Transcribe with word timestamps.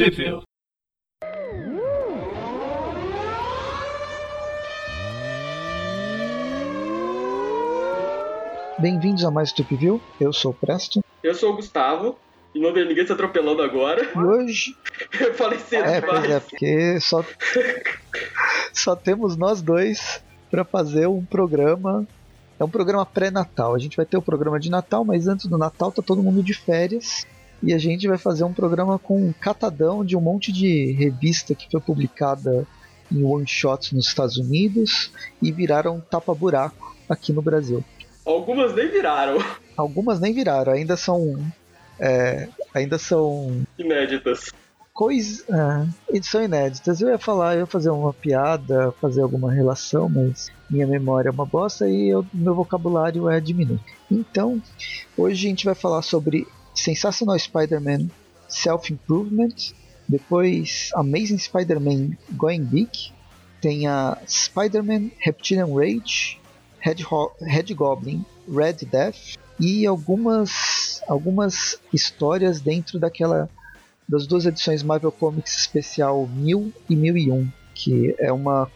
Trivia. 0.00 0.40
Bem-vindos 8.78 9.26
a 9.26 9.30
mais 9.30 9.52
Tip 9.52 9.70
View. 9.76 10.00
Eu 10.18 10.32
sou 10.32 10.52
o 10.52 10.54
Presto. 10.54 11.04
Eu 11.22 11.34
sou 11.34 11.52
o 11.52 11.56
Gustavo. 11.56 12.18
E 12.54 12.60
não 12.60 12.72
tem 12.72 12.88
ninguém 12.88 13.04
se 13.06 13.12
atropelando 13.12 13.60
agora. 13.60 14.02
E 14.02 14.18
hoje. 14.18 14.74
Eu 15.20 15.34
falei 15.34 15.58
cedo 15.58 15.84
É, 15.84 16.00
demais. 16.00 16.20
pois 16.20 16.30
é, 16.30 16.40
porque 16.40 17.00
só, 17.00 17.22
só 18.72 18.96
temos 18.96 19.36
nós 19.36 19.60
dois 19.60 20.24
para 20.50 20.64
fazer 20.64 21.08
um 21.08 21.22
programa. 21.22 22.08
É 22.58 22.64
um 22.64 22.70
programa 22.70 23.04
pré-natal. 23.04 23.74
A 23.74 23.78
gente 23.78 23.98
vai 23.98 24.06
ter 24.06 24.16
o 24.16 24.22
programa 24.22 24.58
de 24.58 24.70
Natal, 24.70 25.04
mas 25.04 25.28
antes 25.28 25.44
do 25.44 25.58
Natal 25.58 25.92
tá 25.92 26.00
todo 26.00 26.22
mundo 26.22 26.42
de 26.42 26.54
férias. 26.54 27.26
E 27.62 27.72
a 27.74 27.78
gente 27.78 28.08
vai 28.08 28.16
fazer 28.18 28.44
um 28.44 28.52
programa 28.52 28.98
com 28.98 29.16
um 29.28 29.32
catadão 29.32 30.04
de 30.04 30.16
um 30.16 30.20
monte 30.20 30.50
de 30.52 30.92
revista 30.92 31.54
que 31.54 31.70
foi 31.70 31.80
publicada 31.80 32.66
em 33.12 33.22
one 33.22 33.46
shots 33.46 33.92
nos 33.92 34.06
Estados 34.06 34.36
Unidos 34.38 35.10
e 35.42 35.50
viraram 35.52 36.00
tapa-buraco 36.00 36.96
aqui 37.08 37.32
no 37.32 37.42
Brasil. 37.42 37.84
Algumas 38.24 38.74
nem 38.74 38.88
viraram 38.90 39.38
Algumas 39.76 40.20
nem 40.20 40.32
viraram, 40.32 40.72
ainda 40.72 40.96
são. 40.96 41.38
é, 41.98 42.48
ainda 42.72 42.98
são 42.98 43.62
inéditas. 43.78 44.52
coisas. 44.92 45.44
É, 45.48 46.20
são 46.22 46.42
inéditas. 46.44 47.00
Eu 47.00 47.08
ia 47.08 47.18
falar, 47.18 47.54
eu 47.54 47.60
ia 47.60 47.66
fazer 47.66 47.90
uma 47.90 48.12
piada, 48.12 48.92
fazer 49.00 49.22
alguma 49.22 49.50
relação, 49.52 50.08
mas 50.08 50.48
minha 50.70 50.86
memória 50.86 51.28
é 51.28 51.32
uma 51.32 51.46
bosta 51.46 51.88
e 51.88 52.08
eu- 52.10 52.24
meu 52.32 52.54
vocabulário 52.54 53.28
é 53.28 53.40
diminuto. 53.40 53.82
Então, 54.10 54.62
hoje 55.16 55.46
a 55.46 55.48
gente 55.50 55.64
vai 55.64 55.74
falar 55.74 56.02
sobre 56.02 56.46
Sensational 56.74 57.38
Spider-Man 57.38 58.10
Self-Improvement, 58.48 59.72
depois 60.08 60.90
Amazing 60.94 61.38
Spider-Man 61.38 62.16
Going 62.32 62.64
Big, 62.64 63.12
tem 63.60 63.86
a 63.86 64.18
Spider-Man 64.26 65.10
Reptilian 65.18 65.72
Rage, 65.74 66.40
Red, 66.80 66.96
Red 67.40 67.74
Goblin 67.74 68.24
Red 68.48 68.86
Death 68.90 69.36
e 69.58 69.86
algumas, 69.86 71.02
algumas 71.06 71.78
histórias 71.92 72.60
dentro 72.60 72.98
daquela 72.98 73.48
das 74.08 74.26
duas 74.26 74.44
edições 74.44 74.82
Marvel 74.82 75.12
Comics 75.12 75.56
especial 75.56 76.26
1000 76.26 76.72
e 76.88 76.96
1001, 76.96 77.48
que 77.74 78.16
é 78.18 78.32
uma 78.32 78.68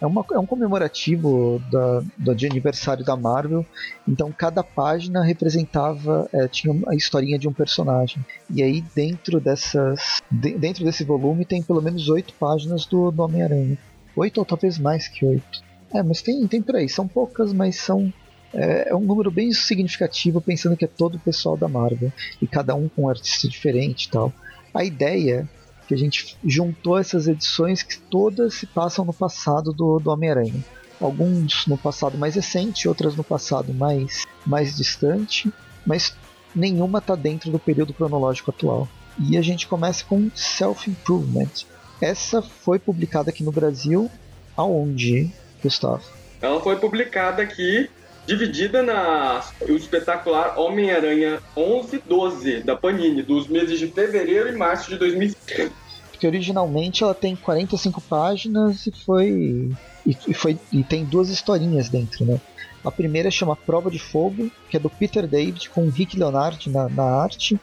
é, 0.00 0.06
uma, 0.06 0.24
é 0.32 0.38
um 0.38 0.46
comemorativo 0.46 1.62
da, 1.70 2.02
do 2.16 2.34
de 2.34 2.46
aniversário 2.46 3.04
da 3.04 3.16
Marvel. 3.16 3.64
Então 4.06 4.32
cada 4.32 4.62
página 4.62 5.22
representava 5.22 6.28
é, 6.32 6.46
tinha 6.48 6.74
a 6.88 6.94
historinha 6.94 7.38
de 7.38 7.48
um 7.48 7.52
personagem. 7.52 8.24
E 8.50 8.62
aí 8.62 8.82
dentro 8.94 9.40
dessas 9.40 10.20
de- 10.30 10.56
dentro 10.58 10.84
desse 10.84 11.04
volume 11.04 11.44
tem 11.44 11.62
pelo 11.62 11.82
menos 11.82 12.08
oito 12.08 12.34
páginas 12.34 12.86
do, 12.86 13.10
do 13.10 13.22
Homem-Aranha. 13.22 13.78
Oito 14.16 14.38
ou 14.38 14.44
talvez 14.44 14.78
mais 14.78 15.08
que 15.08 15.24
oito. 15.24 15.62
É, 15.94 16.02
mas 16.02 16.22
tem 16.22 16.46
tem 16.46 16.62
por 16.62 16.76
aí. 16.76 16.88
São 16.88 17.06
poucas, 17.06 17.52
mas 17.52 17.76
são 17.76 18.12
é, 18.54 18.90
é 18.90 18.94
um 18.94 19.00
número 19.00 19.30
bem 19.30 19.52
significativo 19.52 20.40
pensando 20.40 20.76
que 20.76 20.84
é 20.84 20.88
todo 20.88 21.16
o 21.16 21.20
pessoal 21.20 21.56
da 21.56 21.68
Marvel 21.68 22.12
e 22.40 22.46
cada 22.46 22.74
um 22.74 22.88
com 22.88 23.02
um 23.02 23.08
artista 23.08 23.48
diferente 23.48 24.04
e 24.04 24.10
tal. 24.10 24.32
A 24.74 24.84
ideia 24.84 25.48
que 25.86 25.94
a 25.94 25.98
gente 25.98 26.36
juntou 26.44 26.98
essas 26.98 27.28
edições 27.28 27.82
que 27.82 27.98
todas 27.98 28.54
se 28.54 28.66
passam 28.66 29.04
no 29.04 29.12
passado 29.12 29.72
do, 29.72 29.98
do 29.98 30.10
Homem-Aranha. 30.10 30.64
Alguns 31.00 31.66
no 31.66 31.76
passado 31.76 32.16
mais 32.16 32.34
recente, 32.34 32.88
outras 32.88 33.14
no 33.14 33.22
passado 33.22 33.72
mais, 33.72 34.24
mais 34.46 34.76
distante, 34.76 35.52
mas 35.86 36.16
nenhuma 36.54 36.98
está 36.98 37.14
dentro 37.14 37.50
do 37.50 37.58
período 37.58 37.92
cronológico 37.92 38.50
atual. 38.50 38.88
E 39.18 39.36
a 39.36 39.42
gente 39.42 39.66
começa 39.66 40.04
com 40.04 40.30
Self-Improvement. 40.34 41.66
Essa 42.00 42.42
foi 42.42 42.78
publicada 42.78 43.30
aqui 43.30 43.42
no 43.42 43.52
Brasil, 43.52 44.10
aonde, 44.56 45.30
Gustavo? 45.62 46.02
Ela 46.40 46.60
foi 46.60 46.76
publicada 46.76 47.42
aqui, 47.42 47.88
dividida 48.26 48.82
na 48.82 49.42
o 49.68 49.72
espetacular 49.72 50.58
Homem-Aranha 50.58 51.40
11-12 51.56 52.64
da 52.64 52.76
Panini, 52.76 53.22
dos 53.22 53.46
meses 53.46 53.78
de 53.78 53.86
fevereiro 53.86 54.48
e 54.48 54.56
março 54.56 54.90
de 54.90 54.98
2005. 54.98 55.72
Porque 56.10 56.26
originalmente 56.26 57.04
ela 57.04 57.14
tem 57.14 57.36
45 57.36 58.00
páginas 58.02 58.86
e 58.86 58.92
foi. 59.04 59.70
E, 60.04 60.34
foi, 60.34 60.58
e 60.72 60.82
tem 60.84 61.04
duas 61.04 61.30
historinhas 61.30 61.88
dentro, 61.88 62.24
né? 62.24 62.40
A 62.84 62.90
primeira 62.90 63.30
chama 63.30 63.56
Prova 63.56 63.90
de 63.90 63.98
Fogo, 63.98 64.50
que 64.70 64.76
é 64.76 64.80
do 64.80 64.88
Peter 64.88 65.26
David 65.26 65.68
com 65.70 65.86
o 65.86 65.90
Rick 65.90 66.16
Leonardi 66.16 66.70
na, 66.70 66.88
na 66.88 67.02
arte 67.02 67.58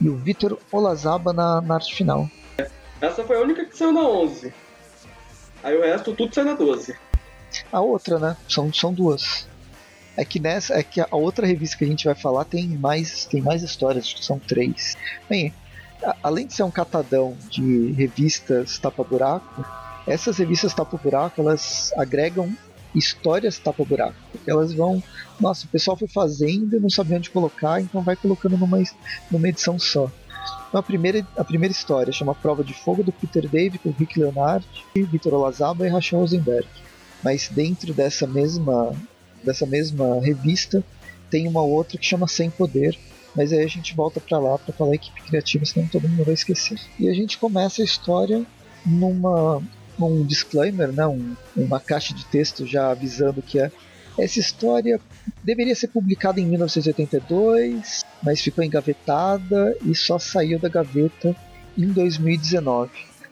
e 0.00 0.08
o 0.08 0.16
Vitor 0.16 0.58
Olazaba 0.70 1.32
na, 1.32 1.60
na 1.60 1.74
arte 1.74 1.94
final. 1.94 2.28
Essa 3.00 3.24
foi 3.24 3.36
a 3.36 3.40
única 3.40 3.64
que 3.64 3.76
saiu 3.76 3.92
na 3.92 4.02
11. 4.02 4.54
Aí 5.62 5.76
o 5.76 5.82
resto 5.82 6.14
tudo 6.14 6.32
sai 6.32 6.44
na 6.44 6.54
12. 6.54 6.96
A 7.72 7.80
outra, 7.80 8.18
né? 8.18 8.36
São, 8.48 8.72
são 8.72 8.92
duas. 8.92 9.46
É 10.16 10.24
que 10.24 10.38
nessa, 10.38 10.74
é 10.74 10.82
que 10.82 11.00
a 11.00 11.06
outra 11.10 11.46
revista 11.46 11.76
que 11.78 11.84
a 11.84 11.88
gente 11.88 12.04
vai 12.04 12.14
falar 12.14 12.44
tem 12.44 12.68
mais, 12.76 13.24
tem 13.24 13.40
mais 13.40 13.62
histórias, 13.62 14.04
acho 14.04 14.16
que 14.16 14.24
são 14.24 14.38
três. 14.38 14.94
Bem, 15.28 15.52
a- 16.04 16.16
além 16.22 16.46
de 16.46 16.54
ser 16.54 16.62
um 16.64 16.70
catadão 16.70 17.36
de 17.48 17.92
revistas 17.92 18.78
tapa-buraco, 18.78 19.64
essas 20.06 20.36
revistas 20.36 20.74
tapa-buraco 20.74 21.40
elas 21.40 21.92
agregam 21.96 22.52
histórias 22.94 23.58
tapa-buraco. 23.58 24.16
Elas 24.46 24.74
vão. 24.74 25.02
Nossa, 25.40 25.64
o 25.64 25.68
pessoal 25.70 25.96
foi 25.96 26.08
fazendo 26.08 26.76
e 26.76 26.80
não 26.80 26.90
sabia 26.90 27.16
onde 27.16 27.30
colocar, 27.30 27.80
então 27.80 28.02
vai 28.02 28.14
colocando 28.16 28.58
numa, 28.58 28.82
numa 29.30 29.48
edição 29.48 29.78
só. 29.78 30.10
Então 30.68 30.78
a 30.80 30.82
primeira, 30.82 31.26
a 31.36 31.44
primeira 31.44 31.72
história 31.72 32.12
chama 32.12 32.34
Prova 32.34 32.62
de 32.62 32.74
Fogo 32.74 33.02
do 33.02 33.12
Peter 33.12 33.48
David 33.48 33.78
com 33.78 33.90
Rick 33.90 34.18
Leonardi, 34.18 34.66
Vitor 34.94 35.32
Olazaba 35.34 35.86
e 35.86 35.90
Rachel 35.90 36.18
Rosenberg. 36.20 36.66
Mas 37.22 37.48
dentro 37.48 37.94
dessa 37.94 38.26
mesma, 38.26 38.92
dessa 39.44 39.66
mesma 39.66 40.20
revista 40.20 40.84
tem 41.30 41.48
uma 41.48 41.62
outra 41.62 41.98
que 41.98 42.06
chama 42.06 42.28
Sem 42.28 42.50
Poder. 42.50 42.98
Mas 43.34 43.50
aí 43.52 43.64
a 43.64 43.68
gente 43.68 43.94
volta 43.94 44.20
pra 44.20 44.38
lá 44.38 44.58
pra 44.58 44.74
falar 44.74 44.94
equipe 44.94 45.22
criativa, 45.22 45.64
senão 45.64 45.88
todo 45.88 46.06
mundo 46.06 46.24
vai 46.24 46.34
esquecer. 46.34 46.78
E 46.98 47.08
a 47.08 47.14
gente 47.14 47.38
começa 47.38 47.80
a 47.80 47.84
história 47.84 48.44
numa 48.84 49.62
um 49.98 50.24
disclaimer, 50.24 50.92
né, 50.92 51.06
um, 51.06 51.34
uma 51.56 51.78
caixa 51.78 52.14
de 52.14 52.24
texto 52.26 52.66
já 52.66 52.90
avisando 52.90 53.40
que 53.40 53.58
é, 53.58 53.70
essa 54.18 54.40
história 54.40 55.00
deveria 55.42 55.74
ser 55.74 55.88
publicada 55.88 56.40
em 56.40 56.46
1982, 56.46 58.04
mas 58.22 58.40
ficou 58.40 58.64
engavetada 58.64 59.76
e 59.84 59.94
só 59.94 60.18
saiu 60.18 60.58
da 60.58 60.68
gaveta 60.68 61.34
em 61.76 61.86
2019. 61.86 62.90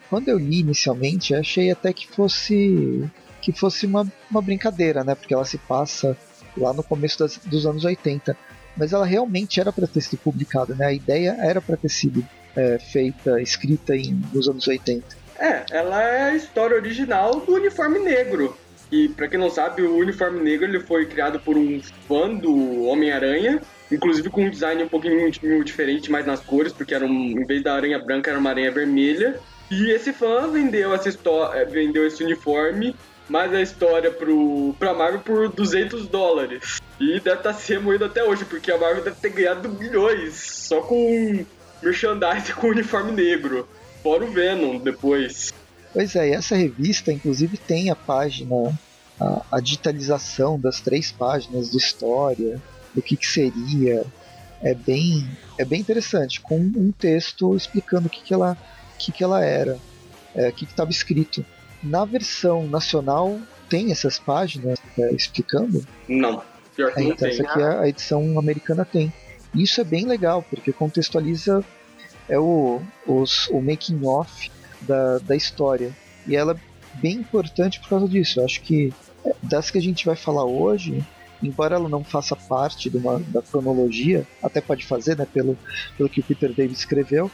Quando 0.09 0.29
eu 0.29 0.37
li 0.37 0.59
inicialmente, 0.59 1.35
achei 1.35 1.71
até 1.71 1.93
que 1.93 2.07
fosse 2.07 3.07
que 3.41 3.51
fosse 3.51 3.85
uma, 3.85 4.05
uma 4.29 4.41
brincadeira, 4.41 5.03
né? 5.03 5.15
Porque 5.15 5.33
ela 5.33 5.45
se 5.45 5.57
passa 5.57 6.15
lá 6.57 6.73
no 6.73 6.83
começo 6.83 7.17
das- 7.19 7.37
dos 7.37 7.65
anos 7.65 7.83
80. 7.85 8.35
Mas 8.77 8.93
ela 8.93 9.05
realmente 9.05 9.59
era 9.59 9.71
para 9.71 9.87
ter 9.87 10.01
sido 10.01 10.19
publicada, 10.19 10.73
né? 10.75 10.85
A 10.87 10.93
ideia 10.93 11.35
era 11.39 11.59
para 11.61 11.75
ter 11.77 11.89
sido 11.89 12.23
é, 12.55 12.77
feita, 12.79 13.41
escrita 13.41 13.95
em, 13.95 14.21
nos 14.33 14.47
anos 14.49 14.67
80. 14.67 15.05
É, 15.39 15.63
ela 15.71 16.01
é 16.03 16.23
a 16.31 16.35
história 16.35 16.75
original 16.75 17.39
do 17.39 17.53
uniforme 17.53 17.99
negro. 17.99 18.55
E 18.91 19.07
pra 19.07 19.27
quem 19.29 19.39
não 19.39 19.49
sabe, 19.49 19.81
o 19.83 19.95
uniforme 19.97 20.41
negro 20.41 20.65
ele 20.67 20.81
foi 20.81 21.05
criado 21.05 21.39
por 21.39 21.57
um 21.57 21.81
fã 22.07 22.33
do 22.35 22.83
Homem-Aranha, 22.83 23.61
inclusive 23.89 24.29
com 24.29 24.43
um 24.43 24.49
design 24.49 24.83
um 24.83 24.89
pouquinho 24.89 25.31
diferente, 25.63 26.11
mais 26.11 26.25
nas 26.25 26.41
cores, 26.41 26.73
porque 26.73 26.93
era 26.93 27.05
um, 27.05 27.09
em 27.41 27.45
vez 27.45 27.63
da 27.63 27.73
aranha 27.73 27.97
branca 27.99 28.29
era 28.29 28.37
uma 28.39 28.49
aranha 28.49 28.69
vermelha. 28.71 29.39
E 29.71 29.89
esse 29.91 30.11
fã 30.11 30.49
vendeu 30.49 30.93
essa 30.93 31.07
história, 31.07 31.65
vendeu 31.65 32.05
esse 32.05 32.21
uniforme, 32.21 32.93
mais 33.31 33.53
a 33.53 33.61
história 33.61 34.11
pro 34.11 34.75
pra 34.77 34.93
Marvel 34.93 35.21
por 35.21 35.49
200 35.49 36.07
dólares. 36.07 36.81
E 36.99 37.19
deve 37.19 37.37
estar 37.37 37.53
se 37.53 37.73
remoendo 37.73 38.05
até 38.05 38.23
hoje, 38.23 38.43
porque 38.43 38.69
a 38.71 38.77
Marvel 38.77 39.03
deve 39.03 39.15
ter 39.15 39.29
ganhado 39.29 39.69
milhões 39.69 40.35
só 40.35 40.81
com 40.81 41.45
merchandising 41.81 42.53
com 42.53 42.67
uniforme 42.67 43.13
negro. 43.13 43.67
Fora 44.03 44.25
o 44.25 44.31
Venom 44.31 44.77
depois. 44.77 45.53
Pois 45.93 46.15
é, 46.15 46.29
e 46.29 46.33
essa 46.33 46.55
revista, 46.55 47.11
inclusive, 47.11 47.57
tem 47.57 47.89
a 47.89 47.95
página, 47.95 48.55
a, 49.19 49.41
a 49.53 49.59
digitalização 49.59 50.59
das 50.59 50.81
três 50.81 51.11
páginas 51.11 51.71
de 51.71 51.77
história, 51.77 52.61
do 52.93 53.01
que, 53.01 53.15
que 53.15 53.27
seria. 53.27 54.03
É 54.61 54.73
bem, 54.75 55.27
é 55.57 55.65
bem 55.65 55.79
interessante, 55.79 56.39
com 56.39 56.57
um 56.57 56.91
texto 56.91 57.55
explicando 57.55 58.07
o 58.07 58.09
que, 58.09 58.21
que, 58.21 58.33
ela, 58.33 58.55
que, 58.99 59.11
que 59.11 59.23
ela 59.23 59.43
era, 59.43 59.79
é, 60.35 60.49
o 60.49 60.53
que 60.53 60.65
estava 60.65 60.91
escrito. 60.91 61.43
Na 61.83 62.05
versão 62.05 62.67
nacional, 62.67 63.39
tem 63.69 63.91
essas 63.91 64.19
páginas 64.19 64.79
é, 64.97 65.13
explicando? 65.13 65.85
Não, 66.07 66.41
pior 66.75 66.93
que 66.93 66.99
É, 66.99 67.03
não 67.03 67.11
então, 67.11 67.29
tem. 67.29 67.29
essa 67.29 67.43
aqui 67.43 67.61
é 67.61 67.79
a 67.79 67.87
edição 67.87 68.37
americana 68.37 68.85
tem. 68.85 69.11
Isso 69.53 69.81
é 69.81 69.83
bem 69.83 70.05
legal, 70.05 70.43
porque 70.49 70.71
contextualiza 70.71 71.63
é 72.29 72.39
o, 72.39 72.81
os, 73.05 73.47
o 73.47 73.61
making 73.61 74.05
off 74.05 74.51
da, 74.81 75.17
da 75.19 75.35
história. 75.35 75.91
E 76.27 76.35
ela 76.35 76.53
é 76.53 76.99
bem 76.99 77.15
importante 77.15 77.79
por 77.79 77.89
causa 77.89 78.07
disso. 78.07 78.39
Eu 78.39 78.45
acho 78.45 78.61
que 78.61 78.93
é, 79.25 79.33
das 79.43 79.69
que 79.69 79.77
a 79.77 79.81
gente 79.81 80.05
vai 80.05 80.15
falar 80.15 80.45
hoje, 80.45 81.03
embora 81.41 81.75
ela 81.75 81.89
não 81.89 82.03
faça 82.03 82.35
parte 82.35 82.89
de 82.89 82.97
uma, 82.97 83.19
da 83.19 83.41
cronologia, 83.41 84.25
até 84.41 84.61
pode 84.61 84.85
fazer, 84.85 85.17
né, 85.17 85.25
pelo, 85.25 85.57
pelo 85.97 86.09
que 86.09 86.19
o 86.19 86.23
Peter 86.23 86.53
David 86.53 86.77
escreveu, 86.77 87.29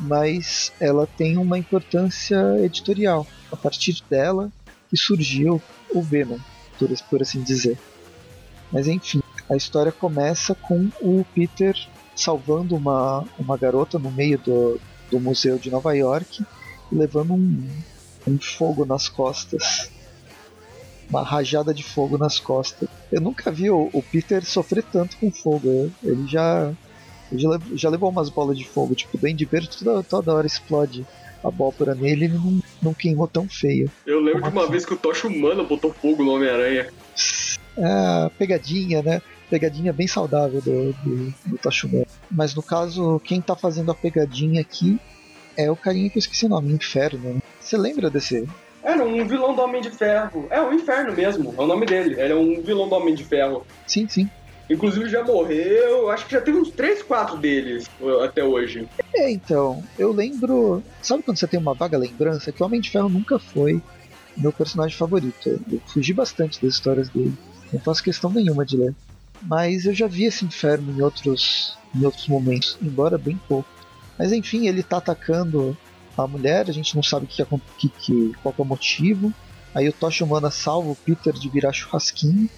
mas 0.00 0.72
ela 0.80 1.06
tem 1.06 1.36
uma 1.36 1.58
importância 1.58 2.38
editorial. 2.64 3.26
A 3.52 3.56
partir 3.56 4.02
dela 4.08 4.50
que 4.88 4.96
surgiu 4.96 5.62
o 5.94 6.02
Venom, 6.02 6.38
por, 6.78 6.88
por 7.08 7.22
assim 7.22 7.42
dizer. 7.42 7.78
Mas 8.72 8.86
enfim, 8.86 9.20
a 9.48 9.56
história 9.56 9.92
começa 9.92 10.54
com 10.54 10.88
o 11.00 11.24
Peter 11.34 11.76
salvando 12.14 12.76
uma, 12.76 13.24
uma 13.38 13.56
garota 13.56 13.98
no 13.98 14.10
meio 14.10 14.38
do, 14.38 14.80
do 15.10 15.18
museu 15.18 15.58
de 15.58 15.70
Nova 15.70 15.94
York 15.96 16.44
levando 16.92 17.34
um, 17.34 17.68
um 18.26 18.38
fogo 18.38 18.84
nas 18.84 19.08
costas. 19.08 19.90
Uma 21.08 21.22
rajada 21.22 21.74
de 21.74 21.82
fogo 21.82 22.16
nas 22.16 22.38
costas. 22.38 22.88
Eu 23.10 23.20
nunca 23.20 23.50
vi 23.50 23.70
o, 23.70 23.90
o 23.92 24.02
Peter 24.02 24.44
sofrer 24.44 24.84
tanto 24.84 25.16
com 25.16 25.30
fogo. 25.30 25.90
Ele 26.02 26.26
já, 26.26 26.72
ele 27.32 27.42
já, 27.74 27.88
levou 27.88 28.10
umas 28.10 28.28
bolas 28.28 28.58
de 28.58 28.66
fogo. 28.66 28.94
Tipo, 28.94 29.16
o 29.16 29.20
Duende 29.20 29.44
Verde 29.44 29.70
toda, 29.78 30.02
toda 30.02 30.34
hora 30.34 30.46
explode 30.46 31.06
a 31.42 31.48
abóbora 31.48 31.94
nele 31.94 32.26
ele 32.26 32.34
não, 32.34 32.62
não 32.82 32.94
queimou 32.94 33.26
tão 33.26 33.48
feio. 33.48 33.90
Eu 34.06 34.20
lembro 34.20 34.40
Como 34.40 34.52
de 34.52 34.56
uma 34.56 34.62
assim? 34.64 34.72
vez 34.72 34.86
que 34.86 34.94
o 34.94 34.96
Tocha 34.96 35.26
Humana 35.26 35.62
botou 35.62 35.92
fogo 35.92 36.22
no 36.22 36.34
Homem-Aranha. 36.34 36.90
É, 37.76 38.30
pegadinha, 38.38 39.02
né? 39.02 39.22
Pegadinha 39.48 39.92
bem 39.92 40.06
saudável 40.06 40.60
do, 40.60 40.92
do, 40.92 41.34
do 41.46 41.58
Tocha 41.58 41.86
Humana. 41.86 42.06
Mas 42.30 42.54
no 42.54 42.62
caso, 42.62 43.20
quem 43.24 43.40
tá 43.40 43.56
fazendo 43.56 43.90
a 43.90 43.94
pegadinha 43.94 44.60
aqui 44.60 44.98
é 45.56 45.70
o 45.70 45.76
carinha 45.76 46.08
que 46.10 46.18
eu 46.18 46.20
esqueci 46.20 46.46
o 46.46 46.48
nome, 46.48 46.72
Inferno. 46.72 47.34
Né? 47.34 47.42
Você 47.60 47.76
lembra 47.76 48.10
desse? 48.10 48.46
Era 48.82 49.04
um 49.04 49.26
vilão 49.26 49.54
do 49.54 49.62
Homem 49.62 49.82
de 49.82 49.90
Ferro. 49.90 50.46
É 50.50 50.60
o 50.60 50.72
Inferno 50.72 51.12
mesmo, 51.12 51.54
é 51.56 51.60
o 51.60 51.66
nome 51.66 51.84
dele. 51.84 52.20
Ele 52.20 52.32
é 52.32 52.36
um 52.36 52.62
vilão 52.62 52.88
do 52.88 52.94
Homem 52.94 53.14
de 53.14 53.24
Ferro. 53.24 53.66
Sim, 53.86 54.08
sim. 54.08 54.28
Inclusive 54.70 55.08
já 55.08 55.24
morreu, 55.24 56.10
acho 56.10 56.26
que 56.26 56.32
já 56.32 56.40
tem 56.40 56.54
uns 56.54 56.70
3, 56.70 57.02
4 57.02 57.36
deles 57.36 57.90
uh, 58.00 58.20
até 58.20 58.44
hoje. 58.44 58.88
É, 59.12 59.30
então, 59.30 59.82
eu 59.98 60.12
lembro. 60.12 60.80
Sabe 61.02 61.24
quando 61.24 61.38
você 61.38 61.48
tem 61.48 61.58
uma 61.58 61.74
vaga 61.74 61.98
lembrança? 61.98 62.52
Que 62.52 62.62
o 62.62 62.66
Homem 62.66 62.80
de 62.80 62.88
Ferro 62.88 63.08
nunca 63.08 63.38
foi 63.38 63.82
meu 64.36 64.52
personagem 64.52 64.96
favorito. 64.96 65.60
Eu 65.70 65.80
fugi 65.86 66.12
bastante 66.12 66.62
das 66.62 66.74
histórias 66.74 67.08
dele. 67.08 67.34
Não 67.72 67.80
faço 67.80 68.02
questão 68.02 68.30
nenhuma 68.30 68.64
de 68.64 68.76
ler. 68.76 68.94
Mas 69.42 69.86
eu 69.86 69.94
já 69.94 70.06
vi 70.06 70.24
esse 70.24 70.44
inferno 70.44 70.92
em 70.92 71.02
outros, 71.02 71.76
em 71.94 72.04
outros 72.04 72.28
momentos, 72.28 72.78
embora 72.80 73.18
bem 73.18 73.40
pouco. 73.48 73.68
Mas 74.16 74.32
enfim, 74.32 74.68
ele 74.68 74.82
tá 74.82 74.98
atacando 74.98 75.76
a 76.16 76.26
mulher, 76.26 76.68
a 76.68 76.72
gente 76.72 76.94
não 76.94 77.02
sabe 77.02 77.26
que, 77.26 77.44
que, 77.78 77.88
que, 77.88 78.32
qual 78.42 78.54
é 78.56 78.62
o 78.62 78.64
motivo. 78.64 79.32
Aí 79.74 79.88
o 79.88 79.92
Tocha 79.92 80.24
Humana 80.24 80.50
salva 80.50 80.90
o 80.90 80.96
Peter 80.96 81.32
de 81.32 81.48
virar 81.48 81.72
churrasquinho. 81.72 82.48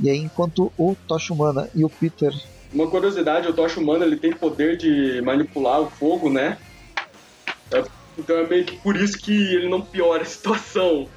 E 0.00 0.10
aí, 0.10 0.18
enquanto 0.18 0.72
o 0.76 0.96
Tocha 1.06 1.32
Humana 1.32 1.68
e 1.74 1.84
o 1.84 1.90
Peter. 1.90 2.32
Uma 2.72 2.88
curiosidade: 2.88 3.48
o 3.48 3.52
Tocha 3.52 3.80
Humana 3.80 4.04
ele 4.04 4.16
tem 4.16 4.32
poder 4.32 4.76
de 4.76 5.20
manipular 5.22 5.80
o 5.80 5.90
fogo, 5.90 6.30
né? 6.30 6.58
É, 7.70 7.84
então 8.18 8.36
é 8.38 8.46
meio 8.46 8.64
que 8.64 8.76
por 8.76 8.96
isso 8.96 9.18
que 9.18 9.32
ele 9.32 9.68
não 9.68 9.80
piora 9.80 10.22
a 10.22 10.26
situação. 10.26 11.08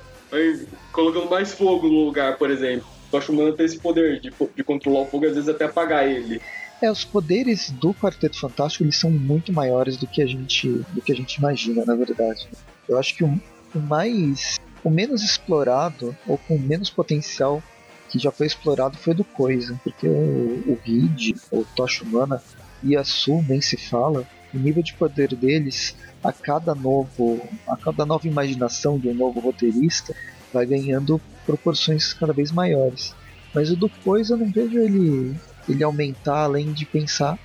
Colocando 0.92 1.30
mais 1.30 1.54
fogo 1.54 1.88
no 1.88 2.06
lugar, 2.06 2.38
por 2.38 2.52
exemplo. 2.52 2.88
O 3.08 3.12
Tocha 3.12 3.32
Humana 3.32 3.54
tem 3.54 3.66
esse 3.66 3.80
poder 3.80 4.20
de, 4.20 4.34
de 4.56 4.64
controlar 4.64 5.02
o 5.02 5.06
fogo 5.06 5.26
e 5.26 5.28
às 5.30 5.36
vezes 5.36 5.50
até 5.50 5.66
apagar 5.66 6.08
ele. 6.08 6.42
É, 6.82 6.92
os 6.92 7.04
poderes 7.04 7.72
do 7.72 7.94
Quarteto 7.94 8.40
Fantástico 8.40 8.84
eles 8.84 8.98
são 8.98 9.10
muito 9.10 9.52
maiores 9.52 9.98
do 9.98 10.06
que 10.06 10.22
a 10.22 10.28
gente, 10.28 10.70
do 10.90 11.02
que 11.02 11.12
a 11.12 11.16
gente 11.16 11.36
imagina, 11.36 11.84
na 11.86 11.96
verdade. 11.96 12.48
Eu 12.88 13.00
acho 13.00 13.16
que 13.16 13.24
o, 13.24 13.42
o 13.74 13.80
mais, 13.80 14.58
o 14.84 14.90
menos 14.90 15.24
explorado 15.24 16.16
ou 16.28 16.38
com 16.38 16.58
menos 16.60 16.90
potencial 16.90 17.64
que 18.10 18.20
já 18.20 18.32
foi 18.32 18.48
explorado 18.48 18.98
foi 18.98 19.14
do 19.14 19.24
Coisa, 19.24 19.80
porque 19.84 20.08
o, 20.08 20.12
o 20.12 20.80
Reed, 20.84 21.36
o 21.52 21.64
Tocha 21.76 22.04
Humana 22.04 22.42
e 22.84 22.96
a 22.96 23.04
Sul 23.04 23.44
nem 23.48 23.62
se 23.62 23.78
fala, 23.78 24.26
o 24.54 24.58
nível 24.58 24.82
de 24.82 24.94
poder 24.94 25.36
deles 25.36 25.96
a 26.24 26.32
cada 26.32 26.74
novo, 26.74 27.42
a 27.68 27.76
cada 27.76 28.06
nova 28.06 28.28
imaginação 28.28 28.98
de 28.98 29.10
um 29.10 29.14
novo 29.14 29.40
roteirista 29.40 30.16
vai 30.54 30.66
ganhando 30.66 31.22
proporções 31.46 32.14
cada 32.14 32.34
vez 32.34 32.52
maiores. 32.52 33.14
Mas 33.54 33.70
o 33.70 33.76
do 33.76 33.90
Coisa 33.90 34.34
eu 34.34 34.38
não 34.38 34.52
vejo 34.52 34.80
ele 34.80 35.36
ele 35.68 35.84
aumentar 35.84 36.44
além 36.44 36.72
de 36.72 36.86
pensar, 36.86 37.38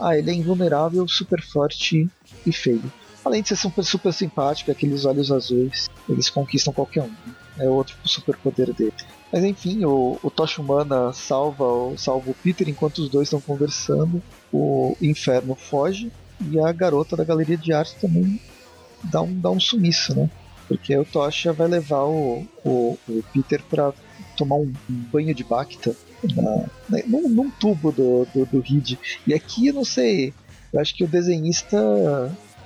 ah, 0.00 0.16
ele 0.16 0.30
é 0.30 0.34
invulnerável, 0.34 1.06
super 1.06 1.42
forte 1.42 2.08
e 2.46 2.52
feio. 2.52 2.90
Além 3.24 3.42
de 3.42 3.48
ser 3.48 3.56
super, 3.56 3.84
super 3.84 4.12
simpático, 4.12 4.70
aqueles 4.70 5.04
olhos 5.04 5.30
azuis, 5.30 5.88
eles 6.08 6.30
conquistam 6.30 6.72
qualquer 6.72 7.02
um. 7.02 7.08
Né? 7.08 7.34
É 7.58 7.68
outro 7.68 7.96
super 8.04 8.36
poder 8.38 8.72
dele. 8.72 8.94
Mas 9.32 9.44
enfim, 9.44 9.84
o, 9.84 10.18
o 10.22 10.30
Tocha 10.30 10.60
Humana 10.62 11.12
salva, 11.12 11.64
salva 11.96 12.30
o 12.30 12.34
Peter 12.34 12.68
enquanto 12.68 12.98
os 12.98 13.10
dois 13.10 13.28
estão 13.28 13.40
conversando. 13.40 14.22
O 14.52 14.96
Inferno 15.02 15.54
foge 15.54 16.10
e 16.50 16.58
a 16.58 16.72
garota 16.72 17.16
da 17.16 17.24
galeria 17.24 17.56
de 17.56 17.72
arte 17.72 17.96
também 18.00 18.40
dá 19.04 19.22
um, 19.22 19.38
dá 19.38 19.50
um 19.50 19.60
sumiço, 19.60 20.14
né? 20.14 20.30
Porque 20.66 20.96
o 20.96 21.04
Tocha 21.04 21.52
vai 21.52 21.68
levar 21.68 22.04
o, 22.04 22.46
o, 22.64 22.98
o 23.08 23.24
Peter 23.32 23.62
para 23.68 23.92
tomar 24.36 24.56
um, 24.56 24.72
banho 24.88 25.34
de 25.34 25.44
Bacta 25.44 25.94
na, 26.34 27.00
num, 27.06 27.28
num, 27.28 27.50
tubo 27.50 27.90
do, 27.90 28.26
do, 28.34 28.46
do 28.46 28.60
Reed. 28.60 28.98
E 29.26 29.34
aqui 29.34 29.68
eu 29.68 29.74
não 29.74 29.84
sei, 29.84 30.32
eu 30.72 30.80
acho 30.80 30.94
que 30.94 31.04
o 31.04 31.08
desenhista. 31.08 31.76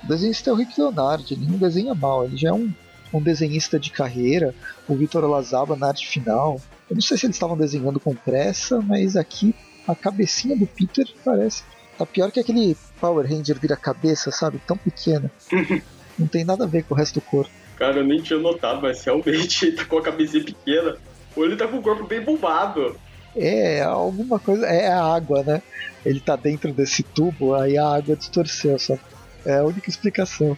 O 0.03 0.07
desenhista 0.07 0.49
é 0.49 0.53
o 0.53 0.55
Rick 0.57 0.77
Leonardi, 0.77 1.33
ele 1.33 1.45
não 1.45 1.57
desenha 1.57 1.95
mal, 1.95 2.25
ele 2.25 2.35
já 2.35 2.49
é 2.49 2.53
um 2.53 2.73
um 3.13 3.21
desenhista 3.21 3.79
de 3.79 3.91
carreira, 3.91 4.53
o 4.87 4.95
Vitor 4.95 5.23
Lazaba 5.25 5.75
na 5.75 5.87
arte 5.87 6.07
final. 6.07 6.59
Eu 6.89 6.95
não 6.95 7.01
sei 7.01 7.17
se 7.17 7.25
eles 7.25 7.35
estavam 7.35 7.57
desenhando 7.57 7.99
com 7.99 8.15
pressa, 8.15 8.81
mas 8.81 9.15
aqui 9.15 9.53
a 9.87 9.95
cabecinha 9.95 10.55
do 10.55 10.65
Peter 10.65 11.05
parece. 11.23 11.63
Tá 11.97 12.05
pior 12.05 12.31
que 12.31 12.39
aquele 12.39 12.75
Power 12.99 13.27
Ranger 13.27 13.59
vira-cabeça, 13.59 14.31
sabe? 14.31 14.59
Tão 14.65 14.75
pequena. 14.75 15.31
não 16.17 16.27
tem 16.27 16.43
nada 16.43 16.63
a 16.63 16.67
ver 16.67 16.83
com 16.83 16.95
o 16.95 16.97
resto 16.97 17.15
do 17.15 17.21
corpo. 17.21 17.51
Cara, 17.75 17.97
eu 17.97 18.03
nem 18.03 18.21
tinha 18.21 18.39
notado, 18.39 18.81
mas 18.81 19.03
realmente 19.03 19.65
ele 19.65 19.75
tá 19.77 19.85
com 19.85 19.97
a 19.97 20.01
cabecinha 20.01 20.43
pequena. 20.43 20.97
Ou 21.35 21.45
ele 21.45 21.55
tá 21.55 21.67
com 21.67 21.77
o 21.77 21.81
corpo 21.81 22.05
bem 22.05 22.21
bombado. 22.21 22.95
É, 23.35 23.81
alguma 23.81 24.39
coisa. 24.39 24.65
É 24.65 24.87
a 24.87 25.03
água, 25.03 25.43
né? 25.43 25.61
Ele 26.05 26.19
tá 26.19 26.35
dentro 26.35 26.71
desse 26.73 27.03
tubo, 27.03 27.55
aí 27.55 27.77
a 27.77 27.87
água 27.87 28.15
distorceu, 28.15 28.77
só. 28.77 28.97
É 29.45 29.57
a 29.57 29.63
única 29.63 29.89
explicação. 29.89 30.57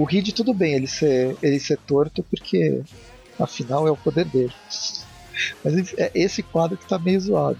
O 0.00 0.04
Reed, 0.04 0.32
tudo 0.32 0.54
bem 0.54 0.72
ele 0.72 0.86
ser, 0.86 1.36
ele 1.42 1.60
ser 1.60 1.76
torto, 1.76 2.22
porque 2.22 2.80
afinal 3.38 3.86
é 3.86 3.90
o 3.90 3.96
poder 3.98 4.24
dele. 4.24 4.52
Mas 5.62 5.92
é 5.98 6.10
esse 6.14 6.42
quadro 6.42 6.78
que 6.78 6.88
tá 6.88 6.98
meio 6.98 7.20
zoado. 7.20 7.58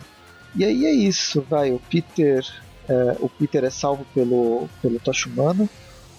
E 0.56 0.64
aí 0.64 0.86
é 0.86 0.90
isso, 0.90 1.42
vai. 1.42 1.70
O 1.70 1.78
Peter, 1.78 2.42
é, 2.88 3.16
o 3.20 3.28
Peter 3.28 3.62
é 3.62 3.68
salvo 3.68 4.06
pelo, 4.14 4.70
pelo 4.80 4.98
Tocha. 5.00 5.28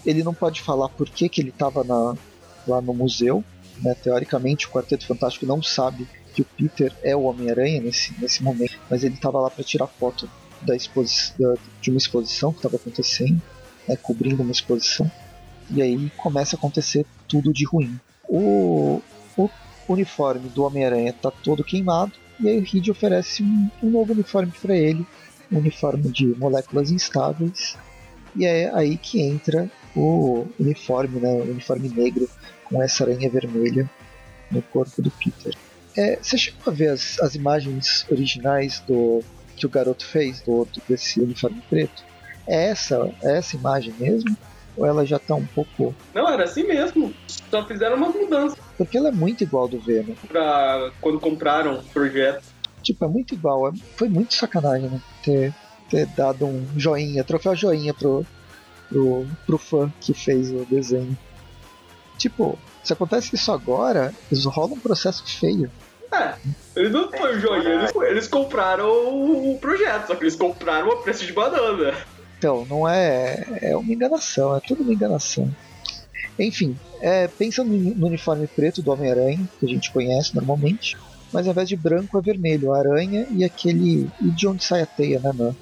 Ele 0.05 0.23
não 0.23 0.31
pode 0.31 0.61
falar 0.61 0.89
por 0.89 1.09
que, 1.09 1.27
que 1.27 1.41
ele 1.41 1.49
estava 1.49 1.81
lá 1.81 2.81
no 2.81 2.93
museu. 2.93 3.43
Né? 3.79 3.95
Teoricamente, 3.95 4.67
o 4.67 4.69
Quarteto 4.69 5.07
Fantástico 5.07 5.47
não 5.47 5.63
sabe 5.63 6.07
que 6.35 6.43
o 6.43 6.45
Peter 6.45 6.95
é 7.01 7.15
o 7.15 7.23
Homem-Aranha 7.23 7.81
nesse, 7.81 8.13
nesse 8.21 8.43
momento, 8.43 8.79
mas 8.87 9.03
ele 9.03 9.15
estava 9.15 9.39
lá 9.39 9.49
para 9.49 9.63
tirar 9.63 9.87
foto 9.87 10.29
da 10.61 10.75
exposi 10.75 11.33
da, 11.39 11.55
de 11.81 11.89
uma 11.89 11.97
exposição 11.97 12.51
que 12.51 12.59
estava 12.59 12.75
acontecendo, 12.75 13.41
né? 13.87 13.95
cobrindo 13.95 14.43
uma 14.43 14.51
exposição. 14.51 15.11
E 15.71 15.81
aí 15.81 16.11
começa 16.17 16.55
a 16.55 16.59
acontecer 16.59 17.05
tudo 17.27 17.53
de 17.53 17.65
ruim. 17.65 17.99
O, 18.27 19.01
o 19.37 19.49
uniforme 19.87 20.49
do 20.49 20.63
Homem-Aranha 20.63 21.09
está 21.09 21.31
todo 21.31 21.63
queimado, 21.63 22.13
e 22.39 22.49
aí 22.49 22.59
o 22.59 22.63
Reed 22.63 22.89
oferece 22.89 23.43
um, 23.43 23.69
um 23.81 23.89
novo 23.89 24.13
uniforme 24.13 24.51
para 24.61 24.75
ele, 24.75 25.05
um 25.51 25.57
uniforme 25.57 26.09
de 26.09 26.25
moléculas 26.37 26.91
instáveis, 26.91 27.77
e 28.35 28.45
é 28.45 28.73
aí 28.73 28.97
que 28.97 29.21
entra 29.21 29.69
o 29.95 30.47
uniforme, 30.59 31.19
né, 31.19 31.33
o 31.33 31.51
uniforme 31.51 31.89
negro 31.89 32.29
com 32.65 32.81
essa 32.81 33.03
aranha 33.03 33.29
vermelha 33.29 33.89
no 34.49 34.61
corpo 34.61 35.01
do 35.01 35.11
Peter. 35.11 35.55
É, 35.97 36.17
você 36.21 36.37
chegou 36.37 36.61
a 36.67 36.71
ver 36.71 36.89
as, 36.89 37.19
as 37.19 37.35
imagens 37.35 38.05
originais 38.09 38.79
do 38.87 39.21
que 39.57 39.65
o 39.65 39.69
garoto 39.69 40.05
fez 40.05 40.41
do, 40.41 40.67
desse 40.87 41.19
uniforme 41.19 41.61
preto? 41.69 42.03
É 42.47 42.69
essa, 42.69 43.13
é 43.21 43.37
essa 43.37 43.55
imagem 43.55 43.93
mesmo? 43.99 44.35
Ou 44.77 44.85
ela 44.85 45.05
já 45.05 45.19
tá 45.19 45.35
um 45.35 45.45
pouco. 45.45 45.93
Não, 46.13 46.27
era 46.29 46.45
assim 46.45 46.63
mesmo. 46.63 47.13
Só 47.49 47.65
fizeram 47.65 47.97
umas 47.97 48.15
mudanças. 48.15 48.57
Porque 48.77 48.97
ela 48.97 49.09
é 49.09 49.11
muito 49.11 49.43
igual 49.43 49.67
do 49.67 49.79
Venom. 49.79 50.13
Pra 50.27 50.91
quando 51.01 51.19
compraram 51.19 51.75
o 51.75 51.83
projeto. 51.83 52.43
Tipo, 52.81 53.05
é 53.05 53.07
muito 53.07 53.33
igual. 53.33 53.67
É, 53.67 53.71
foi 53.95 54.09
muito 54.09 54.33
sacanagem, 54.33 54.89
né? 54.89 55.01
Ter, 55.23 55.53
ter 55.89 56.05
dado 56.07 56.45
um 56.45 56.65
joinha, 56.77 57.23
troféu 57.23 57.55
joinha 57.55 57.93
pro, 57.93 58.25
pro, 58.89 59.25
pro 59.45 59.57
fã 59.57 59.91
que 59.99 60.13
fez 60.13 60.51
o 60.51 60.65
desenho. 60.65 61.17
Tipo, 62.17 62.57
se 62.83 62.93
acontece 62.93 63.35
isso 63.35 63.51
agora, 63.51 64.13
rola 64.45 64.73
um 64.73 64.79
processo 64.79 65.23
feio. 65.25 65.71
É, 66.11 66.35
eles 66.75 66.91
não 66.91 67.09
foi 67.09 67.35
o 67.35 67.39
joinha, 67.39 67.69
eles, 67.69 67.91
eles 67.95 68.27
compraram 68.27 68.89
o 68.89 69.57
projeto, 69.59 70.07
só 70.07 70.15
que 70.15 70.23
eles 70.23 70.35
compraram 70.35 70.91
a 70.91 70.97
preço 70.97 71.25
de 71.25 71.31
banana. 71.31 71.93
Então, 72.41 72.65
não 72.67 72.89
é. 72.89 73.45
É 73.61 73.77
uma 73.77 73.93
enganação, 73.93 74.57
é 74.57 74.59
tudo 74.59 74.81
uma 74.81 74.91
enganação. 74.91 75.47
Enfim, 76.39 76.75
é, 76.99 77.27
pensa 77.27 77.63
no, 77.63 78.07
uniforme 78.07 78.47
preto 78.47 78.81
do 78.81 78.89
Homem-Aranha, 78.89 79.47
que 79.59 79.65
a 79.67 79.69
gente 79.69 79.91
conhece 79.91 80.33
normalmente, 80.33 80.97
mas 81.31 81.45
ao 81.45 81.51
invés 81.51 81.69
de 81.69 81.75
branco 81.75 82.17
é 82.17 82.21
vermelho, 82.21 82.73
a 82.73 82.79
aranha 82.79 83.27
e 83.29 83.43
aquele. 83.43 84.09
E 84.19 84.31
de 84.31 84.47
onde 84.47 84.63
sai 84.63 84.81
a 84.81 84.87
teia, 84.87 85.19
né? 85.19 85.31
Na, 85.35 85.53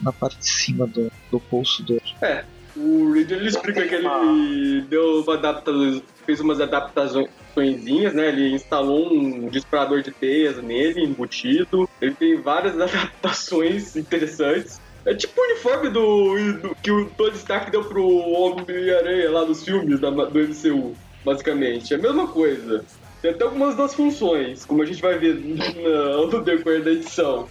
na 0.00 0.12
parte 0.12 0.38
de 0.38 0.48
cima 0.48 0.88
do, 0.88 1.08
do 1.30 1.38
pulso 1.38 1.84
dele. 1.84 2.02
É, 2.20 2.44
O 2.76 3.12
Reed 3.12 3.30
ele 3.30 3.46
explica 3.46 3.86
que 3.86 3.94
ele 3.94 4.82
deu 4.88 5.22
uma 5.22 6.02
fez 6.26 6.40
umas 6.40 6.60
adaptações 6.60 7.28
né? 7.56 8.28
Ele 8.28 8.54
instalou 8.54 9.14
um 9.14 9.48
disparador 9.48 10.02
de 10.02 10.10
teias 10.10 10.60
nele, 10.60 11.04
embutido. 11.04 11.88
Ele 12.00 12.14
tem 12.14 12.40
várias 12.40 12.74
adaptações 12.80 13.94
interessantes. 13.94 14.80
É 15.06 15.14
tipo 15.14 15.38
o 15.38 15.44
uniforme 15.44 15.90
do, 15.90 16.52
do 16.60 16.74
que 16.76 16.90
o 16.90 17.06
Tony 17.10 17.36
Stark 17.36 17.70
deu 17.70 17.84
pro 17.84 18.06
Homem-Aranha 18.06 19.30
lá 19.30 19.44
nos 19.44 19.62
filmes 19.62 20.00
da, 20.00 20.10
do 20.10 20.38
MCU, 20.38 20.94
basicamente. 21.24 21.92
É 21.92 21.96
a 21.96 22.00
mesma 22.00 22.26
coisa. 22.26 22.84
Tem 23.20 23.30
até 23.30 23.44
algumas 23.44 23.76
das 23.76 23.94
funções, 23.94 24.64
como 24.64 24.82
a 24.82 24.86
gente 24.86 25.02
vai 25.02 25.18
ver 25.18 25.34
no, 25.34 26.26
no 26.26 26.42
decorrer 26.42 26.82
da 26.82 26.90
edição. 26.90 27.48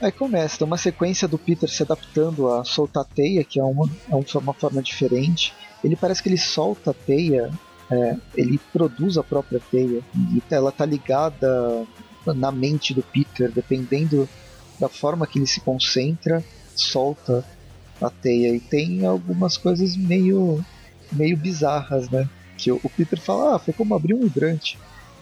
Aí 0.00 0.10
começa, 0.10 0.58
tem 0.58 0.66
uma 0.66 0.78
sequência 0.78 1.28
do 1.28 1.38
Peter 1.38 1.68
se 1.68 1.82
adaptando 1.82 2.50
a 2.50 2.64
soltar 2.64 3.04
teia, 3.04 3.44
que 3.44 3.60
é 3.60 3.64
uma, 3.64 3.88
é 4.10 4.14
uma 4.38 4.54
forma 4.54 4.82
diferente. 4.82 5.52
Ele 5.84 5.94
parece 5.94 6.22
que 6.22 6.28
ele 6.28 6.38
solta 6.38 6.90
a 6.90 6.94
teia, 6.94 7.50
é, 7.90 8.16
ele 8.34 8.58
produz 8.72 9.18
a 9.18 9.22
própria 9.22 9.60
teia, 9.70 10.00
e 10.14 10.42
ela 10.50 10.72
tá 10.72 10.86
ligada 10.86 11.86
na 12.26 12.50
mente 12.50 12.94
do 12.94 13.02
Peter, 13.02 13.50
dependendo 13.50 14.28
da 14.80 14.88
forma 14.88 15.26
que 15.26 15.38
ele 15.38 15.46
se 15.46 15.60
concentra, 15.60 16.42
solta 16.74 17.44
a 18.00 18.10
teia. 18.10 18.54
E 18.54 18.60
tem 18.60 19.04
algumas 19.04 19.56
coisas 19.56 19.96
meio, 19.96 20.64
meio 21.12 21.36
bizarras, 21.36 22.08
né? 22.08 22.28
Que 22.56 22.72
o, 22.72 22.80
o 22.82 22.88
Peter 22.88 23.20
fala, 23.20 23.56
ah, 23.56 23.58
foi 23.58 23.74
como 23.74 23.94
abrir 23.94 24.14
um 24.14 24.24
hidrante. 24.24 24.78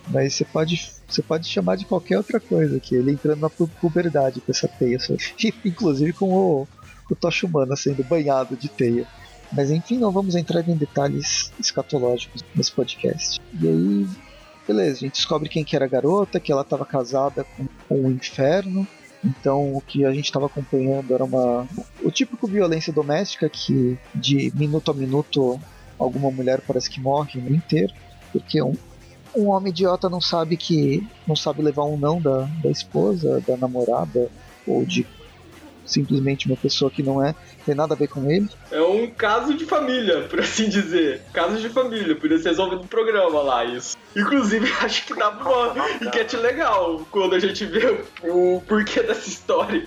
Mas 0.09 0.35
você 0.35 0.45
pode, 0.45 0.91
você 1.07 1.21
pode 1.21 1.47
chamar 1.49 1.77
de 1.77 1.85
qualquer 1.85 2.17
outra 2.17 2.41
coisa, 2.41 2.81
que 2.81 2.95
ele 2.95 3.12
entrando 3.12 3.41
na 3.41 3.50
puberdade 3.50 4.41
com 4.41 4.50
essa 4.50 4.69
teia. 4.69 4.99
Inclusive 5.65 6.12
com 6.12 6.33
o, 6.33 6.69
o 7.11 7.15
Tocha 7.15 7.47
Humana 7.47 7.77
sendo 7.77 8.03
banhado 8.05 8.57
de 8.57 8.69
teia. 8.69 9.07
Mas 9.53 9.71
enfim, 9.71 9.99
não 9.99 10.11
vamos 10.11 10.35
entrar 10.35 10.67
em 10.69 10.77
detalhes 10.77 11.53
escatológicos 11.59 12.45
nesse 12.55 12.71
podcast. 12.73 13.41
E 13.61 13.69
aí, 13.69 14.07
beleza, 14.67 14.93
a 14.93 15.00
gente 15.00 15.15
descobre 15.15 15.49
quem 15.49 15.65
que 15.65 15.75
era 15.75 15.87
a 15.87 15.88
garota, 15.88 16.38
que 16.38 16.53
ela 16.53 16.62
estava 16.62 16.85
casada 16.85 17.45
com, 17.45 17.67
com 17.88 18.07
o 18.07 18.11
inferno. 18.11 18.87
Então 19.25 19.75
o 19.75 19.81
que 19.81 20.05
a 20.05 20.13
gente 20.13 20.27
estava 20.27 20.47
acompanhando 20.47 21.13
era 21.13 21.25
uma 21.25 21.67
o 22.03 22.11
típico 22.11 22.47
violência 22.47 22.93
doméstica 22.93 23.49
que 23.49 23.99
de 24.15 24.53
minuto 24.55 24.91
a 24.91 24.95
minuto 24.95 25.61
alguma 25.99 26.31
mulher 26.31 26.61
parece 26.61 26.89
que 26.89 27.01
morre 27.01 27.41
no 27.41 27.55
inteiro, 27.55 27.93
porque 28.33 28.63
um, 28.63 28.75
um 29.37 29.49
homem 29.49 29.71
idiota 29.71 30.09
não 30.09 30.21
sabe 30.21 30.57
que 30.57 31.07
não 31.27 31.35
sabe 31.35 31.63
levar 31.63 31.85
um 31.85 31.97
não 31.97 32.21
da, 32.21 32.49
da 32.63 32.71
esposa, 32.71 33.43
da 33.47 33.57
namorada 33.57 34.31
ou 34.67 34.85
de 34.85 35.05
simplesmente 35.88 36.47
uma 36.47 36.57
pessoa 36.57 36.90
que 36.90 37.02
não 37.02 37.25
é 37.25 37.35
tem 37.64 37.75
nada 37.75 37.95
a 37.95 37.97
ver 37.97 38.09
com 38.09 38.30
ele. 38.30 38.49
É 38.71 38.80
um 38.80 39.09
caso 39.11 39.54
de 39.54 39.64
família, 39.66 40.23
por 40.28 40.40
assim 40.40 40.68
dizer. 40.68 41.23
Caso 41.33 41.59
de 41.59 41.68
família, 41.68 42.16
podia 42.16 42.38
ser 42.38 42.50
resolvido 42.50 42.83
no 42.83 42.88
programa 42.88 43.42
lá, 43.42 43.64
isso. 43.64 43.97
Inclusive, 44.16 44.71
acho 44.80 45.07
que 45.07 45.14
dá 45.14 45.30
uma 45.30 45.75
enquete 46.00 46.37
legal 46.37 47.07
quando 47.11 47.35
a 47.35 47.38
gente 47.38 47.64
vê 47.66 48.00
o 48.23 48.62
porquê 48.66 49.02
dessa 49.02 49.28
história. 49.28 49.87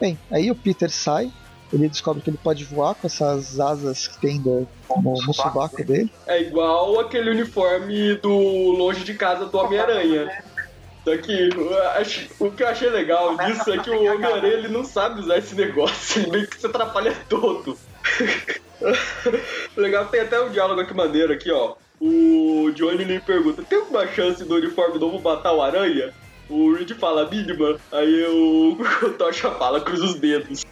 Bem, 0.00 0.16
aí 0.30 0.48
o 0.50 0.54
Peter 0.54 0.90
sai, 0.90 1.32
ele 1.72 1.88
descobre 1.88 2.22
que 2.22 2.30
ele 2.30 2.38
pode 2.42 2.64
voar 2.64 2.94
com 2.94 3.06
essas 3.06 3.58
asas 3.58 4.06
que 4.06 4.20
tem 4.20 4.38
no, 4.38 4.66
no 5.02 5.34
subaco 5.34 5.84
dele. 5.84 6.10
É 6.26 6.40
igual 6.40 7.00
aquele 7.00 7.30
uniforme 7.30 8.14
do 8.14 8.30
Longe 8.30 9.04
de 9.04 9.14
Casa 9.14 9.46
do 9.46 9.58
Homem-Aranha. 9.58 10.44
Daqui, 11.08 11.48
o 12.38 12.50
que 12.50 12.62
eu 12.62 12.68
achei 12.68 12.90
legal 12.90 13.34
disso 13.38 13.72
é 13.72 13.78
que 13.78 13.88
o 13.88 14.04
Homem-Aranha 14.04 14.52
ele 14.52 14.68
não 14.68 14.84
sabe 14.84 15.20
usar 15.20 15.38
esse 15.38 15.54
negócio, 15.54 16.20
ele 16.20 16.30
meio 16.30 16.46
que 16.46 16.60
se 16.60 16.66
atrapalha 16.66 17.16
todo. 17.30 17.78
legal, 19.74 20.04
tem 20.06 20.20
até 20.20 20.38
um 20.38 20.50
diálogo 20.50 20.82
aqui 20.82 20.92
maneiro 20.92 21.32
aqui, 21.32 21.50
ó. 21.50 21.76
O 21.98 22.70
Johnny 22.74 23.04
lhe 23.04 23.20
pergunta: 23.20 23.62
tem 23.62 23.78
alguma 23.78 24.06
chance 24.08 24.44
do 24.44 24.56
uniforme 24.56 24.98
novo 24.98 25.18
matar 25.18 25.52
o 25.54 25.62
aranha? 25.62 26.12
O 26.48 26.74
Reed 26.74 26.92
fala 26.92 27.28
mínima, 27.28 27.78
aí 27.90 28.24
o, 28.26 28.72
o 28.72 29.10
Tocha 29.16 29.50
fala, 29.52 29.80
cruza 29.80 30.04
os 30.04 30.14
dedos. 30.14 30.64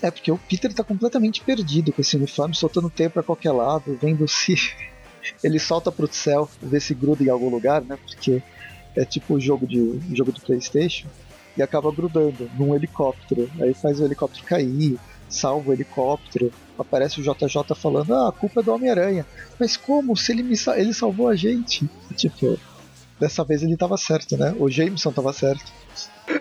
É, 0.00 0.10
porque 0.10 0.30
o 0.30 0.38
Peter 0.38 0.72
tá 0.72 0.84
completamente 0.84 1.40
perdido 1.40 1.92
com 1.92 2.00
esse 2.00 2.16
uniforme, 2.16 2.54
soltando 2.54 2.88
teia 2.88 3.10
pra 3.10 3.22
qualquer 3.22 3.52
lado, 3.52 3.98
vendo 4.00 4.26
se 4.28 4.54
ele 5.42 5.58
solta 5.58 5.90
pro 5.90 6.12
céu, 6.12 6.48
ver 6.62 6.80
se 6.80 6.94
gruda 6.94 7.22
em 7.22 7.28
algum 7.28 7.48
lugar, 7.48 7.82
né? 7.82 7.96
Porque 7.96 8.42
é 8.96 9.04
tipo 9.04 9.34
o 9.34 9.40
jogo, 9.40 9.66
de, 9.66 10.00
jogo 10.14 10.32
do 10.32 10.40
Playstation, 10.40 11.08
e 11.56 11.62
acaba 11.62 11.92
grudando 11.92 12.50
num 12.58 12.74
helicóptero. 12.74 13.50
Aí 13.60 13.74
faz 13.74 14.00
o 14.00 14.04
helicóptero 14.04 14.44
cair, 14.44 14.98
salva 15.28 15.70
o 15.70 15.72
helicóptero, 15.72 16.52
aparece 16.78 17.20
o 17.20 17.22
JJ 17.22 17.74
falando, 17.76 18.14
ah, 18.14 18.28
a 18.28 18.32
culpa 18.32 18.60
é 18.60 18.62
do 18.62 18.72
Homem-Aranha. 18.72 19.26
Mas 19.58 19.76
como? 19.76 20.16
Se 20.16 20.32
ele, 20.32 20.42
me 20.42 20.56
ele 20.76 20.94
salvou 20.94 21.28
a 21.28 21.36
gente? 21.36 21.88
Tipo, 22.16 22.58
dessa 23.18 23.44
vez 23.44 23.62
ele 23.62 23.76
tava 23.76 23.96
certo, 23.96 24.36
né? 24.36 24.54
O 24.58 24.68
Jameson 24.68 25.12
tava 25.12 25.32
certo. 25.32 25.70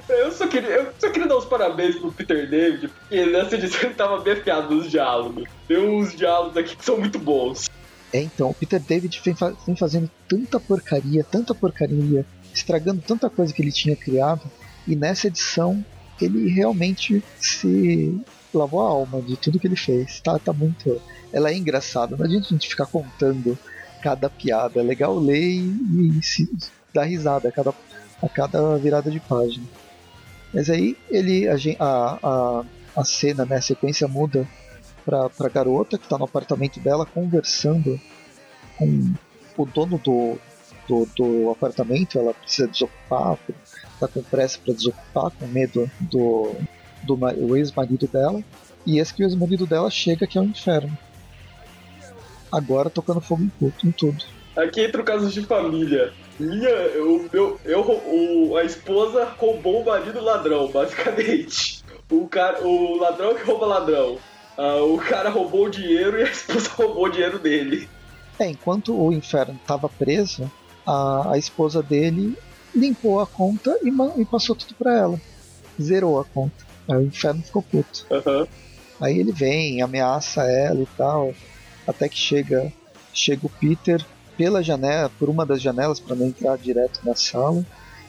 Eu 0.07 0.31
só 0.31 0.47
queria, 0.47 0.69
eu 0.69 0.93
só 0.99 1.09
queria 1.09 1.27
dar 1.27 1.37
os 1.37 1.45
parabéns 1.45 1.97
pro 1.97 2.11
Peter 2.11 2.49
David, 2.49 2.87
porque 2.87 3.25
nessa 3.25 3.55
edição 3.55 3.81
ele 3.81 3.95
tava 3.95 4.19
bem 4.19 4.33
afiado 4.33 4.73
nos 4.73 4.89
diálogos. 4.89 5.43
Tem 5.67 5.77
uns 5.77 6.15
diálogos 6.15 6.57
aqui 6.57 6.75
que 6.75 6.85
são 6.85 6.97
muito 6.97 7.17
bons. 7.17 7.69
É, 8.11 8.21
então, 8.21 8.49
o 8.49 8.53
Peter 8.53 8.79
David 8.79 9.21
vem, 9.23 9.35
fa 9.35 9.53
vem 9.65 9.75
fazendo 9.75 10.09
tanta 10.27 10.59
porcaria, 10.59 11.23
tanta 11.23 11.53
porcaria, 11.53 12.25
estragando 12.53 13.01
tanta 13.01 13.29
coisa 13.29 13.53
que 13.53 13.61
ele 13.61 13.71
tinha 13.71 13.95
criado, 13.95 14.41
e 14.87 14.95
nessa 14.95 15.27
edição 15.27 15.83
ele 16.19 16.49
realmente 16.49 17.23
se 17.37 18.19
lavou 18.53 18.81
a 18.81 18.89
alma 18.89 19.21
de 19.21 19.37
tudo 19.37 19.59
que 19.59 19.67
ele 19.67 19.75
fez. 19.75 20.19
Tá, 20.21 20.37
tá 20.39 20.51
muito. 20.51 20.99
Ela 21.31 21.51
é 21.51 21.55
engraçada, 21.55 22.17
não 22.17 22.25
adianta 22.25 22.47
a 22.47 22.49
gente 22.49 22.67
ficar 22.67 22.87
contando 22.87 23.57
cada 24.01 24.29
piada. 24.29 24.79
É 24.79 24.83
legal 24.83 25.17
ler 25.17 25.39
e, 25.39 26.17
e 26.17 26.23
se 26.23 26.49
dar 26.93 27.03
risada 27.03 27.49
a 27.49 27.51
cada, 27.51 27.73
a 28.21 28.27
cada 28.27 28.77
virada 28.77 29.11
de 29.11 29.19
página. 29.19 29.65
Mas 30.53 30.69
aí 30.69 30.97
ele 31.09 31.47
a, 31.47 31.55
a, 31.79 32.65
a 32.95 33.05
cena, 33.05 33.45
né, 33.45 33.57
a 33.57 33.61
sequência 33.61 34.07
muda 34.07 34.47
pra, 35.09 35.27
pra 35.27 35.49
garota 35.49 35.97
que 35.97 36.07
tá 36.07 36.17
no 36.17 36.25
apartamento 36.25 36.79
dela 36.79 37.03
conversando 37.03 37.99
com 38.77 39.13
o 39.57 39.65
dono 39.65 39.97
do, 39.97 40.37
do, 40.87 41.07
do 41.17 41.49
apartamento. 41.49 42.19
Ela 42.19 42.33
precisa 42.35 42.67
desocupar, 42.67 43.37
tá 43.99 44.07
com 44.07 44.21
pressa 44.21 44.59
para 44.63 44.73
desocupar, 44.75 45.31
com 45.31 45.47
medo 45.47 45.89
do, 45.99 46.53
do 47.03 47.57
ex-marido 47.57 48.07
dela. 48.07 48.43
E 48.85 48.99
esse 48.99 49.13
que 49.13 49.23
o 49.23 49.25
ex-marido 49.25 49.65
dela 49.65 49.89
chega 49.89 50.27
que 50.27 50.37
é 50.37 50.41
o 50.41 50.45
inferno 50.45 50.95
agora 52.51 52.89
tocando 52.89 53.21
fogo 53.21 53.43
em, 53.43 53.73
em 53.83 53.91
tudo. 53.91 54.23
Aqui 54.55 54.81
entra 54.81 55.01
o 55.01 55.05
caso 55.05 55.29
de 55.29 55.41
família. 55.45 56.11
Minha, 56.39 56.69
eu, 56.69 57.29
eu, 57.31 57.59
eu, 57.63 57.81
o, 57.81 58.57
a 58.57 58.63
esposa 58.63 59.25
roubou 59.37 59.81
o 59.81 59.85
marido 59.85 60.19
ladrão, 60.21 60.69
basicamente. 60.71 61.83
O, 62.09 62.27
cara, 62.27 62.65
o 62.65 62.97
ladrão 62.97 63.35
que 63.35 63.43
rouba 63.43 63.67
ladrão. 63.67 64.17
Uh, 64.59 64.93
o 64.93 64.97
cara 64.97 65.29
roubou 65.29 65.67
o 65.67 65.69
dinheiro 65.69 66.19
e 66.19 66.23
a 66.23 66.27
esposa 66.29 66.69
roubou 66.71 67.05
o 67.05 67.09
dinheiro 67.09 67.39
dele. 67.39 67.87
É, 68.37 68.49
enquanto 68.49 68.93
o 68.93 69.13
inferno 69.13 69.57
estava 69.61 69.87
preso, 69.87 70.51
a, 70.85 71.31
a 71.31 71.37
esposa 71.37 71.81
dele 71.81 72.37
limpou 72.75 73.21
a 73.21 73.25
conta 73.25 73.77
e, 73.81 73.89
e 74.21 74.25
passou 74.25 74.57
tudo 74.57 74.75
para 74.75 74.93
ela. 74.93 75.21
Zerou 75.81 76.19
a 76.19 76.25
conta. 76.25 76.67
Aí 76.89 76.97
o 76.97 77.03
inferno 77.03 77.41
ficou 77.41 77.63
puto. 77.63 78.05
Uhum. 78.11 78.45
Aí 78.99 79.17
ele 79.17 79.31
vem, 79.31 79.81
ameaça 79.81 80.43
ela 80.43 80.81
e 80.81 80.87
tal 80.97 81.33
até 81.87 82.09
que 82.09 82.17
chega 82.17 82.71
chega 83.13 83.45
o 83.45 83.49
Peter 83.49 84.05
pela 84.37 84.61
janela, 84.61 85.09
por 85.17 85.29
uma 85.29 85.45
das 85.45 85.61
janelas 85.61 85.99
para 85.99 86.15
não 86.15 86.27
entrar 86.27 86.57
direto 86.57 86.99
na 87.03 87.15
sala. 87.15 87.65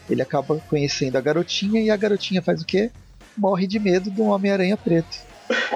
Ele 0.09 0.21
acaba 0.21 0.57
conhecendo 0.69 1.16
a 1.16 1.21
garotinha 1.21 1.80
e 1.80 1.90
a 1.90 1.97
garotinha 1.97 2.42
faz 2.42 2.61
o 2.61 2.66
quê? 2.66 2.90
Morre 3.37 3.66
de 3.66 3.78
medo 3.78 4.11
de 4.11 4.21
um 4.21 4.28
Homem-Aranha 4.28 4.76
preto. 4.76 5.29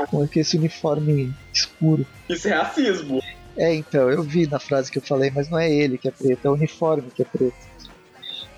Com 0.08 0.28
esse 0.34 0.56
uniforme 0.56 1.34
escuro. 1.52 2.06
Isso 2.28 2.48
é 2.48 2.52
racismo. 2.52 3.20
É, 3.56 3.74
então, 3.74 4.10
eu 4.10 4.22
vi 4.22 4.46
na 4.46 4.58
frase 4.58 4.90
que 4.90 4.98
eu 4.98 5.02
falei, 5.02 5.30
mas 5.34 5.48
não 5.48 5.58
é 5.58 5.72
ele 5.72 5.96
que 5.96 6.08
é 6.08 6.10
preto, 6.10 6.46
é 6.46 6.50
o 6.50 6.54
uniforme 6.54 7.10
que 7.14 7.22
é 7.22 7.24
preto. 7.24 7.56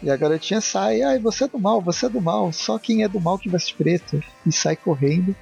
E 0.02 0.10
a 0.10 0.16
garotinha 0.16 0.60
sai, 0.60 1.02
ai, 1.02 1.18
você 1.18 1.44
é 1.44 1.48
do 1.48 1.58
mal, 1.58 1.80
você 1.80 2.06
é 2.06 2.08
do 2.08 2.20
mal, 2.20 2.52
só 2.52 2.78
quem 2.78 3.02
é 3.02 3.08
do 3.08 3.20
mal 3.20 3.38
que 3.38 3.48
veste 3.48 3.74
preto. 3.74 4.22
E 4.46 4.52
sai 4.52 4.76
correndo. 4.76 5.34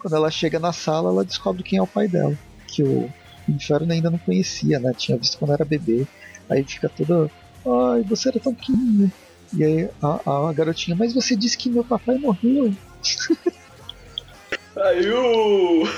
Quando 0.00 0.16
ela 0.16 0.30
chega 0.30 0.58
na 0.58 0.72
sala, 0.72 1.10
ela 1.10 1.24
descobre 1.24 1.62
quem 1.62 1.78
é 1.78 1.82
o 1.82 1.86
pai 1.86 2.08
dela. 2.08 2.36
Que 2.66 2.82
o 2.82 3.10
Inferno 3.48 3.92
ainda 3.92 4.10
não 4.10 4.18
conhecia, 4.18 4.78
né? 4.78 4.92
Tinha 4.96 5.16
visto 5.16 5.38
quando 5.38 5.52
era 5.52 5.64
bebê. 5.64 6.06
Aí 6.48 6.62
fica 6.64 6.88
toda. 6.88 7.30
Ai, 7.66 8.02
você 8.02 8.28
era 8.28 8.40
tão 8.40 8.54
pequenininho. 8.54 9.10
E 9.54 9.64
aí 9.64 9.88
a, 10.02 10.48
a 10.48 10.52
garotinha, 10.52 10.96
mas 10.96 11.12
você 11.12 11.36
disse 11.36 11.56
que 11.56 11.70
meu 11.70 11.84
papai 11.84 12.18
morreu. 12.18 12.72
aí 14.76 15.10
o. 15.12 15.88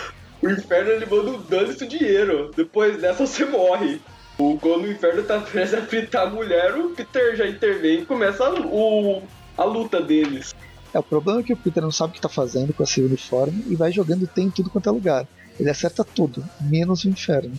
O 0.42 0.50
inferno 0.50 0.90
ele 0.90 1.06
manda 1.06 1.30
um 1.30 1.40
dano 1.40 1.74
dinheiro. 1.74 2.50
Depois 2.54 3.00
dessa 3.00 3.26
você 3.26 3.46
morre. 3.46 3.98
O, 4.38 4.58
quando 4.58 4.84
o 4.84 4.90
inferno 4.90 5.22
tá 5.22 5.40
prestes 5.40 5.78
a 5.78 5.82
fritar 5.82 6.26
a 6.26 6.30
mulher, 6.30 6.76
o 6.76 6.90
Peter 6.90 7.34
já 7.34 7.46
intervém 7.46 8.00
e 8.00 8.04
começa 8.04 8.44
a, 8.44 8.52
o, 8.52 9.22
a 9.56 9.64
luta 9.64 10.02
deles. 10.02 10.54
É, 10.92 10.98
o 10.98 11.02
problema 11.02 11.40
é 11.40 11.42
que 11.42 11.52
o 11.52 11.56
Peter 11.56 11.82
não 11.82 11.90
sabe 11.90 12.10
o 12.10 12.14
que 12.14 12.20
tá 12.20 12.28
fazendo 12.28 12.74
com 12.74 12.82
esse 12.82 13.00
uniforme 13.00 13.64
e 13.68 13.74
vai 13.74 13.90
jogando 13.90 14.26
tem 14.26 14.46
em 14.46 14.50
tudo 14.50 14.68
quanto 14.68 14.88
é 14.88 14.92
lugar. 14.92 15.26
Ele 15.58 15.70
acerta 15.70 16.04
tudo, 16.04 16.44
menos 16.60 17.04
o 17.04 17.08
inferno. 17.08 17.54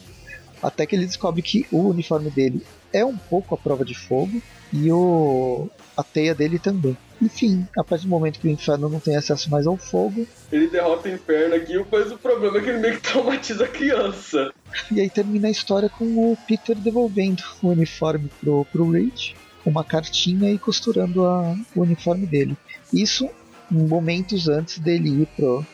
Até 0.62 0.86
que 0.86 0.96
ele 0.96 1.06
descobre 1.06 1.42
que 1.42 1.66
o 1.72 1.90
uniforme 1.90 2.30
dele 2.30 2.62
é 2.96 3.06
um 3.06 3.18
pouco 3.18 3.54
a 3.54 3.58
prova 3.58 3.84
de 3.84 3.94
fogo 3.94 4.42
e 4.72 4.92
o 4.92 5.70
a 5.98 6.04
teia 6.04 6.36
dele 6.36 6.60
também. 6.60 6.98
Enfim, 7.22 7.66
a 7.78 7.84
partir 7.84 8.06
do 8.06 8.10
momento 8.10 8.40
que 8.40 8.48
o 8.48 8.52
inferno 8.52 8.90
não 8.90 9.00
tem 9.00 9.16
acesso 9.16 9.50
mais 9.50 9.66
ao 9.66 9.78
fogo. 9.78 10.28
Ele 10.52 10.68
derrota 10.68 11.08
o 11.08 11.12
inferno 11.12 11.56
aqui, 11.56 11.86
mas 11.90 12.12
o 12.12 12.18
problema 12.18 12.58
é 12.58 12.62
que 12.62 12.70
ele 12.70 12.80
meio 12.80 12.96
que 12.96 13.02
traumatiza 13.02 13.64
a 13.64 13.68
criança. 13.68 14.54
E 14.92 15.00
aí 15.00 15.10
termina 15.10 15.48
a 15.48 15.52
história 15.52 15.88
com 15.88 16.04
o 16.06 16.38
Peter 16.48 16.76
devolvendo 16.76 17.42
o 17.62 17.70
uniforme 17.70 18.30
pro, 18.42 18.66
pro 18.66 18.92
Reed, 18.92 19.34
uma 19.66 19.84
cartinha 19.84 20.52
e 20.52 20.58
costurando 20.58 21.26
a, 21.26 21.56
o 21.76 21.82
uniforme 21.82 22.26
dele. 22.26 22.58
Isso 22.94 23.30
momentos 23.72 24.48
antes 24.50 24.80
dele 24.80 25.22
ir 25.22 25.28
pro, 25.36 25.66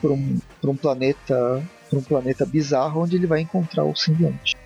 pro 0.00 0.14
um, 0.14 0.38
pro 0.60 0.70
um 0.72 0.76
planeta 0.76 1.62
para 1.88 1.98
um 1.98 2.02
planeta 2.02 2.44
bizarro 2.44 3.02
onde 3.02 3.16
ele 3.16 3.26
vai 3.26 3.40
encontrar 3.40 3.84
o 3.84 3.96
simbionte. 3.96 4.56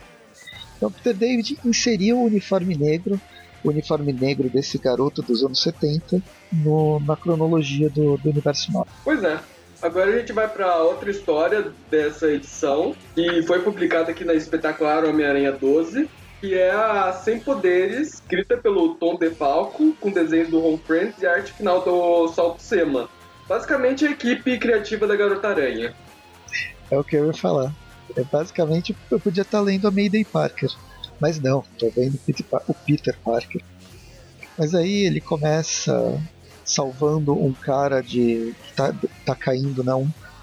Então 0.83 0.91
Peter 0.91 1.15
David 1.15 1.57
inseriu 1.65 2.19
o 2.19 2.25
uniforme 2.25 2.77
negro 2.77 3.21
o 3.62 3.69
uniforme 3.69 4.12
negro 4.12 4.51
desse 4.51 4.77
garoto 4.77 5.23
dos 5.23 5.45
anos 5.45 5.62
70 5.62 6.21
no, 6.53 6.99
na 6.99 7.15
cronologia 7.15 7.89
do, 7.89 8.17
do 8.17 8.31
universo 8.31 8.73
Marvel. 8.73 8.93
Pois 9.05 9.23
é. 9.23 9.39
Agora 9.81 10.11
a 10.11 10.19
gente 10.19 10.33
vai 10.33 10.49
para 10.49 10.83
outra 10.83 11.09
história 11.09 11.73
dessa 11.89 12.27
edição, 12.27 12.97
que 13.15 13.41
foi 13.45 13.61
publicada 13.61 14.11
aqui 14.11 14.25
na 14.25 14.35
Espetacular 14.35 15.05
Homem-Aranha 15.05 15.53
12, 15.53 16.11
que 16.41 16.59
é 16.59 16.73
a 16.73 17.12
Sem 17.12 17.39
Poderes, 17.39 18.15
escrita 18.15 18.57
pelo 18.57 18.97
Tom 18.97 19.15
DeFalco, 19.17 19.93
com 20.01 20.11
desenhos 20.11 20.49
do 20.49 20.65
Home 20.65 20.81
Friends 20.85 21.23
e 21.23 21.27
arte 21.27 21.53
final 21.53 21.83
do 21.83 22.27
Salto 22.29 22.61
Sema. 22.61 23.09
Basicamente 23.49 24.05
a 24.05 24.11
equipe 24.11 24.59
criativa 24.59 25.07
da 25.07 25.15
Garota 25.15 25.47
Aranha. 25.47 25.95
É 26.91 26.99
o 26.99 27.05
que 27.05 27.15
eu 27.15 27.27
ia 27.27 27.33
falar. 27.33 27.73
É 28.16 28.25
basicamente 28.25 28.97
eu 29.11 29.21
podia 29.21 29.42
estar 29.42 29.61
lendo 29.61 29.88
a 29.88 29.90
Mayday 29.90 30.25
Parker. 30.25 30.71
Mas 31.21 31.40
não, 31.40 31.64
tô 31.78 31.88
vendo 31.90 32.19
o 32.69 32.75
Peter 32.75 33.16
Parker. 33.25 33.62
Mas 34.59 34.75
aí 34.75 35.07
ele 35.07 35.21
começa 35.21 36.21
salvando 36.64 37.33
um 37.33 37.52
cara 37.52 38.00
de 38.00 38.54
que 38.62 38.73
tá, 38.75 38.95
tá 39.25 39.35
caindo? 39.35 39.85
Né? 39.85 39.95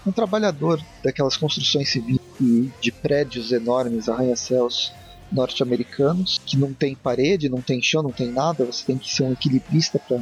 Um 0.06 0.12
trabalhador 0.12 0.80
daquelas 1.02 1.36
construções 1.36 1.90
civis 1.90 2.18
de 2.80 2.90
prédios 2.90 3.52
enormes, 3.52 4.08
arranha-céus 4.08 4.92
norte-americanos, 5.30 6.40
que 6.44 6.56
não 6.56 6.72
tem 6.72 6.94
parede, 6.94 7.48
não 7.48 7.60
tem 7.60 7.82
chão, 7.82 8.02
não 8.02 8.10
tem 8.10 8.32
nada, 8.32 8.64
você 8.64 8.84
tem 8.84 8.98
que 8.98 9.12
ser 9.12 9.22
um 9.22 9.32
equilibrista 9.32 9.98
para 9.98 10.20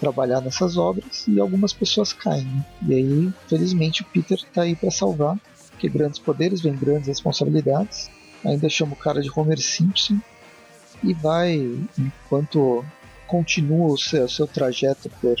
trabalhar 0.00 0.40
nessas 0.40 0.76
obras 0.76 1.26
e 1.28 1.38
algumas 1.38 1.72
pessoas 1.72 2.12
caem. 2.12 2.44
Né? 2.44 2.64
E 2.88 2.94
aí, 2.94 3.32
felizmente, 3.48 4.02
o 4.02 4.06
Peter 4.06 4.38
tá 4.52 4.62
aí 4.62 4.74
para 4.74 4.90
salvar, 4.90 5.36
porque 5.78 5.88
grandes 5.88 6.18
poderes 6.18 6.60
vêm 6.60 6.74
grandes 6.74 7.06
responsabilidades 7.06 8.10
ainda 8.44 8.68
chama 8.68 8.94
o 8.94 8.96
cara 8.96 9.22
de 9.22 9.30
Homer 9.34 9.60
Simpson 9.60 10.18
e 11.04 11.14
vai, 11.14 11.54
enquanto 11.96 12.84
continua 13.28 13.92
o 13.92 13.96
seu, 13.96 14.24
o 14.24 14.28
seu 14.28 14.46
trajeto 14.48 15.08
por, 15.20 15.36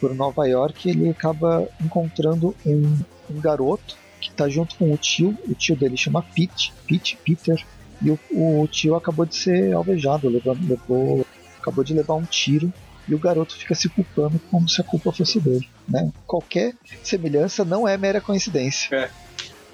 por 0.00 0.14
Nova 0.14 0.46
York, 0.48 0.90
ele 0.90 1.08
acaba 1.08 1.68
encontrando 1.80 2.54
um, 2.66 2.98
um 3.30 3.40
garoto 3.40 3.96
que 4.20 4.30
está 4.30 4.48
junto 4.48 4.74
com 4.76 4.92
o 4.92 4.96
tio, 4.96 5.38
o 5.46 5.54
tio 5.54 5.76
dele 5.76 5.96
chama 5.96 6.22
Pete, 6.34 6.72
Pete 6.88 7.16
Peter, 7.24 7.64
e 8.02 8.10
o, 8.10 8.18
o 8.32 8.66
tio 8.66 8.96
acabou 8.96 9.24
de 9.24 9.36
ser 9.36 9.72
alvejado, 9.72 10.28
levou, 10.28 10.56
levou, 10.60 11.26
acabou 11.60 11.84
de 11.84 11.94
levar 11.94 12.14
um 12.14 12.24
tiro 12.24 12.72
e 13.08 13.14
o 13.14 13.18
garoto 13.18 13.56
fica 13.56 13.74
se 13.74 13.88
culpando 13.88 14.40
como 14.50 14.68
se 14.68 14.80
a 14.80 14.84
culpa 14.84 15.12
fosse 15.12 15.38
dele. 15.38 15.68
Né? 15.88 16.10
Qualquer 16.26 16.74
semelhança 17.04 17.64
não 17.64 17.86
é 17.86 17.96
mera 17.96 18.20
coincidência. 18.20 18.94
É. 18.96 19.25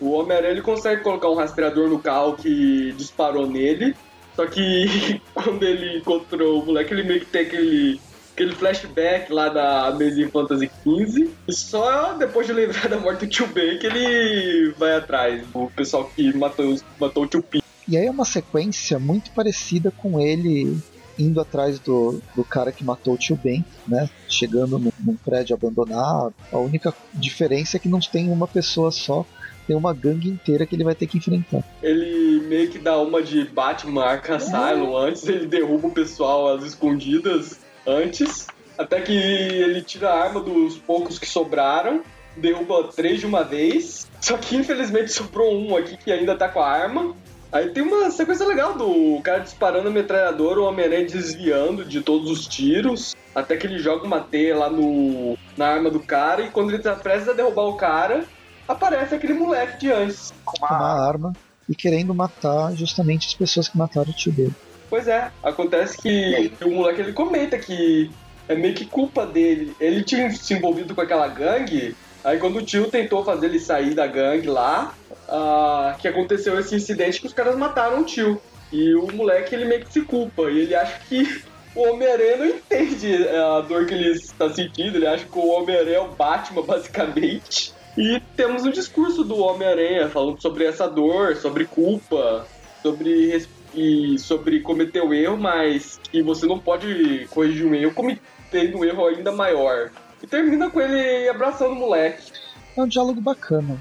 O 0.03 0.11
Homem-Aranha 0.11 0.61
consegue 0.63 1.01
colocar 1.01 1.31
um 1.31 1.37
rastreador 1.37 1.89
no 1.89 2.01
carro 2.01 2.35
que 2.35 2.93
disparou 2.99 3.47
nele. 3.47 3.95
Só 4.35 4.45
que 4.47 5.23
quando 5.33 5.63
ele 5.63 5.99
encontrou 5.99 6.61
o 6.61 6.67
moleque, 6.67 6.93
ele 6.93 7.05
meio 7.05 7.21
que 7.21 7.27
tem 7.27 7.43
aquele, 7.43 8.01
aquele 8.35 8.53
flashback 8.53 9.33
lá 9.33 9.49
da 9.49 9.87
Amazing 9.87 10.29
Fantasy 10.29 10.69
XV. 10.83 11.31
E 11.47 11.53
só 11.53 12.15
depois 12.15 12.49
de 12.49 12.53
lembrar 12.53 12.89
da 12.91 12.99
morte 12.99 13.27
do 13.27 13.31
tio 13.31 13.47
Ben 13.47 13.79
que 13.79 13.87
ele 13.87 14.75
vai 14.77 14.97
atrás. 14.97 15.45
O 15.55 15.71
pessoal 15.71 16.11
que 16.17 16.37
matou, 16.37 16.77
matou 16.99 17.23
o 17.23 17.27
tio 17.29 17.41
P. 17.41 17.63
E 17.87 17.97
aí 17.97 18.07
é 18.07 18.11
uma 18.11 18.25
sequência 18.25 18.99
muito 18.99 19.31
parecida 19.31 19.93
com 19.93 20.21
ele 20.21 20.77
indo 21.17 21.41
atrás 21.41 21.79
do, 21.79 22.21
do 22.35 22.43
cara 22.43 22.73
que 22.73 22.83
matou 22.83 23.15
o 23.15 23.19
tio 23.19 23.37
Ben, 23.37 23.65
né? 23.87 24.11
Chegando 24.29 24.81
num, 24.81 24.93
num 24.99 25.15
prédio 25.15 25.55
abandonado. 25.55 26.35
A 26.51 26.59
única 26.59 26.93
diferença 27.15 27.77
é 27.77 27.81
que 27.81 27.89
não 27.89 28.01
tem 28.01 28.31
uma 28.31 28.49
pessoa 28.49 28.91
só 28.91 29.25
tem 29.67 29.77
uma 29.77 29.95
gangue 29.95 30.29
inteira 30.29 30.67
que 30.67 30.75
ele 30.75 30.85
vai 30.85 30.95
ter 30.95 31.07
que 31.07 31.19
enfrentar. 31.19 31.63
Ele 31.83 32.41
meio 32.47 32.71
que 32.71 32.79
dá 32.79 32.99
uma 32.99 33.23
de 33.23 33.45
Batman 33.45 34.05
Arkham 34.05 34.37
Asylum 34.37 34.97
antes, 34.97 35.27
ele 35.27 35.47
derruba 35.47 35.89
o 35.89 35.93
pessoal 35.93 36.55
às 36.55 36.65
escondidas 36.65 37.61
antes, 37.87 38.47
até 38.77 39.01
que 39.01 39.13
ele 39.13 39.83
tira 39.83 40.11
a 40.11 40.25
arma 40.25 40.41
dos 40.41 40.77
poucos 40.79 41.19
que 41.19 41.27
sobraram, 41.27 42.03
derruba 42.37 42.91
três 42.95 43.21
de 43.21 43.27
uma 43.27 43.43
vez, 43.43 44.09
só 44.21 44.37
que 44.37 44.57
infelizmente 44.57 45.13
sobrou 45.13 45.55
um 45.55 45.77
aqui 45.77 45.97
que 45.97 46.11
ainda 46.11 46.35
tá 46.37 46.49
com 46.49 46.61
a 46.61 46.69
arma. 46.69 47.15
Aí 47.51 47.69
tem 47.69 47.83
uma 47.83 48.11
sequência 48.11 48.47
legal 48.47 48.75
do 48.79 49.21
cara 49.23 49.41
disparando 49.41 49.89
a 49.89 49.91
metralhadora, 49.91 50.61
o 50.61 50.65
Homem-Aranha 50.65 51.07
desviando 51.07 51.85
de 51.85 52.01
todos 52.01 52.31
os 52.31 52.47
tiros, 52.47 53.15
até 53.35 53.59
que 53.59 53.67
ele 53.67 53.79
joga 53.79 54.07
uma 54.07 54.21
teia 54.21 54.57
lá 54.57 54.71
no, 54.71 55.37
na 55.55 55.67
arma 55.67 55.91
do 55.91 56.01
cara, 56.01 56.43
e 56.43 56.51
quando 56.51 56.71
ele 56.71 56.83
tá 56.83 56.95
prestes 56.95 57.29
a 57.29 57.35
derrubar 57.35 57.65
o 57.65 57.77
cara, 57.77 58.25
aparece 58.69 59.15
aquele 59.15 59.35
moleque 59.35 59.79
de 59.79 59.93
antes. 59.93 60.33
Com 60.45 60.59
uma, 60.59 60.77
uma 60.77 61.09
arma 61.09 61.33
e 61.69 61.75
querendo 61.75 62.15
matar 62.15 62.75
justamente 62.75 63.29
as 63.29 63.35
pessoas 63.35 63.69
que 63.69 63.79
mataram 63.79 64.11
o 64.11 64.15
tio 64.15 64.33
dele. 64.33 64.55
Pois 64.91 65.09
é, 65.09 65.31
acontece 65.43 65.97
que 65.97 66.53
o 66.63 66.71
moleque 66.71 67.01
ele 67.01 67.13
comenta 67.13 67.57
que 67.59 68.11
é 68.49 68.55
meio 68.55 68.75
que 68.75 68.85
culpa 68.85 69.25
dele. 69.27 69.75
Ele 69.81 70.03
tinha 70.03 70.31
se 70.31 70.53
envolvido 70.55 70.95
com 70.95 71.01
aquela 71.01 71.29
gangue, 71.29 71.97
aí 72.23 72.39
quando 72.39 72.57
o 72.57 72.63
tio 72.63 72.91
tentou 72.91 73.25
fazer 73.25 73.47
ele 73.47 73.59
sair 73.59 73.95
da 73.95 74.07
gangue 74.07 74.49
lá, 74.49 74.95
uh, 75.29 75.99
que 75.99 76.07
aconteceu 76.07 76.59
esse 76.59 76.75
incidente 76.75 77.21
que 77.21 77.27
os 77.27 77.33
caras 77.33 77.57
mataram 77.57 78.01
o 78.01 78.05
tio. 78.05 78.41
E 78.71 78.95
o 78.95 79.11
moleque 79.13 79.55
ele 79.55 79.65
meio 79.65 79.85
que 79.85 79.93
se 79.93 80.03
culpa, 80.03 80.51
e 80.51 80.61
ele 80.61 80.75
acha 80.75 80.99
que 81.09 81.43
o 81.75 81.89
Homem-Aranha 81.89 82.37
não 82.37 82.47
entende 82.47 83.29
a 83.29 83.61
dor 83.61 83.87
que 83.87 83.95
ele 83.95 84.11
está 84.11 84.51
sentindo, 84.51 84.97
ele 84.97 85.07
acha 85.07 85.25
que 85.25 85.39
o 85.39 85.49
Homem-Aranha 85.49 85.97
é 85.97 86.01
o 86.01 86.09
Batman, 86.09 86.63
basicamente. 86.63 87.73
E 87.97 88.21
temos 88.37 88.65
um 88.65 88.71
discurso 88.71 89.23
do 89.23 89.37
Homem-Aranha 89.39 90.09
falando 90.09 90.41
sobre 90.41 90.65
essa 90.65 90.89
dor, 90.89 91.37
sobre 91.37 91.65
culpa, 91.67 92.47
sobre 92.83 93.47
e 93.75 94.19
sobre 94.19 94.61
cometer 94.61 95.01
o 95.01 95.09
um 95.09 95.15
erro, 95.15 95.37
mas 95.37 95.99
que 96.11 96.23
você 96.23 96.47
não 96.47 96.59
pode 96.59 97.27
corrigir 97.31 97.67
um 97.67 97.75
erro 97.75 97.95
cometendo 97.95 98.79
um 98.79 98.85
erro 98.85 99.07
ainda 99.07 99.33
maior. 99.33 99.91
E 100.23 100.27
termina 100.27 100.71
com 100.71 100.81
ele 100.81 101.29
abraçando 101.29 101.73
o 101.73 101.79
moleque. 101.79 102.33
É 102.77 102.83
um 102.83 102.87
diálogo 102.87 103.21
bacana, 103.21 103.79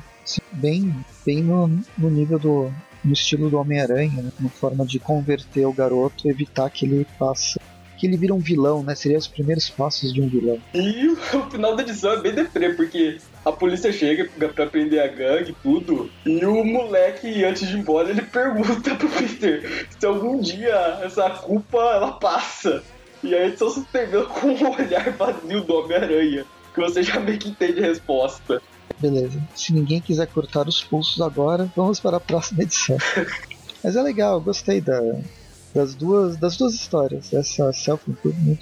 bem, 0.51 0.93
bem 1.25 1.41
no, 1.41 1.67
no 1.97 2.09
nível 2.09 2.39
do 2.39 2.71
no 3.03 3.13
estilo 3.13 3.49
do 3.49 3.57
Homem-Aranha, 3.57 4.21
né? 4.21 4.31
uma 4.39 4.49
forma 4.49 4.85
de 4.85 4.99
converter 4.99 5.65
o 5.65 5.73
garoto, 5.73 6.29
evitar 6.29 6.69
que 6.69 6.85
ele 6.85 7.07
passe 7.17 7.59
que 8.01 8.07
ele 8.07 8.17
vira 8.17 8.33
um 8.33 8.39
vilão, 8.39 8.81
né? 8.81 8.95
Seria 8.95 9.19
os 9.19 9.27
primeiros 9.27 9.69
passos 9.69 10.11
de 10.11 10.19
um 10.19 10.27
vilão. 10.27 10.57
E 10.73 11.07
o 11.07 11.15
final 11.51 11.75
da 11.75 11.83
edição 11.83 12.13
é 12.13 12.19
bem 12.19 12.33
deprê, 12.33 12.73
porque 12.73 13.19
a 13.45 13.51
polícia 13.51 13.93
chega 13.93 14.27
pra 14.55 14.65
prender 14.65 15.03
a 15.03 15.07
gangue 15.07 15.51
e 15.51 15.55
tudo, 15.61 16.09
e 16.25 16.43
o 16.43 16.65
moleque, 16.65 17.45
antes 17.45 17.67
de 17.67 17.75
ir 17.75 17.79
embora, 17.79 18.09
ele 18.09 18.23
pergunta 18.23 18.95
pro 18.95 19.07
Peter 19.07 19.87
se 19.99 20.03
algum 20.03 20.39
dia 20.39 20.99
essa 21.03 21.29
culpa 21.29 21.77
ela 21.77 22.13
passa. 22.13 22.81
E 23.23 23.35
a 23.35 23.45
edição 23.45 23.69
se 23.69 23.83
termina 23.83 24.25
com 24.25 24.47
um 24.47 24.71
olhar 24.71 25.11
vazio 25.11 25.61
do 25.61 25.75
Homem-Aranha, 25.75 26.43
que 26.73 26.79
você 26.81 27.03
já 27.03 27.19
meio 27.19 27.37
que 27.37 27.49
entende 27.49 27.83
a 27.83 27.87
resposta. 27.87 28.59
Beleza. 28.97 29.39
Se 29.53 29.71
ninguém 29.71 30.01
quiser 30.01 30.25
cortar 30.25 30.67
os 30.67 30.83
pulsos 30.83 31.21
agora, 31.21 31.71
vamos 31.75 31.99
para 31.99 32.17
a 32.17 32.19
próxima 32.19 32.63
edição. 32.63 32.97
Mas 33.83 33.95
é 33.95 34.01
legal, 34.01 34.41
gostei 34.41 34.81
da, 34.81 34.99
das 35.73 35.95
duas, 35.95 36.37
das 36.37 36.57
duas 36.57 36.73
histórias. 36.73 37.33
Essa 37.33 37.71
self-improvement. 37.73 38.59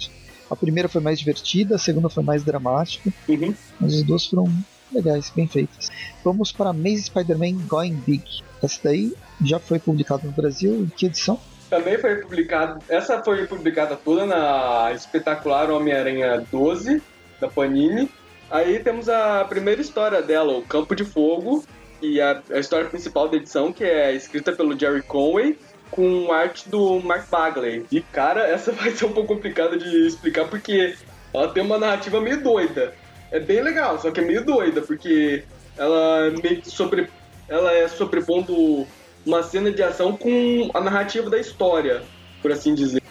A 0.50 0.56
primeira 0.56 0.88
foi 0.88 1.00
mais 1.00 1.18
divertida, 1.18 1.76
a 1.76 1.78
segunda 1.78 2.08
foi 2.08 2.22
mais 2.22 2.42
dramática. 2.42 3.12
Uhum. 3.28 3.54
Mas 3.80 3.94
as 3.94 4.02
duas 4.02 4.26
foram 4.26 4.52
legais, 4.92 5.30
bem 5.34 5.46
feitas. 5.46 5.88
Vamos 6.24 6.50
para 6.50 6.70
Amazing 6.70 7.02
Spider-Man 7.02 7.66
Going 7.68 7.94
Big. 8.06 8.24
Essa 8.62 8.80
daí 8.84 9.14
já 9.44 9.58
foi 9.58 9.78
publicada 9.78 10.26
no 10.26 10.32
Brasil. 10.32 10.82
Em 10.82 10.86
que 10.86 11.06
edição? 11.06 11.38
Também 11.68 11.98
foi 11.98 12.16
publicada. 12.16 12.80
Essa 12.88 13.22
foi 13.22 13.46
publicada 13.46 13.96
toda 13.96 14.26
na 14.26 14.92
espetacular 14.92 15.70
Homem-Aranha 15.70 16.44
12 16.50 17.00
da 17.40 17.48
Panini. 17.48 18.10
Aí 18.50 18.80
temos 18.80 19.08
a 19.08 19.44
primeira 19.44 19.80
história 19.80 20.20
dela, 20.20 20.58
o 20.58 20.62
Campo 20.62 20.96
de 20.96 21.04
Fogo, 21.04 21.64
e 22.02 22.20
a, 22.20 22.42
a 22.50 22.58
história 22.58 22.88
principal 22.88 23.28
da 23.28 23.36
edição, 23.36 23.72
que 23.72 23.84
é 23.84 24.12
escrita 24.12 24.50
pelo 24.50 24.78
Jerry 24.78 25.02
Conway 25.02 25.56
com 25.90 26.32
arte 26.32 26.68
do 26.68 27.00
Mark 27.00 27.28
Bagley. 27.30 27.84
E, 27.90 28.00
cara, 28.00 28.46
essa 28.46 28.72
vai 28.72 28.90
ser 28.92 29.06
um 29.06 29.12
pouco 29.12 29.34
complicada 29.34 29.76
de 29.76 30.06
explicar 30.06 30.48
porque 30.48 30.94
ela 31.32 31.48
tem 31.48 31.62
uma 31.62 31.78
narrativa 31.78 32.20
meio 32.20 32.42
doida. 32.42 32.94
é 33.30 33.40
bem 33.40 33.62
legal, 33.62 34.00
só 34.00 34.10
que 34.10 34.20
é 34.20 34.24
meio 34.24 34.44
doida, 34.44 34.82
porque 34.82 35.44
ela 35.76 36.30
meio 36.42 36.62
sobre. 36.64 37.08
Ela 37.48 37.72
é 37.72 37.88
sobrepondo 37.88 38.86
uma 39.26 39.42
cena 39.42 39.70
de 39.70 39.82
ação 39.82 40.16
com 40.16 40.70
a 40.72 40.80
narrativa 40.80 41.28
da 41.28 41.38
história, 41.38 42.02
por 42.40 42.52
assim 42.52 42.74
dizer. 42.74 43.02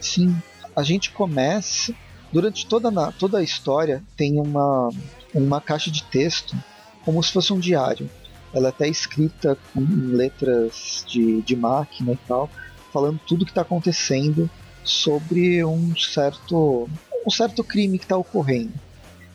Sim, 0.00 0.34
a 0.74 0.82
gente 0.82 1.10
começa. 1.10 1.94
Durante 2.32 2.66
toda, 2.66 2.88
a, 2.88 3.12
toda 3.12 3.38
a 3.38 3.42
história 3.42 4.02
tem 4.16 4.38
uma, 4.38 4.90
uma 5.32 5.60
caixa 5.60 5.90
de 5.90 6.02
texto, 6.04 6.56
como 7.04 7.22
se 7.22 7.32
fosse 7.32 7.52
um 7.52 7.58
diário. 7.58 8.10
Ela 8.56 8.68
é 8.68 8.70
até 8.70 8.88
escrita 8.88 9.58
com 9.74 9.84
letras 10.16 11.04
de, 11.06 11.42
de 11.42 11.54
máquina 11.54 12.12
e 12.12 12.18
tal, 12.26 12.50
falando 12.90 13.20
tudo 13.28 13.44
que 13.44 13.50
está 13.50 13.60
acontecendo 13.60 14.48
sobre 14.82 15.62
um 15.62 15.94
certo, 15.94 16.88
um 17.26 17.30
certo 17.30 17.62
crime 17.62 17.98
que 17.98 18.06
está 18.06 18.16
ocorrendo. 18.16 18.72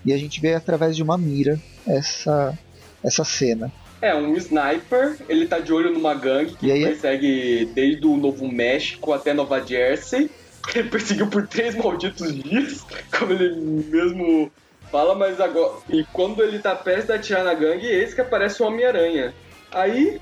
E 0.03 0.11
a 0.11 0.17
gente 0.17 0.41
vê 0.41 0.55
através 0.55 0.95
de 0.95 1.03
uma 1.03 1.19
mira 1.19 1.61
essa, 1.85 2.57
essa 3.03 3.23
cena. 3.23 3.71
É, 4.01 4.15
um 4.15 4.35
sniper, 4.37 5.17
ele 5.29 5.45
tá 5.45 5.59
de 5.59 5.71
olho 5.71 5.93
numa 5.93 6.15
gangue 6.15 6.55
que 6.55 6.71
aí, 6.71 6.83
persegue 6.83 7.69
desde 7.75 8.07
o 8.07 8.17
Novo 8.17 8.51
México 8.51 9.13
até 9.13 9.35
Nova 9.35 9.63
Jersey. 9.63 10.31
Ele 10.75 10.89
perseguiu 10.89 11.25
por 11.25 11.47
três 11.47 11.73
malditos 11.73 12.35
dias, 12.35 12.85
como 13.17 13.33
ele 13.33 13.55
mesmo 13.59 14.51
fala, 14.91 15.15
mas 15.15 15.39
agora. 15.39 15.73
E 15.89 16.03
quando 16.11 16.43
ele 16.43 16.59
tá 16.59 16.75
prestes 16.75 17.09
a 17.09 17.15
atirar 17.15 17.43
na 17.43 17.53
gangue, 17.53 17.87
eis 17.87 18.13
que 18.13 18.21
aparece 18.21 18.61
o 18.61 18.67
Homem-Aranha. 18.67 19.33
Aí. 19.71 20.19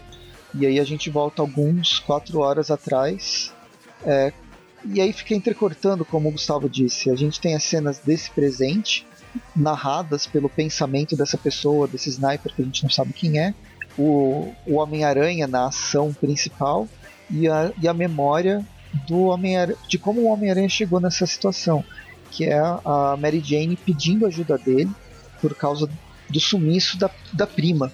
E 0.53 0.65
aí 0.65 0.79
a 0.79 0.84
gente 0.84 1.10
volta 1.10 1.41
alguns 1.41 1.99
quatro 1.99 2.39
horas 2.39 2.71
atrás. 2.71 3.53
É, 4.05 4.32
e 4.86 5.01
aí 5.01 5.12
fica 5.12 5.34
entrecortando, 5.34 6.05
como 6.05 6.29
o 6.29 6.32
Gustavo 6.32 6.69
disse. 6.69 7.10
A 7.10 7.15
gente 7.15 7.39
tem 7.39 7.55
as 7.55 7.63
cenas 7.63 7.99
desse 7.99 8.32
presente, 8.32 9.05
narradas 9.55 10.25
pelo 10.25 10.49
pensamento 10.49 11.15
dessa 11.17 11.38
pessoa, 11.38 11.88
desse 11.88 12.10
sniper 12.10 12.53
que 12.53 12.62
a 12.62 12.65
gente 12.65 12.84
não 12.84 12.89
sabe 12.89 13.13
quem 13.13 13.39
é, 13.39 13.53
o, 13.97 14.53
o 14.65 14.75
Homem-Aranha 14.75 15.47
na 15.47 15.67
ação 15.67 16.13
principal 16.13 16.88
e 17.29 17.47
a, 17.47 17.71
e 17.82 17.88
a 17.88 17.93
memória 17.93 18.65
do 19.08 19.23
Homem 19.23 19.55
de 19.88 19.97
como 19.97 20.21
o 20.21 20.27
Homem-Aranha 20.27 20.69
chegou 20.69 20.99
nessa 20.99 21.25
situação, 21.25 21.84
que 22.32 22.46
é 22.46 22.60
a 22.60 23.18
Mary 23.20 23.42
Jane 23.44 23.76
pedindo 23.76 24.26
ajuda 24.26 24.58
dele 24.58 24.89
por 25.42 25.56
causa 25.56 25.89
do 26.30 26.39
sumiço 26.39 26.98
da, 26.98 27.10
da 27.34 27.48
prima, 27.48 27.92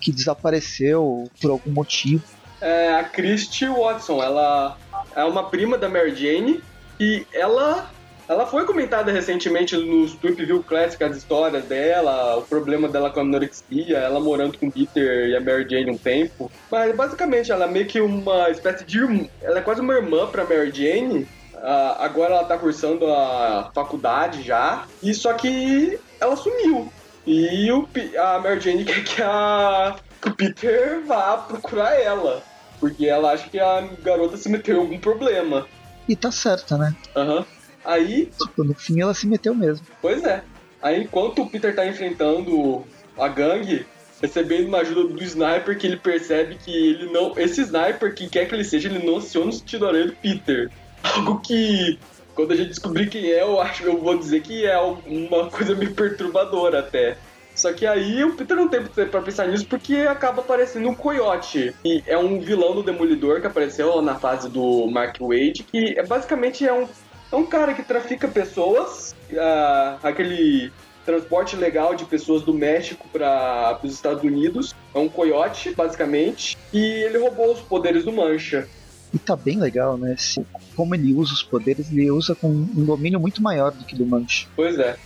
que 0.00 0.12
desapareceu 0.12 1.30
por 1.40 1.50
algum 1.50 1.70
motivo. 1.70 2.22
É 2.60 2.94
a 2.94 3.04
Christy 3.04 3.66
Watson, 3.66 4.22
ela 4.22 4.76
é 5.14 5.24
uma 5.24 5.44
prima 5.44 5.76
da 5.78 5.88
Mary 5.88 6.14
Jane 6.14 6.62
e 6.98 7.26
ela 7.32 7.90
ela 8.26 8.46
foi 8.46 8.64
comentada 8.64 9.12
recentemente 9.12 9.76
nos 9.76 10.14
Tweepville 10.14 10.62
Classic, 10.62 11.02
as 11.02 11.16
histórias 11.16 11.64
dela, 11.64 12.36
o 12.38 12.42
problema 12.42 12.88
dela 12.88 13.10
com 13.10 13.20
a 13.20 13.22
anorexia, 13.22 13.98
ela 13.98 14.18
morando 14.18 14.56
com 14.56 14.70
Peter 14.70 15.28
e 15.28 15.36
a 15.36 15.40
Mary 15.40 15.66
Jane 15.68 15.90
um 15.90 15.98
tempo. 15.98 16.50
Mas 16.70 16.96
basicamente 16.96 17.52
ela 17.52 17.66
é 17.66 17.68
meio 17.68 17.86
que 17.86 18.00
uma 18.00 18.48
espécie 18.48 18.84
de. 18.84 19.28
Ela 19.42 19.58
é 19.58 19.62
quase 19.62 19.82
uma 19.82 19.92
irmã 19.92 20.26
pra 20.26 20.44
Mary 20.44 20.72
Jane. 20.72 21.26
Uh, 21.64 21.96
agora 21.98 22.34
ela 22.34 22.44
tá 22.44 22.58
cursando 22.58 23.06
a 23.10 23.70
faculdade 23.74 24.42
já. 24.42 24.84
E 25.02 25.14
só 25.14 25.32
que 25.32 25.98
ela 26.20 26.36
sumiu. 26.36 26.92
E 27.26 27.72
o, 27.72 27.88
a 28.18 28.38
Mary 28.38 28.60
Jane 28.60 28.84
quer 28.84 29.02
que, 29.02 29.22
a, 29.22 29.96
que 30.20 30.28
o 30.28 30.34
Peter 30.34 31.00
vá 31.06 31.38
procurar 31.38 31.98
ela. 31.98 32.42
Porque 32.78 33.06
ela 33.06 33.32
acha 33.32 33.48
que 33.48 33.58
a 33.58 33.80
garota 34.02 34.36
se 34.36 34.50
meteu 34.50 34.76
em 34.76 34.80
algum 34.80 34.98
problema. 34.98 35.66
E 36.06 36.14
tá 36.14 36.30
certa, 36.30 36.76
né? 36.76 36.94
Aham. 37.16 37.38
Uhum. 37.38 37.44
Aí. 37.82 38.26
Tipo, 38.26 38.62
no 38.62 38.74
fim 38.74 39.00
ela 39.00 39.14
se 39.14 39.26
meteu 39.26 39.54
mesmo. 39.54 39.86
Pois 40.02 40.22
é. 40.22 40.44
Aí 40.82 41.02
enquanto 41.02 41.40
o 41.40 41.48
Peter 41.48 41.74
tá 41.74 41.86
enfrentando 41.86 42.84
a 43.18 43.26
gangue, 43.26 43.86
recebendo 44.20 44.68
uma 44.68 44.78
ajuda 44.78 45.14
do 45.14 45.22
sniper, 45.22 45.78
que 45.78 45.86
ele 45.86 45.96
percebe 45.96 46.56
que 46.56 46.70
ele 46.70 47.10
não. 47.10 47.32
Esse 47.38 47.62
sniper, 47.62 48.14
quem 48.14 48.28
quer 48.28 48.46
que 48.46 48.54
ele 48.54 48.64
seja, 48.64 48.90
ele 48.90 49.06
não 49.06 49.16
aciona 49.16 49.48
o 49.48 49.52
sentido 49.52 49.86
aranha 49.86 50.08
do 50.08 50.16
Peter. 50.16 50.70
Algo 51.04 51.40
que. 51.40 51.98
Quando 52.34 52.52
a 52.52 52.56
gente 52.56 52.70
descobrir 52.70 53.08
quem 53.08 53.30
é, 53.30 53.42
eu 53.42 53.60
acho 53.60 53.84
eu 53.84 53.96
vou 53.96 54.18
dizer 54.18 54.42
que 54.42 54.66
é 54.66 54.76
uma 54.76 55.48
coisa 55.48 55.74
meio 55.76 55.94
perturbadora 55.94 56.80
até. 56.80 57.16
Só 57.54 57.72
que 57.72 57.86
aí 57.86 58.24
o 58.24 58.34
Peter 58.34 58.56
não 58.56 58.68
tem 58.68 58.82
pra 58.82 59.22
pensar 59.22 59.46
nisso 59.46 59.64
porque 59.66 59.98
acaba 59.98 60.42
aparecendo 60.42 60.88
um 60.88 60.94
coiote. 60.94 61.72
E 61.84 62.02
é 62.06 62.18
um 62.18 62.40
vilão 62.40 62.74
do 62.74 62.82
Demolidor 62.82 63.40
que 63.40 63.46
apareceu 63.46 64.02
na 64.02 64.16
fase 64.16 64.48
do 64.48 64.88
Mark 64.88 65.16
Wade, 65.20 65.64
que 65.70 65.96
é 65.96 66.04
basicamente 66.04 66.66
é 66.66 66.72
um 66.72 66.88
é 67.32 67.36
um 67.36 67.46
cara 67.46 67.74
que 67.74 67.82
trafica 67.82 68.28
pessoas, 68.28 69.14
uh, 69.32 69.98
aquele 70.04 70.72
transporte 71.04 71.56
legal 71.56 71.94
de 71.94 72.04
pessoas 72.04 72.42
do 72.42 72.54
México 72.54 73.08
para 73.12 73.78
os 73.82 73.92
Estados 73.92 74.22
Unidos. 74.22 74.74
É 74.94 74.98
um 74.98 75.08
coiote, 75.08 75.74
basicamente, 75.74 76.56
e 76.72 76.78
ele 76.78 77.18
roubou 77.18 77.52
os 77.52 77.60
poderes 77.60 78.04
do 78.04 78.12
Mancha. 78.12 78.68
E 79.14 79.18
tá 79.18 79.36
bem 79.36 79.58
legal, 79.60 79.96
né? 79.96 80.16
Como 80.74 80.94
ele 80.94 81.14
usa 81.14 81.32
os 81.32 81.42
poderes, 81.42 81.90
ele 81.92 82.10
usa 82.10 82.34
com 82.34 82.48
um 82.48 82.84
domínio 82.84 83.20
muito 83.20 83.40
maior 83.40 83.70
do 83.70 83.84
que 83.84 83.94
do 83.94 84.04
Mancha. 84.04 84.48
Pois 84.56 84.76
é. 84.76 84.96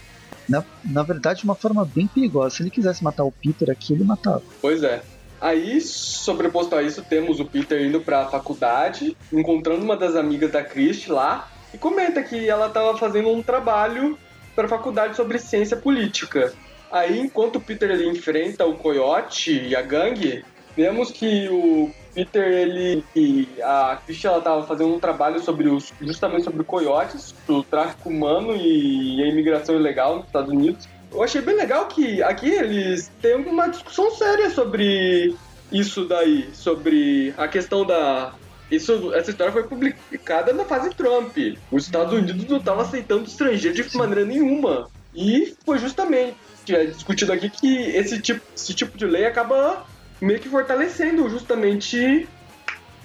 Na, 0.48 0.64
na 0.82 1.02
verdade, 1.02 1.40
de 1.40 1.44
uma 1.44 1.54
forma 1.54 1.84
bem 1.84 2.06
perigosa. 2.06 2.56
Se 2.56 2.62
ele 2.62 2.70
quisesse 2.70 3.04
matar 3.04 3.24
o 3.24 3.30
Peter 3.30 3.70
aqui, 3.70 3.92
ele 3.92 4.04
matava. 4.04 4.42
Pois 4.62 4.82
é. 4.82 5.02
Aí, 5.38 5.80
sobreposto 5.80 6.74
a 6.74 6.82
isso, 6.82 7.02
temos 7.02 7.38
o 7.38 7.44
Peter 7.44 7.80
indo 7.86 8.00
para 8.00 8.22
a 8.22 8.28
faculdade, 8.28 9.16
encontrando 9.30 9.84
uma 9.84 9.96
das 9.96 10.16
amigas 10.16 10.50
da 10.50 10.64
Christie 10.64 11.12
lá, 11.12 11.48
e 11.72 11.78
comenta 11.78 12.22
que 12.22 12.48
ela 12.48 12.68
estava 12.68 12.96
fazendo 12.96 13.28
um 13.28 13.42
trabalho 13.42 14.18
para 14.56 14.64
a 14.64 14.68
faculdade 14.68 15.14
sobre 15.14 15.38
ciência 15.38 15.76
política. 15.76 16.52
Aí, 16.90 17.20
enquanto 17.20 17.56
o 17.56 17.60
Peter 17.60 17.90
ele 17.90 18.08
enfrenta 18.08 18.64
o 18.64 18.74
Coyote 18.74 19.52
e 19.52 19.76
a 19.76 19.82
gangue, 19.82 20.42
vemos 20.74 21.10
que 21.10 21.48
o 21.48 21.90
Peter 22.14 22.46
ele 22.46 23.04
a 23.62 23.98
Christian 24.04 24.30
ela 24.30 24.38
estava 24.38 24.66
fazendo 24.66 24.94
um 24.94 25.00
trabalho 25.00 25.40
sobre 25.40 25.68
os 25.68 25.92
justamente 26.00 26.44
sobre 26.44 26.64
coiotes, 26.64 27.34
o 27.48 27.62
tráfico 27.62 28.08
humano 28.08 28.56
e 28.56 29.22
a 29.22 29.26
imigração 29.26 29.74
ilegal 29.76 30.16
nos 30.16 30.26
Estados 30.26 30.50
Unidos. 30.50 30.88
Eu 31.10 31.22
achei 31.22 31.40
bem 31.40 31.56
legal 31.56 31.86
que 31.86 32.22
aqui 32.22 32.50
eles 32.50 33.10
têm 33.20 33.36
uma 33.36 33.68
discussão 33.68 34.10
séria 34.10 34.50
sobre 34.50 35.34
isso 35.72 36.04
daí, 36.04 36.48
sobre 36.52 37.32
a 37.36 37.48
questão 37.48 37.84
da 37.84 38.32
isso, 38.70 39.14
essa 39.14 39.30
história 39.30 39.52
foi 39.52 39.62
publicada 39.62 40.52
na 40.52 40.64
fase 40.64 40.90
Trump. 40.90 41.36
Os 41.72 41.86
Estados 41.86 42.12
Unidos 42.12 42.44
não 42.46 42.58
estavam 42.58 42.82
aceitando 42.82 43.24
estrangeiros 43.24 43.90
de 43.90 43.96
maneira 43.96 44.26
nenhuma. 44.26 44.88
E 45.14 45.54
foi 45.64 45.78
justamente 45.78 46.36
é 46.68 46.84
discutido 46.84 47.32
aqui 47.32 47.48
que 47.48 47.78
esse 47.78 48.20
tipo, 48.20 48.42
esse 48.54 48.74
tipo 48.74 48.96
de 48.98 49.06
lei 49.06 49.24
acaba 49.24 49.86
meio 50.20 50.40
que 50.40 50.48
fortalecendo 50.48 51.28
justamente 51.28 52.28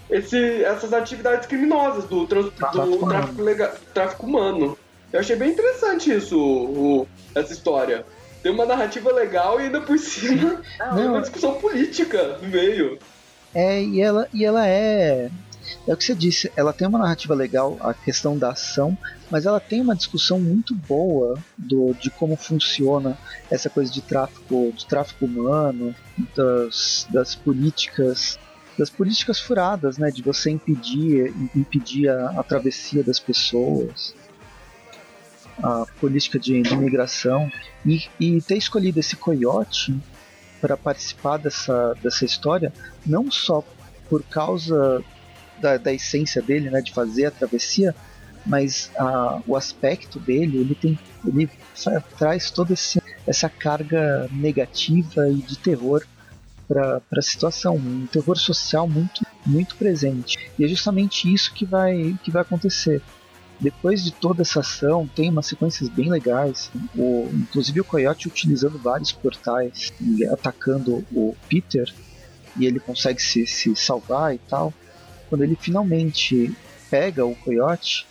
esse, 0.09 0.63
essas 0.63 0.93
atividades 0.93 1.47
criminosas 1.47 2.05
do, 2.05 2.27
trans, 2.27 2.45
do 2.45 2.51
tráfico, 2.51 3.41
legal, 3.41 3.71
tráfico 3.93 4.25
humano. 4.25 4.77
Eu 5.11 5.19
achei 5.19 5.35
bem 5.35 5.51
interessante 5.51 6.11
isso, 6.11 6.37
o, 6.39 7.07
essa 7.35 7.53
história. 7.53 8.05
Tem 8.41 8.51
uma 8.51 8.65
narrativa 8.65 9.11
legal 9.11 9.59
e 9.59 9.65
ainda 9.65 9.79
por 9.79 9.97
cima 9.97 10.61
tem 10.95 11.05
uma 11.05 11.21
discussão 11.21 11.55
política 11.55 12.39
no 12.41 12.49
meio. 12.49 12.99
É, 13.55 13.81
e 13.81 14.01
ela, 14.01 14.27
e 14.33 14.43
ela 14.43 14.67
é 14.67 15.29
é 15.87 15.93
o 15.93 15.97
que 15.97 16.03
você 16.03 16.15
disse, 16.15 16.51
ela 16.55 16.73
tem 16.73 16.87
uma 16.87 16.99
narrativa 16.99 17.33
legal, 17.33 17.77
a 17.81 17.93
questão 17.93 18.37
da 18.37 18.51
ação, 18.51 18.97
mas 19.29 19.45
ela 19.45 19.59
tem 19.59 19.81
uma 19.81 19.95
discussão 19.95 20.39
muito 20.39 20.73
boa 20.75 21.37
do, 21.57 21.93
de 21.93 22.09
como 22.09 22.35
funciona 22.35 23.17
essa 23.49 23.69
coisa 23.69 23.91
de 23.91 24.01
tráfico, 24.01 24.73
de 24.75 24.85
tráfico 24.85 25.25
humano, 25.25 25.95
das, 26.35 27.07
das 27.09 27.35
políticas 27.35 28.39
das 28.75 28.89
políticas 28.89 29.39
furadas, 29.39 29.99
né, 29.99 30.09
de 30.09 30.23
você 30.23 30.49
impedir 30.49 31.31
impedir 31.55 32.09
a, 32.09 32.39
a 32.39 32.43
travessia 32.43 33.03
das 33.03 33.19
pessoas, 33.19 34.15
a 35.61 35.85
política 35.99 36.39
de, 36.39 36.59
de 36.61 36.73
imigração 36.73 37.51
e, 37.85 38.03
e 38.19 38.41
ter 38.41 38.57
escolhido 38.57 38.99
esse 38.99 39.15
coiote 39.15 39.95
para 40.59 40.77
participar 40.77 41.37
dessa, 41.37 41.93
dessa 42.01 42.25
história, 42.25 42.73
não 43.05 43.29
só 43.29 43.63
por 44.09 44.23
causa 44.23 45.03
da, 45.63 45.77
da 45.77 45.93
essência 45.93 46.41
dele, 46.41 46.69
né, 46.69 46.81
de 46.81 46.91
fazer 46.91 47.27
a 47.27 47.31
travessia, 47.31 47.95
mas 48.45 48.91
a, 48.97 49.41
o 49.47 49.55
aspecto 49.55 50.19
dele, 50.19 50.57
ele 50.57 50.75
tem, 50.75 50.99
ele 51.25 51.49
traz 52.19 52.51
toda 52.51 52.75
essa 53.25 53.49
carga 53.49 54.27
negativa 54.31 55.29
e 55.29 55.35
de 55.35 55.57
terror 55.57 56.05
para 56.67 57.01
a 57.17 57.21
situação, 57.21 57.75
um 57.75 58.05
terror 58.07 58.37
social 58.37 58.87
muito, 58.87 59.25
muito 59.45 59.75
presente. 59.75 60.37
E 60.59 60.65
é 60.65 60.67
justamente 60.67 61.33
isso 61.33 61.53
que 61.53 61.65
vai, 61.65 62.17
que 62.23 62.31
vai 62.31 62.41
acontecer. 62.41 63.01
Depois 63.59 64.03
de 64.03 64.11
toda 64.11 64.41
essa 64.41 64.59
ação, 64.59 65.07
tem 65.07 65.29
umas 65.29 65.45
sequências 65.45 65.87
bem 65.87 66.09
legais. 66.09 66.69
O, 66.95 67.29
inclusive 67.31 67.79
o 67.79 67.85
Coyote 67.85 68.27
utilizando 68.27 68.77
vários 68.77 69.11
portais 69.11 69.93
e 70.01 70.25
atacando 70.25 71.05
o 71.13 71.35
Peter, 71.47 71.93
e 72.57 72.65
ele 72.65 72.79
consegue 72.79 73.21
se, 73.21 73.45
se 73.47 73.75
salvar 73.75 74.35
e 74.35 74.37
tal 74.37 74.73
quando 75.33 75.45
ele 75.45 75.57
finalmente 75.59 76.55
pega 76.91 77.25
o 77.25 77.33
coiote, 77.33 78.05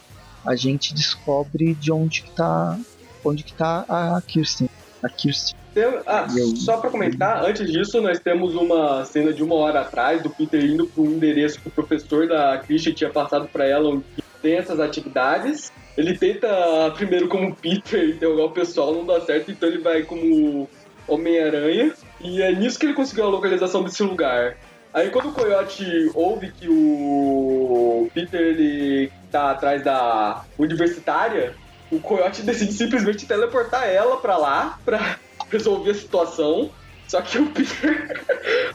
a 0.45 0.57
gente 0.57 0.93
descobre 0.93 1.73
de 1.73 1.93
onde 1.93 2.23
que 2.23 2.31
tá, 2.33 2.77
onde 3.25 3.45
que 3.45 3.53
tá 3.53 3.85
a 3.89 4.21
Kirsten. 4.21 4.69
a 5.01 5.09
Kirsty. 5.09 5.55
Tem, 5.73 5.85
ah, 6.05 6.27
só 6.57 6.79
para 6.79 6.91
comentar, 6.91 7.45
antes 7.45 7.71
disso, 7.71 8.01
nós 8.01 8.19
temos 8.19 8.57
uma 8.57 9.05
cena 9.05 9.33
de 9.33 9.41
uma 9.41 9.55
hora 9.55 9.83
atrás 9.83 10.21
do 10.21 10.31
Peter 10.31 10.65
indo 10.65 10.89
para 10.89 11.01
um 11.01 11.13
endereço 11.13 11.61
que 11.61 11.69
o 11.69 11.71
professor 11.71 12.27
da 12.27 12.59
Christian 12.59 12.93
tinha 12.93 13.11
passado 13.11 13.47
para 13.47 13.67
ela, 13.67 13.89
onde 13.89 14.05
tem 14.43 14.57
essas 14.57 14.81
atividades. 14.81 15.71
Ele 15.97 16.19
tenta 16.19 16.49
primeiro 16.97 17.29
como 17.29 17.55
Peter 17.55 18.17
interrogar 18.17 18.47
o 18.47 18.51
pessoal, 18.51 18.93
não 18.93 19.07
dá 19.07 19.21
certo, 19.21 19.53
então 19.53 19.69
ele 19.69 19.79
vai 19.79 20.03
como 20.03 20.69
Homem-Aranha. 21.07 21.95
E 22.21 22.43
é 22.43 22.53
nisso 22.53 22.81
que 22.81 22.87
ele 22.87 22.95
conseguiu 22.95 23.27
a 23.27 23.29
localização 23.29 23.85
desse 23.85 24.03
lugar. 24.03 24.57
Aí 24.93 25.11
quando 25.11 25.31
o 25.31 25.33
Coyote 25.33 26.11
ouve 26.15 26.53
que 26.53 26.69
o 26.69 28.11
Peter 28.13 28.41
ele 28.41 29.11
tá 29.31 29.53
atrás 29.53 29.83
da 29.83 30.45
universitária, 30.59 31.55
o 31.91 31.99
Coyote 31.99 32.43
decide 32.43 32.73
simplesmente 32.73 33.27
teleportar 33.27 33.85
ela 33.89 34.19
pra 34.19 34.37
lá 34.37 34.79
pra 34.85 35.19
resolver 35.51 35.91
a 35.91 35.95
situação. 35.95 36.71
Só 37.09 37.21
que 37.21 37.39
o 37.39 37.47
Peter. 37.51 38.23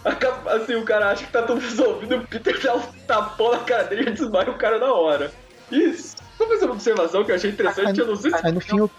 assim, 0.47 0.75
o 0.75 0.85
cara 0.85 1.09
acha 1.09 1.25
que 1.25 1.31
tá 1.31 1.43
tudo 1.43 1.61
resolvido, 1.61 2.17
o 2.17 2.27
Peter 2.27 2.61
dá 2.61 2.75
um 2.75 2.81
tapão 3.07 3.51
na 3.51 3.59
cara 3.59 3.83
dele 3.83 4.09
e 4.09 4.13
desmaia 4.13 4.49
o 4.49 4.57
cara 4.57 4.79
na 4.79 4.91
hora. 4.93 5.31
Isso. 5.71 6.15
Só 6.37 6.47
fazer 6.47 6.65
uma 6.65 6.73
observação 6.73 7.23
que 7.23 7.31
eu 7.31 7.35
achei 7.35 7.51
interessante, 7.51 7.99
eu 7.99 8.07
não 8.07 8.15
sei 8.15 8.31
se. 8.31 8.45
Aí 8.45 8.51
no 8.51 8.61
fim 8.61 8.77
eu... 8.77 8.89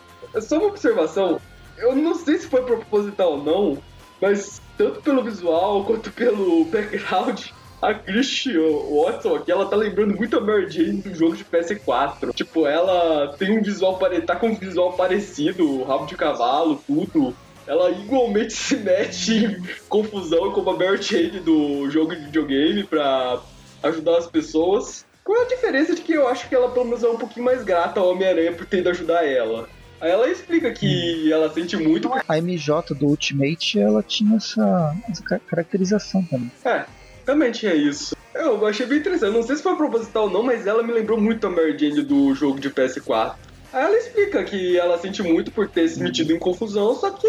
Só 0.40 0.58
uma 0.58 0.66
observação. 0.66 1.40
Eu 1.76 1.94
não 1.94 2.14
sei 2.14 2.38
se 2.38 2.48
foi 2.48 2.62
proposital 2.64 3.32
ou 3.32 3.44
não, 3.44 3.82
mas 4.20 4.60
tanto 4.78 5.02
pelo 5.02 5.22
visual 5.24 5.84
quanto 5.84 6.10
pelo 6.12 6.64
background, 6.66 7.46
a 7.82 7.92
Christian 7.92 8.62
Watson 8.90 9.36
aqui, 9.36 9.52
ela 9.52 9.66
tá 9.66 9.76
lembrando 9.76 10.16
muito 10.16 10.36
a 10.36 10.40
Mary 10.40 10.70
Jane 10.70 11.02
do 11.02 11.14
jogo 11.14 11.36
de 11.36 11.44
PS4. 11.44 12.32
Tipo, 12.32 12.66
ela 12.66 13.34
tem 13.36 13.56
um 13.56 13.62
visual, 13.62 13.98
tá 14.24 14.36
com 14.36 14.48
um 14.48 14.54
visual 14.54 14.92
parecido, 14.94 15.82
rabo 15.84 16.06
de 16.06 16.16
cavalo, 16.16 16.82
tudo. 16.86 17.34
Ela 17.66 17.90
igualmente 17.90 18.54
se 18.54 18.76
mete 18.76 19.44
em 19.44 19.62
confusão 19.88 20.52
com 20.52 20.68
a 20.70 20.76
Mary 20.76 21.02
Jane 21.02 21.40
do 21.40 21.90
jogo 21.90 22.14
de 22.14 22.24
videogame 22.24 22.84
pra 22.84 23.40
ajudar 23.82 24.18
as 24.18 24.26
pessoas. 24.26 25.04
Com 25.22 25.42
a 25.42 25.44
diferença 25.44 25.94
de 25.94 26.00
que 26.00 26.14
eu 26.14 26.26
acho 26.26 26.48
que 26.48 26.54
ela 26.54 26.70
pelo 26.70 26.86
menos 26.86 27.04
é 27.04 27.08
um 27.08 27.18
pouquinho 27.18 27.44
mais 27.44 27.62
grata 27.62 28.00
ao 28.00 28.10
Homem-Aranha 28.10 28.52
por 28.52 28.64
ter 28.64 28.78
ido 28.78 28.88
ajudar 28.88 29.26
ela. 29.26 29.68
Aí 30.00 30.10
ela 30.10 30.28
explica 30.28 30.70
que 30.72 31.32
ela 31.32 31.52
sente 31.52 31.76
muito. 31.76 32.10
A 32.28 32.36
MJ 32.40 32.94
do 32.94 33.06
Ultimate, 33.06 33.80
ela 33.80 34.02
tinha 34.02 34.36
essa, 34.36 34.96
essa 35.10 35.40
caracterização 35.40 36.24
também. 36.24 36.50
É, 36.64 36.84
também 37.24 37.50
tinha 37.50 37.74
isso. 37.74 38.16
Eu 38.34 38.64
achei 38.66 38.86
bem 38.86 38.98
interessante. 38.98 39.32
Não 39.32 39.42
sei 39.42 39.56
se 39.56 39.62
foi 39.62 39.76
proposital 39.76 40.24
ou 40.24 40.30
não, 40.30 40.42
mas 40.42 40.66
ela 40.66 40.82
me 40.82 40.92
lembrou 40.92 41.20
muito 41.20 41.46
a 41.46 41.50
Mary 41.50 41.76
Jane 41.76 42.02
do 42.02 42.34
jogo 42.34 42.60
de 42.60 42.70
PS4. 42.70 43.34
Aí 43.72 43.84
ela 43.84 43.96
explica 43.96 44.44
que 44.44 44.78
ela 44.78 44.98
sente 44.98 45.22
muito 45.22 45.50
por 45.50 45.68
ter 45.68 45.88
se 45.88 46.00
metido 46.00 46.32
em 46.32 46.38
confusão, 46.38 46.94
só 46.94 47.10
que 47.10 47.26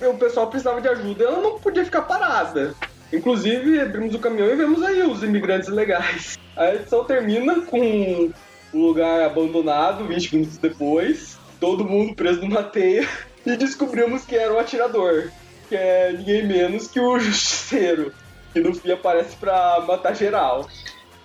o 0.00 0.14
pessoal 0.14 0.48
precisava 0.48 0.80
de 0.80 0.88
ajuda 0.88 1.22
e 1.22 1.26
ela 1.26 1.40
não 1.40 1.58
podia 1.58 1.84
ficar 1.84 2.02
parada. 2.02 2.74
Inclusive, 3.12 3.80
abrimos 3.80 4.14
o 4.14 4.18
caminhão 4.18 4.48
e 4.48 4.56
vemos 4.56 4.82
aí 4.82 5.02
os 5.02 5.22
imigrantes 5.22 5.68
legais. 5.68 6.36
A 6.56 6.74
edição 6.74 7.04
termina 7.04 7.60
com 7.60 8.32
um 8.74 8.78
lugar 8.86 9.22
abandonado 9.22 10.04
20 10.06 10.34
minutos 10.34 10.58
depois, 10.58 11.35
todo 11.60 11.84
mundo 11.84 12.14
preso 12.14 12.40
numa 12.40 12.62
teia, 12.62 13.08
e 13.44 13.56
descobrimos 13.56 14.24
que 14.24 14.34
era 14.34 14.52
o 14.52 14.58
atirador, 14.58 15.30
que 15.68 15.76
é 15.76 16.12
ninguém 16.12 16.46
menos 16.46 16.88
que 16.88 17.00
o 17.00 17.18
justiceiro 17.18 18.12
que 18.56 18.60
no 18.60 18.74
fim 18.74 18.90
aparece 18.90 19.36
pra 19.36 19.84
matar 19.86 20.14
geral. 20.14 20.66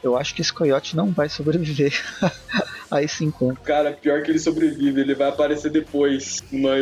Eu 0.04 0.18
acho 0.18 0.36
que 0.36 0.42
esse 0.42 0.52
coiote 0.52 0.98
não 0.98 1.12
vai 1.12 1.30
sobreviver 1.30 1.94
a 2.92 3.02
esse 3.02 3.24
encontro. 3.24 3.64
Cara, 3.64 3.94
pior 3.94 4.22
que 4.22 4.32
ele 4.32 4.40
sobrevive, 4.40 5.00
ele 5.00 5.16
vai 5.16 5.30
aparecer 5.30 5.72
depois, 5.72 6.44
numa, 6.52 6.76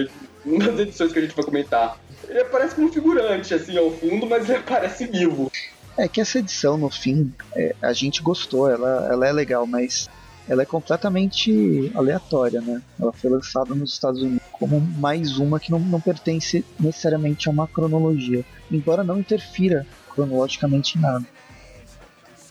das 0.65 0.79
edições 0.79 1.13
que 1.13 1.19
a 1.19 1.21
gente 1.21 1.35
vai 1.35 1.45
comentar. 1.45 1.99
Ele 2.27 2.41
aparece 2.41 2.73
como 2.73 2.91
figurante, 2.91 3.53
assim, 3.53 3.77
ao 3.77 3.91
fundo, 3.91 4.25
mas 4.25 4.49
ele 4.49 4.57
aparece 4.57 5.05
vivo. 5.05 5.51
É 5.95 6.07
que 6.07 6.19
essa 6.19 6.39
edição, 6.39 6.77
no 6.77 6.89
fim, 6.89 7.31
é, 7.53 7.75
a 7.79 7.93
gente 7.93 8.23
gostou, 8.23 8.71
ela, 8.71 9.07
ela 9.11 9.27
é 9.27 9.31
legal, 9.31 9.67
mas 9.67 10.09
ela 10.49 10.63
é 10.63 10.65
completamente 10.65 11.91
aleatória, 11.93 12.59
né? 12.59 12.81
Ela 12.99 13.13
foi 13.13 13.29
lançada 13.29 13.75
nos 13.75 13.93
Estados 13.93 14.19
Unidos 14.19 14.41
como 14.51 14.81
mais 14.81 15.37
uma 15.37 15.59
que 15.59 15.71
não, 15.71 15.79
não 15.79 16.01
pertence 16.01 16.65
necessariamente 16.79 17.47
a 17.47 17.51
uma 17.51 17.67
cronologia, 17.67 18.43
embora 18.69 19.03
não 19.03 19.19
interfira 19.19 19.85
cronologicamente 20.09 20.97
nada. 20.97 21.25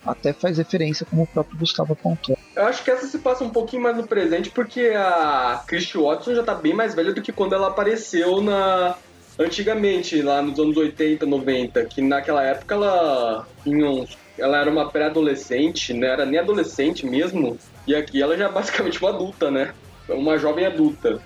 Até 0.07 0.33
faz 0.33 0.57
referência, 0.57 1.05
como 1.05 1.25
o 1.25 1.27
próprio 1.27 1.59
Gustavo 1.59 1.93
apontou. 1.93 2.39
Eu 2.55 2.65
acho 2.65 2.85
que 2.85 2.91
essa 2.91 3.07
se 3.07 3.19
passa 3.19 3.43
um 3.43 3.51
pouquinho 3.51 3.83
mais 3.83 3.97
no 3.97 4.07
presente, 4.07 4.49
porque 4.49 4.93
a 4.97 5.63
Christy 5.67 5.99
Watson 5.99 6.37
já 6.37 6.43
tá 6.45 6.55
bem 6.55 6.73
mais 6.73 6.95
velha 6.95 7.13
do 7.13 7.21
que 7.21 7.33
quando 7.33 7.55
ela 7.55 7.67
apareceu 7.67 8.41
na. 8.41 8.97
Antigamente, 9.39 10.21
lá 10.21 10.43
nos 10.43 10.59
anos 10.59 10.77
80, 10.77 11.25
90, 11.25 11.85
que 11.85 12.03
naquela 12.03 12.43
época 12.43 12.75
ela 12.75 13.47
tinha 13.63 13.89
uns... 13.89 14.19
ela 14.37 14.59
era 14.61 14.69
uma 14.69 14.91
pré-adolescente, 14.91 15.95
não 15.95 16.09
era 16.09 16.27
nem 16.27 16.41
adolescente 16.41 17.07
mesmo, 17.07 17.57
e 17.89 17.97
aqui 17.97 18.23
ela 18.23 18.37
já 18.37 18.47
é 18.47 18.53
basicamente 18.53 19.01
uma 19.01 19.11
adulta, 19.11 19.51
né? 19.51 19.75
Uma 20.09 20.39
jovem 20.39 20.65
adulta. 20.65 21.21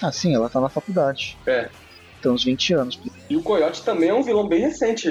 Ah, 0.00 0.12
sim, 0.12 0.34
ela 0.34 0.48
tá 0.48 0.60
na 0.60 0.68
faculdade. 0.68 1.36
É 1.46 1.68
tem 2.22 2.30
uns 2.30 2.44
20 2.44 2.74
anos. 2.74 3.00
E 3.28 3.36
o 3.36 3.42
Coyote 3.42 3.82
também 3.82 4.08
é 4.08 4.14
um 4.14 4.22
vilão 4.22 4.46
bem 4.46 4.60
recente 4.60 5.08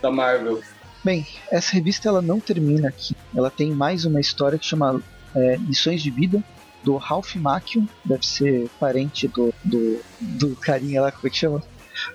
da 0.00 0.10
Marvel. 0.10 0.60
Bem, 1.04 1.26
essa 1.50 1.72
revista 1.72 2.08
ela 2.08 2.22
não 2.22 2.40
termina 2.40 2.88
aqui. 2.88 3.14
Ela 3.36 3.50
tem 3.50 3.70
mais 3.70 4.06
uma 4.06 4.20
história 4.20 4.58
que 4.58 4.64
chama 4.64 5.02
é, 5.36 5.56
Lições 5.56 6.02
de 6.02 6.10
Vida, 6.10 6.42
do 6.82 6.96
Ralph 6.96 7.34
Macchio, 7.36 7.86
deve 8.04 8.26
ser 8.26 8.68
parente 8.80 9.28
do, 9.28 9.52
do, 9.62 10.00
do 10.18 10.56
carinha 10.56 11.02
lá, 11.02 11.12
como 11.12 11.26
é 11.26 11.30
que 11.30 11.36
chama? 11.36 11.62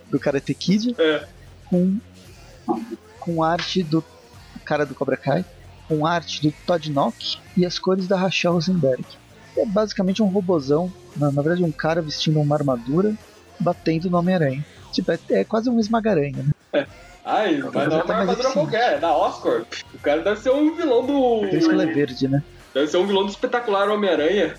Do 0.09 0.19
Karate 0.19 0.53
Kid. 0.53 0.95
É. 0.97 1.27
Com, 1.67 1.99
com 3.19 3.43
arte 3.43 3.83
do 3.83 4.03
cara 4.65 4.85
do 4.85 4.95
Cobra 4.95 5.17
Kai, 5.17 5.45
com 5.89 6.05
arte 6.05 6.43
do 6.43 6.53
Todd 6.65 6.91
Nock 6.91 7.39
e 7.57 7.65
as 7.65 7.79
cores 7.79 8.07
da 8.07 8.15
Rachel 8.15 8.53
Rosenberg. 8.53 9.03
É 9.57 9.65
basicamente 9.65 10.21
um 10.21 10.27
robozão, 10.27 10.93
na, 11.17 11.31
na 11.31 11.41
verdade 11.41 11.63
um 11.63 11.71
cara 11.71 12.01
vestindo 12.01 12.39
uma 12.39 12.55
armadura 12.55 13.15
batendo 13.59 14.09
no 14.09 14.17
Homem-Aranha. 14.19 14.63
Tipo, 14.93 15.11
é, 15.11 15.19
é, 15.31 15.43
quase 15.43 15.69
um 15.69 15.79
esmagaranha, 15.79 16.43
né? 16.43 16.51
É. 16.71 16.85
Ai, 17.25 17.57
mas 17.57 17.87
não 17.89 17.99
é 17.99 18.03
uma 18.03 18.15
armadura 18.15 18.51
qualquer, 18.51 18.93
é 18.93 18.99
da 18.99 19.15
Oscar. 19.15 19.65
O 19.93 19.99
cara 19.99 20.21
deve 20.21 20.39
ser 20.39 20.51
um 20.51 20.73
vilão 20.75 21.05
do. 21.05 21.39
Por 21.47 21.53
isso 21.53 21.67
que 21.67 21.73
ela 21.73 21.83
é 21.83 21.93
verde, 21.93 22.27
né? 22.27 22.43
Deve 22.73 22.87
ser 22.87 22.97
um 22.97 23.05
vilão 23.05 23.25
do 23.25 23.29
espetacular 23.29 23.89
Homem-Aranha. 23.89 24.55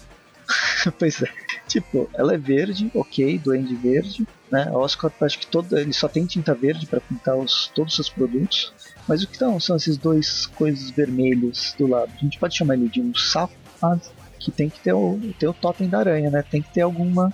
pois 0.98 1.22
é. 1.22 1.28
Tipo, 1.66 2.10
ela 2.14 2.34
é 2.34 2.36
verde, 2.36 2.90
ok, 2.94 3.38
duende 3.38 3.74
verde, 3.76 4.26
né? 4.50 4.68
A 4.68 4.76
Oscar 4.76 5.12
acho 5.20 5.38
que 5.38 5.46
todo, 5.46 5.78
ele 5.78 5.92
só 5.92 6.08
tem 6.08 6.26
tinta 6.26 6.52
verde 6.52 6.86
para 6.86 7.00
pintar 7.00 7.36
os, 7.36 7.70
todos 7.74 7.92
os 7.92 7.96
seus 7.96 8.08
produtos. 8.08 8.72
Mas 9.10 9.24
o 9.24 9.26
que 9.26 9.36
são, 9.36 9.58
são 9.58 9.74
esses 9.74 9.96
dois 9.98 10.46
coisas 10.46 10.88
vermelhos 10.92 11.74
do 11.76 11.88
lado? 11.88 12.12
A 12.14 12.20
gente 12.20 12.38
pode 12.38 12.56
chamar 12.56 12.74
ele 12.74 12.88
de 12.88 13.00
um 13.00 13.12
sapo, 13.12 13.52
mas 13.82 14.08
que 14.38 14.52
tem 14.52 14.70
que 14.70 14.78
ter 14.78 14.92
o, 14.92 15.18
ter 15.36 15.48
o 15.48 15.52
totem 15.52 15.88
da 15.88 15.98
aranha, 15.98 16.30
né? 16.30 16.44
Tem 16.48 16.62
que 16.62 16.72
ter 16.72 16.82
alguma 16.82 17.32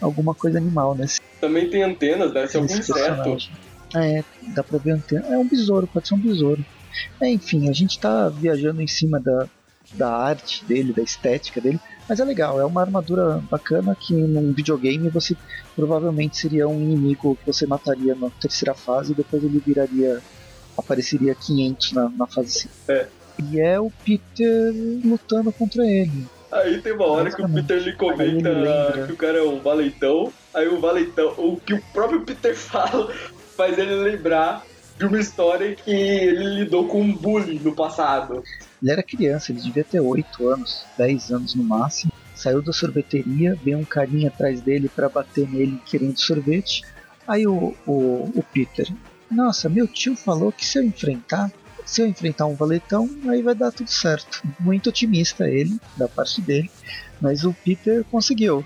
alguma 0.00 0.34
coisa 0.34 0.56
animal, 0.56 0.94
né? 0.94 1.04
Também 1.38 1.68
tem 1.68 1.82
antenas, 1.82 2.32
deve 2.32 2.48
ser 2.48 2.56
algum 2.56 2.74
inseto. 2.74 3.36
É, 3.94 4.24
dá 4.54 4.64
pra 4.64 4.78
ver 4.78 4.92
antena. 4.92 5.26
É 5.26 5.36
um 5.36 5.46
besouro, 5.46 5.86
pode 5.86 6.08
ser 6.08 6.14
um 6.14 6.18
besouro. 6.18 6.64
É, 7.20 7.28
enfim, 7.28 7.68
a 7.68 7.72
gente 7.74 7.98
tá 7.98 8.30
viajando 8.30 8.80
em 8.80 8.86
cima 8.86 9.20
da, 9.20 9.46
da 9.92 10.10
arte 10.10 10.64
dele, 10.64 10.94
da 10.94 11.02
estética 11.02 11.60
dele, 11.60 11.78
mas 12.08 12.20
é 12.20 12.24
legal, 12.24 12.58
é 12.58 12.64
uma 12.64 12.80
armadura 12.80 13.42
bacana 13.50 13.94
que 13.94 14.14
num 14.14 14.50
videogame 14.52 15.10
você 15.10 15.36
provavelmente 15.76 16.38
seria 16.38 16.66
um 16.66 16.80
inimigo 16.80 17.36
que 17.36 17.46
você 17.46 17.66
mataria 17.66 18.14
na 18.14 18.30
terceira 18.30 18.72
fase 18.72 19.12
e 19.12 19.14
depois 19.14 19.44
ele 19.44 19.62
viraria. 19.64 20.22
Apareceria 20.78 21.34
500 21.34 21.92
na, 21.92 22.08
na 22.10 22.26
fase 22.26 22.50
5. 22.50 22.74
É. 22.88 23.06
E 23.50 23.60
é 23.60 23.78
o 23.78 23.90
Peter 24.04 24.72
lutando 25.04 25.52
contra 25.52 25.86
ele. 25.86 26.26
Aí 26.50 26.80
tem 26.80 26.92
uma 26.92 27.06
hora 27.06 27.30
que 27.30 27.42
o 27.42 27.48
Peter 27.48 27.78
lhe 27.78 27.92
comenta 27.92 28.50
que 29.06 29.12
o 29.12 29.16
cara 29.16 29.38
é 29.38 29.42
um 29.42 29.60
valentão. 29.60 30.32
Aí 30.54 30.66
o 30.66 30.80
valentão, 30.80 31.34
o 31.36 31.60
que 31.60 31.74
o 31.74 31.82
próprio 31.92 32.22
Peter 32.22 32.56
fala, 32.56 33.12
faz 33.56 33.78
ele 33.78 33.94
lembrar 33.94 34.64
de 34.98 35.04
uma 35.04 35.18
história 35.20 35.74
que 35.76 35.90
ele 35.90 36.60
lidou 36.60 36.88
com 36.88 37.00
um 37.00 37.14
bullying 37.14 37.60
no 37.60 37.74
passado. 37.74 38.42
Ele 38.82 38.90
era 38.90 39.02
criança, 39.02 39.52
ele 39.52 39.60
devia 39.60 39.84
ter 39.84 40.00
8 40.00 40.48
anos, 40.48 40.84
10 40.96 41.30
anos 41.30 41.54
no 41.54 41.62
máximo. 41.62 42.12
Saiu 42.34 42.62
da 42.62 42.72
sorveteria, 42.72 43.56
veio 43.62 43.78
um 43.78 43.84
carinha 43.84 44.28
atrás 44.28 44.60
dele 44.60 44.88
para 44.88 45.08
bater 45.08 45.48
nele 45.48 45.80
querendo 45.84 46.18
sorvete. 46.18 46.82
Aí 47.26 47.46
o, 47.46 47.74
o, 47.86 48.30
o 48.34 48.44
Peter, 48.52 48.88
nossa, 49.30 49.68
meu 49.68 49.86
tio 49.86 50.16
falou 50.16 50.50
que 50.50 50.64
se 50.64 50.78
eu 50.78 50.82
enfrentar, 50.82 51.52
se 51.84 52.00
eu 52.00 52.06
enfrentar 52.06 52.46
um 52.46 52.54
valetão, 52.54 53.08
aí 53.28 53.42
vai 53.42 53.54
dar 53.54 53.72
tudo 53.72 53.90
certo. 53.90 54.42
Muito 54.58 54.88
otimista 54.88 55.48
ele, 55.48 55.78
da 55.96 56.08
parte 56.08 56.40
dele, 56.40 56.70
mas 57.20 57.44
o 57.44 57.52
Peter 57.52 58.04
conseguiu. 58.04 58.64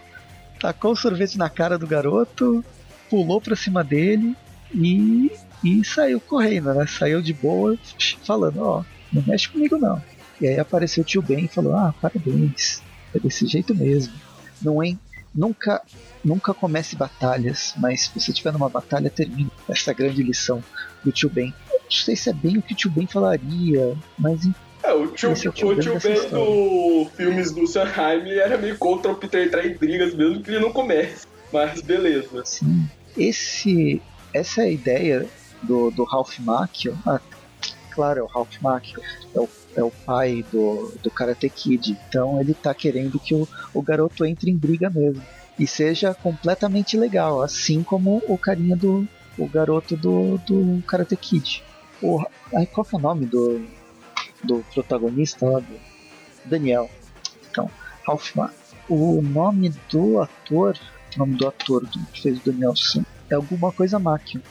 Tacou 0.61 0.92
o 0.92 0.96
sorvete 0.96 1.37
na 1.37 1.51
cara 1.51 1.77
do 1.77 1.87
garoto, 1.87 2.64
pulou 3.11 3.40
pra 3.40 3.57
cima 3.57 3.83
dele 3.83 4.37
e, 4.72 5.31
e 5.64 5.85
saiu 5.85 6.20
correndo, 6.20 6.72
né? 6.72 6.87
Saiu 6.87 7.20
de 7.20 7.33
boa, 7.33 7.77
falando: 8.25 8.61
Ó, 8.61 8.81
oh, 8.81 8.85
não 9.12 9.22
mexe 9.27 9.48
comigo 9.48 9.77
não. 9.77 10.01
E 10.40 10.46
aí 10.46 10.59
apareceu 10.59 11.03
o 11.03 11.07
tio 11.07 11.20
Ben 11.20 11.44
e 11.44 11.48
falou: 11.48 11.75
Ah, 11.75 11.92
parabéns, 12.01 12.81
é 13.12 13.18
desse 13.18 13.46
jeito 13.46 13.75
mesmo. 13.75 14.14
Não, 14.62 14.83
hein? 14.83 14.98
nunca 15.35 15.83
nunca 16.25 16.55
comece 16.55 16.94
batalhas, 16.94 17.75
mas 17.79 18.03
se 18.03 18.11
você 18.14 18.31
estiver 18.31 18.53
numa 18.53 18.68
batalha, 18.68 19.11
termine. 19.11 19.51
Essa 19.68 19.92
grande 19.92 20.22
lição 20.22 20.62
do 21.05 21.12
tio 21.12 21.31
Ben. 21.31 21.55
Não 21.70 21.90
sei 21.90 22.16
se 22.16 22.31
é 22.31 22.33
bem 22.33 22.59
o 22.59 22.62
que 22.62 22.72
o 22.72 22.77
tio 22.77 22.90
Ben 22.90 23.07
falaria, 23.07 23.96
mas 24.18 24.40
é, 24.83 24.92
o 24.92 25.07
tio, 25.07 25.33
Esse 25.33 25.46
é 25.46 25.51
o 25.51 25.53
tio, 25.53 25.68
Ben 25.68 25.77
dessa 25.77 26.09
Ben 26.09 26.31
do 26.31 27.09
filmes 27.14 27.53
do 27.53 27.66
Sanheim 27.66 28.31
era 28.31 28.59
meio 28.59 28.77
contra 28.79 29.12
o 29.12 29.14
Peter 29.14 29.46
entrar 29.46 29.64
em 29.64 29.75
brigas 29.77 30.14
mesmo 30.14 30.42
que 30.42 30.51
ele 30.51 30.59
não 30.59 30.72
comece. 30.72 31.27
Mas 31.53 31.81
beleza. 31.83 32.44
Sim. 32.44 32.88
Esse, 33.16 34.03
essa 34.35 34.62
é 34.62 34.64
a 34.64 34.70
ideia 34.70 35.29
do, 35.62 35.90
do 35.90 36.05
Ralph 36.05 36.38
Macchio. 36.40 36.98
Ah, 37.07 37.20
claro, 37.90 38.20
é 38.20 38.22
o 38.22 38.27
Ralph 38.27 38.61
Macchio. 38.61 39.01
É 39.35 39.38
o, 39.38 39.48
é 39.77 39.83
o 39.83 39.90
pai 39.90 40.44
do, 40.51 40.92
do 41.03 41.11
Karate 41.11 41.48
Kid. 41.48 41.96
Então 42.09 42.40
ele 42.40 42.55
tá 42.55 42.75
querendo 42.75 43.20
que 43.20 43.35
o, 43.35 43.46
o 43.72 43.83
garoto 43.83 44.25
entre 44.25 44.51
em 44.51 44.57
briga 44.57 44.90
mesmo. 44.90 45.22
E 45.59 45.66
seja 45.66 46.14
completamente 46.14 46.96
legal. 46.96 47.42
Assim 47.42 47.83
como 47.83 48.22
o 48.27 48.37
carinha 48.37 48.75
do. 48.75 49.07
O 49.38 49.47
garoto 49.47 49.97
do, 49.97 50.38
do 50.38 50.83
Karate 50.87 51.16
Kid. 51.16 51.62
O, 52.03 52.23
ai, 52.55 52.66
qual 52.66 52.85
que 52.85 52.95
é 52.95 52.99
o 52.99 53.03
nome 53.03 53.27
do, 53.27 53.64
do 54.42 54.64
protagonista 54.75 55.47
lá? 55.47 55.61
Do 55.61 55.81
Daniel. 56.45 56.90
Então, 57.51 57.71
Ralph 58.07 58.35
Macchio. 58.35 58.62
O 58.88 59.23
nome 59.23 59.73
do 59.90 60.21
ator 60.21 60.77
o 61.16 61.18
nome 61.18 61.35
do 61.35 61.47
ator 61.47 61.87
que 62.12 62.21
fez 62.21 62.38
o 62.38 62.51
Daniel 62.51 62.75
San. 62.77 63.05
É 63.31 63.35
alguma 63.35 63.73
coisa 63.73 63.99
Macchio. 63.99 64.42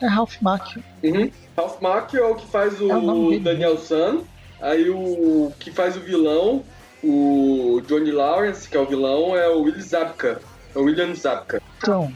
É 0.00 0.06
Ralph 0.06 0.36
Macchio. 0.40 0.82
Uhum. 1.02 1.30
Ralph 1.56 1.80
Macchio 1.80 2.20
é 2.20 2.26
o 2.26 2.34
que 2.34 2.46
faz 2.46 2.80
o, 2.80 2.90
É 2.90 2.96
o 2.96 3.30
dele. 3.30 3.40
Daniel 3.40 3.78
San. 3.78 4.20
Aí 4.60 4.88
o 4.88 5.52
que 5.58 5.70
faz 5.70 5.96
o 5.96 6.00
vilão, 6.00 6.64
o 7.04 7.80
Johnny 7.86 8.10
Lawrence, 8.10 8.68
que 8.68 8.76
é 8.76 8.80
o 8.80 8.86
vilão, 8.86 9.36
é 9.36 9.48
o 9.48 9.60
William 9.60 9.82
Zabka. 9.82 10.40
É 10.74 10.78
o 10.78 10.82
William 10.82 11.14
Zabka. 11.14 11.62
Então, 11.78 12.12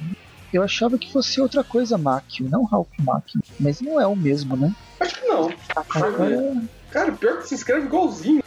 eu 0.53 0.63
achava 0.63 0.99
que 0.99 1.13
fosse 1.13 1.41
outra 1.41 1.63
coisa 1.63 1.97
Macchio, 1.97 2.49
não 2.49 2.65
Ralph 2.65 2.89
Macchio. 2.99 3.41
Mas 3.59 3.81
não 3.81 4.01
é 4.01 4.07
o 4.07 4.17
mesmo, 4.17 4.57
né? 4.57 4.75
Acho 4.99 5.21
que 5.21 5.27
não. 5.27 5.53
Agora, 5.77 6.63
Cara, 6.91 7.13
pior 7.13 7.39
que 7.39 7.49
se 7.49 7.55
escreve 7.55 7.87
igualzinho. 7.87 8.43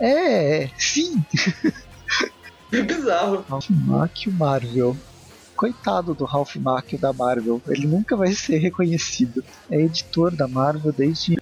é, 0.00 0.64
é, 0.64 0.70
sim. 0.78 1.22
É 2.72 2.82
bizarro. 2.82 3.44
Ralph 3.48 3.70
Macchio 3.70 4.32
Marvel. 4.32 4.96
Coitado 5.54 6.14
do 6.14 6.24
Ralph 6.24 6.56
Macchio 6.56 6.98
da 6.98 7.12
Marvel. 7.12 7.62
Ele 7.68 7.86
nunca 7.86 8.16
vai 8.16 8.32
ser 8.32 8.58
reconhecido. 8.58 9.44
É 9.70 9.80
editor 9.80 10.34
da 10.34 10.48
Marvel 10.48 10.92
desde 10.92 11.38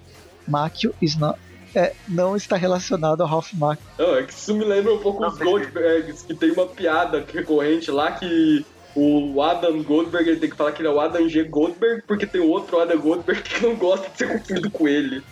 Macchio 0.47 0.95
not, 1.19 1.39
é, 1.75 1.95
não 2.07 2.37
está 2.37 2.57
relacionado 2.57 3.23
ao 3.23 3.29
Ralph 3.29 3.53
Macchio. 3.55 3.85
Não, 3.99 4.17
é 4.17 4.23
que 4.23 4.33
isso 4.33 4.55
me 4.55 4.65
lembra 4.65 4.95
um 4.95 4.99
pouco 4.99 5.27
os 5.27 5.39
Goldbergs, 5.39 6.23
que 6.23 6.35
tem 6.35 6.53
uma 6.53 6.67
piada 6.67 7.25
recorrente 7.33 7.91
lá 7.91 8.13
que 8.13 8.65
o 8.97 9.43
Adam 9.43 9.83
Goldberg 9.83 10.29
ele 10.31 10.41
tem 10.41 10.51
que 10.51 10.57
falar 10.57 10.73
que 10.73 10.81
ele 10.83 10.89
é 10.89 10.91
o 10.91 11.01
Adam 11.01 11.29
G. 11.29 11.45
Goldberg, 11.45 12.03
porque 12.07 12.27
tem 12.27 12.41
outro 12.41 12.81
Adam 12.81 12.99
Goldberg 13.01 13.43
que 13.43 13.63
não 13.63 13.75
gosta 13.77 14.09
de 14.09 14.17
ser 14.19 14.29
confundido 14.39 14.71
com 14.71 14.87
ele. 14.89 15.23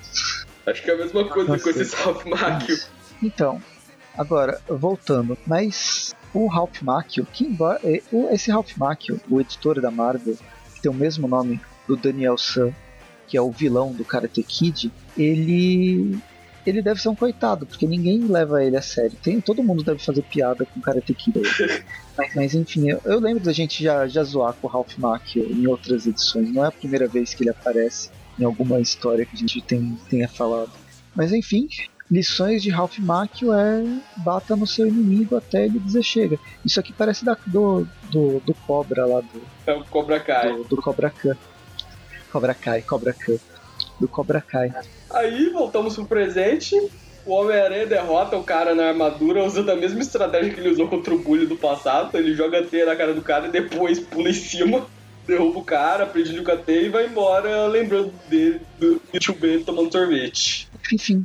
Acho 0.67 0.83
que 0.83 0.91
é 0.91 0.95
a 0.95 0.99
mesma 0.99 1.29
coisa 1.29 1.53
Nossa. 1.53 1.65
com 1.73 1.81
esse 1.81 1.97
Ralph 1.97 2.25
Macchio. 2.27 2.79
Então, 3.23 3.63
agora, 4.17 4.61
voltando, 4.69 5.37
mas 5.47 6.15
o 6.35 6.47
Ralph 6.47 6.83
Macchio, 6.83 7.27
que 7.33 7.45
embora, 7.45 7.81
é, 7.85 8.01
o- 8.13 8.29
esse 8.31 8.51
Ralph 8.51 8.77
Macchio, 8.77 9.21
o 9.31 9.41
editor 9.41 9.81
da 9.81 9.91
Marvel, 9.91 10.37
que 10.75 10.81
tem 10.83 10.91
o 10.91 10.95
mesmo 10.95 11.29
nome 11.29 11.61
do 11.87 11.97
Daniel 11.97 12.37
San, 12.39 12.73
que 13.29 13.37
é 13.37 13.41
o 13.43 13.51
vilão 13.51 13.93
do 13.93 14.05
Karate 14.05 14.43
Kid, 14.43 14.93
ele 15.17 16.19
ele 16.65 16.83
deve 16.83 17.01
ser 17.01 17.09
um 17.09 17.15
coitado, 17.15 17.67
porque 17.67 17.87
ninguém 17.87 18.21
leva 18.27 18.65
ele 18.65 18.77
a 18.77 18.83
sério. 18.83 19.17
Tem, 19.23 19.41
todo 19.41 19.63
mundo 19.63 19.83
deve 19.83 19.99
fazer 19.99 20.23
piada 20.23 20.65
com 20.65 20.79
o 20.79 20.83
Karate 20.83 21.15
Kid. 21.15 21.41
mas, 22.17 22.35
mas, 22.35 22.55
enfim, 22.55 22.91
eu, 22.91 23.01
eu 23.05 23.19
lembro 23.19 23.43
da 23.43 23.53
gente 23.53 23.83
já, 23.83 24.07
já 24.07 24.23
zoar 24.23 24.55
com 24.55 24.67
o 24.67 24.71
Ralph 24.71 24.97
Macchio 24.99 25.45
em 25.45 25.67
outras 25.67 26.07
edições. 26.07 26.53
Não 26.53 26.65
é 26.65 26.69
a 26.69 26.73
primeira 26.73 27.09
vez 27.09 27.35
que 27.35 27.43
ele 27.43 27.51
aparece 27.51 28.11
em 28.39 28.45
alguma 28.45 28.81
história 28.81 29.27
que 29.27 29.35
a 29.35 29.39
gente 29.39 29.61
tem, 29.61 29.99
tenha 30.09 30.29
falado. 30.29 30.71
Mas 31.15 31.33
enfim, 31.33 31.69
lições 32.11 32.63
de 32.63 32.71
Ralph 32.71 32.99
Macchio 32.99 33.53
é 33.53 33.83
bata 34.19 34.55
no 34.55 34.67
seu 34.67 34.87
inimigo 34.87 35.37
até 35.37 35.65
ele 35.65 35.79
dizer 35.79 36.03
chega. 36.03 36.39
Isso 36.65 36.79
aqui 36.79 36.93
parece 36.93 37.25
da, 37.25 37.37
do, 37.47 37.87
do, 38.11 38.41
do 38.41 38.55
Cobra 38.55 39.05
lá, 39.07 39.21
do, 39.21 39.43
É 39.67 39.73
o 39.73 39.85
Cobra 39.85 40.21
Kai. 40.21 40.53
do, 40.53 40.65
do 40.65 40.77
Cobra 40.77 41.11
Kai. 41.11 41.37
Cobra 42.31 42.55
Kai, 42.55 42.83
Cobra 42.83 43.13
Kai. 43.13 43.41
Do 44.03 44.09
Cobra 44.09 44.41
Kai. 44.41 44.75
Aí 45.11 45.49
voltamos 45.51 45.95
pro 45.95 46.05
presente. 46.05 46.75
O 47.25 47.35
Homem-Aranha 47.35 47.87
derrota 47.87 48.37
o 48.37 48.43
cara 48.43 48.75
na 48.75 48.89
armadura 48.89 49.45
usando 49.45 49.71
a 49.71 49.77
mesma 49.77 50.01
estratégia 50.01 50.53
que 50.53 50.59
ele 50.59 50.71
usou 50.71 50.89
contra 50.89 51.15
o 51.15 51.19
Bully 51.21 51.47
do 51.47 51.55
passado. 51.55 52.19
Ele 52.19 52.35
joga 52.35 52.59
a 52.59 52.67
teia 52.67 52.85
na 52.85 52.97
cara 52.97 53.15
do 53.15 53.23
cara 53.23 53.47
e 53.47 53.51
depois 53.53 54.01
pula 54.01 54.29
em 54.29 54.33
cima, 54.33 54.85
derruba 55.25 55.61
o 55.61 55.65
cara, 55.65 56.05
prende 56.05 56.43
com 56.43 56.51
a 56.51 56.57
teia 56.57 56.87
e 56.87 56.89
vai 56.89 57.07
embora 57.07 57.69
lembrando 57.69 58.13
dele, 58.29 58.61
do 58.77 59.01
tio 59.21 59.37
Ben 59.37 59.63
tomando 59.63 59.93
sorvete. 59.93 60.69
Enfim, 60.93 61.25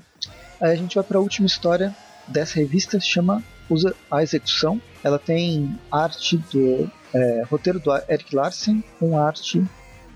aí 0.62 0.74
a 0.74 0.76
gente 0.76 0.94
vai 0.94 1.04
para 1.04 1.18
a 1.18 1.22
última 1.22 1.48
história 1.48 1.96
dessa 2.28 2.60
revista, 2.60 3.00
chama 3.00 3.44
Usa 3.68 3.96
a 4.12 4.22
Execução. 4.22 4.80
Ela 5.04 5.18
tem 5.18 5.76
arte 5.92 6.38
do 6.54 6.92
é, 7.12 7.44
roteiro 7.50 7.80
do 7.80 7.90
Eric 8.08 8.36
Larsen 8.36 8.84
com 9.00 9.18
arte 9.18 9.66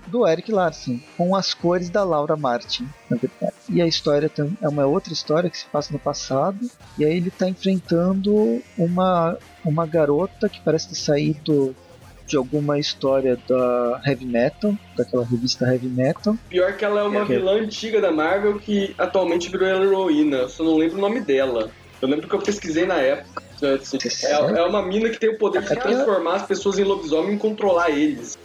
do 0.06 0.26
Eric 0.28 0.50
Larsen, 0.52 1.02
com 1.16 1.34
as 1.34 1.54
cores 1.54 1.88
da 1.90 2.04
Laura 2.04 2.36
Martin, 2.36 2.86
na 3.08 3.16
verdade. 3.16 3.52
E 3.68 3.80
a 3.80 3.86
história 3.86 4.30
é 4.60 4.68
uma 4.68 4.84
outra 4.86 5.12
história 5.12 5.48
que 5.48 5.56
se 5.58 5.66
passa 5.66 5.92
no 5.92 5.98
passado, 5.98 6.58
e 6.98 7.04
aí 7.04 7.16
ele 7.16 7.28
está 7.28 7.48
enfrentando 7.48 8.60
uma, 8.76 9.38
uma 9.64 9.86
garota 9.86 10.48
que 10.48 10.60
parece 10.60 10.88
ter 10.90 10.94
saído 10.96 11.74
de 12.26 12.36
alguma 12.36 12.78
história 12.78 13.38
da 13.48 14.00
Heavy 14.06 14.24
Metal, 14.26 14.74
daquela 14.96 15.24
revista 15.24 15.66
Heavy 15.66 15.88
Metal. 15.88 16.36
Pior 16.48 16.72
que 16.76 16.84
ela 16.84 17.00
é 17.00 17.02
uma 17.04 17.20
É. 17.20 17.24
vilã 17.24 17.60
antiga 17.60 18.00
da 18.00 18.10
Marvel 18.12 18.58
que 18.58 18.94
atualmente 18.96 19.50
virou 19.50 19.68
heroína. 19.68 20.36
Eu 20.38 20.48
só 20.48 20.62
não 20.62 20.76
lembro 20.76 20.98
o 20.98 21.00
nome 21.00 21.20
dela. 21.20 21.70
Eu 22.00 22.08
lembro 22.08 22.28
que 22.28 22.34
eu 22.34 22.38
pesquisei 22.40 22.86
na 22.86 22.96
época. 22.96 23.42
É, 23.62 24.58
é 24.58 24.62
uma 24.64 24.82
mina 24.82 25.08
que 25.10 25.18
tem 25.20 25.30
o 25.30 25.38
poder 25.38 25.62
de 25.62 25.72
É 25.72 25.76
que- 25.76 25.82
transformar 25.82 26.36
as 26.36 26.46
pessoas 26.46 26.78
em 26.78 26.84
lobisomem 26.84 27.34
e 27.34 27.38
controlar 27.38 27.90
eles. 27.90 28.36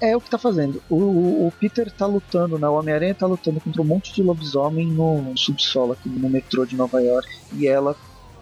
É 0.00 0.16
o 0.16 0.20
que 0.20 0.30
tá 0.30 0.38
fazendo. 0.38 0.82
O, 0.88 0.96
o- 0.96 1.46
o 1.48 1.52
Peter 1.52 1.90
tá 1.92 2.06
lutando, 2.06 2.58
né? 2.58 2.66
O 2.68 2.74
Homem-Aranha 2.74 3.14
tá 3.14 3.26
lutando 3.26 3.60
contra 3.60 3.82
um 3.82 3.84
monte 3.84 4.14
de 4.14 4.22
lobisomem 4.22 4.86
no 4.86 5.32
subsolo 5.36 5.92
aqui 5.92 6.08
no 6.08 6.28
metrô 6.30 6.64
de 6.64 6.74
Nova 6.76 7.00
York. 7.02 7.28
E 7.52 7.66
ela, 7.68 7.94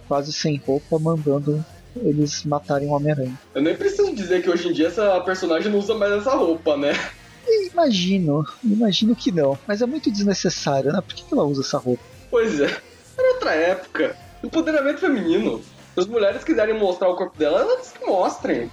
quase 0.07 0.33
sem 0.33 0.57
roupa, 0.64 0.99
mandando 0.99 1.64
eles 1.97 2.44
matarem 2.44 2.88
o 2.88 2.92
Homem-Aranha. 2.92 3.37
Eu 3.55 3.62
nem 3.62 3.75
preciso 3.77 4.14
dizer 4.14 4.40
que 4.42 4.49
hoje 4.51 4.68
em 4.68 4.73
dia 4.73 4.87
essa 4.87 5.21
personagem 5.23 5.71
não 5.73 5.81
usa 5.81 5.94
mais 5.94 6.12
essa 6.12 6.35
roupa, 6.37 6.77
né? 6.77 6.92
Imagino, 7.73 8.44
imagino 8.62 9.16
que 9.16 9.33
não. 9.33 9.59
Mas 9.66 9.83
é 9.83 9.87
muito 9.87 10.11
desnecessário, 10.11 10.92
né? 10.92 11.01
Por 11.01 11.14
que 11.14 11.25
que 11.25 11.35
ela 11.35 11.44
usa 11.44 11.62
essa 11.62 11.79
roupa? 11.79 12.03
Pois 12.31 12.61
é. 12.61 12.66
Era 13.18 13.33
outra 13.35 13.55
época. 13.55 14.16
Empoderamento 14.44 15.01
feminino. 15.01 15.61
Se 15.94 16.01
as 16.01 16.07
mulheres 16.07 16.44
quiserem 16.44 16.79
mostrar 16.79 17.09
o 17.09 17.16
corpo 17.16 17.37
dela, 17.38 17.61
elas 17.62 17.92
que 17.92 18.05
mostrem. 18.07 18.71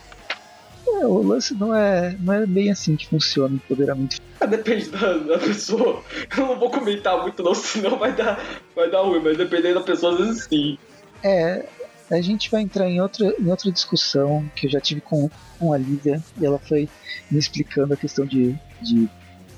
É, 0.87 1.05
o 1.05 1.21
lance 1.21 1.53
não 1.55 1.73
é, 1.73 2.15
não 2.19 2.33
é 2.33 2.45
bem 2.45 2.71
assim 2.71 2.95
que 2.95 3.07
funciona 3.07 3.53
o 3.53 3.55
empoderamento. 3.55 4.17
Ah, 4.39 4.45
Depende 4.45 4.89
da, 4.89 5.17
da 5.17 5.39
pessoa. 5.39 6.03
Eu 6.37 6.45
não 6.45 6.59
vou 6.59 6.69
comentar 6.69 7.21
muito 7.21 7.41
não, 7.41 7.53
senão 7.55 7.97
vai 7.97 8.15
dar, 8.15 8.39
vai 8.75 8.89
dar 8.89 9.01
ruim. 9.01 9.21
Mas 9.23 9.37
dependendo 9.37 9.75
da 9.75 9.81
pessoa, 9.81 10.13
às 10.13 10.19
vezes 10.19 10.43
sim. 10.45 10.77
É, 11.23 11.65
a 12.11 12.21
gente 12.21 12.51
vai 12.51 12.61
entrar 12.61 12.87
em 12.87 13.01
outra, 13.01 13.33
em 13.39 13.49
outra 13.49 13.71
discussão 13.71 14.47
que 14.55 14.67
eu 14.67 14.71
já 14.71 14.79
tive 14.79 15.01
com, 15.01 15.29
com 15.57 15.73
a 15.73 15.77
Lívia 15.77 16.23
e 16.39 16.45
ela 16.45 16.59
foi 16.59 16.87
me 17.31 17.39
explicando 17.39 17.93
a 17.93 17.97
questão 17.97 18.25
de, 18.25 18.55
de 18.81 19.09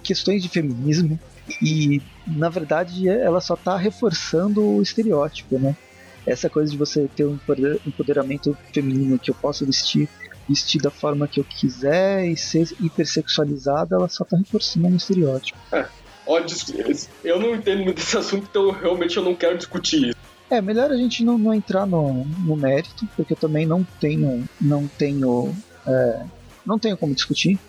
questões 0.04 0.42
de 0.42 0.50
feminismo 0.50 1.20
e 1.62 2.02
na 2.26 2.50
verdade 2.50 3.08
ela 3.10 3.42
só 3.42 3.56
está 3.56 3.76
reforçando 3.78 4.64
o 4.64 4.82
estereótipo, 4.82 5.60
né? 5.60 5.76
Essa 6.26 6.50
coisa 6.50 6.72
de 6.72 6.78
você 6.78 7.10
ter 7.16 7.26
um 7.26 7.36
empoder- 7.36 7.80
empoderamento 7.86 8.58
feminino 8.74 9.18
que 9.18 9.32
eu 9.32 9.36
posso 9.36 9.66
vestir 9.66 10.10
vestir 10.48 10.82
da 10.82 10.92
forma 10.92 11.28
que 11.28 11.40
eu 11.40 11.44
quiser 11.44 12.26
e 12.26 12.38
ser 12.38 12.68
hipersexualizada, 12.80 13.96
ela 13.96 14.08
só 14.08 14.24
tá 14.24 14.38
reforçando 14.38 14.88
um 14.88 14.96
estereótipo. 14.96 15.58
Ó, 16.26 16.40
dis- 16.42 17.10
eu 17.24 17.40
não 17.40 17.56
entendo 17.56 17.84
muito 17.84 17.98
desse 17.98 18.18
assunto, 18.18 18.48
então 18.50 18.72
realmente 18.72 19.16
eu 19.18 19.24
não 19.24 19.36
quero 19.36 19.58
discutir 19.58 20.10
isso. 20.10 20.18
É, 20.50 20.62
melhor 20.62 20.90
a 20.92 20.96
gente 20.96 21.24
não, 21.26 21.38
não 21.38 21.54
entrar 21.54 21.86
no, 21.86 22.26
no 22.46 22.56
mérito, 22.56 23.06
porque 23.16 23.34
eu 23.34 23.38
também 23.38 23.66
não 23.66 23.86
tenho, 24.00 24.46
não 24.62 24.88
tenho, 24.88 25.54
é, 25.86 26.26
não 26.66 26.80
tenho 26.80 26.98
como 26.98 27.14
discutir 27.14 27.60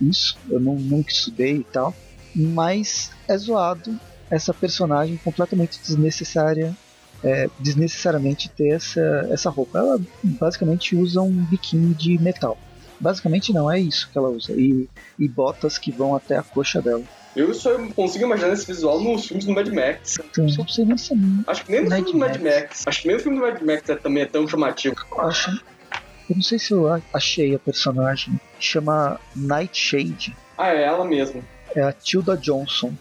isso. 0.00 0.38
Eu 0.50 0.60
não, 0.60 0.74
nunca 0.74 1.10
estudei 1.10 1.56
e 1.56 1.64
tal. 1.64 1.94
Mas 2.34 3.10
é 3.28 3.36
zoado 3.36 3.94
essa 4.30 4.52
personagem 4.52 5.18
completamente 5.18 5.80
desnecessária, 5.80 6.74
é, 7.24 7.48
desnecessariamente 7.58 8.48
ter 8.50 8.68
essa, 8.68 9.28
essa 9.30 9.50
roupa. 9.50 9.78
Ela 9.78 10.00
basicamente 10.22 10.94
usa 10.94 11.20
um 11.20 11.32
biquíni 11.46 11.94
de 11.94 12.18
metal. 12.18 12.58
Basicamente 13.00 13.52
não 13.52 13.70
é 13.70 13.80
isso 13.80 14.08
que 14.12 14.16
ela 14.16 14.28
usa. 14.28 14.52
E, 14.52 14.88
e 15.18 15.26
botas 15.26 15.78
que 15.78 15.90
vão 15.90 16.14
até 16.14 16.36
a 16.36 16.42
coxa 16.42 16.80
dela. 16.80 17.02
Eu 17.34 17.52
só 17.52 17.76
consigo 17.88 18.26
imaginar 18.26 18.52
esse 18.52 18.66
visual 18.66 19.00
nos 19.00 19.26
filmes 19.26 19.44
do 19.44 19.52
Mad 19.52 19.66
Max. 19.68 20.18
Então, 20.30 20.46
não 20.46 20.68
sei 20.68 20.84
nem 20.84 20.96
se 20.96 21.12
é 21.12 21.16
Acho 21.48 21.64
que 21.64 21.72
nem 21.72 21.82
no 21.82 21.90
Mad 21.90 22.04
filme 22.04 22.12
do 22.12 22.18
Mad 22.18 22.40
Max. 22.40 22.60
Max. 22.60 22.84
Acho 22.86 23.02
que 23.02 23.08
nem 23.08 23.16
o 23.16 23.20
filme 23.20 23.38
do 23.38 23.44
Mad 23.44 23.60
Max 23.62 23.88
é, 23.88 23.96
também 23.96 24.22
é 24.22 24.26
tão 24.26 24.46
chamativo. 24.46 24.94
acho. 25.18 25.50
Eu 26.30 26.36
não 26.36 26.42
sei 26.42 26.58
se 26.58 26.72
eu 26.72 27.02
achei 27.12 27.54
a 27.54 27.58
personagem. 27.58 28.40
Chama 28.58 29.20
Nightshade. 29.34 30.34
Ah, 30.56 30.68
é 30.68 30.84
ela 30.84 31.04
mesmo. 31.04 31.44
É 31.74 31.82
a 31.82 31.92
Tilda 31.92 32.36
Johnson. 32.36 32.94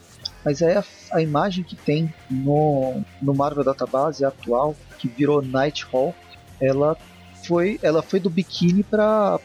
Mas 0.43 0.61
é 0.61 0.77
a, 0.77 0.83
a 1.13 1.21
imagem 1.21 1.63
que 1.63 1.75
tem 1.75 2.13
no, 2.29 3.01
no 3.21 3.33
Marvel 3.33 3.63
Database 3.63 4.25
atual, 4.25 4.75
que 4.99 5.07
virou 5.07 5.41
Nighthawk, 5.41 6.17
ela 6.61 6.97
foi, 7.45 7.79
ela 7.81 8.01
foi 8.01 8.19
do 8.19 8.29
biquíni 8.29 8.83
para 8.83 9.39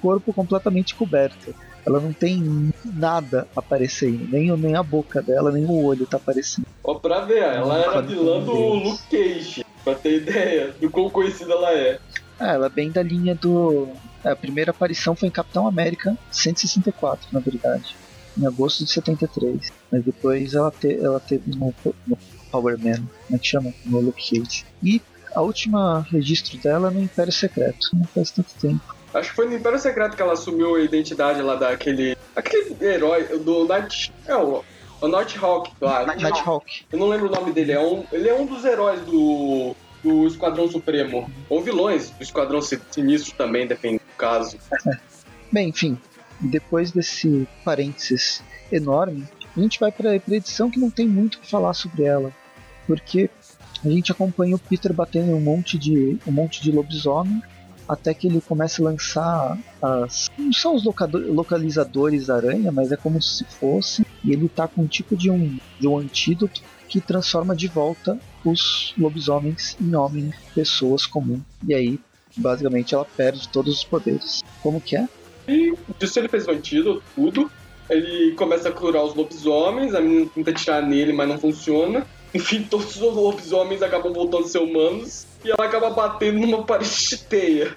corpo 0.00 0.32
completamente 0.32 0.94
coberto. 0.94 1.54
Ela 1.86 2.00
não 2.00 2.12
tem 2.12 2.70
nada 2.84 3.48
aparecendo, 3.56 4.28
nem, 4.30 4.54
nem 4.56 4.76
a 4.76 4.82
boca 4.82 5.22
dela, 5.22 5.50
nem 5.50 5.64
o 5.64 5.84
olho 5.84 6.06
tá 6.06 6.16
aparecendo. 6.16 6.66
Ó, 6.84 6.94
pra 6.94 7.24
ver, 7.24 7.42
ela 7.42 7.78
era 7.78 8.00
vilã 8.02 8.40
do 8.40 8.52
Luke 8.52 9.02
Cage, 9.10 9.64
pra 9.82 9.94
ter 9.94 10.22
ideia 10.22 10.72
do 10.72 10.90
quão 10.90 11.08
conhecida 11.08 11.52
ela 11.52 11.72
é. 11.72 11.98
É, 12.40 12.54
ela 12.54 12.66
é 12.66 12.70
bem 12.70 12.90
da 12.90 13.02
linha 13.02 13.34
do. 13.34 13.88
É, 14.24 14.30
a 14.30 14.36
primeira 14.36 14.70
aparição 14.70 15.16
foi 15.16 15.28
em 15.28 15.32
Capitão 15.32 15.66
América 15.66 16.16
164, 16.30 17.28
na 17.32 17.40
verdade, 17.40 17.96
em 18.38 18.46
agosto 18.46 18.84
de 18.84 18.90
73. 18.92 19.72
Mas 19.90 20.04
depois 20.04 20.54
ela, 20.54 20.70
te, 20.70 20.94
ela 20.94 21.20
teve 21.20 21.50
no, 21.56 21.74
no 22.06 22.18
Power 22.50 22.78
Man, 22.78 23.06
como 23.26 23.36
é 23.36 23.38
que 23.38 23.46
chama? 23.46 23.72
No 23.84 24.00
Luke 24.00 24.22
Cage. 24.22 24.64
E 24.82 25.02
a 25.34 25.40
última 25.40 26.06
registro 26.10 26.58
dela 26.58 26.88
é 26.88 26.90
no 26.90 27.02
Império 27.02 27.32
Secreto, 27.32 27.90
não 27.92 28.04
faz 28.04 28.30
tanto 28.30 28.52
tempo. 28.60 28.96
Acho 29.12 29.30
que 29.30 29.36
foi 29.36 29.46
no 29.46 29.56
Império 29.56 29.78
Secreto 29.78 30.16
que 30.16 30.22
ela 30.22 30.32
assumiu 30.32 30.76
a 30.76 30.80
identidade 30.80 31.40
lá 31.40 31.54
daquele. 31.54 32.16
aquele 32.36 32.76
herói 32.80 33.24
do 33.38 33.66
Night. 33.66 34.12
É, 34.26 34.36
o, 34.36 34.62
o 35.00 35.08
Nighthawk 35.08 35.72
lá. 35.80 36.06
Nighthawk. 36.06 36.84
Eu 36.92 36.98
não 36.98 37.08
lembro 37.08 37.28
o 37.28 37.30
nome 37.30 37.52
dele, 37.52 37.72
é 37.72 37.80
um, 37.80 38.04
ele 38.12 38.28
é 38.28 38.34
um 38.34 38.46
dos 38.46 38.64
heróis 38.64 39.00
do. 39.02 39.74
do 40.02 40.26
Esquadrão 40.26 40.70
Supremo. 40.70 41.30
Ou 41.48 41.62
vilões 41.62 42.10
do 42.10 42.22
Esquadrão 42.22 42.60
Sinistro 42.60 43.34
também, 43.36 43.66
depende 43.66 43.98
do 43.98 44.16
caso. 44.16 44.58
Bem, 45.50 45.70
enfim, 45.70 45.98
depois 46.40 46.90
desse 46.90 47.46
parênteses 47.64 48.42
enorme, 48.70 49.26
a 49.56 49.60
gente 49.60 49.80
vai 49.80 49.90
para 49.90 50.10
a 50.10 50.16
edição 50.16 50.70
que 50.70 50.78
não 50.78 50.90
tem 50.90 51.08
muito 51.08 51.36
o 51.36 51.40
que 51.40 51.50
falar 51.50 51.74
sobre 51.74 52.04
ela. 52.04 52.32
Porque 52.86 53.28
a 53.84 53.88
gente 53.88 54.12
acompanha 54.12 54.56
o 54.56 54.58
Peter 54.58 54.92
batendo 54.92 55.32
um 55.32 55.40
monte 55.40 55.78
de, 55.78 56.18
um 56.26 56.32
monte 56.32 56.62
de 56.62 56.72
lobisomem 56.72 57.42
até 57.88 58.12
que 58.12 58.26
ele 58.26 58.40
começa 58.40 58.82
a 58.82 58.84
lançar 58.84 59.58
as. 59.80 60.30
Não 60.36 60.52
são 60.52 60.74
os 60.74 60.84
localizadores 60.84 62.26
da 62.26 62.36
aranha, 62.36 62.70
mas 62.70 62.92
é 62.92 62.96
como 62.96 63.20
se 63.22 63.44
fosse. 63.44 64.06
E 64.22 64.32
ele 64.32 64.48
tá 64.48 64.68
com 64.68 64.82
um 64.82 64.86
tipo 64.86 65.16
de 65.16 65.30
um, 65.30 65.58
de 65.80 65.88
um 65.88 65.98
antídoto 65.98 66.60
que 66.86 67.00
transforma 67.00 67.56
de 67.56 67.66
volta 67.66 68.18
os 68.44 68.94
lobisomens 68.96 69.76
em 69.80 69.94
homens, 69.94 70.34
pessoas 70.54 71.06
comuns. 71.06 71.40
E 71.66 71.74
aí, 71.74 72.00
basicamente, 72.36 72.94
ela 72.94 73.04
perde 73.04 73.48
todos 73.48 73.78
os 73.78 73.84
poderes. 73.84 74.42
Como 74.62 74.80
que 74.80 74.96
é? 74.96 75.08
E 75.48 75.74
disso 75.98 76.18
ele 76.18 76.28
fez 76.28 76.46
o 76.46 76.50
antídoto, 76.50 77.02
tudo. 77.14 77.50
Ele 77.88 78.34
começa 78.34 78.68
a 78.68 78.72
curar 78.72 79.02
os 79.02 79.14
lobisomens, 79.14 79.94
a 79.94 80.00
menina 80.00 80.30
tenta 80.34 80.52
tirar 80.52 80.82
nele, 80.82 81.12
mas 81.12 81.26
não 81.26 81.38
funciona. 81.38 82.06
Enfim, 82.34 82.62
todos 82.62 82.94
os 82.96 83.00
lobisomens 83.00 83.82
acabam 83.82 84.12
voltando 84.12 84.44
a 84.44 84.48
ser 84.48 84.58
humanos 84.58 85.26
e 85.42 85.50
ela 85.50 85.66
acaba 85.66 85.88
batendo 85.88 86.38
numa 86.38 86.62
parede 86.62 87.08
de 87.08 87.16
teia 87.16 87.74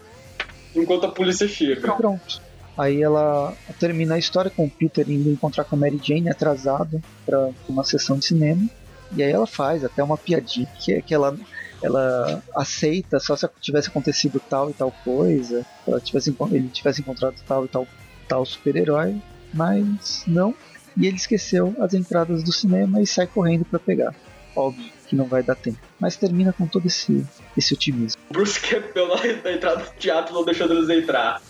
enquanto 0.75 1.05
a 1.05 1.09
polícia 1.09 1.47
chega. 1.47 1.93
Pronto. 1.93 2.41
Aí 2.77 3.01
ela 3.01 3.53
termina 3.79 4.15
a 4.15 4.19
história 4.19 4.51
com 4.51 4.65
o 4.65 4.69
Peter 4.69 5.09
indo 5.09 5.29
encontrar 5.29 5.63
com 5.63 5.75
a 5.75 5.79
Mary 5.79 5.99
Jane 6.01 6.29
atrasado 6.29 7.01
para 7.25 7.51
uma 7.67 7.83
sessão 7.83 8.17
de 8.17 8.25
cinema. 8.25 8.67
E 9.15 9.23
aí 9.23 9.31
ela 9.31 9.47
faz 9.47 9.83
até 9.83 10.03
uma 10.03 10.17
piadinha 10.17 10.67
que 10.79 10.93
é 10.93 11.01
que 11.01 11.13
ela 11.13 11.37
ela 11.81 12.41
aceita 12.55 13.19
só 13.19 13.35
se 13.35 13.47
tivesse 13.59 13.89
acontecido 13.89 14.41
tal 14.49 14.69
e 14.69 14.73
tal 14.73 14.91
coisa, 15.03 15.65
ela 15.87 15.99
tivesse, 15.99 16.35
ele 16.51 16.69
tivesse 16.69 17.01
encontrado 17.01 17.35
tal 17.47 17.65
e 17.65 17.67
tal 17.67 17.87
tal 18.27 18.45
super-herói, 18.45 19.21
mas 19.53 20.23
não. 20.25 20.55
E 20.95 21.07
ele 21.07 21.17
esqueceu 21.17 21.75
as 21.79 21.93
entradas 21.93 22.43
do 22.43 22.51
cinema 22.51 23.01
e 23.01 23.07
sai 23.07 23.27
correndo 23.27 23.65
para 23.65 23.79
pegar. 23.79 24.15
Óbvio 24.55 24.91
que 25.07 25.15
não 25.15 25.25
vai 25.25 25.43
dar 25.43 25.55
tempo. 25.55 25.77
Mas 25.99 26.15
termina 26.15 26.53
com 26.53 26.65
todo 26.65 26.87
esse, 26.87 27.25
esse 27.57 27.73
otimismo. 27.73 28.21
Bruce 28.29 28.59
Campbell 28.59 29.09
na 29.43 29.51
entrada 29.51 29.83
do 29.83 29.93
teatro 29.95 30.33
não 30.33 30.45
deixando 30.45 30.73
eles 30.73 30.89
entrar. 30.89 31.41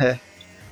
É. 0.00 0.18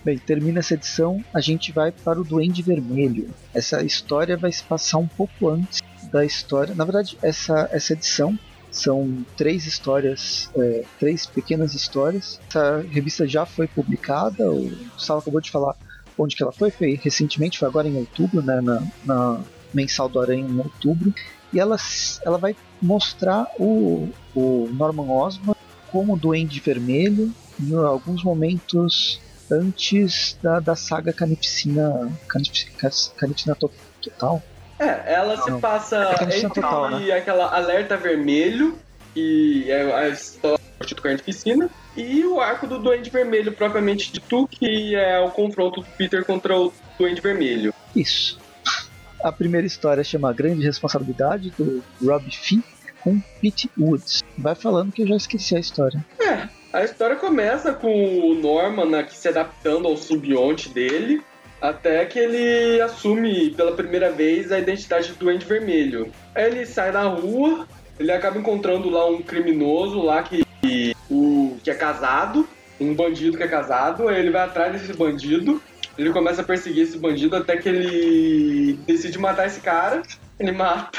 Bem, 0.02 0.16
termina 0.16 0.61
essa 0.61 0.72
edição, 0.72 1.22
a 1.34 1.40
gente 1.40 1.72
vai 1.72 1.92
para 1.92 2.18
o 2.18 2.24
Duende 2.24 2.62
Vermelho. 2.62 3.28
Essa 3.52 3.82
história 3.82 4.34
vai 4.38 4.50
se 4.50 4.62
passar 4.62 4.96
um 4.96 5.06
pouco 5.06 5.50
antes 5.50 5.82
da 6.11 6.24
história. 6.24 6.74
Na 6.74 6.84
verdade, 6.84 7.18
essa, 7.22 7.68
essa 7.70 7.92
edição 7.92 8.38
são 8.71 9.25
três 9.37 9.66
histórias, 9.66 10.51
é, 10.57 10.85
três 10.99 11.27
pequenas 11.27 11.75
histórias. 11.75 12.41
Essa 12.49 12.85
revista 12.91 13.27
já 13.27 13.45
foi 13.45 13.66
publicada, 13.66 14.51
o 14.51 14.71
Gustavo 14.95 15.21
acabou 15.21 15.41
de 15.41 15.51
falar 15.51 15.77
onde 16.18 16.37
que 16.37 16.43
ela 16.43 16.53
foi, 16.53 16.71
foi 16.71 16.99
recentemente, 17.03 17.59
foi 17.59 17.68
agora 17.68 17.89
em 17.89 17.97
outubro, 17.97 18.43
né, 18.43 18.61
na, 18.61 18.83
na 19.05 19.41
mensal 19.73 20.09
do 20.09 20.21
Aranha 20.21 20.47
em 20.47 20.59
outubro 20.59 21.14
e 21.53 21.59
ela, 21.59 21.77
ela 22.25 22.39
vai 22.39 22.55
mostrar 22.81 23.47
o, 23.59 24.09
o 24.35 24.68
Norman 24.73 25.11
Osborn 25.11 25.59
como 25.91 26.16
Duende 26.16 26.61
Vermelho 26.61 27.33
em 27.61 27.75
alguns 27.75 28.23
momentos 28.23 29.21
antes 29.51 30.39
da, 30.41 30.61
da 30.61 30.77
saga 30.77 31.12
Canipsina, 31.12 32.11
Canipsina, 32.29 33.57
Total. 34.01 34.43
É, 34.81 35.12
ela 35.12 35.37
Não. 35.37 35.45
se 35.45 35.61
passa 35.61 36.16
é 36.18 36.39
entre 36.39 36.62
total, 36.62 36.91
né? 36.91 37.12
aquela 37.12 37.55
Alerta 37.55 37.99
Vermelho, 37.99 38.78
e 39.14 39.66
é 39.68 39.95
a 39.95 40.09
história 40.09 40.59
do 40.81 41.03
Carnificina, 41.03 41.68
e 41.95 42.24
o 42.24 42.41
arco 42.41 42.66
do 42.66 42.78
Duende 42.78 43.11
Vermelho 43.11 43.53
propriamente 43.53 44.11
dito, 44.11 44.49
que 44.49 44.97
é 44.97 45.20
o 45.20 45.31
confronto 45.31 45.83
do 45.83 45.87
Peter 45.99 46.24
contra 46.24 46.59
o 46.59 46.72
Duende 46.99 47.20
Vermelho. 47.20 47.74
Isso. 47.95 48.41
A 49.22 49.31
primeira 49.31 49.66
história 49.66 50.03
chama 50.03 50.33
Grande 50.33 50.64
Responsabilidade, 50.64 51.53
do 51.59 51.85
Rob 52.03 52.24
Finn, 52.31 52.62
com 53.03 53.20
Pete 53.41 53.70
Woods. 53.78 54.24
Vai 54.39 54.55
falando 54.55 54.93
que 54.93 55.03
eu 55.03 55.07
já 55.07 55.16
esqueci 55.16 55.55
a 55.55 55.61
história. 55.61 56.03
É, 56.18 56.49
a 56.72 56.85
história 56.85 57.16
começa 57.16 57.74
com 57.74 58.31
o 58.31 58.35
Norman 58.35 58.99
aqui 58.99 59.14
se 59.14 59.28
adaptando 59.28 59.87
ao 59.87 59.97
simbionte 59.99 60.70
dele, 60.70 61.22
até 61.61 62.04
que 62.06 62.18
ele 62.18 62.80
assume 62.80 63.50
pela 63.50 63.72
primeira 63.72 64.11
vez 64.11 64.50
a 64.50 64.58
identidade 64.58 65.12
do 65.12 65.18
Duende 65.18 65.44
Vermelho. 65.44 66.12
Aí 66.34 66.44
ele 66.44 66.66
sai 66.66 66.90
na 66.90 67.04
rua, 67.04 67.66
ele 67.98 68.12
acaba 68.12 68.38
encontrando 68.38 68.88
lá 68.88 69.06
um 69.06 69.20
criminoso 69.20 70.00
lá 70.00 70.22
que, 70.22 70.44
o, 71.11 71.56
que 71.62 71.70
é 71.70 71.74
casado, 71.74 72.48
um 72.80 72.94
bandido 72.94 73.36
que 73.36 73.42
é 73.42 73.48
casado, 73.48 74.08
aí 74.08 74.18
ele 74.18 74.30
vai 74.30 74.42
atrás 74.42 74.72
desse 74.72 74.92
bandido 74.94 75.61
ele 76.00 76.14
começa 76.14 76.40
a 76.40 76.44
perseguir 76.44 76.84
esse 76.84 76.96
bandido 76.96 77.36
até 77.36 77.58
que 77.58 77.68
ele 77.68 78.72
decide 78.86 79.18
matar 79.18 79.46
esse 79.46 79.61
cara. 79.61 80.00
Ele 80.38 80.50
mata. 80.50 80.98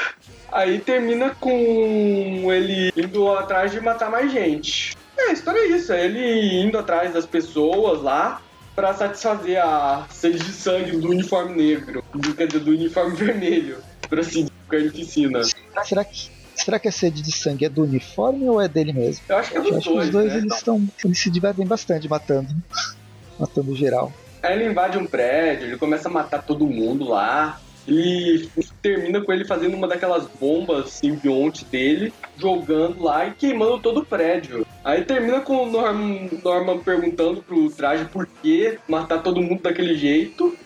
Aí 0.50 0.78
termina 0.78 1.34
com 1.40 2.52
ele 2.52 2.92
indo 2.96 3.32
atrás 3.32 3.72
de 3.72 3.80
matar 3.80 4.08
mais 4.08 4.30
gente. 4.30 4.96
É, 5.18 5.30
a 5.30 5.32
história 5.32 5.58
é 5.58 5.66
isso, 5.66 5.92
é 5.92 6.04
ele 6.04 6.62
indo 6.62 6.78
atrás 6.78 7.12
das 7.12 7.26
pessoas 7.26 8.00
lá 8.00 8.40
para 8.74 8.94
satisfazer 8.94 9.62
a 9.62 10.06
sede 10.10 10.38
de 10.38 10.52
sangue 10.52 10.96
do 10.96 11.10
uniforme 11.10 11.54
negro, 11.54 12.02
do, 12.14 12.34
quer 12.34 12.46
dizer, 12.46 12.60
do 12.60 12.70
uniforme 12.70 13.14
vermelho, 13.16 13.78
por 14.08 14.18
assim 14.18 14.44
dizer, 14.44 14.52
carnificina. 14.68 15.42
Será 15.84 16.04
que, 16.04 16.30
será 16.54 16.78
que 16.78 16.88
a 16.88 16.92
sede 16.92 17.22
de 17.22 17.32
sangue 17.32 17.66
é 17.66 17.68
do 17.68 17.82
uniforme 17.82 18.48
ou 18.48 18.60
é 18.60 18.68
dele 18.68 18.92
mesmo? 18.92 19.24
Eu 19.28 19.36
acho 19.36 19.50
que 19.50 19.58
é 19.58 19.60
dos 19.60 19.84
dois. 19.84 20.06
os 20.06 20.10
dois 20.10 20.32
né? 20.32 20.38
eles, 20.38 20.54
estão, 20.54 20.88
eles 21.04 21.18
se 21.18 21.30
divertem 21.30 21.66
bastante 21.66 22.08
matando. 22.08 22.54
Matando 23.38 23.74
geral. 23.74 24.12
Aí 24.42 24.54
ele 24.54 24.70
invade 24.70 24.98
um 24.98 25.06
prédio, 25.06 25.66
ele 25.66 25.76
começa 25.76 26.08
a 26.08 26.12
matar 26.12 26.42
todo 26.42 26.66
mundo 26.66 27.08
lá. 27.08 27.60
E 27.86 28.48
termina 28.80 29.20
com 29.20 29.32
ele 29.32 29.44
fazendo 29.44 29.74
uma 29.74 29.88
daquelas 29.88 30.26
bombas 30.40 30.90
simbionte 30.90 31.64
dele, 31.64 32.12
jogando 32.36 33.02
lá 33.02 33.26
e 33.26 33.34
queimando 33.34 33.80
todo 33.80 34.00
o 34.00 34.04
prédio. 34.04 34.66
Aí 34.84 35.04
termina 35.04 35.40
com 35.40 35.64
o 35.64 35.70
Norman, 35.70 36.28
Norman 36.42 36.78
perguntando 36.78 37.42
pro 37.42 37.70
traje 37.70 38.04
por 38.06 38.26
que 38.26 38.78
matar 38.88 39.22
todo 39.22 39.42
mundo 39.42 39.62
daquele 39.62 39.96
jeito. 39.96 40.56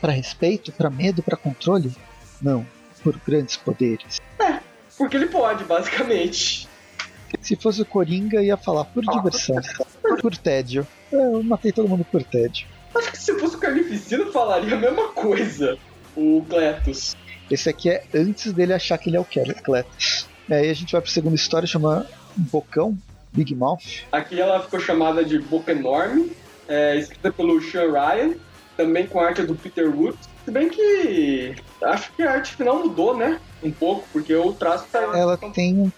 Para 0.00 0.12
respeito, 0.12 0.72
para 0.72 0.90
medo, 0.90 1.22
para 1.22 1.36
controle? 1.36 1.92
Não, 2.40 2.66
por 3.02 3.18
grandes 3.24 3.56
poderes. 3.56 4.20
É, 4.38 4.58
porque 4.96 5.16
ele 5.16 5.26
pode, 5.26 5.64
basicamente. 5.64 6.68
Se 7.40 7.56
fosse 7.56 7.82
o 7.82 7.86
Coringa, 7.86 8.42
ia 8.42 8.56
falar 8.56 8.84
por 8.84 9.04
diversão, 9.04 9.56
por 10.20 10.36
tédio. 10.36 10.86
Eu 11.10 11.42
matei 11.42 11.72
todo 11.72 11.88
mundo 11.88 12.04
por 12.04 12.22
tédio. 12.22 12.66
Acho 12.94 13.10
que 13.10 13.18
se 13.18 13.38
fosse 13.38 13.56
o 13.56 13.58
Carnificina, 13.58 14.26
falaria 14.26 14.74
a 14.74 14.78
mesma 14.78 15.08
coisa. 15.08 15.78
O 16.16 16.44
Cletus. 16.48 17.16
Esse 17.50 17.68
aqui 17.68 17.90
é 17.90 18.04
antes 18.14 18.52
dele 18.52 18.72
achar 18.72 18.98
que 18.98 19.10
ele 19.10 19.16
é 19.16 19.20
o 19.20 19.24
Cletus. 19.24 20.26
Aí 20.50 20.70
a 20.70 20.74
gente 20.74 20.92
vai 20.92 21.00
pra 21.00 21.10
segunda 21.10 21.34
história, 21.34 21.66
chama 21.66 22.06
Bocão, 22.36 22.96
Big 23.32 23.54
Mouth. 23.54 24.04
Aqui 24.10 24.40
ela 24.40 24.60
ficou 24.60 24.80
chamada 24.80 25.24
de 25.24 25.38
Boca 25.38 25.72
Enorme, 25.72 26.32
é, 26.68 26.96
escrita 26.96 27.32
pelo 27.32 27.60
Sean 27.62 27.90
Ryan, 27.92 28.34
também 28.76 29.06
com 29.06 29.20
a 29.20 29.26
arte 29.26 29.42
do 29.42 29.54
Peter 29.54 29.88
Wood. 29.88 30.18
Se 30.44 30.50
bem 30.50 30.68
que 30.68 31.54
acho 31.82 32.12
que 32.12 32.22
a 32.22 32.32
arte 32.32 32.54
final 32.56 32.80
mudou, 32.80 33.16
né? 33.16 33.40
Um 33.62 33.70
pouco, 33.70 34.06
porque 34.12 34.34
o 34.34 34.52
traço 34.52 34.86
tá. 34.90 34.98
Ela 34.98 35.36
tem. 35.36 35.92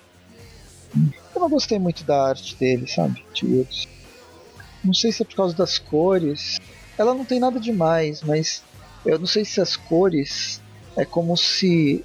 Eu 1.34 1.40
não 1.40 1.48
gostei 1.48 1.78
muito 1.78 2.04
da 2.04 2.28
arte 2.28 2.54
dele, 2.56 2.86
sabe? 2.86 3.24
De 3.32 3.46
Woods. 3.46 3.88
não 4.84 4.94
sei 4.94 5.10
se 5.10 5.22
é 5.22 5.24
por 5.24 5.34
causa 5.34 5.56
das 5.56 5.78
cores. 5.78 6.60
Ela 6.96 7.14
não 7.14 7.24
tem 7.24 7.40
nada 7.40 7.58
demais, 7.58 8.22
mas 8.22 8.62
eu 9.04 9.18
não 9.18 9.26
sei 9.26 9.44
se 9.44 9.60
as 9.60 9.76
cores 9.76 10.60
é 10.96 11.04
como 11.04 11.36
se 11.36 12.04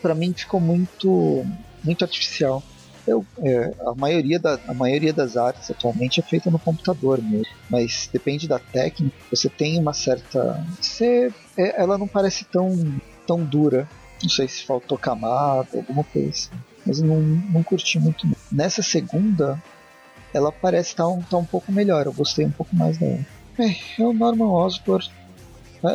para 0.00 0.14
mim 0.14 0.32
ficou 0.32 0.60
muito 0.60 1.44
muito 1.82 2.04
artificial. 2.04 2.62
Eu, 3.06 3.24
é, 3.38 3.72
a, 3.86 3.94
maioria 3.94 4.38
da, 4.38 4.58
a 4.66 4.74
maioria 4.74 5.12
das 5.12 5.36
artes 5.36 5.70
atualmente 5.70 6.18
é 6.18 6.22
feita 6.22 6.50
no 6.50 6.58
computador 6.58 7.22
mesmo, 7.22 7.46
mas 7.70 8.10
depende 8.12 8.48
da 8.48 8.58
técnica. 8.58 9.16
Você 9.30 9.48
tem 9.48 9.78
uma 9.78 9.92
certa. 9.92 10.64
Você, 10.80 11.32
é, 11.56 11.80
ela 11.80 11.96
não 11.96 12.08
parece 12.08 12.44
tão, 12.44 13.00
tão 13.24 13.44
dura. 13.44 13.88
Não 14.20 14.28
sei 14.28 14.48
se 14.48 14.64
faltou 14.64 14.98
camada, 14.98 15.68
alguma 15.74 16.02
coisa 16.02 16.30
assim. 16.30 16.50
Mas 16.84 17.00
não, 17.00 17.20
não 17.20 17.62
curti 17.62 17.98
muito. 17.98 18.26
Nessa 18.50 18.82
segunda, 18.82 19.62
ela 20.34 20.50
parece 20.50 20.90
estar 20.90 21.04
tá 21.04 21.08
um, 21.08 21.22
tá 21.22 21.36
um 21.36 21.44
pouco 21.44 21.70
melhor. 21.70 22.06
Eu 22.06 22.12
gostei 22.12 22.44
um 22.44 22.50
pouco 22.50 22.74
mais 22.74 22.98
dela. 22.98 23.24
É, 23.58 24.02
é 24.02 24.04
o 24.04 24.12
Norman 24.12 24.50
Osborn. 24.50 25.08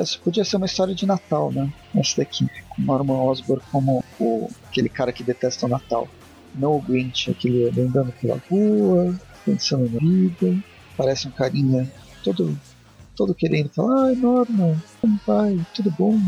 Isso 0.01 0.19
podia 0.21 0.43
ser 0.43 0.57
uma 0.57 0.65
história 0.65 0.93
de 0.93 1.05
Natal, 1.05 1.51
né? 1.51 1.71
Essa 1.95 2.17
daqui. 2.17 2.47
Com 2.69 2.81
Norman 2.81 3.23
Osborn 3.23 3.61
como 3.71 4.03
o, 4.19 4.49
aquele 4.69 4.89
cara 4.89 5.11
que 5.11 5.23
detesta 5.23 5.65
o 5.65 5.69
Natal. 5.69 6.07
Não 6.55 6.75
o 6.75 6.81
Grinch, 6.81 7.31
aquele 7.31 7.69
andando 7.69 8.13
pela 8.13 8.41
rua, 8.49 9.15
pensando 9.45 9.89
na 9.91 9.99
vida. 9.99 10.57
Parece 10.97 11.27
um 11.27 11.31
carinha 11.31 11.91
todo, 12.23 12.57
todo 13.15 13.33
querendo 13.33 13.69
falar: 13.69 14.07
Ai, 14.07 14.15
Norman, 14.15 14.81
como 14.99 15.19
vai? 15.25 15.59
Tudo 15.73 15.91
bom? 15.91 16.19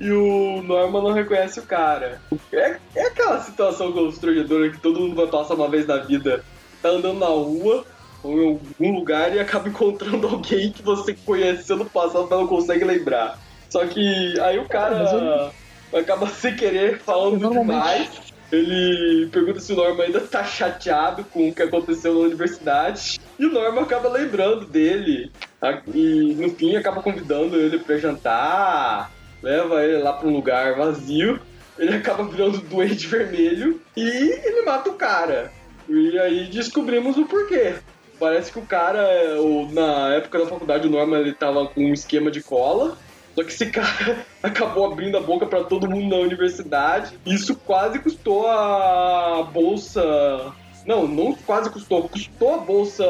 E 0.00 0.10
o 0.10 0.62
Norman 0.62 1.02
não 1.02 1.12
reconhece 1.12 1.60
o 1.60 1.62
cara. 1.62 2.20
É, 2.52 2.76
é 2.94 3.06
aquela 3.06 3.40
situação 3.40 3.92
constrangedora 3.92 4.70
que 4.70 4.80
todo 4.80 5.00
mundo 5.00 5.14
vai 5.14 5.26
passar 5.26 5.54
uma 5.54 5.68
vez 5.68 5.86
na 5.86 5.98
vida. 5.98 6.44
Tá 6.82 6.90
andando 6.90 7.18
na 7.18 7.26
rua, 7.26 7.86
ou 8.24 8.42
em 8.42 8.48
algum 8.48 8.98
lugar 8.98 9.34
e 9.34 9.38
acaba 9.38 9.68
encontrando 9.68 10.26
alguém 10.28 10.72
que 10.72 10.82
você 10.82 11.14
conheceu 11.14 11.76
no 11.76 11.84
passado, 11.84 12.26
mas 12.28 12.40
não 12.40 12.46
consegue 12.48 12.84
lembrar. 12.84 13.38
Só 13.70 13.86
que 13.86 14.40
aí 14.40 14.58
o 14.58 14.68
cara 14.68 15.52
é, 15.92 15.98
acaba 15.98 16.26
sem 16.28 16.56
querer 16.56 16.98
falando 16.98 17.50
demais 17.50 18.34
ele 18.54 19.26
pergunta 19.28 19.58
se 19.58 19.72
o 19.72 19.76
Norman 19.76 20.04
ainda 20.04 20.20
tá 20.20 20.44
chateado 20.44 21.24
com 21.24 21.48
o 21.48 21.54
que 21.54 21.62
aconteceu 21.62 22.14
na 22.14 22.20
universidade. 22.20 23.20
E 23.38 23.46
o 23.46 23.52
Norman 23.52 23.82
acaba 23.82 24.08
lembrando 24.08 24.66
dele. 24.66 25.30
E 25.92 26.34
no 26.38 26.50
fim 26.50 26.76
acaba 26.76 27.02
convidando 27.02 27.56
ele 27.56 27.78
para 27.78 27.98
jantar. 27.98 29.10
Leva 29.42 29.82
ele 29.82 29.98
lá 29.98 30.12
para 30.12 30.28
um 30.28 30.32
lugar 30.32 30.76
vazio. 30.76 31.40
Ele 31.78 31.96
acaba 31.96 32.24
virando 32.24 32.58
doente 32.58 33.06
vermelho. 33.06 33.80
E 33.96 34.02
ele 34.02 34.62
mata 34.62 34.90
o 34.90 34.94
cara. 34.94 35.52
E 35.88 36.18
aí 36.18 36.44
descobrimos 36.46 37.16
o 37.16 37.26
porquê. 37.26 37.74
Parece 38.18 38.52
que 38.52 38.58
o 38.58 38.66
cara, 38.66 39.02
na 39.72 40.14
época 40.14 40.38
da 40.38 40.46
faculdade, 40.46 40.86
o 40.86 40.90
Norman 40.90 41.18
ele 41.18 41.32
tava 41.32 41.66
com 41.66 41.80
um 41.80 41.92
esquema 41.92 42.30
de 42.30 42.42
cola 42.42 42.96
só 43.34 43.42
que 43.42 43.52
esse 43.52 43.66
cara 43.70 44.24
acabou 44.42 44.92
abrindo 44.92 45.16
a 45.16 45.20
boca 45.20 45.46
para 45.46 45.64
todo 45.64 45.90
mundo 45.90 46.16
na 46.16 46.22
universidade. 46.22 47.18
Isso 47.26 47.56
quase 47.56 47.98
custou 47.98 48.46
a 48.48 49.42
bolsa. 49.52 50.52
Não, 50.86 51.06
não 51.08 51.34
quase 51.34 51.70
custou, 51.70 52.08
custou 52.08 52.54
a 52.54 52.58
bolsa 52.58 53.04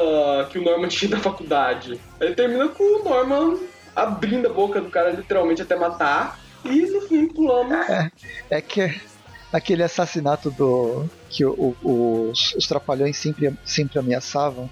que 0.51 0.59
o 0.59 0.63
Norman 0.63 0.89
tinha 0.89 1.11
da 1.11 1.19
faculdade. 1.19 2.01
Ele 2.21 2.35
termina 2.35 2.69
com 2.69 3.01
o 3.01 3.05
Norman 3.05 3.59
abrindo 3.95 4.47
a 4.47 4.53
boca 4.53 4.81
do 4.81 4.91
cara 4.91 5.11
literalmente 5.11 5.63
até 5.63 5.77
matar. 5.77 6.41
E 6.65 6.81
no 6.87 7.03
fim 7.03 7.29
pulamos. 7.29 7.75
É, 7.91 8.11
é 8.51 8.61
que 8.61 8.99
aquele 9.53 9.83
assassinato 9.83 10.51
do. 10.51 11.05
que 11.29 11.45
o, 11.45 11.77
o, 11.83 12.31
os, 12.31 12.55
os 12.55 12.67
trapalhões 12.67 13.19
sempre, 13.19 13.55
sempre 13.67 13.99
ameaçavam, 13.99 14.71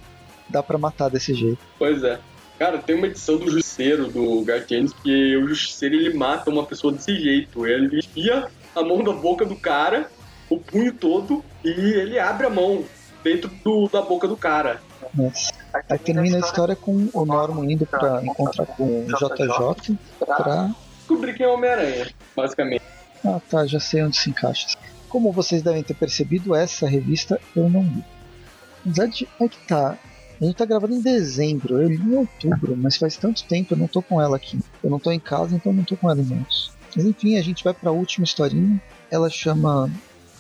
dá 0.53 0.63
para 0.63 0.79
matar 0.79 1.09
desse 1.09 1.35
jeito. 1.35 1.59
Pois 1.79 2.05
é. 2.05 2.19
Cara, 2.59 2.79
tem 2.79 2.95
uma 2.95 3.07
edição 3.07 3.39
do 3.39 3.51
Justiceiro, 3.51 4.09
do 4.09 4.45
Gartienes, 4.45 4.93
que 4.93 5.37
o 5.37 5.49
Justiceiro 5.49 5.97
ele 5.97 6.15
mata 6.15 6.51
uma 6.51 6.65
pessoa 6.65 6.93
desse 6.93 7.19
jeito. 7.21 7.67
Ele 7.67 7.99
enfia 7.99 8.47
a 8.75 8.83
mão 8.83 9.03
da 9.03 9.13
boca 9.13 9.45
do 9.45 9.57
cara, 9.57 10.09
o 10.49 10.59
punho 10.59 10.93
todo, 10.93 11.45
e 11.65 11.71
ele 11.71 12.19
abre 12.19 12.47
a 12.47 12.51
mão 12.51 12.85
dentro 13.25 13.51
do, 13.65 13.89
da 13.89 14.03
boca 14.03 14.29
do 14.29 14.37
cara. 14.37 14.81
Aí 15.89 15.99
termina 15.99 16.37
a 16.37 16.41
história 16.41 16.77
com 16.77 17.09
o 17.13 17.25
Norman 17.25 17.73
indo 17.73 17.87
pra 17.87 18.23
encontrar 18.25 18.67
com 18.67 19.05
o 19.05 19.07
JJ 19.07 19.97
pra 20.19 20.71
descobrir 20.99 21.35
quem 21.35 21.47
é 21.47 21.49
o 21.49 21.55
Homem-Aranha, 21.55 22.09
basicamente. 22.37 22.85
Ah 23.25 23.41
tá, 23.51 23.67
já 23.67 23.81
sei 23.81 24.03
onde 24.03 24.17
se 24.17 24.31
encaixa. 24.31 24.77
Como 25.09 25.33
vocês 25.33 25.63
devem 25.63 25.83
ter 25.83 25.95
percebido, 25.95 26.55
essa 26.55 26.87
revista 26.87 27.41
eu 27.55 27.69
não 27.69 27.83
li. 27.83 28.05
Apesar 28.81 29.09
é 29.41 29.49
que 29.49 29.67
tá, 29.67 29.99
a 30.41 30.45
gente 30.45 30.57
tá 30.57 30.65
gravando 30.65 30.95
em 30.95 31.01
dezembro, 31.01 31.81
eu 31.81 31.89
li 31.89 31.97
em 31.97 32.17
outubro, 32.17 32.77
mas 32.77 32.97
faz 32.97 33.17
tanto 33.17 33.45
tempo 33.45 33.75
eu 33.75 33.79
não 33.79 33.87
tô 33.87 34.03
com 34.03 34.21
ela 34.21 34.37
aqui. 34.37 34.59
Eu 34.83 34.91
não 34.91 34.99
tô 34.99 35.11
em 35.11 35.21
casa, 35.21 35.55
então 35.55 35.73
não 35.73 35.85
tô 35.85 35.97
com 35.97 36.11
ela 36.11 36.21
em 36.21 36.25
mãos. 36.25 36.73
Mas 36.95 37.05
enfim, 37.05 37.39
a 37.39 37.43
gente 37.43 37.65
vai 37.65 37.73
para 37.73 37.91
a 37.91 37.93
última 37.93 38.25
historinha. 38.25 38.81
Ela 39.11 39.31
chama. 39.31 39.91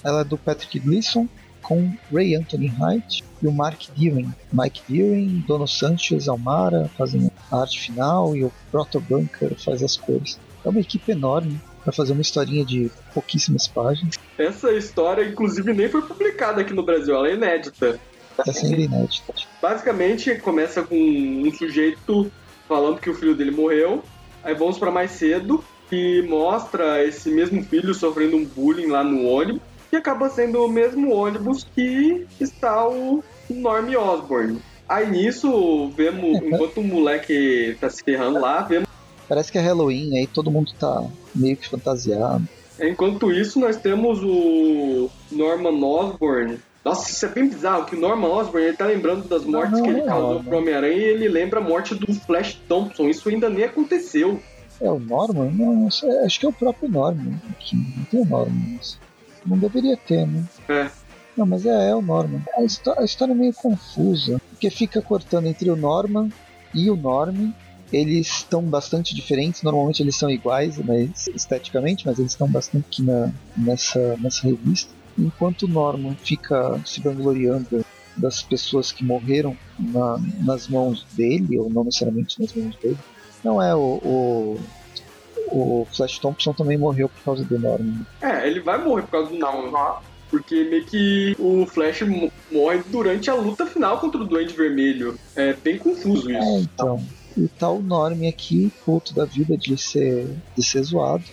Ela 0.04 0.22
é 0.22 0.24
do 0.24 0.36
Patrick 0.36 0.80
Gleason, 0.80 1.28
com 1.62 1.94
Ray 2.12 2.34
Anthony 2.34 2.66
Hyde 2.66 3.24
e 3.40 3.46
o 3.46 3.52
Mark 3.52 3.80
Deering. 3.96 4.32
Mike 4.52 4.82
Deering, 4.88 5.44
Dono 5.46 5.66
Sanchez, 5.66 6.28
Almara 6.28 6.90
fazem 6.98 7.30
a 7.50 7.60
arte 7.60 7.80
final 7.80 8.36
e 8.36 8.44
o 8.44 8.52
Proto 8.70 9.00
Bunker 9.00 9.54
faz 9.56 9.82
as 9.82 9.96
cores. 9.96 10.38
É 10.64 10.68
uma 10.68 10.80
equipe 10.80 11.12
enorme 11.12 11.60
para 11.82 11.92
fazer 11.92 12.12
uma 12.12 12.22
historinha 12.22 12.64
de 12.64 12.90
pouquíssimas 13.12 13.66
páginas. 13.66 14.16
Essa 14.38 14.72
história, 14.72 15.24
inclusive, 15.24 15.72
nem 15.72 15.88
foi 15.88 16.02
publicada 16.02 16.60
aqui 16.60 16.72
no 16.72 16.84
Brasil, 16.84 17.14
ela 17.14 17.28
é 17.28 17.34
inédita. 17.34 17.98
Tá 18.36 18.52
sempre 18.52 18.84
inédita. 18.84 19.34
Basicamente, 19.60 20.34
começa 20.36 20.82
com 20.82 20.96
um 20.96 21.52
sujeito 21.52 22.30
falando 22.68 23.00
que 23.00 23.10
o 23.10 23.14
filho 23.14 23.34
dele 23.34 23.50
morreu. 23.50 24.02
Aí 24.42 24.54
vamos 24.54 24.78
para 24.78 24.90
mais 24.90 25.12
cedo, 25.12 25.62
que 25.88 26.22
mostra 26.22 27.04
esse 27.04 27.30
mesmo 27.30 27.62
filho 27.62 27.94
sofrendo 27.94 28.36
um 28.36 28.44
bullying 28.44 28.86
lá 28.86 29.04
no 29.04 29.26
ônibus. 29.26 29.62
E 29.92 29.96
acaba 29.96 30.30
sendo 30.30 30.64
o 30.64 30.68
mesmo 30.68 31.12
ônibus 31.14 31.66
que 31.74 32.26
está 32.40 32.88
o 32.88 33.22
Norm 33.50 33.94
Osborn. 33.94 34.58
Aí 34.88 35.10
nisso, 35.10 35.90
vemos, 35.90 36.42
enquanto 36.42 36.80
o 36.80 36.84
moleque 36.84 37.76
tá 37.80 37.90
se 37.90 38.02
ferrando 38.02 38.40
lá, 38.40 38.62
vemos. 38.62 38.88
Parece 39.28 39.52
que 39.52 39.58
é 39.58 39.60
Halloween, 39.60 40.18
aí 40.18 40.26
todo 40.26 40.50
mundo 40.50 40.72
tá 40.78 41.04
meio 41.34 41.56
que 41.56 41.68
fantasiado. 41.68 42.46
Enquanto 42.80 43.30
isso, 43.30 43.60
nós 43.60 43.76
temos 43.76 44.18
o 44.22 45.10
Norman 45.30 45.84
Osborn 45.84 46.58
nossa, 46.84 47.10
isso 47.10 47.24
é 47.24 47.28
bem 47.28 47.48
bizarro, 47.48 47.84
que 47.84 47.94
o 47.94 48.00
Norman 48.00 48.28
Osborn 48.28 48.66
ele 48.66 48.76
tá 48.76 48.86
lembrando 48.86 49.28
das 49.28 49.44
mortes 49.44 49.78
não, 49.78 49.84
que 49.84 49.90
ele 49.90 50.02
causou 50.02 50.42
pro 50.42 50.58
Homem-Aranha 50.58 50.96
e 50.96 51.04
ele 51.04 51.28
lembra 51.28 51.60
a 51.60 51.62
morte 51.62 51.94
do 51.94 52.12
Flash 52.12 52.60
Thompson. 52.68 53.08
Isso 53.08 53.28
ainda 53.28 53.48
nem 53.48 53.64
aconteceu. 53.64 54.42
É 54.80 54.90
o 54.90 54.98
Norman? 54.98 55.52
Não, 55.52 55.86
acho 55.86 56.40
que 56.40 56.46
é 56.46 56.48
o 56.48 56.52
próprio 56.52 56.88
Norman. 56.88 57.40
Aqui. 57.50 57.76
Não 57.76 58.04
tem 58.04 58.20
o 58.20 58.24
Norman. 58.24 58.80
Não 59.46 59.58
deveria 59.58 59.96
ter, 59.96 60.26
né? 60.26 60.44
É. 60.68 60.90
Não, 61.36 61.46
mas 61.46 61.64
é, 61.64 61.90
é 61.90 61.94
o 61.94 62.02
Norman. 62.02 62.42
A, 62.56 63.00
a 63.00 63.04
história 63.04 63.32
é 63.32 63.34
meio 63.34 63.54
confusa, 63.54 64.40
porque 64.50 64.68
fica 64.68 65.00
cortando 65.00 65.46
entre 65.46 65.70
o 65.70 65.76
Norman 65.76 66.30
e 66.74 66.90
o 66.90 66.96
Norman. 66.96 67.54
Eles 67.92 68.26
estão 68.26 68.62
bastante 68.62 69.14
diferentes, 69.14 69.62
normalmente 69.62 70.02
eles 70.02 70.16
são 70.16 70.30
iguais 70.30 70.78
mas, 70.78 71.28
esteticamente, 71.28 72.06
mas 72.06 72.18
eles 72.18 72.32
estão 72.32 72.48
bastante 72.48 72.86
aqui 72.90 73.02
na, 73.02 73.30
nessa, 73.56 74.16
nessa 74.16 74.48
revista 74.48 75.01
enquanto 75.18 75.68
Norman 75.68 76.14
fica 76.16 76.80
se 76.84 77.00
vangloriando 77.00 77.84
das 78.16 78.42
pessoas 78.42 78.92
que 78.92 79.04
morreram 79.04 79.56
na, 79.78 80.18
nas 80.40 80.68
mãos 80.68 81.06
dele, 81.12 81.58
ou 81.58 81.70
não 81.70 81.84
necessariamente 81.84 82.40
nas 82.40 82.52
mãos 82.54 82.76
dele, 82.76 82.98
não 83.42 83.60
é 83.60 83.74
o, 83.74 84.00
o, 84.04 84.60
o 85.48 85.86
Flash 85.92 86.18
Thompson 86.18 86.52
também 86.52 86.78
morreu 86.78 87.08
por 87.08 87.22
causa 87.22 87.44
do 87.44 87.58
Norman. 87.58 88.06
É, 88.20 88.46
ele 88.46 88.60
vai 88.60 88.82
morrer 88.82 89.02
por 89.02 89.10
causa 89.10 89.30
do 89.30 89.38
Norman. 89.38 89.96
Porque 90.30 90.64
meio 90.64 90.86
que 90.86 91.36
o 91.38 91.66
Flash 91.66 92.00
morre 92.50 92.82
durante 92.86 93.28
a 93.28 93.34
luta 93.34 93.66
final 93.66 94.00
contra 94.00 94.18
o 94.18 94.24
Duende 94.24 94.54
Vermelho. 94.54 95.18
É 95.36 95.52
bem 95.52 95.76
confuso 95.76 96.30
isso. 96.30 96.40
É, 96.40 96.60
então. 96.60 97.04
E 97.36 97.48
tá 97.48 97.68
o 97.68 97.82
Norman 97.82 98.28
aqui, 98.28 98.72
puto 98.82 99.14
da 99.14 99.26
vida 99.26 99.58
de 99.58 99.76
ser, 99.76 100.34
de 100.56 100.64
ser 100.64 100.82
zoado. 100.84 101.24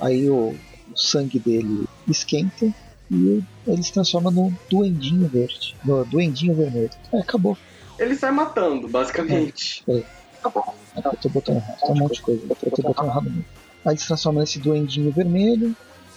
Aí 0.00 0.30
o, 0.30 0.54
o 0.92 0.96
sangue 0.96 1.40
dele 1.40 1.84
esquenta 2.08 2.72
e 3.10 3.42
ele 3.66 3.82
se 3.82 3.92
transforma 3.92 4.30
no 4.30 4.52
Duendinho 4.70 5.28
Verde, 5.28 5.76
no 5.84 6.04
Duendinho 6.04 6.54
Vermelho. 6.54 6.90
É, 7.12 7.18
acabou. 7.18 7.56
Ele 7.98 8.14
sai 8.14 8.30
matando, 8.30 8.88
basicamente. 8.88 9.84
É, 9.88 9.98
é. 9.98 10.04
Acabou. 10.40 10.74
É, 10.96 11.06
eu 11.06 11.16
tô 11.16 11.28
botando 11.28 11.56
errado, 11.56 11.78
tem 11.80 11.90
um 11.90 11.98
monte 11.98 12.14
de 12.14 12.22
coisa. 12.22 12.42
Eu 12.48 12.70
tô 12.70 12.82
botando 12.82 13.06
errado 13.06 13.24
mesmo. 13.24 13.44
Aí 13.84 13.92
ele 13.92 14.00
se 14.00 14.06
transforma 14.06 14.40
nesse 14.40 14.58
Duendinho 14.58 15.12
Vermelho. 15.12 15.76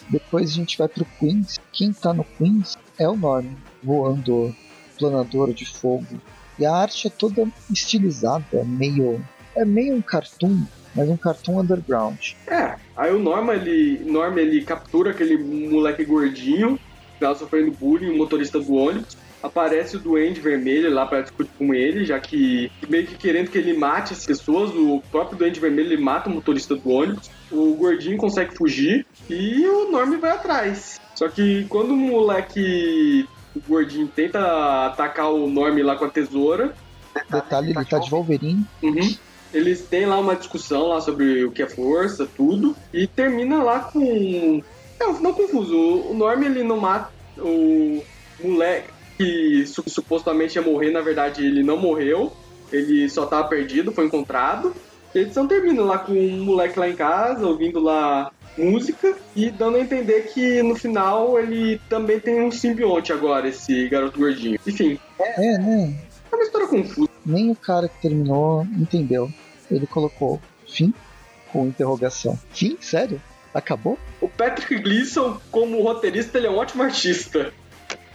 Depois 0.10 0.52
a 0.52 0.54
gente 0.54 0.78
vai 0.78 0.88
pro 0.88 1.06
Queens. 1.20 1.60
Quem 1.72 1.92
tá 1.92 2.14
no 2.14 2.24
Queens 2.24 2.78
é 2.98 3.08
o 3.08 3.16
Norman, 3.16 3.56
voando, 3.84 4.56
planador 4.98 5.54
de 5.54 5.66
fogo. 5.66 6.22
E 6.58 6.66
a 6.66 6.74
arte 6.74 7.08
é 7.08 7.10
toda 7.10 7.48
estilizada, 7.70 8.64
meio. 8.64 9.24
É 9.56 9.66
meio 9.66 9.96
um 9.96 10.02
cartoon, 10.02 10.64
mas 10.96 11.10
um 11.10 11.18
cartoon 11.18 11.60
underground. 11.60 12.34
É, 12.48 12.77
aí 12.98 13.14
o 13.14 13.20
Norma, 13.20 13.54
ele, 13.54 14.02
Norma, 14.06 14.42
ele 14.42 14.62
captura 14.62 15.12
aquele 15.12 15.38
moleque 15.38 16.04
gordinho 16.04 16.78
que 16.78 17.20
tava 17.20 17.36
sofrendo 17.36 17.72
bullying, 17.72 18.10
o 18.10 18.18
motorista 18.18 18.60
do 18.60 18.74
ônibus, 18.74 19.18
aparece 19.42 19.98
o 19.98 20.00
Duende 20.00 20.40
Vermelho 20.40 20.94
lá 20.94 21.06
para 21.06 21.22
discutir 21.22 21.52
com 21.58 21.74
ele, 21.74 22.06
já 22.06 22.20
que 22.20 22.72
meio 22.90 23.08
que 23.08 23.16
querendo 23.16 23.50
que 23.50 23.58
ele 23.58 23.74
mate 23.74 24.14
as 24.14 24.26
pessoas, 24.26 24.72
o 24.72 25.02
próprio 25.12 25.38
Duende 25.38 25.60
Vermelho 25.60 25.94
ele 25.94 26.02
mata 26.02 26.30
o 26.30 26.34
motorista 26.34 26.76
do 26.76 26.90
ônibus, 26.90 27.30
o 27.52 27.76
gordinho 27.76 28.18
consegue 28.18 28.56
fugir 28.56 29.06
e 29.30 29.66
o 29.68 29.92
Norm 29.92 30.20
vai 30.20 30.32
atrás. 30.32 31.00
Só 31.16 31.28
que 31.28 31.66
quando 31.70 31.92
o 31.92 31.98
moleque 31.98 33.28
o 33.56 33.62
gordinho 33.68 34.08
tenta 34.08 34.88
atacar 34.88 35.32
o 35.32 35.50
Norm 35.50 35.78
lá 35.82 35.96
com 35.96 36.06
a 36.06 36.10
tesoura. 36.10 36.76
Detalhe, 37.30 37.72
ele 37.72 37.86
tá 37.86 37.98
de 37.98 38.10
Wolverine. 38.12 38.64
Uhum. 38.84 39.16
Eles 39.54 39.82
têm 39.82 40.06
lá 40.06 40.20
uma 40.20 40.36
discussão 40.36 40.88
lá 40.88 41.02
sobre 41.02 41.46
o 41.46 41.52
que 41.52 41.64
é 41.64 41.68
força, 41.68 42.28
tudo. 42.36 42.76
E 42.94 43.08
termina 43.08 43.64
lá 43.64 43.80
com. 43.80 44.62
É 45.00 45.08
um 45.08 45.16
final 45.16 45.34
confuso. 45.34 45.76
O 45.76 46.14
Norm 46.14 46.44
ele 46.44 46.64
não 46.64 46.78
mata 46.78 47.12
o 47.38 48.04
moleque 48.44 48.90
que 49.18 49.66
supostamente 49.66 50.58
ia 50.58 50.62
morrer, 50.62 50.92
na 50.92 51.02
verdade 51.02 51.46
ele 51.46 51.64
não 51.64 51.78
morreu. 51.78 52.32
Ele 52.72 53.10
só 53.10 53.26
tava 53.26 53.48
perdido, 53.48 53.92
foi 53.92 54.06
encontrado. 54.06 54.74
E 55.16 55.20
a 55.20 55.22
edição 55.22 55.48
termina 55.48 55.82
lá 55.84 55.98
com 55.98 56.14
um 56.14 56.44
moleque 56.44 56.78
lá 56.78 56.88
em 56.88 56.96
casa, 56.96 57.46
ouvindo 57.46 57.80
lá 57.80 58.32
música 58.58 59.16
e 59.36 59.50
dando 59.50 59.78
a 59.78 59.80
entender 59.80 60.24
que 60.34 60.62
no 60.64 60.76
final 60.76 61.40
ele 61.40 61.80
também 61.90 62.20
tem 62.20 62.42
um 62.42 62.52
simbionte 62.52 63.14
agora, 63.14 63.48
esse 63.48 63.88
garoto 63.88 64.20
gordinho. 64.20 64.60
Enfim. 64.66 65.00
É, 65.20 65.58
né? 65.58 65.96
É 66.32 66.36
uma 66.36 66.44
história 66.44 66.68
confusa. 66.68 67.07
Nem 67.28 67.52
o 67.52 67.56
cara 67.56 67.90
que 67.90 68.02
terminou 68.02 68.64
entendeu. 68.78 69.30
Ele 69.70 69.86
colocou 69.86 70.42
fim 70.66 70.94
com 71.52 71.68
interrogação. 71.68 72.40
Fim? 72.52 72.78
Sério? 72.80 73.22
Acabou? 73.54 74.00
O 74.22 74.30
Patrick 74.30 74.82
Gleason, 74.82 75.40
como 75.52 75.84
roteirista, 75.84 76.38
ele 76.38 76.48
é 76.48 76.50
um 76.50 76.56
ótimo 76.56 76.84
artista. 76.84 77.54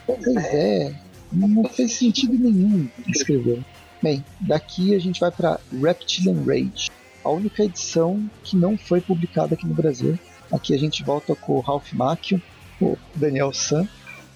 Pois 0.06 0.26
é, 0.36 0.94
não 1.30 1.64
fez 1.64 1.92
sentido 1.92 2.32
nenhum 2.38 2.88
escrever. 3.08 3.62
Bem, 4.02 4.24
daqui 4.40 4.94
a 4.94 4.98
gente 4.98 5.20
vai 5.20 5.30
para 5.30 5.60
Reptilian 5.70 6.42
Rage, 6.44 6.90
a 7.22 7.30
única 7.30 7.62
edição 7.62 8.24
que 8.42 8.56
não 8.56 8.78
foi 8.78 9.00
publicada 9.00 9.54
aqui 9.54 9.66
no 9.66 9.74
Brasil. 9.74 10.18
Aqui 10.50 10.74
a 10.74 10.78
gente 10.78 11.04
volta 11.04 11.34
com 11.34 11.54
o 11.54 11.60
Ralph 11.60 11.92
Macchio, 11.92 12.40
o 12.80 12.96
Daniel 13.14 13.52
San 13.52 13.86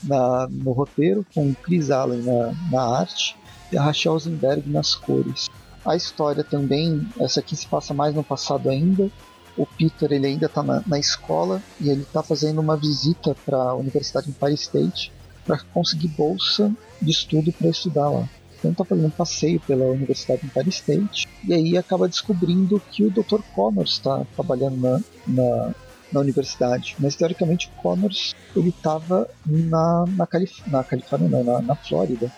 na, 0.02 0.48
no 0.50 0.72
roteiro, 0.72 1.26
com 1.34 1.48
o 1.48 1.54
Chris 1.54 1.90
Allen 1.90 2.22
na, 2.22 2.52
na 2.70 2.98
arte 2.98 3.36
Rachel 3.74 4.18
Zenberg 4.18 4.68
nas 4.68 4.94
cores. 4.94 5.48
A 5.84 5.94
história 5.96 6.42
também, 6.42 7.06
essa 7.18 7.40
aqui 7.40 7.54
se 7.54 7.66
passa 7.66 7.94
mais 7.94 8.14
no 8.14 8.24
passado 8.24 8.68
ainda. 8.68 9.10
O 9.56 9.64
Peter 9.64 10.12
ele 10.12 10.26
ainda 10.26 10.46
está 10.46 10.62
na, 10.62 10.82
na, 10.86 10.98
escola 10.98 11.62
e 11.80 11.88
ele 11.88 12.02
está 12.02 12.22
fazendo 12.22 12.60
uma 12.60 12.76
visita 12.76 13.34
para 13.46 13.56
a 13.56 13.74
Universidade 13.74 14.28
Empire 14.28 14.54
State 14.54 15.12
para 15.46 15.58
conseguir 15.72 16.08
bolsa 16.08 16.72
de 17.00 17.10
estudo 17.10 17.52
para 17.52 17.68
estudar 17.68 18.10
lá. 18.10 18.28
Então 18.58 18.72
está 18.72 18.84
fazendo 18.84 19.06
um 19.06 19.10
passeio 19.10 19.60
pela 19.60 19.86
Universidade 19.86 20.44
Empire 20.44 20.68
State 20.68 21.28
e 21.44 21.54
aí 21.54 21.78
acaba 21.78 22.08
descobrindo 22.08 22.82
que 22.90 23.04
o 23.04 23.10
Dr. 23.10 23.40
Connors 23.54 23.92
está 23.92 24.24
trabalhando 24.34 24.76
na, 24.76 25.00
na 25.26 25.74
na 26.12 26.20
universidade, 26.20 26.96
mas 26.98 27.16
teoricamente 27.16 27.70
Connors 27.82 28.34
ele 28.54 28.70
estava 28.70 29.28
na, 29.44 30.04
na, 30.08 30.26
Calif 30.26 30.62
na 30.70 30.82
Califórnia, 30.84 31.28
não, 31.28 31.44
na, 31.44 31.60
na 31.60 31.74
Flórida. 31.74 32.30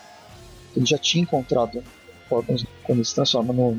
Ele 0.77 0.87
já 0.87 0.99
tinha 0.99 1.23
encontrado 1.23 1.83
Connors 2.29 2.65
quando 2.85 3.05
se 3.05 3.15
transforma 3.15 3.53
no, 3.53 3.77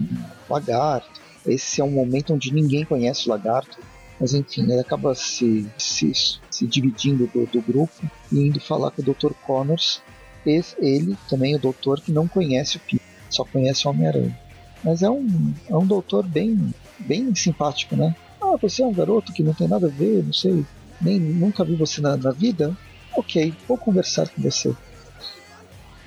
lagarto. 0.50 1.22
Esse 1.46 1.80
é 1.80 1.84
um 1.84 1.92
momento 1.92 2.34
onde 2.34 2.54
ninguém 2.54 2.84
conhece 2.84 3.28
o 3.28 3.30
lagarto, 3.30 3.78
mas 4.20 4.34
enfim, 4.34 4.64
ele 4.64 4.80
acaba 4.80 5.16
se, 5.16 5.68
se, 5.78 6.12
se 6.14 6.68
dividindo 6.68 7.28
do, 7.28 7.46
do, 7.46 7.62
grupo 7.62 7.94
e 8.32 8.40
indo 8.40 8.60
falar 8.60 8.92
com 8.92 9.02
o 9.02 9.06
Dr. 9.06 9.32
Connors. 9.46 10.02
Ele 10.46 11.16
também, 11.30 11.56
o 11.56 11.60
doutor, 11.60 12.02
que 12.02 12.12
não 12.12 12.28
conhece 12.28 12.78
o 12.78 12.80
Peter, 12.80 13.06
só 13.30 13.46
conhece 13.46 13.88
o 13.88 13.92
Homem-Aranha. 13.92 14.38
Mas 14.84 15.04
é 15.04 15.10
um, 15.10 15.54
é 15.70 15.76
um 15.76 15.86
doutor 15.86 16.26
bem, 16.26 16.74
bem 16.98 17.34
simpático, 17.36 17.96
né? 17.96 18.16
Ah, 18.42 18.56
você 18.60 18.82
é 18.82 18.88
um 18.88 18.94
garoto 18.94 19.34
que 19.34 19.44
não 19.44 19.54
tem 19.54 19.68
nada 19.68 19.88
a 19.88 19.90
ver, 19.90 20.24
não 20.24 20.34
sei, 20.34 20.66
nem 21.02 21.20
nunca 21.20 21.64
vi 21.64 21.76
você 21.76 22.02
na, 22.02 22.18
na 22.18 22.32
vida. 22.32 22.76
Ok, 23.16 23.54
vou 23.68 23.78
conversar 23.78 24.30
com 24.30 24.42
você. 24.42 24.74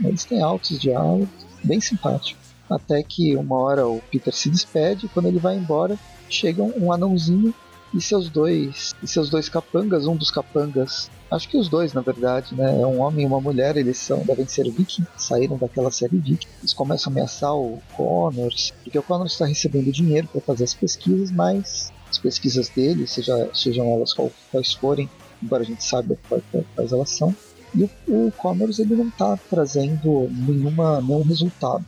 Eles 0.05 0.25
têm 0.25 0.43
altos 0.43 0.79
diálogos, 0.79 1.29
bem 1.63 1.81
simpático. 1.81 2.41
Até 2.71 3.03
que 3.03 3.37
uma 3.37 3.59
hora 3.59 3.87
o 3.87 4.01
Peter 4.11 4.35
se 4.35 4.49
despede, 4.49 5.09
quando 5.09 5.27
ele 5.27 5.39
vai 5.39 5.57
embora, 5.57 5.99
chega 6.29 6.63
um, 6.63 6.93
anãozinho 6.93 7.55
e 7.95 8.01
seus 8.01 8.31
dois 8.31 8.95
e 9.03 9.07
seus 9.07 9.29
dois 9.29 9.49
capangas, 9.49 10.07
um 10.07 10.17
dos 10.17 10.31
capangas, 10.31 11.11
acho 11.31 11.49
que 11.49 11.59
os 11.59 11.69
dois 11.69 11.93
na 11.93 12.01
verdade, 12.01 12.55
né, 12.55 12.81
é 12.81 12.87
um 12.87 13.03
homem 13.03 13.25
e 13.25 13.27
uma 13.27 13.41
mulher, 13.41 13.77
eles 13.77 13.99
são 13.99 14.21
devem 14.21 14.47
ser 14.47 14.71
vikings, 14.71 15.07
saíram 15.19 15.59
daquela 15.59 15.91
série 15.91 16.17
viking. 16.17 16.49
Eles 16.61 16.73
começam 16.73 17.11
a 17.11 17.13
ameaçar 17.13 17.55
o 17.55 17.83
Connors, 17.95 18.73
porque 18.83 18.99
o 18.99 19.03
Connors 19.03 19.33
está 19.33 19.45
recebendo 19.45 19.93
dinheiro 19.93 20.27
para 20.29 20.41
fazer 20.41 20.65
as 20.65 20.73
pesquisas, 20.73 21.31
mas 21.31 21.93
as 22.09 22.19
pesquisas 22.19 22.69
dele, 22.71 23.07
seja, 23.07 23.51
sejam 23.55 23.87
elas 23.93 24.15
quais 24.15 24.73
forem, 24.73 25.09
embora 25.43 25.63
a 25.63 25.67
gente 25.67 25.85
saiba 25.85 26.17
quais 26.29 26.93
elas 26.93 27.11
são. 27.11 27.35
E 27.75 27.85
o, 27.85 27.91
o 28.27 28.33
Commerce 28.33 28.81
ele 28.81 28.95
não 28.95 29.09
está 29.09 29.39
trazendo 29.49 30.29
nenhuma, 30.31 31.01
nenhum 31.01 31.23
resultado. 31.23 31.85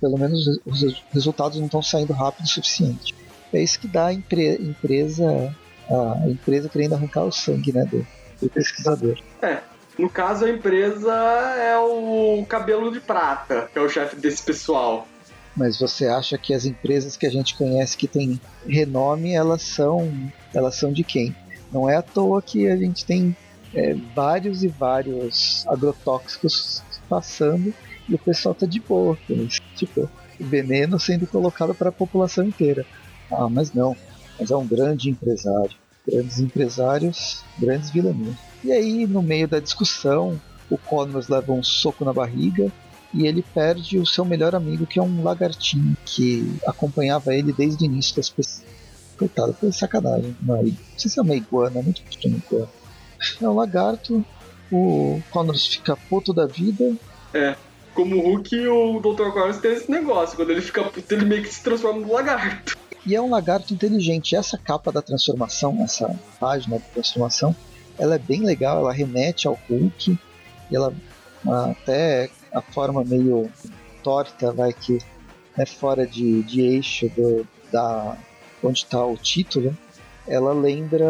Pelo 0.00 0.18
menos 0.18 0.60
os 0.64 1.02
resultados 1.12 1.58
não 1.58 1.66
estão 1.66 1.82
saindo 1.82 2.12
rápido 2.12 2.44
o 2.44 2.48
suficiente. 2.48 3.14
É 3.52 3.62
isso 3.62 3.80
que 3.80 3.88
dá 3.88 4.06
a 4.06 4.14
empre, 4.14 4.56
empresa, 4.56 5.54
a 5.88 6.28
empresa 6.28 6.68
querendo 6.68 6.94
arrancar 6.94 7.24
o 7.24 7.32
sangue 7.32 7.72
né, 7.72 7.84
do, 7.84 8.06
do 8.40 8.48
pesquisador. 8.48 9.18
É, 9.42 9.60
no 9.98 10.08
caso 10.08 10.44
a 10.44 10.50
empresa 10.50 11.12
é 11.12 11.76
o 11.78 12.44
cabelo 12.46 12.92
de 12.92 13.00
prata, 13.00 13.68
que 13.72 13.78
é 13.78 13.82
o 13.82 13.88
chefe 13.88 14.16
desse 14.16 14.42
pessoal 14.42 15.06
mas 15.58 15.76
você 15.76 16.06
acha 16.06 16.38
que 16.38 16.54
as 16.54 16.64
empresas 16.64 17.16
que 17.16 17.26
a 17.26 17.30
gente 17.30 17.56
conhece 17.56 17.96
que 17.96 18.06
têm 18.06 18.40
renome, 18.64 19.34
elas 19.34 19.62
são, 19.62 20.08
elas 20.54 20.76
são 20.76 20.92
de 20.92 21.02
quem? 21.02 21.34
Não 21.72 21.90
é 21.90 21.96
à 21.96 22.02
toa 22.02 22.40
que 22.40 22.68
a 22.68 22.76
gente 22.76 23.04
tem 23.04 23.36
é, 23.74 23.94
vários 24.14 24.62
e 24.62 24.68
vários 24.68 25.64
agrotóxicos 25.68 26.82
passando 27.08 27.72
e 28.08 28.14
o 28.14 28.18
pessoal 28.18 28.54
tá 28.54 28.66
de 28.66 28.80
boa 28.80 29.16
com 29.26 29.34
isso. 29.34 29.60
Tipo, 29.76 30.08
veneno 30.38 30.98
sendo 30.98 31.26
colocado 31.26 31.74
para 31.74 31.90
a 31.90 31.92
população 31.92 32.44
inteira. 32.44 32.86
Ah, 33.30 33.48
mas 33.48 33.72
não. 33.72 33.96
Mas 34.38 34.50
é 34.50 34.56
um 34.56 34.66
grande 34.66 35.10
empresário. 35.10 35.76
Grandes 36.06 36.38
empresários, 36.38 37.44
grandes 37.58 37.90
vilanias. 37.90 38.34
E 38.64 38.72
aí, 38.72 39.06
no 39.06 39.22
meio 39.22 39.46
da 39.46 39.60
discussão, 39.60 40.40
o 40.70 40.78
Connors 40.78 41.28
leva 41.28 41.52
um 41.52 41.62
soco 41.62 42.04
na 42.04 42.12
barriga 42.12 42.72
e 43.12 43.26
ele 43.26 43.42
perde 43.42 43.98
o 43.98 44.06
seu 44.06 44.24
melhor 44.24 44.54
amigo, 44.54 44.86
que 44.86 44.98
é 44.98 45.02
um 45.02 45.22
lagartinho 45.22 45.96
que 46.04 46.58
acompanhava 46.66 47.34
ele 47.34 47.52
desde 47.52 47.84
o 47.84 47.86
início 47.86 48.16
das 48.16 48.30
pessoas. 48.30 48.66
Coitado, 49.18 49.52
foi 49.52 49.72
sacanagem. 49.72 50.36
Não, 50.40 50.62
não 50.62 50.72
sei 50.96 51.10
se 51.10 51.18
é 51.18 51.22
uma 51.22 51.34
iguana, 51.34 51.82
muito 51.82 52.02
pequeno 52.02 52.36
iguana. 52.36 52.68
É 53.40 53.48
um 53.48 53.54
lagarto, 53.54 54.24
o 54.70 55.20
Connors 55.30 55.66
fica 55.66 55.96
puto 55.96 56.32
da 56.32 56.46
vida. 56.46 56.94
É, 57.34 57.56
como 57.94 58.16
o 58.16 58.20
Hulk, 58.20 58.66
o 58.68 59.00
Dr. 59.00 59.30
Connors 59.30 59.58
tem 59.58 59.72
esse 59.72 59.90
negócio, 59.90 60.36
quando 60.36 60.50
ele 60.50 60.60
fica 60.60 60.84
puto, 60.84 61.14
ele 61.14 61.24
meio 61.24 61.42
que 61.42 61.52
se 61.52 61.62
transforma 61.62 62.00
no 62.00 62.12
lagarto. 62.12 62.76
E 63.04 63.14
é 63.14 63.20
um 63.20 63.30
lagarto 63.30 63.72
inteligente. 63.72 64.36
Essa 64.36 64.58
capa 64.58 64.92
da 64.92 65.00
transformação, 65.00 65.82
essa 65.82 66.14
página 66.38 66.78
da 66.78 66.84
transformação, 66.84 67.54
ela 67.98 68.16
é 68.16 68.18
bem 68.18 68.42
legal, 68.42 68.78
ela 68.78 68.92
remete 68.92 69.48
ao 69.48 69.58
Hulk, 69.68 70.18
e 70.70 70.76
ela 70.76 70.92
até 71.70 72.30
a 72.52 72.60
forma 72.60 73.04
meio 73.04 73.50
torta, 74.02 74.52
vai 74.52 74.72
que 74.72 74.98
é 75.56 75.66
fora 75.66 76.06
de, 76.06 76.42
de 76.42 76.60
eixo 76.60 77.08
do, 77.10 77.46
da 77.72 78.16
onde 78.62 78.78
está 78.78 79.04
o 79.04 79.16
título, 79.16 79.76
ela 80.26 80.52
lembra 80.52 81.06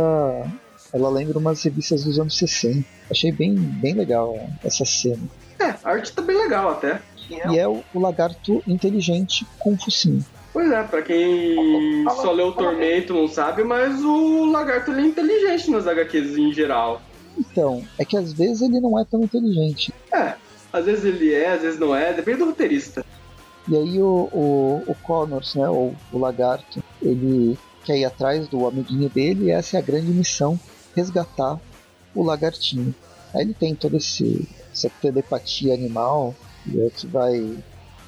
ela 0.92 1.08
lembra 1.08 1.38
umas 1.38 1.62
revistas 1.62 2.04
dos 2.04 2.18
anos 2.18 2.36
60. 2.38 2.84
Achei 3.10 3.32
bem, 3.32 3.54
bem 3.54 3.94
legal 3.94 4.38
essa 4.64 4.84
cena. 4.84 5.22
É, 5.58 5.74
a 5.84 5.90
arte 5.90 6.12
tá 6.12 6.22
bem 6.22 6.36
legal 6.36 6.70
até. 6.70 7.00
E 7.50 7.58
é 7.58 7.68
o, 7.68 7.82
o 7.92 8.00
lagarto 8.00 8.62
inteligente 8.66 9.46
com 9.58 9.76
focinho. 9.76 10.24
Pois 10.52 10.70
é, 10.70 10.82
pra 10.82 11.02
quem 11.02 12.04
só 12.16 12.32
leu 12.32 12.48
o 12.48 12.52
Tormento 12.52 13.12
não 13.12 13.28
sabe, 13.28 13.62
mas 13.62 14.02
o 14.02 14.46
lagarto 14.46 14.90
ele 14.90 15.02
é 15.02 15.04
inteligente 15.04 15.70
nas 15.70 15.86
HQs 15.86 16.38
em 16.38 16.52
geral. 16.52 17.02
Então, 17.38 17.84
é 17.98 18.04
que 18.04 18.16
às 18.16 18.32
vezes 18.32 18.62
ele 18.62 18.80
não 18.80 18.98
é 18.98 19.04
tão 19.04 19.22
inteligente. 19.22 19.92
É, 20.12 20.34
às 20.72 20.86
vezes 20.86 21.04
ele 21.04 21.32
é, 21.32 21.52
às 21.52 21.62
vezes 21.62 21.78
não 21.78 21.94
é, 21.94 22.12
depende 22.12 22.38
do 22.38 22.46
roteirista. 22.46 23.04
E 23.68 23.76
aí 23.76 24.00
o, 24.00 24.28
o, 24.32 24.82
o 24.86 24.94
Connors, 25.02 25.54
né, 25.54 25.68
ou 25.68 25.94
o 26.10 26.18
lagarto, 26.18 26.82
ele 27.02 27.58
quer 27.84 27.98
ir 27.98 28.04
atrás 28.04 28.48
do 28.48 28.66
amiguinho 28.66 29.08
dele 29.08 29.46
e 29.46 29.50
essa 29.50 29.76
é 29.76 29.80
a 29.80 29.82
grande 29.82 30.10
missão, 30.10 30.58
resgatar 30.98 31.60
o 32.14 32.22
lagartinho. 32.22 32.94
Aí 33.34 33.42
ele 33.42 33.54
tem 33.54 33.74
toda 33.74 33.96
essa 33.96 34.90
telepatia 35.00 35.74
animal 35.74 36.34
e 36.66 36.80
é 36.80 36.90
que 36.90 37.06
vai 37.06 37.56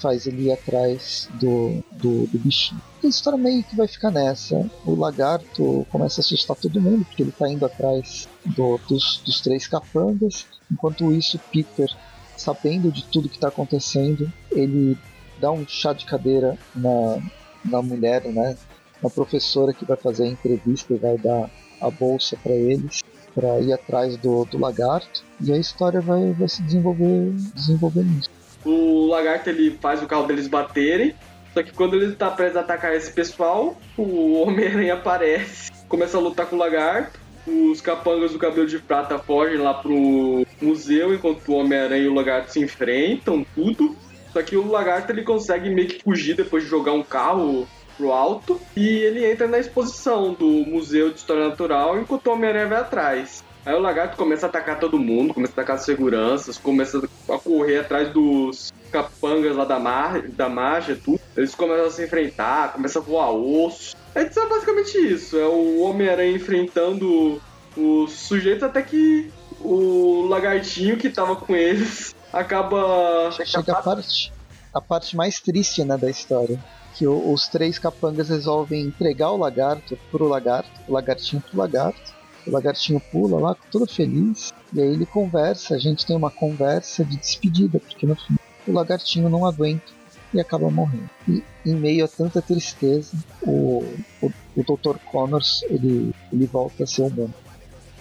faz 0.01 0.27
ele 0.27 0.45
ir 0.45 0.53
atrás 0.53 1.29
do, 1.35 1.85
do, 1.93 2.27
do 2.27 2.39
bichinho. 2.39 2.81
A 3.05 3.07
história 3.07 3.39
meio 3.39 3.63
que 3.63 3.77
vai 3.77 3.87
ficar 3.87 4.11
nessa. 4.11 4.57
O 4.87 4.95
lagarto 4.95 5.87
começa 5.91 6.21
a 6.21 6.23
assustar 6.23 6.57
todo 6.57 6.81
mundo, 6.81 7.05
porque 7.05 7.23
ele 7.23 7.29
está 7.29 7.47
indo 7.47 7.67
atrás 7.67 8.27
do, 8.47 8.81
dos, 8.89 9.21
dos 9.27 9.43
três 9.43 9.67
capangas. 9.67 10.47
Enquanto 10.73 11.13
isso, 11.13 11.39
Peter 11.53 11.95
sabendo 12.41 12.91
de 12.91 13.05
tudo 13.05 13.29
que 13.29 13.35
está 13.35 13.49
acontecendo, 13.49 14.33
ele 14.51 14.97
dá 15.39 15.51
um 15.51 15.67
chá 15.69 15.93
de 15.93 16.07
cadeira 16.07 16.57
na, 16.75 17.19
na 17.63 17.83
mulher, 17.83 18.25
né? 18.25 18.57
Na 19.03 19.11
professora 19.11 19.75
que 19.75 19.85
vai 19.85 19.97
fazer 19.97 20.25
a 20.25 20.29
entrevista 20.29 20.95
e 20.95 20.97
vai 20.97 21.19
dar 21.19 21.51
a 21.81 21.91
bolsa 21.91 22.37
para 22.43 22.53
eles 22.53 23.03
para 23.35 23.61
ir 23.61 23.73
atrás 23.73 24.17
do, 24.17 24.45
do 24.45 24.59
lagarto 24.59 25.23
e 25.41 25.53
a 25.53 25.57
história 25.57 26.01
vai, 26.01 26.33
vai 26.33 26.49
se 26.49 26.63
desenvolver 26.63 27.33
desenvolver 27.55 28.05
nisso. 28.05 28.31
O 28.65 29.07
lagarto 29.07 29.49
ele 29.49 29.79
faz 29.81 30.03
o 30.03 30.07
carro 30.07 30.27
deles 30.27 30.47
baterem, 30.47 31.15
só 31.55 31.63
que 31.63 31.73
quando 31.73 31.97
ele 31.97 32.13
tá 32.13 32.31
prestes 32.31 32.57
a 32.57 32.61
atacar 32.61 32.95
esse 32.95 33.11
pessoal, 33.13 33.77
o 33.97 34.43
Homem-Aranha 34.43 34.95
aparece, 34.95 35.71
começa 35.89 36.17
a 36.17 36.21
lutar 36.21 36.47
com 36.47 36.57
o 36.57 36.59
lagarto. 36.59 37.19
Os 37.47 37.81
capangas 37.81 38.33
do 38.33 38.39
cabelo 38.39 38.67
de 38.67 38.79
prata 38.79 39.19
fogem 39.19 39.57
lá 39.57 39.73
pro 39.73 40.47
museu, 40.61 41.15
enquanto 41.15 41.49
o 41.49 41.55
Homem-Aranha 41.55 42.05
e 42.05 42.09
o 42.09 42.15
lagarto 42.15 42.53
se 42.53 42.61
enfrentam, 42.61 43.45
tudo. 43.55 43.97
Só 44.33 44.43
que 44.43 44.57
o 44.57 44.71
lagarto 44.71 45.11
ele 45.11 45.23
consegue 45.23 45.71
meio 45.71 45.89
que 45.89 46.03
fugir 46.03 46.37
depois 46.37 46.63
de 46.63 46.69
jogar 46.69 46.93
um 46.93 47.03
carro 47.03 47.67
pro 48.01 48.13
alto 48.13 48.59
e 48.75 48.89
ele 48.89 49.31
entra 49.31 49.47
na 49.47 49.59
exposição 49.59 50.33
do 50.33 50.47
Museu 50.47 51.11
de 51.11 51.19
História 51.19 51.47
Natural 51.47 52.01
enquanto 52.01 52.27
o 52.29 52.33
Homem-Aranha 52.33 52.67
vai 52.67 52.81
atrás. 52.81 53.45
Aí 53.65 53.75
o 53.75 53.79
lagarto 53.79 54.17
começa 54.17 54.47
a 54.47 54.49
atacar 54.49 54.81
todo 54.81 54.99
mundo, 54.99 55.35
começa 55.35 55.53
a 55.53 55.55
atacar 55.55 55.77
as 55.77 55.85
seguranças, 55.85 56.57
começa 56.57 57.07
a 57.29 57.39
correr 57.39 57.81
atrás 57.81 58.11
dos 58.11 58.73
capangas 58.91 59.55
lá 59.55 59.67
da, 59.67 59.79
mar, 59.79 60.23
da 60.23 60.49
margem, 60.49 60.97
tudo. 60.97 61.21
Eles 61.37 61.55
começam 61.55 61.87
a 61.87 61.91
se 61.91 62.03
enfrentar, 62.03 62.73
começa 62.73 62.99
a 62.99 63.03
voar 63.03 63.31
osso. 63.33 63.95
É 64.15 64.25
basicamente 64.25 64.97
isso. 64.97 65.37
É 65.37 65.45
o 65.45 65.81
Homem-Aranha 65.83 66.35
enfrentando 66.35 67.41
os 67.77 68.13
sujeitos 68.13 68.63
até 68.63 68.81
que 68.81 69.31
o 69.61 70.27
lagartinho 70.27 70.97
que 70.97 71.11
tava 71.11 71.37
com 71.37 71.55
eles 71.55 72.15
acaba. 72.33 73.31
Chega 73.31 73.73
a 73.73 73.83
parte, 73.83 74.33
a 74.73 74.81
parte 74.81 75.15
mais 75.15 75.39
triste 75.39 75.85
né, 75.85 75.99
da 75.99 76.09
história 76.09 76.59
que 76.95 77.07
os 77.07 77.49
três 77.49 77.79
capangas 77.79 78.29
resolvem 78.29 78.83
entregar 78.83 79.31
o 79.31 79.37
lagarto 79.37 79.99
pro 80.11 80.29
lagarto, 80.29 80.71
o 80.89 80.93
lagartinho 80.93 81.43
pro 81.43 81.59
lagarto. 81.59 82.21
O 82.47 82.51
lagartinho 82.51 83.01
pula 83.13 83.39
lá, 83.39 83.57
todo 83.71 83.87
feliz, 83.87 84.51
e 84.73 84.81
aí 84.81 84.89
ele 84.89 85.05
conversa, 85.05 85.75
a 85.75 85.79
gente 85.79 86.07
tem 86.07 86.17
uma 86.17 86.31
conversa 86.31 87.05
de 87.05 87.19
despedida, 87.19 87.79
porque 87.79 88.07
no 88.07 88.17
fim 88.17 88.37
o 88.67 88.73
lagartinho 88.73 89.29
não 89.29 89.45
aguenta 89.45 89.93
e 90.33 90.41
acaba 90.41 90.71
morrendo. 90.71 91.11
E 91.29 91.43
em 91.67 91.75
meio 91.75 92.05
a 92.05 92.09
tanta 92.09 92.41
tristeza, 92.41 93.13
o, 93.43 93.85
o, 94.23 94.33
o 94.57 94.63
Dr. 94.63 94.97
Connors 95.11 95.63
ele, 95.69 96.13
ele 96.33 96.47
volta 96.47 96.85
a 96.85 96.87
ser 96.87 97.03
humano. 97.03 97.35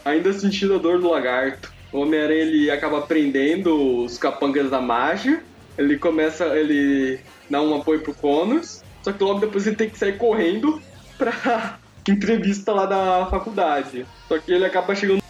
Ainda 0.06 0.32
sentindo 0.32 0.76
a 0.76 0.78
dor 0.78 1.00
do 1.00 1.10
lagarto, 1.10 1.72
o 1.92 2.02
Homem-Aranha 2.02 2.42
ele 2.42 2.72
acaba 2.72 3.02
prendendo 3.02 4.04
os 4.04 4.18
capangas 4.18 4.70
da 4.70 4.80
magia. 4.80 5.44
Ele 5.78 5.98
começa, 5.98 6.46
ele 6.58 7.20
dá 7.50 7.62
um 7.62 7.76
apoio 7.76 8.02
pro 8.02 8.14
Connors, 8.14 8.84
só 9.04 9.12
que 9.12 9.24
logo 9.24 9.40
depois 9.40 9.66
ele 9.66 9.76
tem 9.76 9.90
que 9.90 9.98
sair 9.98 10.18
correndo 10.18 10.82
pra 11.18 11.80
entrevista 12.08 12.72
lá 12.72 12.86
da 12.86 13.28
faculdade. 13.28 14.06
Só 14.28 14.40
que 14.40 14.52
ele 14.52 14.66
acaba 14.66 14.96
chegando. 14.96 15.22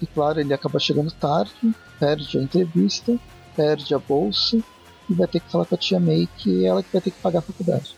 E 0.00 0.06
claro, 0.06 0.40
ele 0.40 0.52
acaba 0.52 0.78
chegando 0.78 1.10
tarde, 1.10 1.52
perde 1.98 2.38
a 2.38 2.42
entrevista, 2.42 3.18
perde 3.54 3.94
a 3.94 3.98
bolsa 3.98 4.58
e 5.08 5.14
vai 5.14 5.26
ter 5.26 5.40
que 5.40 5.50
falar 5.50 5.64
com 5.64 5.74
a 5.74 5.78
tia 5.78 5.98
May 5.98 6.28
que 6.36 6.64
é 6.64 6.68
ela 6.68 6.82
que 6.82 6.92
vai 6.92 7.00
ter 7.00 7.10
que 7.10 7.20
pagar 7.20 7.38
a 7.38 7.42
faculdade. 7.42 7.94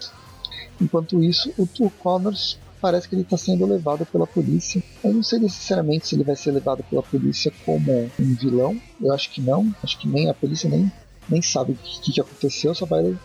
Enquanto 0.80 1.22
isso, 1.22 1.52
o 1.58 1.66
Two 1.66 1.90
Connors 1.98 2.58
parece 2.80 3.08
que 3.08 3.14
ele 3.14 3.22
está 3.22 3.36
sendo 3.36 3.66
levado 3.66 4.06
pela 4.06 4.26
polícia. 4.26 4.82
Eu 5.02 5.14
não 5.14 5.22
sei 5.22 5.40
necessariamente 5.40 6.06
se 6.06 6.14
ele 6.14 6.22
vai 6.22 6.36
ser 6.36 6.52
levado 6.52 6.84
pela 6.84 7.02
polícia 7.02 7.52
como 7.64 8.10
um 8.18 8.34
vilão. 8.34 8.80
Eu 9.00 9.12
acho 9.12 9.30
que 9.30 9.40
não. 9.40 9.74
Acho 9.82 9.98
que 9.98 10.06
nem 10.08 10.30
a 10.30 10.34
polícia 10.34 10.70
nem, 10.70 10.90
nem 11.28 11.42
sabe 11.42 11.72
o 11.72 11.76
que, 11.76 12.12
que 12.12 12.20
aconteceu. 12.20 12.74
Só 12.74 12.86
vai 12.86 13.16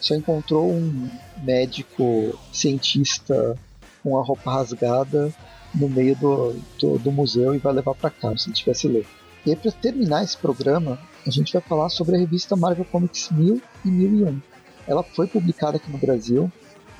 só 0.00 0.16
encontrou 0.16 0.68
um 0.70 1.08
médico 1.42 2.36
cientista 2.52 3.56
com 4.02 4.18
a 4.18 4.22
roupa 4.22 4.52
rasgada 4.52 5.32
no 5.72 5.88
meio 5.88 6.16
do, 6.16 6.56
do, 6.78 6.98
do 6.98 7.12
museu 7.12 7.54
e 7.54 7.58
vai 7.58 7.72
levar 7.72 7.94
para 7.94 8.10
casa, 8.10 8.38
se 8.38 8.52
tivesse 8.52 8.88
ler. 8.88 9.06
E 9.46 9.54
para 9.54 9.70
terminar 9.72 10.24
esse 10.24 10.36
programa, 10.36 10.98
a 11.26 11.30
gente 11.30 11.52
vai 11.52 11.62
falar 11.62 11.88
sobre 11.88 12.16
a 12.16 12.18
revista 12.18 12.56
Marvel 12.56 12.84
Comics 12.84 13.30
1000 13.30 13.62
e 13.84 13.90
1001. 13.90 14.40
Ela 14.86 15.02
foi 15.02 15.26
publicada 15.26 15.76
aqui 15.76 15.90
no 15.90 15.98
Brasil. 15.98 16.50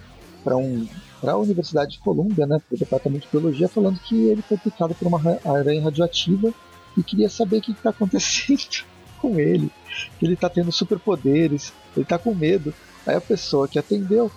para 0.44 0.56
um 0.56 0.86
para 1.24 1.32
a 1.32 1.38
Universidade 1.38 1.92
de 1.92 2.00
Colômbia, 2.00 2.46
né, 2.46 2.60
para 2.68 2.76
o 2.76 2.78
Departamento 2.78 3.24
de 3.24 3.32
Biologia, 3.32 3.66
falando 3.66 3.98
que 4.00 4.26
ele 4.26 4.42
foi 4.42 4.58
picado 4.58 4.94
por 4.94 5.08
uma 5.08 5.18
aranha 5.42 5.82
radioativa 5.82 6.52
e 6.96 7.02
queria 7.02 7.28
saber 7.28 7.58
o 7.58 7.62
que 7.62 7.72
está 7.72 7.90
acontecendo 7.90 8.84
com 9.20 9.38
ele. 9.38 9.70
Que 10.18 10.26
ele 10.26 10.34
está 10.34 10.48
tendo 10.48 10.72
superpoderes, 10.72 11.72
ele 11.96 12.04
está 12.04 12.18
com 12.18 12.34
medo. 12.34 12.74
Aí 13.06 13.14
a 13.14 13.20
pessoa 13.20 13.68
que 13.68 13.78
atendeu 13.78 14.30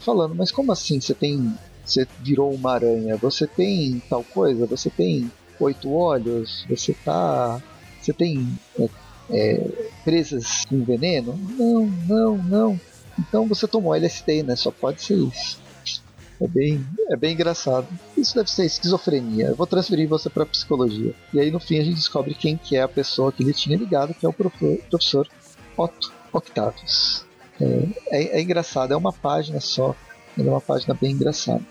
falando, 0.00 0.34
mas 0.34 0.50
como 0.50 0.72
assim 0.72 1.00
você 1.00 1.14
tem. 1.14 1.52
Você 1.84 2.06
virou 2.20 2.52
uma 2.52 2.72
aranha? 2.72 3.16
Você 3.18 3.46
tem 3.46 4.02
tal 4.08 4.24
coisa? 4.24 4.64
Você 4.66 4.88
tem 4.88 5.30
oito 5.60 5.92
olhos? 5.92 6.64
Você 6.68 6.94
tá. 7.04 7.60
Você 8.00 8.12
tem 8.12 8.58
é, 8.78 8.88
é, 9.30 9.90
presas 10.02 10.64
com 10.64 10.82
veneno? 10.82 11.38
Não, 11.58 11.86
não, 12.06 12.38
não. 12.38 12.80
Então 13.18 13.46
você 13.46 13.68
tomou 13.68 13.94
LSD, 13.94 14.42
né? 14.42 14.56
Só 14.56 14.70
pode 14.70 15.02
ser 15.02 15.14
isso. 15.16 15.63
É 16.44 16.46
bem, 16.46 16.86
é 17.08 17.16
bem 17.16 17.32
engraçado. 17.32 17.88
Isso 18.18 18.34
deve 18.34 18.50
ser 18.50 18.66
esquizofrenia. 18.66 19.46
Eu 19.46 19.56
vou 19.56 19.66
transferir 19.66 20.06
você 20.06 20.28
para 20.28 20.44
psicologia. 20.44 21.14
E 21.32 21.40
aí 21.40 21.50
no 21.50 21.58
fim 21.58 21.78
a 21.78 21.82
gente 21.82 21.94
descobre 21.94 22.34
quem 22.34 22.58
que 22.58 22.76
é 22.76 22.82
a 22.82 22.88
pessoa 22.88 23.32
que 23.32 23.42
ele 23.42 23.54
tinha 23.54 23.78
ligado, 23.78 24.12
que 24.12 24.26
é 24.26 24.28
o 24.28 24.32
professor 24.32 25.26
Otto 25.74 26.12
Octavius. 26.30 27.24
É, 27.58 27.88
é, 28.10 28.38
é 28.38 28.42
engraçado, 28.42 28.92
é 28.92 28.96
uma 28.96 29.12
página 29.12 29.58
só, 29.58 29.96
é 30.38 30.42
uma 30.42 30.60
página 30.60 30.94
bem 31.00 31.12
engraçada. 31.12 31.62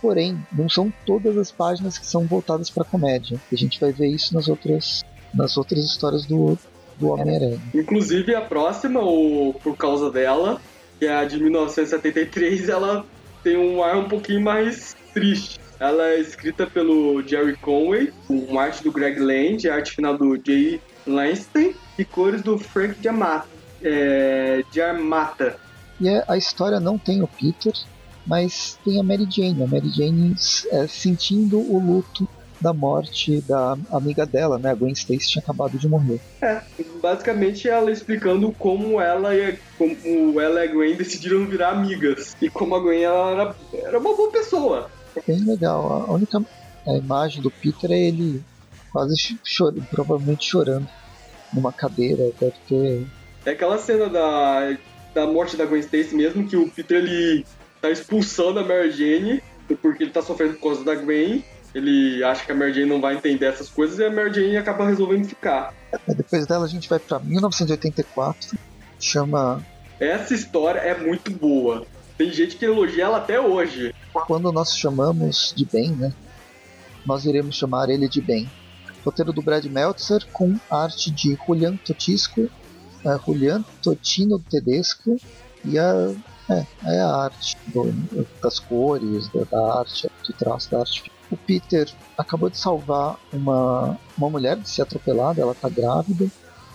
Porém, 0.00 0.38
não 0.52 0.68
são 0.68 0.92
todas 1.04 1.36
as 1.36 1.50
páginas 1.50 1.98
que 1.98 2.06
são 2.06 2.24
voltadas 2.24 2.70
para 2.70 2.84
comédia. 2.84 3.36
A 3.52 3.56
gente 3.56 3.80
vai 3.80 3.92
ver 3.92 4.06
isso 4.06 4.32
nas 4.32 4.48
outras, 4.48 5.02
nas 5.34 5.56
outras 5.56 5.84
histórias 5.84 6.24
do, 6.24 6.56
do 6.98 7.08
Homem-Aranha. 7.08 7.60
Inclusive 7.74 8.32
a 8.32 8.40
próxima, 8.42 9.00
ou 9.00 9.52
por 9.54 9.76
causa 9.76 10.08
dela, 10.08 10.60
que 11.00 11.06
é 11.06 11.16
a 11.16 11.24
de 11.24 11.42
1973, 11.42 12.68
ela 12.68 13.04
tem 13.42 13.56
um 13.56 13.82
ar 13.82 13.96
um 13.96 14.08
pouquinho 14.08 14.40
mais 14.40 14.96
triste. 15.12 15.58
Ela 15.78 16.08
é 16.08 16.20
escrita 16.20 16.66
pelo 16.66 17.22
Jerry 17.26 17.56
Conway, 17.56 18.12
com 18.26 18.58
arte 18.58 18.82
do 18.84 18.92
Greg 18.92 19.18
Land, 19.18 19.68
arte 19.68 19.92
final 19.92 20.16
do 20.16 20.38
Jay 20.44 20.80
Lanston 21.06 21.72
e 21.98 22.04
cores 22.04 22.42
do 22.42 22.58
Frank 22.58 23.00
Diamata. 23.00 23.48
É, 23.82 24.62
Diamata. 24.70 25.58
E 26.00 26.08
é, 26.08 26.22
a 26.28 26.36
história 26.36 26.78
não 26.78 26.98
tem 26.98 27.22
o 27.22 27.26
Peter, 27.26 27.72
mas 28.26 28.78
tem 28.84 29.00
a 29.00 29.02
Mary 29.02 29.26
Jane. 29.30 29.62
A 29.62 29.66
Mary 29.66 29.88
Jane 29.88 30.34
é, 30.70 30.86
sentindo 30.86 31.58
o 31.58 31.78
luto 31.78 32.28
da 32.60 32.72
morte 32.72 33.40
da 33.42 33.76
amiga 33.90 34.26
dela, 34.26 34.58
né? 34.58 34.70
A 34.70 34.74
Gwen 34.74 34.92
Stacy 34.92 35.30
tinha 35.30 35.42
acabado 35.42 35.78
de 35.78 35.88
morrer. 35.88 36.20
É, 36.42 36.60
basicamente 37.00 37.68
ela 37.68 37.90
explicando 37.90 38.52
como 38.52 39.00
ela 39.00 39.34
e 39.34 39.58
como 39.78 40.40
ela 40.40 40.64
e 40.64 40.68
a 40.68 40.72
Gwen 40.72 40.96
decidiram 40.96 41.46
virar 41.46 41.70
amigas. 41.70 42.36
E 42.40 42.50
como 42.50 42.74
a 42.74 42.80
Gwen 42.80 43.02
ela 43.02 43.30
era, 43.30 43.56
era 43.72 43.98
uma 43.98 44.14
boa 44.14 44.30
pessoa. 44.30 44.90
Bem 45.26 45.44
legal. 45.44 46.04
A 46.08 46.12
única 46.12 46.42
a 46.86 46.94
imagem 46.94 47.42
do 47.42 47.50
Peter 47.50 47.90
é 47.90 47.98
ele 47.98 48.42
quase 48.92 49.38
chorando, 49.44 49.86
provavelmente 49.90 50.48
chorando 50.48 50.88
numa 51.52 51.72
cadeira. 51.72 52.30
Deve 52.38 52.54
ter. 52.68 53.06
É 53.44 53.50
aquela 53.50 53.78
cena 53.78 54.08
da, 54.08 54.76
da 55.14 55.26
morte 55.26 55.56
da 55.56 55.64
Gwen 55.64 55.80
Stacy 55.80 56.14
mesmo, 56.14 56.46
que 56.46 56.56
o 56.56 56.68
Peter 56.68 56.98
ele 56.98 57.44
tá 57.80 57.90
expulsando 57.90 58.60
a 58.60 58.64
Mary 58.64 58.90
Jane 58.90 59.42
porque 59.76 60.02
ele 60.02 60.10
tá 60.10 60.20
sofrendo 60.22 60.54
por 60.54 60.62
causa 60.62 60.84
da 60.84 60.94
Gwen 60.94 61.44
ele 61.74 62.22
acha 62.24 62.44
que 62.44 62.52
a 62.52 62.54
Mary 62.54 62.72
Jane 62.72 62.86
não 62.86 63.00
vai 63.00 63.14
entender 63.14 63.46
essas 63.46 63.68
coisas 63.68 63.98
e 63.98 64.04
a 64.04 64.10
Mary 64.10 64.32
Jane 64.32 64.56
acaba 64.56 64.86
resolvendo 64.86 65.26
ficar. 65.26 65.72
É, 65.92 66.14
depois 66.14 66.46
dela 66.46 66.64
a 66.64 66.68
gente 66.68 66.88
vai 66.88 66.98
para 66.98 67.18
1984, 67.20 68.58
chama. 68.98 69.64
Essa 69.98 70.34
história 70.34 70.80
é 70.80 70.98
muito 70.98 71.30
boa. 71.30 71.86
Tem 72.16 72.30
gente 72.32 72.56
que 72.56 72.64
elogia 72.64 73.04
ela 73.04 73.18
até 73.18 73.40
hoje. 73.40 73.94
Quando 74.12 74.50
nós 74.52 74.76
chamamos 74.76 75.54
de 75.56 75.64
Ben, 75.64 75.90
né? 75.92 76.12
Nós 77.06 77.24
iremos 77.24 77.56
chamar 77.56 77.88
ele 77.88 78.08
de 78.08 78.20
Ben. 78.20 78.50
Roteiro 79.04 79.32
do 79.32 79.40
Brad 79.40 79.64
Meltzer 79.64 80.26
com 80.32 80.58
arte 80.70 81.10
de 81.10 81.38
Julian 81.46 81.76
Totisco, 81.76 82.42
uh, 82.42 83.20
Julian 83.24 83.64
Totino 83.82 84.38
Tedesco 84.38 85.16
e 85.64 85.78
a, 85.78 86.14
é, 86.50 86.66
é 86.84 87.00
a 87.00 87.08
arte 87.08 87.56
do, 87.68 87.90
das 88.42 88.58
cores, 88.58 89.28
da, 89.28 89.44
da 89.44 89.78
arte, 89.78 90.10
de 90.22 90.32
traço 90.34 90.70
da 90.70 90.80
arte 90.80 91.02
o 91.30 91.36
Peter 91.36 91.88
acabou 92.16 92.50
de 92.50 92.58
salvar 92.58 93.16
uma, 93.32 93.98
uma 94.16 94.30
mulher 94.30 94.56
de 94.56 94.68
ser 94.68 94.82
atropelada, 94.82 95.40
ela 95.40 95.54
tá 95.54 95.68
grávida, 95.68 96.26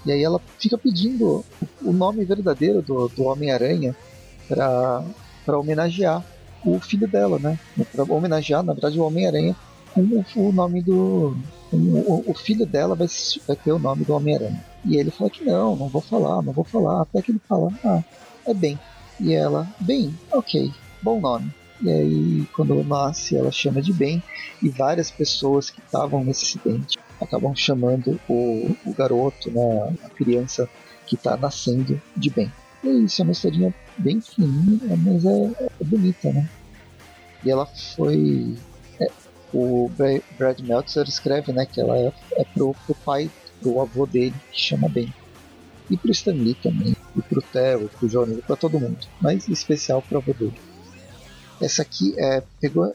e 0.06 0.12
aí 0.12 0.24
ela 0.24 0.40
fica 0.60 0.78
pedindo 0.78 1.44
o 1.82 1.92
nome 1.92 2.24
verdadeiro 2.26 2.82
do, 2.82 3.08
do 3.10 3.24
Homem-Aranha 3.24 3.96
para 4.48 5.04
homenagear 5.60 6.24
o 6.64 6.80
filho 6.80 7.08
dela, 7.08 7.40
né? 7.40 7.60
Para 7.92 8.04
homenagear, 8.04 8.64
na 8.64 8.74
verdade, 8.74 9.00
o 9.00 9.04
Homem-Aranha 9.04 9.56
com 9.94 10.02
o, 10.02 10.50
o, 10.50 10.52
nome 10.52 10.82
do. 10.82 11.38
o, 11.72 12.24
o, 12.28 12.34
filho 12.34 12.66
dela 12.66 12.96
vai, 12.96 13.08
vai 13.48 13.56
ter 13.56 13.72
o 13.72 13.80
nome 13.80 14.04
do 14.04 14.14
Homem-Aranha. 14.14 14.64
E 14.84 14.98
ele 14.98 15.10
fala 15.10 15.30
que 15.30 15.44
não, 15.44 15.76
não 15.76 15.88
vou 15.88 16.02
falar, 16.02 16.42
não 16.42 16.52
vou 16.52 16.64
falar. 16.66 17.04
Até 17.04 17.22
que 17.22 17.32
ele 17.32 17.42
fala, 17.48 17.72
ah, 17.84 18.04
é 18.46 18.54
bem. 18.54 18.80
E 19.20 19.34
ela, 19.34 19.68
bem, 19.80 20.14
ok, 20.32 20.72
bom 21.02 21.20
nome. 21.22 21.52
E 21.82 21.90
aí, 21.90 22.48
quando 22.56 22.84
nasce, 22.84 23.36
ela 23.36 23.52
chama 23.52 23.82
de 23.82 23.92
Ben, 23.92 24.24
e 24.62 24.70
várias 24.70 25.12
pessoas 25.12 25.70
que 25.70 25.80
estavam 25.80 26.24
nesse 26.24 26.46
acidente 26.46 26.98
acabam 27.22 27.56
chamando 27.56 28.20
o, 28.28 28.76
o 28.86 28.94
garoto, 28.94 29.52
né, 29.52 29.96
a 30.04 30.10
criança 30.10 30.70
que 31.06 31.16
está 31.16 31.38
nascendo, 31.38 32.02
de 32.16 32.30
Ben. 32.30 32.52
E 32.84 33.06
isso, 33.06 33.22
é 33.22 33.24
uma 33.24 33.32
historinha 33.32 33.74
bem 33.98 34.22
fininha, 34.22 34.96
mas 34.98 35.26
é, 35.26 35.70
é 35.82 35.84
bonita, 35.84 36.32
né? 36.32 36.50
E 37.44 37.52
ela 37.52 37.66
foi. 37.66 38.56
É, 39.00 39.08
o 39.54 39.90
Brad 40.38 40.60
Meltzer 40.62 41.08
escreve 41.08 41.52
né, 41.52 41.66
que 41.66 41.80
ela 41.80 41.98
é, 41.98 42.12
é 42.34 42.44
pro, 42.44 42.76
pro 42.86 42.96
pai, 42.96 43.30
pro 43.62 43.82
avô 43.82 44.06
dele, 44.06 44.36
que 44.52 44.60
chama 44.60 44.90
Ben. 44.90 45.14
E 45.90 45.98
pro 45.98 46.12
Stan 46.12 46.32
Lee 46.32 46.56
também, 46.56 46.96
e 47.16 47.22
pro 47.22 47.42
Theo, 47.42 47.90
pro 47.90 48.08
Johnny, 48.08 48.42
para 48.42 48.56
todo 48.56 48.80
mundo, 48.80 48.98
mas 49.22 49.48
em 49.48 49.54
especial 49.54 50.02
pro 50.02 50.18
avô 50.18 50.34
dele. 50.34 50.56
Essa 51.62 51.82
aqui 51.82 52.14
é 52.18 52.44
pegou 52.60 52.94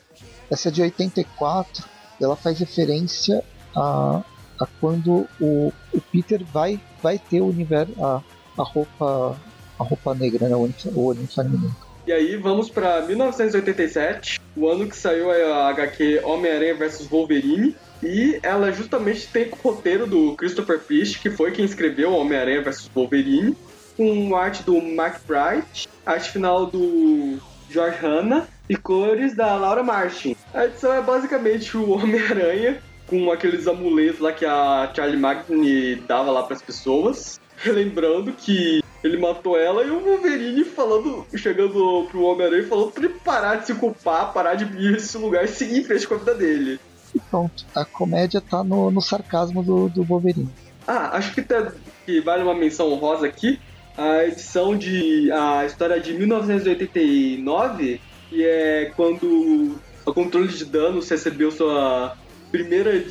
essa 0.51 0.69
é 0.69 0.73
de 0.73 0.83
84, 0.83 1.85
ela 2.21 2.37
faz 2.37 2.59
referência 2.59 3.43
a, 3.75 4.23
a 4.61 4.67
quando 4.81 5.29
o, 5.41 5.73
o 5.93 6.01
Peter 6.13 6.43
vai 6.53 6.81
vai 7.03 7.19
ter 7.19 7.41
o 7.41 7.47
universo 7.47 7.93
a, 8.03 8.23
a 8.59 8.63
roupa 8.63 9.41
a 9.79 9.83
roupa 9.83 10.15
negra, 10.15 10.49
né, 10.49 10.55
o 10.57 11.09
uniforme 11.09 11.57
negro. 11.57 11.91
E 12.07 12.13
aí 12.13 12.37
vamos 12.37 12.69
para 12.69 13.03
1987, 13.03 14.41
o 14.57 14.69
ano 14.69 14.89
que 14.89 14.97
saiu 14.97 15.31
a 15.31 15.69
HQ 15.69 16.21
Homem-Aranha 16.25 16.75
vs 16.75 17.07
Wolverine. 17.07 17.77
E 18.03 18.41
ela 18.43 18.73
justamente 18.73 19.29
tem 19.29 19.49
o 19.51 19.57
roteiro 19.57 20.07
do 20.07 20.35
Christopher 20.35 20.81
Fish, 20.81 21.17
que 21.17 21.31
foi 21.31 21.53
quem 21.53 21.65
escreveu 21.65 22.13
Homem-Aranha 22.13 22.63
vs 22.63 22.91
Wolverine, 22.95 23.57
com 23.97 24.35
arte 24.35 24.63
do 24.63 24.81
Mark 24.81 25.21
Bright, 25.27 25.87
arte 26.05 26.31
final 26.31 26.67
do 26.67 27.39
George 27.71 27.99
Hanna 27.99 28.49
e 28.69 28.77
cores 28.77 29.35
da 29.35 29.55
Laura 29.57 29.83
Martin. 29.83 30.37
A 30.53 30.67
edição 30.67 30.93
é 30.93 31.01
basicamente 31.01 31.77
o 31.77 31.91
Homem-Aranha 31.91 32.83
com 33.07 33.31
aqueles 33.31 33.67
amuletos 33.67 34.21
lá 34.21 34.33
que 34.33 34.45
a 34.45 34.91
Charlie 34.95 35.19
Magni 35.19 35.97
dava 35.97 36.31
lá 36.31 36.43
para 36.43 36.55
as 36.55 36.63
pessoas, 36.63 37.41
relembrando 37.59 38.33
que 38.33 38.83
ele 39.03 39.17
matou 39.17 39.59
ela 39.59 39.83
e 39.83 39.91
o 39.91 40.01
Wolverine 40.01 40.65
falando, 40.65 41.27
chegando 41.35 42.07
pro 42.11 42.23
Homem-Aranha 42.23 42.67
falando 42.69 42.93
pra 42.93 43.05
ele 43.05 43.15
parar 43.25 43.57
de 43.57 43.67
se 43.67 43.75
culpar, 43.75 44.33
parar 44.33 44.55
de 44.55 44.65
vir 44.65 44.97
esse 44.97 45.17
lugar 45.17 45.45
e 45.45 45.49
seguir 45.49 45.81
em 45.81 45.85
frente 45.85 46.07
com 46.07 46.15
a 46.15 46.19
vida 46.19 46.35
dele. 46.35 46.79
E 47.15 47.19
pronto, 47.19 47.67
a 47.75 47.85
comédia 47.85 48.41
tá 48.41 48.63
no, 48.63 48.91
no 48.91 49.01
sarcasmo 49.01 49.63
do, 49.63 49.89
do 49.89 50.05
Wolverine. 50.05 50.51
Ah, 50.87 51.17
acho 51.17 51.35
que, 51.35 51.43
tá, 51.43 51.73
que 52.07 52.21
vale 52.21 52.43
uma 52.43 52.55
menção 52.55 52.93
honrosa 52.93 53.27
aqui, 53.27 53.59
a 54.01 54.25
edição 54.25 54.75
de. 54.75 55.31
a 55.31 55.67
história 55.67 56.01
de 56.01 56.15
1989, 56.15 58.01
que 58.31 58.45
é 58.45 58.91
quando 58.97 59.79
o 60.07 60.15
controle 60.15 60.49
de 60.49 60.65
danos 60.65 61.09
recebeu 61.09 61.51
sua 61.51 62.17
primeira 62.51 63.05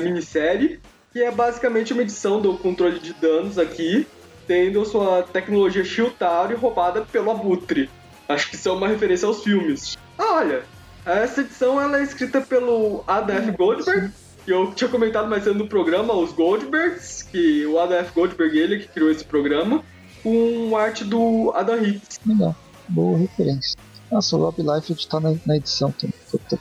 minissérie, 0.00 0.78
que 1.12 1.20
é 1.20 1.32
basicamente 1.32 1.92
uma 1.92 2.02
edição 2.02 2.40
do 2.40 2.56
controle 2.58 3.00
de 3.00 3.12
danos 3.14 3.58
aqui, 3.58 4.06
tendo 4.46 4.84
sua 4.84 5.24
tecnologia 5.24 5.84
Shiltaro 5.84 6.56
roubada 6.56 7.02
pelo 7.02 7.32
Abutre. 7.32 7.90
Acho 8.28 8.48
que 8.48 8.54
isso 8.54 8.68
é 8.68 8.72
uma 8.72 8.86
referência 8.86 9.26
aos 9.26 9.42
filmes. 9.42 9.98
Ah, 10.16 10.34
olha, 10.34 10.62
essa 11.04 11.40
edição 11.40 11.80
ela 11.80 11.98
é 11.98 12.04
escrita 12.04 12.40
pelo 12.40 13.02
Adam 13.06 13.36
F. 13.36 13.50
Goldberg, 13.52 14.10
que 14.44 14.52
eu 14.52 14.72
tinha 14.72 14.88
comentado 14.88 15.28
mais 15.28 15.42
cedo 15.42 15.58
no 15.58 15.68
programa, 15.68 16.14
os 16.14 16.32
Goldbergs, 16.32 17.24
que 17.24 17.66
o 17.66 17.78
Adam 17.80 17.98
F. 17.98 18.12
Goldberg 18.14 18.56
ele 18.56 18.78
que 18.78 18.88
criou 18.88 19.10
esse 19.10 19.24
programa 19.24 19.84
com 20.26 20.76
arte 20.76 21.04
do 21.04 21.52
Adam 21.54 21.80
Hicks. 21.80 22.18
Legal, 22.26 22.56
boa 22.88 23.16
referência. 23.16 23.78
Nossa, 24.10 24.36
o 24.36 24.40
Rob 24.40 24.60
Liefeld 24.60 25.06
tá 25.06 25.20
na, 25.20 25.36
na 25.46 25.56
edição 25.56 25.92
também, 25.92 26.16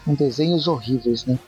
com 0.06 0.14
desenhos 0.14 0.68
horríveis, 0.68 1.26
né? 1.26 1.40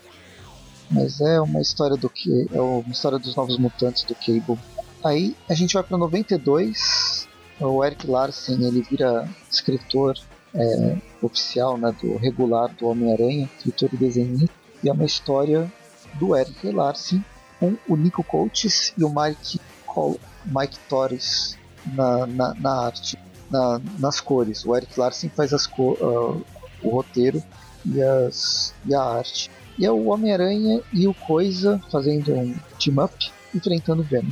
Mas 0.89 1.21
é 1.21 1.39
uma 1.39 1.61
história 1.61 1.95
do 1.95 2.09
que 2.09 2.47
é 2.51 2.59
uma 2.59 2.89
história 2.89 3.19
dos 3.19 3.35
novos 3.35 3.59
mutantes 3.59 4.03
do 4.03 4.15
Cable. 4.15 4.57
Aí 5.03 5.35
a 5.47 5.53
gente 5.53 5.75
vai 5.75 5.83
para 5.83 5.95
92. 5.95 7.27
O 7.59 7.85
Eric 7.85 8.07
Larsen 8.07 8.65
ele 8.65 8.81
vira 8.81 9.29
escritor 9.51 10.17
é, 10.55 10.97
oficial, 11.21 11.77
né, 11.77 11.95
do 12.01 12.17
regular 12.17 12.73
do 12.73 12.87
Homem-Aranha, 12.87 13.47
escritor 13.57 13.89
e 13.93 13.97
desenhista. 13.97 14.49
E 14.83 14.89
é 14.89 14.91
uma 14.91 15.05
história 15.05 15.71
do 16.15 16.35
Eric 16.35 16.71
Larsen 16.71 17.23
com 17.59 17.75
o 17.87 17.95
Nico 17.95 18.23
Coates 18.23 18.91
e 18.97 19.03
o 19.03 19.09
Mike 19.09 19.59
Col 19.85 20.19
Mike 20.45 20.79
Torres 20.87 21.56
na, 21.93 22.25
na, 22.27 22.53
na 22.55 22.85
arte, 22.85 23.17
na, 23.49 23.81
nas 23.99 24.19
cores. 24.19 24.65
O 24.65 24.75
Eric 24.75 24.99
Larsen 24.99 25.29
faz 25.29 25.53
as 25.53 25.65
uh, 25.65 26.43
o 26.81 26.89
roteiro 26.89 27.41
e, 27.85 28.01
as, 28.01 28.73
e 28.85 28.93
a 28.93 29.01
arte. 29.01 29.49
E 29.77 29.85
é 29.85 29.91
o 29.91 30.07
Homem-Aranha 30.07 30.81
e 30.91 31.07
o 31.07 31.13
Coisa 31.13 31.81
fazendo 31.91 32.33
um 32.33 32.55
team-up, 32.79 33.31
enfrentando 33.53 34.01
o 34.01 34.05
Venom. 34.05 34.31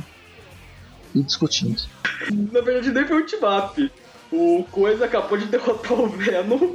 E 1.14 1.22
discutindo. 1.22 1.82
Na 2.30 2.60
verdade, 2.60 2.90
nem 2.90 3.06
foi 3.06 3.22
um 3.22 3.26
team-up. 3.26 3.92
O 4.32 4.64
Coisa 4.72 5.04
acabou 5.04 5.38
de 5.38 5.46
derrotar 5.46 5.92
o 5.92 6.08
Venom 6.08 6.74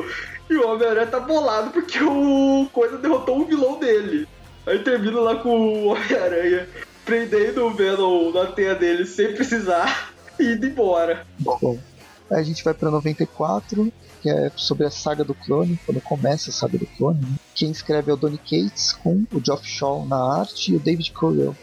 e 0.49 0.55
o 0.55 0.67
Homem-Aranha 0.67 1.07
tá 1.07 1.19
bolado 1.19 1.71
porque 1.71 2.01
o 2.01 2.67
Coisa 2.71 2.97
derrotou 2.97 3.41
o 3.41 3.45
vilão 3.45 3.77
dele. 3.77 4.27
Aí 4.65 4.79
termina 4.79 5.19
lá 5.19 5.35
com 5.35 5.49
o 5.49 5.87
Homem-Aranha 5.87 6.67
prendendo 7.03 7.65
o 7.65 7.71
Venom 7.71 8.31
na 8.31 8.45
teia 8.47 8.75
dele 8.75 9.05
sem 9.05 9.33
precisar 9.33 10.10
e 10.41 10.53
indo 10.53 10.65
embora. 10.65 11.25
Bom, 11.39 11.77
a 12.29 12.41
gente 12.41 12.63
vai 12.63 12.73
para 12.73 12.89
94, 12.89 13.91
que 14.21 14.29
é 14.29 14.51
sobre 14.55 14.85
a 14.85 14.91
saga 14.91 15.23
do 15.23 15.33
clone, 15.33 15.79
quando 15.85 16.01
começa 16.01 16.49
a 16.49 16.53
saga 16.53 16.77
do 16.77 16.85
clone. 16.85 17.19
Né? 17.19 17.35
Quem 17.53 17.71
escreve 17.71 18.11
é 18.11 18.13
o 18.13 18.17
Donny 18.17 18.37
Cates, 18.37 18.93
com 18.93 19.25
o 19.31 19.41
Geoff 19.43 19.67
Shaw 19.67 20.05
na 20.05 20.39
arte 20.39 20.71
e 20.71 20.75
o 20.75 20.79
David 20.79 21.11
Coyle 21.11 21.55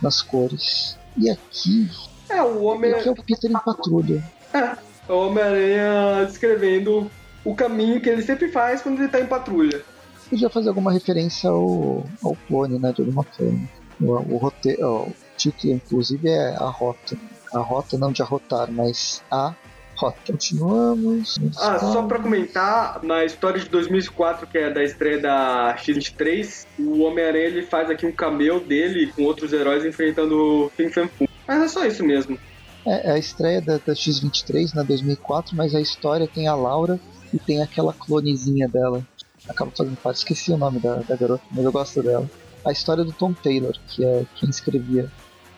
nas 0.00 0.20
cores. 0.20 0.96
E 1.16 1.30
aqui. 1.30 1.90
É, 2.28 2.42
o 2.42 2.64
Homem. 2.64 2.92
Aqui 2.92 3.08
é 3.08 3.12
o 3.12 3.16
Peter 3.16 3.50
em 3.50 3.54
patrulha. 3.54 4.22
É, 4.52 4.76
o 5.12 5.26
Homem-Aranha 5.26 6.26
descrevendo 6.26 7.10
o 7.44 7.54
caminho 7.54 8.00
que 8.00 8.08
ele 8.08 8.22
sempre 8.22 8.50
faz 8.50 8.82
quando 8.82 8.98
ele 8.98 9.08
tá 9.08 9.20
em 9.20 9.26
patrulha. 9.26 9.82
Podia 10.28 10.48
fazer 10.50 10.68
alguma 10.68 10.92
referência 10.92 11.50
ao, 11.50 12.04
ao 12.22 12.36
clone, 12.46 12.78
né, 12.78 12.92
de 12.92 13.02
alguma 13.02 13.24
forma. 13.24 13.68
O, 14.00 14.34
o 14.34 14.36
roteiro, 14.36 14.86
o 14.86 15.12
título, 15.36 15.72
inclusive, 15.74 16.28
é 16.28 16.54
a 16.56 16.66
rota 16.66 17.16
a 17.52 17.58
rota 17.58 17.98
não 17.98 18.12
de 18.12 18.22
arrotar, 18.22 18.70
mas 18.70 19.22
a 19.30 19.54
Ó, 20.02 20.12
continuamos. 20.26 21.38
Ah, 21.58 21.78
só 21.78 22.02
pra 22.04 22.18
comentar, 22.18 23.02
na 23.02 23.24
história 23.24 23.60
de 23.60 23.68
2004, 23.68 24.46
que 24.46 24.56
é 24.56 24.70
da 24.70 24.82
estreia 24.82 25.20
da 25.20 25.76
X-23, 25.76 26.66
o 26.78 27.02
Homem-Aranha 27.02 27.44
ele 27.44 27.62
faz 27.62 27.90
aqui 27.90 28.06
um 28.06 28.12
cameo 28.12 28.60
dele 28.60 29.12
com 29.14 29.24
outros 29.24 29.52
heróis 29.52 29.84
enfrentando 29.84 30.64
o 30.64 30.70
Fin 30.70 30.88
Fan 30.88 31.08
Foom. 31.08 31.28
Mas 31.46 31.62
é 31.62 31.68
só 31.68 31.84
isso 31.84 32.02
mesmo. 32.02 32.38
É, 32.86 33.10
é 33.10 33.12
a 33.12 33.18
estreia 33.18 33.60
da, 33.60 33.78
da 33.78 33.94
X-23 33.94 34.74
na 34.74 34.82
2004, 34.82 35.54
mas 35.54 35.74
a 35.74 35.80
história 35.80 36.26
tem 36.26 36.48
a 36.48 36.54
Laura 36.54 36.98
e 37.32 37.38
tem 37.38 37.62
aquela 37.62 37.92
clonezinha 37.92 38.68
dela. 38.68 39.06
Acaba 39.48 39.70
fazendo 39.76 39.96
parte, 39.96 40.16
esqueci 40.16 40.50
o 40.52 40.56
nome 40.56 40.78
da, 40.78 40.96
da 40.96 41.16
garota, 41.16 41.44
mas 41.50 41.64
eu 41.64 41.72
gosto 41.72 42.02
dela. 42.02 42.28
A 42.64 42.72
história 42.72 43.04
do 43.04 43.12
Tom 43.12 43.32
Taylor, 43.32 43.74
que 43.88 44.04
é 44.04 44.24
quem 44.36 44.48
escrevia 44.48 45.10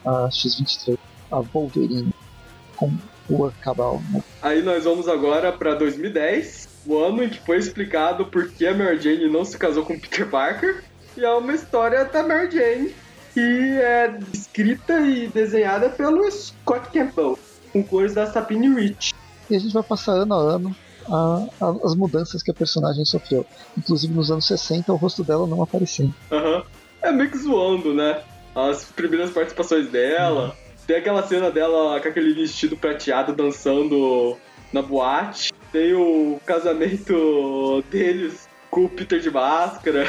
a 0.05 0.28
X-23, 0.30 0.99
a 1.33 1.41
Wolverine, 1.41 2.12
com 2.76 2.93
o 3.28 3.51
Cabal. 3.61 4.01
Né? 4.11 4.22
Aí 4.41 4.62
nós 4.62 4.85
vamos 4.85 5.09
agora 5.09 5.51
pra 5.51 5.74
2010, 5.74 6.68
o 6.87 6.99
ano 6.99 7.24
em 7.24 7.28
que 7.28 7.41
foi 7.41 7.59
explicado 7.59 8.26
por 8.26 8.49
que 8.49 8.66
a 8.66 8.74
Mary 8.74 9.01
Jane 9.01 9.30
não 9.30 9.45
se 9.45 9.57
casou 9.57 9.85
com 9.85 9.99
Peter 9.99 10.28
Parker. 10.28 10.85
E 11.16 11.24
é 11.24 11.30
uma 11.30 11.53
história 11.53 12.05
da 12.05 12.22
Mary 12.22 12.51
Jane 12.51 12.95
que 13.35 13.41
é 13.41 14.18
escrita 14.33 15.01
e 15.01 15.26
desenhada 15.28 15.89
pelo 15.89 16.30
Scott 16.30 16.91
Campbell, 16.91 17.39
com 17.72 17.83
cores 17.83 18.14
da 18.14 18.26
Sapine 18.26 18.68
Rich. 18.74 19.14
E 19.49 19.57
a 19.57 19.59
gente 19.59 19.72
vai 19.72 19.83
passar 19.83 20.12
ano 20.12 20.35
a 20.35 20.39
ano 20.39 20.76
a, 21.09 21.47
a, 21.61 21.87
as 21.87 21.95
mudanças 21.95 22.43
que 22.43 22.51
a 22.51 22.55
personagem 22.55 23.05
sofreu. 23.05 23.47
Inclusive 23.76 24.12
nos 24.12 24.30
anos 24.30 24.47
60 24.47 24.93
o 24.93 24.97
rosto 24.97 25.24
dela 25.24 25.47
não 25.47 25.62
aparecia. 25.62 26.11
Uhum. 26.30 26.62
É 27.01 27.11
meio 27.11 27.30
que 27.30 27.39
zoando, 27.39 27.95
né? 27.95 28.22
As 28.55 28.85
primeiras 28.85 29.30
participações 29.30 29.89
dela. 29.89 30.49
Uhum. 30.49 30.61
Tem 30.87 30.97
aquela 30.97 31.26
cena 31.26 31.51
dela 31.51 32.01
com 32.01 32.09
aquele 32.09 32.35
vestido 32.35 32.76
prateado 32.76 33.35
dançando 33.35 34.37
na 34.72 34.83
boate. 34.83 35.53
Tem 35.70 35.95
o 35.95 36.41
casamento 36.45 37.83
deles 37.91 38.49
com 38.70 38.85
o 38.85 38.89
Peter 38.89 39.20
de 39.20 39.30
máscara. 39.30 40.07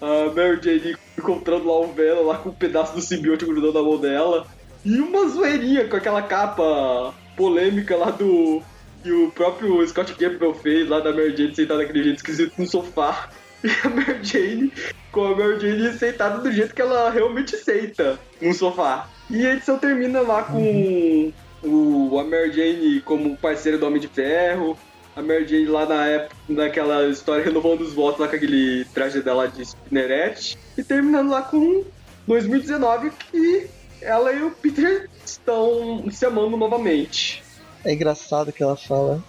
A 0.00 0.30
Mary 0.34 0.60
Jane 0.62 0.96
encontrando 1.16 1.66
lá 1.66 1.80
o 1.80 1.92
Venom 1.92 2.26
lá 2.26 2.36
com 2.36 2.50
um 2.50 2.54
pedaço 2.54 2.94
do 2.94 3.00
simbionte 3.00 3.46
grudando 3.46 3.74
na 3.74 3.82
mão 3.82 3.98
dela. 3.98 4.46
E 4.84 5.00
uma 5.00 5.28
zoeirinha 5.28 5.88
com 5.88 5.96
aquela 5.96 6.22
capa 6.22 7.14
polêmica 7.36 7.96
lá 7.96 8.10
do. 8.10 8.62
que 9.02 9.10
o 9.10 9.30
próprio 9.30 9.86
Scott 9.86 10.14
Campbell 10.14 10.54
fez 10.54 10.88
lá 10.88 11.00
da 11.00 11.12
Mary 11.12 11.36
Jane 11.36 11.54
sentada 11.54 11.80
daquele 11.80 12.04
jeito 12.04 12.16
esquisito 12.16 12.52
no 12.58 12.66
sofá. 12.66 13.30
E 13.64 13.70
a 13.84 13.88
Mary 13.88 14.22
Jane, 14.22 14.72
com 15.10 15.24
a 15.24 15.34
Mary 15.34 15.58
Jane 15.58 15.98
sentada 15.98 16.38
do 16.38 16.52
jeito 16.52 16.74
que 16.74 16.82
ela 16.82 17.08
realmente 17.10 17.56
senta 17.56 18.18
no 18.40 18.52
sofá. 18.52 19.08
E 19.28 19.44
a 19.46 19.54
edição 19.54 19.78
termina 19.78 20.20
lá 20.20 20.44
com 20.44 21.32
o, 21.62 22.18
a 22.18 22.24
Mary 22.24 22.52
Jane 22.52 23.00
como 23.00 23.36
parceira 23.36 23.76
do 23.76 23.86
Homem 23.86 24.00
de 24.00 24.08
Ferro, 24.08 24.78
a 25.16 25.22
Mary 25.22 25.46
Jane 25.46 25.66
lá 25.66 25.84
na 25.84 26.06
época, 26.06 26.36
naquela 26.48 27.08
história 27.08 27.44
renovando 27.44 27.80
os 27.80 27.92
votos 27.92 28.20
lá 28.20 28.28
com 28.28 28.36
aquele 28.36 28.84
traje 28.86 29.20
dela 29.20 29.48
de 29.48 29.62
Spinnerette, 29.62 30.56
e 30.78 30.84
terminando 30.84 31.30
lá 31.30 31.42
com 31.42 31.84
2019 32.26 33.10
que 33.10 33.68
ela 34.00 34.32
e 34.32 34.42
o 34.42 34.50
Peter 34.50 35.08
estão 35.24 36.04
se 36.10 36.24
amando 36.24 36.56
novamente. 36.56 37.42
É 37.84 37.92
engraçado 37.92 38.52
que 38.52 38.62
ela 38.62 38.76
fala, 38.76 39.22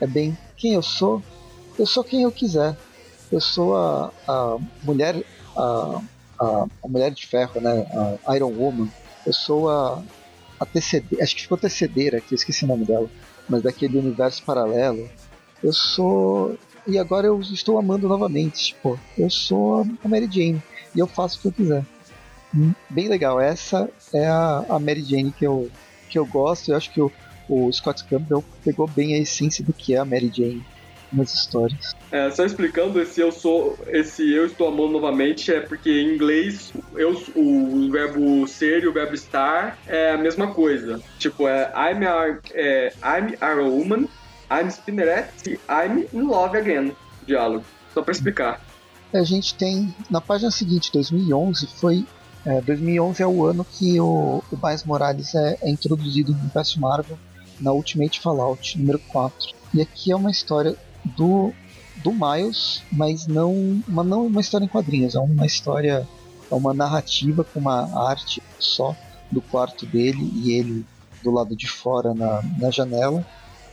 é 0.00 0.06
bem 0.06 0.36
quem 0.56 0.74
eu 0.74 0.82
sou, 0.82 1.22
eu 1.78 1.86
sou 1.86 2.02
quem 2.02 2.22
eu 2.22 2.32
quiser. 2.32 2.76
Eu 3.32 3.40
sou 3.40 3.76
a, 3.76 4.12
a 4.28 4.58
mulher 4.82 5.24
a, 5.56 6.00
a, 6.38 6.66
a 6.82 6.88
mulher 6.88 7.10
de 7.10 7.26
ferro, 7.26 7.60
né? 7.60 7.86
A 8.24 8.36
Iron 8.36 8.52
Woman 8.52 8.88
eu 9.26 9.32
sou 9.32 9.70
a, 9.70 10.02
TCD, 10.72 11.20
acho 11.20 11.36
que 11.36 11.42
ficou 11.42 11.58
TCD 11.58 12.16
aqui, 12.16 12.34
esqueci 12.34 12.64
o 12.64 12.68
nome 12.68 12.86
dela, 12.86 13.10
mas 13.48 13.62
daquele 13.62 13.98
universo 13.98 14.42
paralelo. 14.44 15.08
Eu 15.62 15.72
sou. 15.72 16.58
E 16.86 16.98
agora 16.98 17.26
eu 17.26 17.40
estou 17.40 17.78
amando 17.78 18.08
novamente. 18.08 18.66
Tipo, 18.66 18.98
eu 19.16 19.28
sou 19.30 19.86
a 20.02 20.08
Mary 20.08 20.28
Jane 20.30 20.62
e 20.94 20.98
eu 20.98 21.06
faço 21.06 21.38
o 21.38 21.40
que 21.42 21.48
eu 21.48 21.52
quiser. 21.52 21.86
Hum, 22.54 22.72
bem 22.88 23.08
legal. 23.08 23.40
Essa 23.40 23.90
é 24.12 24.26
a, 24.26 24.64
a 24.68 24.78
Mary 24.78 25.02
Jane 25.02 25.32
que 25.32 25.46
eu, 25.46 25.70
que 26.08 26.18
eu 26.18 26.26
gosto. 26.26 26.70
Eu 26.70 26.76
acho 26.76 26.90
que 26.90 27.00
o, 27.00 27.10
o 27.48 27.72
Scott 27.72 28.04
Campbell 28.04 28.44
pegou 28.62 28.86
bem 28.86 29.14
a 29.14 29.18
essência 29.18 29.64
do 29.64 29.72
que 29.72 29.94
é 29.94 29.98
a 29.98 30.04
Mary 30.04 30.30
Jane 30.34 30.64
nas 31.14 31.34
histórias. 31.34 31.94
É, 32.10 32.30
só 32.30 32.44
explicando, 32.44 33.00
esse 33.00 33.20
eu 33.20 33.32
sou, 33.32 33.78
esse 33.88 34.30
eu 34.32 34.46
estou 34.46 34.68
amando 34.68 34.92
novamente 34.92 35.52
é 35.52 35.60
porque 35.60 35.90
em 35.90 36.14
inglês 36.14 36.72
eu, 36.94 37.20
o 37.34 37.90
verbo 37.90 38.46
ser 38.46 38.84
e 38.84 38.88
o 38.88 38.92
verbo 38.92 39.14
estar 39.14 39.78
é 39.86 40.12
a 40.12 40.18
mesma 40.18 40.48
coisa. 40.48 41.00
Tipo, 41.18 41.48
é 41.48 41.72
I'm 41.74 42.04
a, 42.06 42.38
é, 42.52 42.92
I'm 43.02 43.36
a 43.40 43.54
woman, 43.54 44.08
I'm 44.50 44.70
Spinneret 44.70 45.28
e 45.46 45.58
I'm 45.68 46.06
in 46.12 46.22
love 46.22 46.56
again. 46.56 46.92
Diálogo. 47.26 47.64
Só 47.92 48.02
para 48.02 48.12
explicar. 48.12 48.60
A 49.12 49.22
gente 49.22 49.54
tem 49.54 49.94
na 50.10 50.20
página 50.20 50.50
seguinte, 50.50 50.90
2011 50.92 51.66
foi 51.78 52.04
é, 52.44 52.60
2011 52.60 53.22
é 53.22 53.26
o 53.26 53.46
ano 53.46 53.64
que 53.64 53.98
o, 53.98 54.42
o 54.52 54.58
Miles 54.62 54.84
Morales 54.84 55.34
é, 55.34 55.56
é 55.62 55.70
introduzido 55.70 56.32
no 56.32 56.38
universo 56.38 56.78
Marvel 56.78 57.18
na 57.60 57.72
Ultimate 57.72 58.20
Fallout 58.20 58.78
número 58.78 58.98
4. 58.98 59.54
E 59.72 59.80
aqui 59.80 60.12
é 60.12 60.16
uma 60.16 60.30
história 60.30 60.76
do, 61.04 61.52
do 61.96 62.12
Miles, 62.12 62.82
mas 62.90 63.26
não 63.26 63.82
uma, 63.86 64.02
não 64.02 64.26
uma 64.26 64.40
história 64.40 64.64
em 64.64 64.68
quadrinhos, 64.68 65.14
é 65.14 65.18
uma 65.18 65.46
história, 65.46 66.06
é 66.50 66.54
uma 66.54 66.72
narrativa 66.72 67.44
com 67.44 67.60
uma 67.60 68.08
arte 68.08 68.42
só 68.58 68.96
do 69.30 69.40
quarto 69.40 69.86
dele 69.86 70.30
e 70.34 70.52
ele 70.52 70.84
do 71.22 71.30
lado 71.30 71.56
de 71.56 71.68
fora 71.68 72.14
na, 72.14 72.42
na 72.58 72.70
janela. 72.70 73.26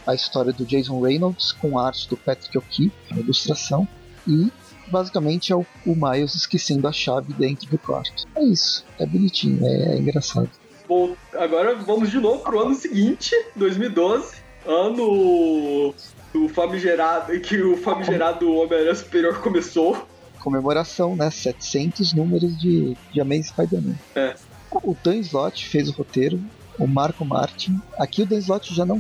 A 0.08 0.16
história 0.16 0.52
do 0.52 0.66
Jason 0.66 1.00
Reynolds 1.00 1.52
com 1.52 1.78
a 1.78 1.88
arte 1.88 2.10
do 2.10 2.18
Patrick 2.18 2.58
O'Keefe, 2.58 2.96
ilustração, 3.12 3.88
e 4.28 4.52
basicamente 4.88 5.54
é 5.54 5.56
o, 5.56 5.66
o 5.86 5.96
Miles 5.96 6.34
esquecendo 6.34 6.88
a 6.88 6.92
chave 6.92 7.34
dentro 7.34 7.70
do 7.70 7.78
quarto. 7.78 8.28
É 8.36 8.44
isso, 8.44 8.84
é 9.00 9.06
bonitinho, 9.06 9.66
é, 9.66 9.96
é 9.96 9.98
engraçado. 10.00 10.50
Bom, 10.88 11.16
agora 11.34 11.76
vamos 11.76 12.10
de 12.10 12.20
novo 12.20 12.44
pro 12.44 12.60
ano 12.60 12.76
seguinte, 12.76 13.34
2012, 13.56 14.38
ano 14.66 15.94
do 16.34 16.48
famigerado, 16.48 17.38
que 17.40 17.62
o 17.62 17.78
famigerado 17.78 18.52
Homem-Aranha 18.52 18.96
Superior 18.96 19.40
começou. 19.40 20.08
Comemoração, 20.40 21.16
né? 21.16 21.30
700 21.30 22.14
números 22.14 22.60
de, 22.60 22.98
de 23.12 23.22
Amazing 23.22 23.44
Spider-Man. 23.44 23.96
É. 24.16 24.36
O 24.72 24.96
Dan 25.04 25.18
Slott 25.18 25.68
fez 25.68 25.90
o 25.90 25.92
roteiro, 25.92 26.40
o 26.80 26.88
Marco 26.88 27.26
Martin. 27.26 27.80
Aqui 28.00 28.24
o 28.24 28.26
Dan 28.26 28.40
Slott 28.40 28.74
já 28.74 28.86
não. 28.86 28.98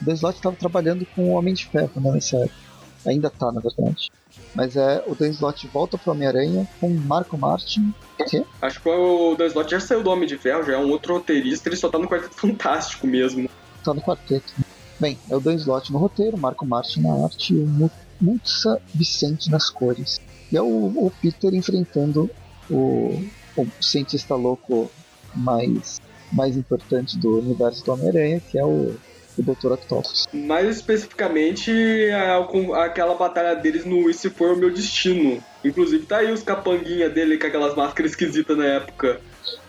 O 0.00 0.04
Dan 0.04 0.14
Slott 0.14 0.38
estava 0.38 0.56
trabalhando 0.56 1.04
com 1.14 1.30
o 1.30 1.32
Homem 1.32 1.52
de 1.54 1.66
Ferro 1.66 1.90
né, 1.96 2.12
nessa 2.12 2.36
época. 2.36 2.68
Ainda 3.06 3.30
tá, 3.30 3.50
na 3.50 3.60
verdade. 3.60 4.10
Mas 4.54 4.76
é 4.76 5.02
o 5.06 5.14
Dan 5.14 5.28
Slott 5.28 5.66
volta 5.68 5.98
pro 5.98 6.12
Homem-Aranha 6.12 6.68
com 6.80 6.88
o 6.88 6.94
Marco 6.94 7.36
Martin. 7.36 7.92
Que? 8.28 8.44
Acho 8.62 8.80
que 8.80 8.88
o 8.88 9.34
Dan 9.36 9.46
Slott 9.46 9.70
já 9.70 9.80
saiu 9.80 10.02
do 10.02 10.10
Homem 10.10 10.28
de 10.28 10.38
Ferro, 10.38 10.64
já 10.64 10.74
é 10.74 10.78
um 10.78 10.90
outro 10.90 11.14
roteirista, 11.14 11.68
ele 11.68 11.76
só 11.76 11.88
tá 11.88 11.98
no 11.98 12.08
Quarteto 12.08 12.34
Fantástico 12.34 13.06
mesmo. 13.06 13.48
Tá 13.84 13.94
no 13.94 14.00
quarteto. 14.00 14.52
Bem, 15.00 15.16
é 15.30 15.36
o 15.36 15.40
Dan 15.40 15.54
Slott 15.54 15.92
no 15.92 15.98
roteiro, 15.98 16.36
Marco 16.36 16.66
Martin 16.66 17.02
na 17.02 17.24
arte 17.24 17.54
e 17.54 17.56
o 17.56 17.90
Mutsa 18.20 18.80
Vicente 18.92 19.48
nas 19.48 19.70
cores. 19.70 20.20
E 20.50 20.56
é 20.56 20.62
o, 20.62 20.66
o 20.66 21.12
Peter 21.22 21.54
enfrentando 21.54 22.28
o, 22.68 23.24
o, 23.56 23.66
cientista 23.80 24.34
louco 24.34 24.90
mais, 25.34 26.00
mais 26.32 26.56
importante 26.56 27.16
do 27.16 27.38
universo 27.38 27.84
do 27.84 27.92
Homem-Aranha, 27.92 28.40
que 28.40 28.58
é 28.58 28.64
o, 28.64 28.96
o 29.38 29.42
Dr. 29.42 29.72
Octopus. 29.72 30.26
Mais 30.32 30.68
especificamente, 30.68 31.70
é 31.70 32.36
aquela 32.82 33.14
batalha 33.14 33.54
deles 33.54 33.84
no 33.84 34.12
Se 34.12 34.28
For 34.30 34.54
O 34.54 34.56
Meu 34.56 34.72
Destino. 34.72 35.40
Inclusive 35.64 36.06
tá 36.06 36.18
aí 36.18 36.32
os 36.32 36.42
capanguinha 36.42 37.08
dele 37.08 37.38
com 37.38 37.46
aquelas 37.46 37.76
máscaras 37.76 38.12
esquisitas 38.12 38.56
na 38.56 38.64
época. 38.64 39.20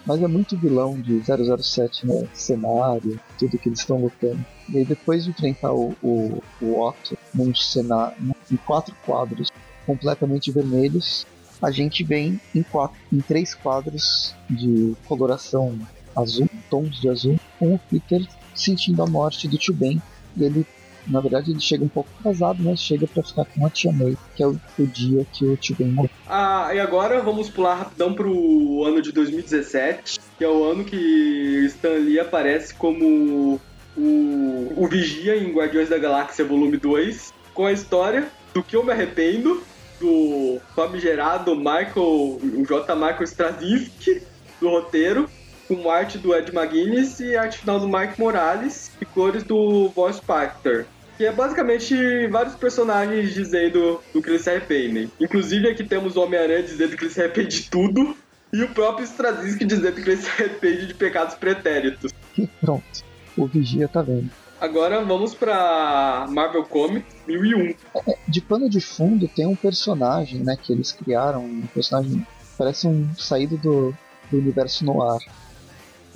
Mas 0.05 0.21
é 0.21 0.27
muito 0.27 0.57
vilão 0.57 0.99
de 0.99 1.21
007 1.21 2.05
no 2.05 2.21
né? 2.21 2.27
cenário, 2.33 3.19
tudo 3.37 3.57
que 3.57 3.69
eles 3.69 3.79
estão 3.79 4.01
lutando. 4.01 4.43
E 4.69 4.77
aí 4.77 4.85
depois 4.85 5.23
de 5.23 5.31
enfrentar 5.31 5.73
o, 5.73 5.95
o, 6.01 6.41
o 6.61 6.79
Otto 6.79 7.17
num 7.33 7.53
cenário, 7.53 8.15
em 8.51 8.55
quatro 8.57 8.95
quadros 9.05 9.51
completamente 9.85 10.51
vermelhos, 10.51 11.25
a 11.61 11.71
gente 11.71 12.03
vem 12.03 12.39
em, 12.55 12.63
quatro, 12.63 12.97
em 13.11 13.19
três 13.19 13.53
quadros 13.53 14.33
de 14.49 14.95
coloração 15.05 15.77
azul, 16.15 16.49
tons 16.69 16.99
de 16.99 17.09
azul, 17.09 17.39
com 17.57 17.75
o 17.75 17.79
Peter 17.79 18.25
sentindo 18.55 19.01
a 19.03 19.07
morte 19.07 19.47
do 19.47 19.57
Tio 19.57 19.73
Ben. 19.73 20.01
E 20.37 20.43
ele, 20.43 20.65
na 21.07 21.19
verdade, 21.19 21.51
ele 21.51 21.59
chega 21.59 21.83
um 21.83 21.89
pouco 21.89 22.09
atrasado, 22.19 22.61
mas 22.63 22.81
chega 22.81 23.07
para 23.07 23.23
ficar 23.23 23.45
com 23.45 23.65
a 23.65 23.69
Tia 23.69 23.91
May, 23.91 24.17
que 24.35 24.43
é 24.43 24.47
o, 24.47 24.59
o 24.77 24.87
dia 24.87 25.25
que 25.31 25.45
o 25.45 25.57
Tio 25.57 25.75
Ben 25.75 25.87
morreu. 25.87 26.11
Ah, 26.27 26.69
e 26.73 26.79
agora 26.79 27.21
vamos 27.21 27.49
pular 27.49 27.75
rapidão 27.75 28.13
pro 28.13 28.83
ano 28.85 29.01
de 29.01 29.11
2017, 29.11 30.19
que 30.37 30.43
é 30.43 30.49
o 30.49 30.63
ano 30.63 30.83
que 30.83 31.65
Stan 31.67 31.93
Lee 31.93 32.19
aparece 32.19 32.73
como 32.73 33.59
o, 33.97 34.73
o 34.75 34.87
Vigia 34.87 35.35
em 35.35 35.51
Guardiões 35.51 35.89
da 35.89 35.97
Galáxia 35.97 36.45
Volume 36.45 36.77
2, 36.77 37.33
com 37.53 37.65
a 37.65 37.71
história 37.71 38.27
do 38.53 38.63
que 38.63 38.75
eu 38.75 38.83
me 38.83 38.91
arrependo, 38.91 39.63
do 39.99 40.59
famigerado 40.75 41.55
Michael, 41.55 41.93
o 41.97 42.65
J. 42.67 42.95
Michael 42.95 43.23
Straczynski, 43.23 44.21
do 44.59 44.69
roteiro, 44.69 45.29
com 45.69 45.89
arte 45.89 46.17
do 46.17 46.35
Ed 46.35 46.51
McGuinness 46.51 47.19
e 47.19 47.37
arte 47.37 47.59
final 47.59 47.79
do 47.79 47.87
Mike 47.87 48.19
Morales 48.19 48.91
e 48.99 49.05
cores 49.05 49.43
do 49.43 49.87
Voice 49.89 50.19
Pactor. 50.19 50.85
que 51.15 51.25
é 51.25 51.31
basicamente 51.31 52.27
vários 52.27 52.55
personagens 52.55 53.33
dizendo 53.33 54.01
do 54.11 54.21
que 54.21 54.29
eles 54.29 54.41
se 54.41 54.49
arrependem. 54.49 55.11
Inclusive 55.19 55.69
aqui 55.69 55.83
temos 55.83 56.15
o 56.15 56.21
Homem-Aranha 56.21 56.63
dizendo 56.63 56.97
que 56.97 57.03
ele 57.03 57.11
se 57.11 57.21
arrepende 57.21 57.61
de 57.61 57.69
tudo, 57.69 58.17
e 58.51 58.63
o 58.63 58.69
próprio 58.69 59.03
Straczynski 59.03 59.63
dizendo 59.63 59.93
que 60.01 60.09
ele 60.09 60.17
se 60.17 60.29
arrepende 60.29 60.87
de 60.87 60.93
pecados 60.95 61.35
pretéritos. 61.35 62.11
E 62.37 62.47
pronto, 62.59 63.03
o 63.37 63.45
Vigia 63.45 63.87
tá 63.87 64.01
vendo. 64.01 64.29
Agora 64.59 65.03
vamos 65.05 65.35
pra 65.35 66.25
Marvel 66.29 66.63
Comics 66.63 67.15
1001. 67.27 67.75
É, 68.07 68.17
de 68.27 68.41
pano 68.41 68.69
de 68.69 68.81
fundo 68.81 69.27
tem 69.27 69.45
um 69.45 69.55
personagem, 69.55 70.41
né, 70.41 70.57
que 70.61 70.73
eles 70.73 70.91
criaram, 70.91 71.45
um 71.45 71.67
personagem 71.67 72.25
parece 72.57 72.87
um 72.87 73.13
saído 73.15 73.55
do, 73.57 73.95
do 74.29 74.37
universo 74.37 74.83
noir, 74.83 75.21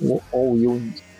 o 0.00 0.20
All. 0.32 0.56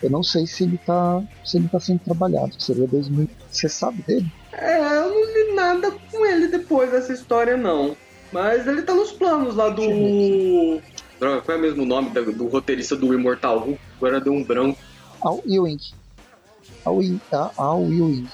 Eu 0.02 0.10
não 0.10 0.22
sei 0.22 0.46
se 0.46 0.64
ele 0.64 0.78
tá, 0.78 1.22
se 1.44 1.56
ele 1.56 1.68
tá 1.68 1.80
sendo 1.80 2.00
trabalhado, 2.00 2.54
seria 2.62 2.86
2000. 2.86 3.28
Você 3.50 3.68
sabe 3.68 4.02
dele? 4.02 4.30
É, 4.52 4.76
eu 4.98 5.10
não 5.10 5.24
li 5.24 5.54
nada 5.54 5.90
com 5.90 6.26
ele 6.26 6.48
depois 6.48 6.90
dessa 6.90 7.12
história, 7.12 7.56
não. 7.56 7.96
Mas 8.32 8.66
ele 8.66 8.82
tá 8.82 8.94
nos 8.94 9.12
planos 9.12 9.54
lá 9.54 9.70
do. 9.70 10.80
Droga, 11.18 11.40
qual 11.42 11.56
é 11.56 11.60
mesmo 11.60 11.84
o 11.84 11.86
nome 11.86 12.10
do, 12.10 12.32
do 12.32 12.48
roteirista 12.48 12.96
do 12.96 13.14
Imortal 13.14 13.60
Hulk? 13.60 13.80
Agora 13.96 14.20
deu 14.20 14.32
um 14.32 14.44
branco. 14.44 14.78
Al 15.22 15.42
Ewing. 15.46 15.78
Al, 16.84 17.00
Al 17.56 17.82
Ewing. 17.84 18.28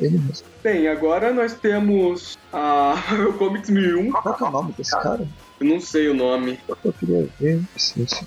Ele 0.00 0.18
mesmo. 0.18 0.46
Bem, 0.62 0.88
agora 0.88 1.32
nós 1.32 1.54
temos 1.54 2.36
a 2.52 2.94
Marvel 3.08 3.32
Comics 3.38 3.70
1001. 3.70 4.10
Qual 4.10 4.34
que 4.34 4.44
é 4.44 4.46
o 4.46 4.50
nome 4.50 4.72
desse 4.72 4.90
cara? 4.90 5.26
Eu 5.60 5.66
não 5.66 5.80
sei 5.80 6.08
o 6.08 6.14
nome. 6.14 6.58
Eu 6.84 6.92
queria 6.92 7.28
ver. 7.38 7.62
Esse, 7.76 8.02
esse. 8.02 8.26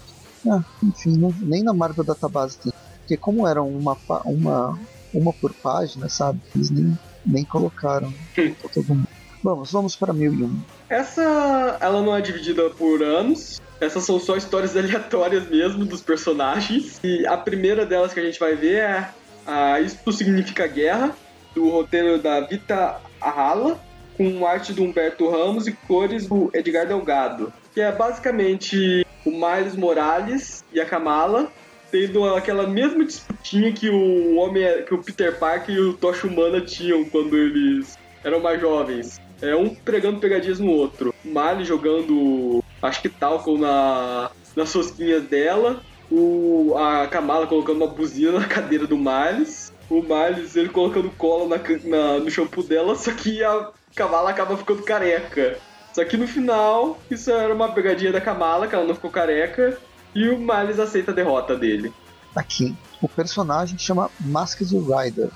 Ah, 0.50 0.64
enfim, 0.84 1.18
não, 1.18 1.34
nem 1.42 1.64
na 1.64 1.74
Marvel 1.74 2.04
Database 2.04 2.58
tem. 2.58 2.74
Porque 3.00 3.18
como 3.18 3.48
era 3.48 3.62
uma, 3.62 3.98
uma, 4.26 4.80
uma 5.14 5.34
por 5.34 5.54
página, 5.54 6.10
sabe? 6.10 6.40
Eles 6.56 6.70
nem, 6.72 6.98
nem 7.26 7.44
colocaram 7.44 8.14
todo 8.74 8.88
mundo. 8.88 9.08
Vamos, 9.44 9.72
vamos 9.72 9.96
para 9.96 10.12
1001. 10.12 10.60
Essa, 10.90 11.78
ela 11.80 12.02
não 12.02 12.16
é 12.16 12.22
dividida 12.22 12.68
por 12.72 13.04
anos. 13.04 13.62
Essas 13.80 14.04
são 14.04 14.20
só 14.20 14.36
histórias 14.36 14.76
aleatórias 14.78 15.48
mesmo 15.48 15.86
dos 15.86 16.02
personagens. 16.02 17.00
E 17.04 17.28
a 17.28 17.38
primeira 17.38 17.86
delas 17.86 18.12
que 18.12 18.20
a 18.20 18.24
gente 18.24 18.40
vai 18.40 18.56
ver 18.56 18.78
é 18.78 19.10
a 19.46 19.80
Isto 19.80 20.12
Significa 20.12 20.66
Guerra, 20.66 21.16
do 21.54 21.70
roteiro 21.70 22.18
da 22.20 22.42
Vita 22.42 23.00
Arrala, 23.22 23.80
com 24.18 24.48
arte 24.48 24.74
do 24.74 24.82
Humberto 24.82 25.30
Ramos 25.30 25.68
e 25.68 25.74
cores 25.74 26.26
do 26.26 26.50
Edgar 26.52 26.88
Delgado. 26.88 27.54
Que 27.72 27.82
é 27.82 27.92
basicamente 27.92 29.06
o 29.26 29.32
Miles 29.32 29.76
Morales 29.76 30.64
e 30.72 30.80
a 30.80 30.86
Kamala 30.86 31.52
tendo 31.92 32.26
aquela 32.36 32.68
mesma 32.68 33.06
disputinha 33.06 33.72
que 33.72 33.90
o 33.90 34.36
homem 34.36 34.84
que 34.86 34.94
o 34.94 35.04
Peter 35.04 35.38
Parker 35.38 35.76
e 35.76 35.80
o 35.80 35.94
Tocha 35.94 36.28
Humana 36.28 36.62
tinham 36.62 37.06
quando 37.06 37.38
eles 37.38 37.98
eram 38.24 38.40
mais 38.40 38.60
jovens. 38.60 39.20
É 39.42 39.56
um 39.56 39.74
pregando 39.74 40.20
pegadinhas 40.20 40.60
no 40.60 40.72
outro. 40.72 41.14
Miles 41.24 41.68
jogando 41.68 42.64
acho 42.82 43.02
que 43.02 43.10
talco 43.10 43.58
na 43.58 44.32
nas 44.56 44.74
rosquinhas 44.74 45.24
dela, 45.24 45.82
o 46.10 46.76
a 46.78 47.08
Kamala 47.08 47.48
colocando 47.48 47.78
uma 47.78 47.88
buzina 47.88 48.40
na 48.40 48.46
cadeira 48.46 48.88
do 48.88 48.98
Miles, 48.98 49.74
o 49.90 50.02
Miles 50.02 50.56
ele 50.56 50.70
colocando 50.70 51.10
cola 51.12 51.58
na, 51.58 51.58
na 51.84 52.20
no 52.20 52.32
shampoo 52.32 52.64
dela, 52.64 52.96
só 52.96 53.12
que 53.12 53.44
a 53.44 53.72
Kamala 53.96 54.30
acaba 54.30 54.58
ficando 54.58 54.84
careca. 54.84 55.58
Só 55.96 56.04
que 56.04 56.18
no 56.18 56.28
final, 56.28 57.00
isso 57.10 57.32
era 57.32 57.54
uma 57.54 57.72
pegadinha 57.72 58.12
da 58.12 58.20
Kamala, 58.20 58.68
que 58.68 58.76
ela 58.76 58.84
não 58.84 58.94
ficou 58.94 59.10
careca, 59.10 59.78
e 60.14 60.28
o 60.28 60.38
Miles 60.38 60.78
aceita 60.78 61.12
a 61.12 61.14
derrota 61.14 61.56
dele. 61.56 61.94
Aqui, 62.36 62.76
o 63.02 63.08
personagem 63.08 63.78
chama 63.78 64.12
Masked 64.20 64.76
Rider. 64.76 65.30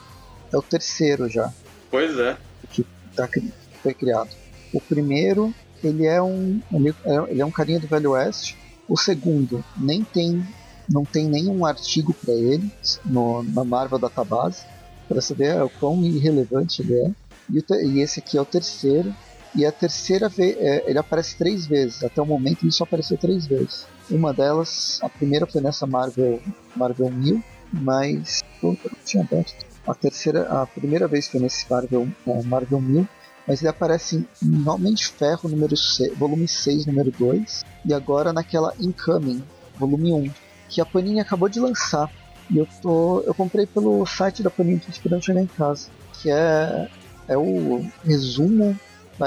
É 0.51 0.57
o 0.57 0.62
terceiro 0.62 1.30
já. 1.30 1.49
Pois 1.89 2.20
é. 2.20 2.36
Que 2.72 2.86
tá, 3.16 3.30
foi 3.82 3.93
criado. 3.93 4.32
O 4.74 4.82
primeiro, 4.82 5.55
ele 5.82 6.05
é 6.05 6.22
um. 6.22 6.62
Ele 6.74 6.93
é, 7.05 7.32
ele 7.32 7.41
é 7.41 7.45
um 7.45 7.51
carinha 7.51 7.80
do 7.80 7.88
Velho 7.88 8.12
Oeste. 8.12 8.57
O 8.86 8.97
segundo, 8.97 9.64
nem 9.78 10.03
tem. 10.03 10.45
Não 10.89 11.05
tem 11.05 11.30
nenhum 11.30 11.66
artigo 11.66 12.14
para 12.14 12.34
ele 12.34 12.70
no, 13.05 13.43
na 13.43 13.64
Marvel 13.64 13.97
Database. 13.97 14.66
Para 15.07 15.22
saber 15.22 15.62
o 15.64 15.70
quão 15.70 16.03
irrelevante 16.03 16.82
ele 16.82 16.95
é. 16.95 17.12
E, 17.49 17.64
e 17.86 18.01
esse 18.01 18.20
aqui 18.20 18.38
é 18.38 18.41
o 18.41 18.45
terceiro. 18.45 19.16
E 19.56 19.66
a 19.66 19.72
terceira 19.72 20.30
vez, 20.30 20.56
é, 20.58 20.84
ele 20.88 21.00
aparece 21.00 21.36
três 21.36 21.66
vezes. 21.66 22.04
Até 22.04 22.22
o 22.22 22.26
momento 22.26 22.64
ele 22.64 22.72
só 22.72 22.84
apareceu 22.84 23.18
três 23.18 23.47
vezes. 23.47 23.88
Uma 24.10 24.34
delas, 24.34 25.00
a 25.02 25.10
primeira 25.10 25.45
foi 25.45 25.62
nessa 25.62 25.88
Marvel, 25.88 26.39
Marvel 26.76 27.10
1000, 27.12 27.43
mas 27.74 28.41
eu 28.62 28.78
tinha 29.06 29.24
aberto. 29.24 29.66
A 29.88 29.93
terceira, 29.93 30.43
a 30.62 30.66
primeira 30.68 31.08
vez 31.08 31.28
foi 31.28 31.39
nesse 31.39 31.70
Marvel, 31.70 32.08
é, 32.28 32.43
Marvel 32.43 32.80
1000, 32.80 33.08
mas 33.47 33.62
ele 33.62 33.70
aparece 33.70 34.28
em 34.43 34.70
Homem 34.70 34.93
de 34.93 35.08
Ferro 35.08 35.50
número 35.50 35.76
6, 35.76 36.16
volume 36.18 36.47
6, 36.47 36.86
número 36.86 37.12
2, 37.12 37.64
e 37.86 37.93
agora 37.93 38.32
naquela 38.32 38.74
Incoming, 38.80 39.43
volume 39.78 40.14
1, 40.14 40.32
que 40.70 40.80
a 40.82 40.86
Panini 40.86 41.20
acabou 41.20 41.50
de 41.50 41.60
lançar. 41.60 42.12
E 42.52 42.58
eu 42.58 42.68
tô, 42.82 43.22
eu 43.22 43.34
comprei 43.34 43.66
pelo 43.66 44.06
site 44.06 44.43
da 44.43 44.50
Panini, 44.50 44.82
esperando 44.88 45.24
chegar 45.24 45.41
em 45.41 45.47
casa, 45.47 45.89
que 46.14 46.30
é 46.30 46.88
é 47.30 47.38
o 47.38 47.86
resumo 48.04 48.76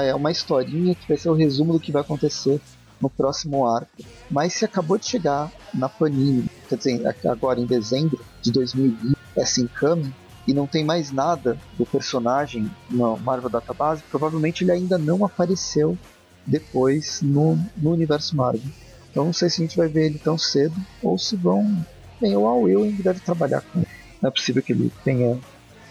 é 0.01 0.15
uma 0.15 0.31
historinha 0.31 0.95
que 0.95 1.07
vai 1.07 1.17
ser 1.17 1.29
o 1.29 1.33
resumo 1.33 1.73
do 1.73 1.79
que 1.79 1.91
vai 1.91 2.01
acontecer 2.01 2.59
no 2.99 3.09
próximo 3.09 3.67
arco. 3.67 3.91
Mas 4.31 4.53
se 4.53 4.65
acabou 4.65 4.97
de 4.97 5.05
chegar 5.05 5.51
na 5.73 5.89
Panini, 5.89 6.49
quer 6.69 6.77
dizer, 6.77 7.01
agora 7.25 7.59
em 7.59 7.65
dezembro 7.65 8.19
de 8.41 8.51
2020, 8.51 9.17
essa 9.35 9.61
Incoming, 9.61 10.13
e 10.47 10.53
não 10.53 10.67
tem 10.67 10.83
mais 10.83 11.11
nada 11.11 11.57
do 11.77 11.85
personagem 11.85 12.69
no 12.89 13.17
Marvel 13.17 13.49
Database, 13.49 14.03
provavelmente 14.09 14.63
ele 14.63 14.71
ainda 14.71 14.97
não 14.97 15.25
apareceu 15.25 15.97
depois 16.45 17.21
no, 17.21 17.57
no 17.77 17.91
universo 17.91 18.35
Marvel. 18.35 18.69
Então 19.09 19.25
não 19.25 19.33
sei 19.33 19.49
se 19.49 19.61
a 19.61 19.65
gente 19.65 19.77
vai 19.77 19.87
ver 19.87 20.07
ele 20.07 20.19
tão 20.19 20.37
cedo 20.37 20.75
ou 21.01 21.17
se 21.17 21.35
vão. 21.35 21.85
Bem, 22.19 22.35
o 22.35 22.47
Al 22.47 22.67
Ewing 22.67 23.01
deve 23.01 23.19
trabalhar 23.19 23.61
com 23.61 23.79
ele. 23.79 23.87
Não 24.21 24.29
é 24.29 24.31
possível 24.31 24.61
que 24.61 24.73
ele 24.73 24.91
tenha 25.03 25.39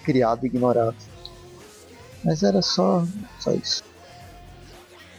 criado 0.04 0.44
e 0.44 0.46
ignorado. 0.46 0.96
Mas 2.24 2.42
era 2.42 2.60
só, 2.62 3.06
só 3.38 3.52
isso. 3.52 3.82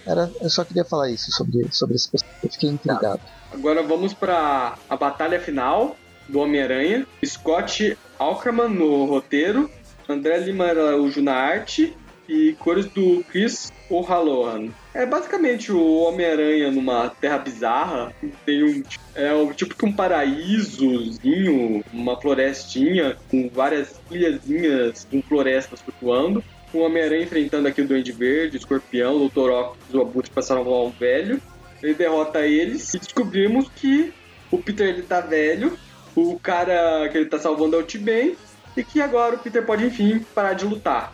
Era, 0.06 0.32
eu 0.41 0.49
só 0.49 0.64
queria 0.64 0.84
falar 0.84 1.10
isso 1.10 1.32
sobre, 1.32 1.68
sobre 1.72 1.95
esse 1.95 2.10
personagem. 2.10 2.39
Eu 2.43 2.49
fiquei 2.49 2.70
intrigado. 2.70 3.22
Agora 3.51 3.82
vamos 3.84 4.14
para 4.14 4.76
a 4.89 4.97
batalha 4.97 5.39
final 5.39 5.95
do 6.28 6.39
Homem-Aranha. 6.39 7.06
Scott 7.26 7.97
Ackerman 8.20 8.70
no 8.70 9.06
roteiro, 9.06 9.70
André 10.08 10.38
Lima 10.39 10.68
Araújo 10.68 11.22
na 11.22 11.34
arte 11.34 11.95
e 12.28 12.54
cores 12.59 12.86
do 12.88 13.24
Chris 13.30 13.71
O'Halloran. 13.89 14.70
É 14.93 15.05
basicamente 15.05 15.71
o 15.71 16.00
Homem-Aranha 16.00 16.71
numa 16.71 17.09
terra 17.09 17.38
bizarra. 17.38 18.13
Tem 18.46 18.63
um. 18.63 18.84
É 19.16 19.34
um, 19.34 19.54
tipo 19.54 19.75
que 19.75 19.86
um 19.86 19.93
paraísozinho, 19.93 21.84
uma 21.93 22.20
florestinha 22.20 23.17
com 23.30 23.50
várias 23.50 23.96
ilhazinhas 24.09 25.08
com 25.09 25.21
florestas 25.21 25.82
flutuando 25.82 26.43
o 26.74 26.82
Homem-Aranha 26.82 27.24
enfrentando 27.24 27.67
aqui 27.67 27.82
o 27.82 27.87
Duende 27.87 28.12
Verde, 28.12 28.58
o 28.58 28.59
Escorpião, 28.59 29.16
o 29.16 29.29
Dr. 29.29 29.50
Octopus, 29.51 29.93
o 29.93 30.01
Abutre 30.01 30.32
para 30.32 30.43
salvar 30.43 30.74
um 30.74 30.89
velho. 30.89 31.41
Ele 31.82 31.93
derrota 31.93 32.45
eles 32.45 32.93
e 32.93 33.00
descobrimos 33.00 33.70
que 33.75 34.13
o 34.51 34.58
Peter 34.58 34.87
ele 34.87 35.01
tá 35.01 35.20
velho, 35.20 35.78
o 36.16 36.39
cara 36.39 37.09
que 37.09 37.17
ele 37.17 37.25
tá 37.25 37.39
salvando 37.39 37.75
é 37.75 37.79
o 37.79 37.83
T-Ben 37.83 38.36
e 38.78 38.83
que 38.83 39.01
agora 39.01 39.36
o 39.36 39.39
Peter 39.39 39.66
pode 39.66 39.86
enfim 39.86 40.20
parar 40.33 40.54
de 40.54 40.66
lutar. 40.66 41.13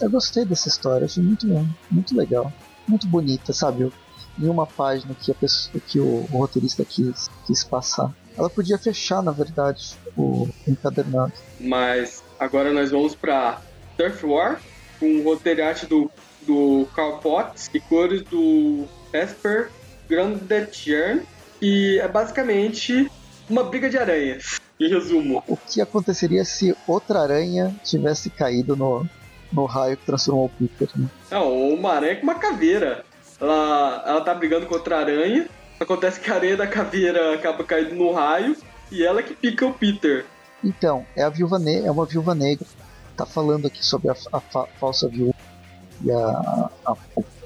Eu 0.00 0.10
gostei 0.10 0.44
dessa 0.44 0.68
história, 0.68 1.04
achei 1.04 1.22
muito, 1.22 1.46
muito 1.90 2.16
legal, 2.16 2.52
muito 2.86 3.06
bonita, 3.06 3.52
sabe? 3.52 3.90
Em 4.38 4.48
uma 4.48 4.66
página 4.66 5.14
que, 5.14 5.30
a 5.30 5.34
pessoa, 5.34 5.80
que 5.86 6.00
o, 6.00 6.26
o 6.32 6.38
roteirista 6.38 6.84
quis, 6.84 7.30
quis 7.46 7.62
passar. 7.62 8.12
Ela 8.36 8.50
podia 8.50 8.76
fechar, 8.76 9.22
na 9.22 9.30
verdade, 9.30 9.94
o 10.16 10.48
encadernado. 10.66 11.32
Mas 11.60 12.24
agora 12.38 12.72
nós 12.72 12.90
vamos 12.90 13.14
para 13.14 13.60
Turf 13.96 14.24
War, 14.24 14.60
com 14.98 15.22
roteirante 15.22 15.86
do, 15.86 16.10
do 16.42 16.86
Carl 16.94 17.18
Potts 17.18 17.70
e 17.72 17.80
cores 17.80 18.22
do 18.22 18.86
Esper 19.12 19.70
Grandetier, 20.08 21.22
que 21.58 21.98
é 21.98 22.08
basicamente 22.08 23.10
uma 23.48 23.64
briga 23.64 23.88
de 23.88 23.98
aranhas, 23.98 24.60
em 24.78 24.88
resumo. 24.88 25.42
O 25.46 25.56
que 25.56 25.80
aconteceria 25.80 26.44
se 26.44 26.76
outra 26.86 27.20
aranha 27.20 27.74
tivesse 27.84 28.30
caído 28.30 28.76
no, 28.76 29.06
no 29.52 29.64
raio 29.64 29.96
que 29.96 30.06
transformou 30.06 30.46
o 30.46 30.48
Peter? 30.48 30.88
Né? 30.96 31.08
Não, 31.30 31.52
uma 31.68 31.92
aranha 31.92 32.16
com 32.16 32.22
uma 32.22 32.34
caveira. 32.34 33.04
Ela, 33.40 34.04
ela 34.06 34.20
tá 34.20 34.34
brigando 34.34 34.66
com 34.66 34.74
outra 34.74 34.98
aranha, 34.98 35.48
acontece 35.78 36.20
que 36.20 36.30
a 36.30 36.34
aranha 36.34 36.56
da 36.56 36.66
caveira 36.66 37.34
acaba 37.34 37.64
caindo 37.64 37.94
no 37.94 38.12
raio 38.12 38.56
e 38.90 39.04
ela 39.04 39.22
que 39.22 39.34
pica 39.34 39.66
o 39.66 39.74
Peter. 39.74 40.24
Então, 40.62 41.04
é 41.14 41.22
a 41.22 41.28
viúva 41.28 41.58
é 41.68 41.90
uma 41.90 42.06
viúva 42.06 42.34
negra 42.34 42.66
tá 43.16 43.26
falando 43.26 43.66
aqui 43.66 43.84
sobre 43.84 44.10
a, 44.10 44.16
a 44.32 44.40
fa 44.40 44.66
falsa 44.78 45.08
viúva 45.08 45.34
e 46.02 46.10
a, 46.10 46.70
a, 46.86 46.96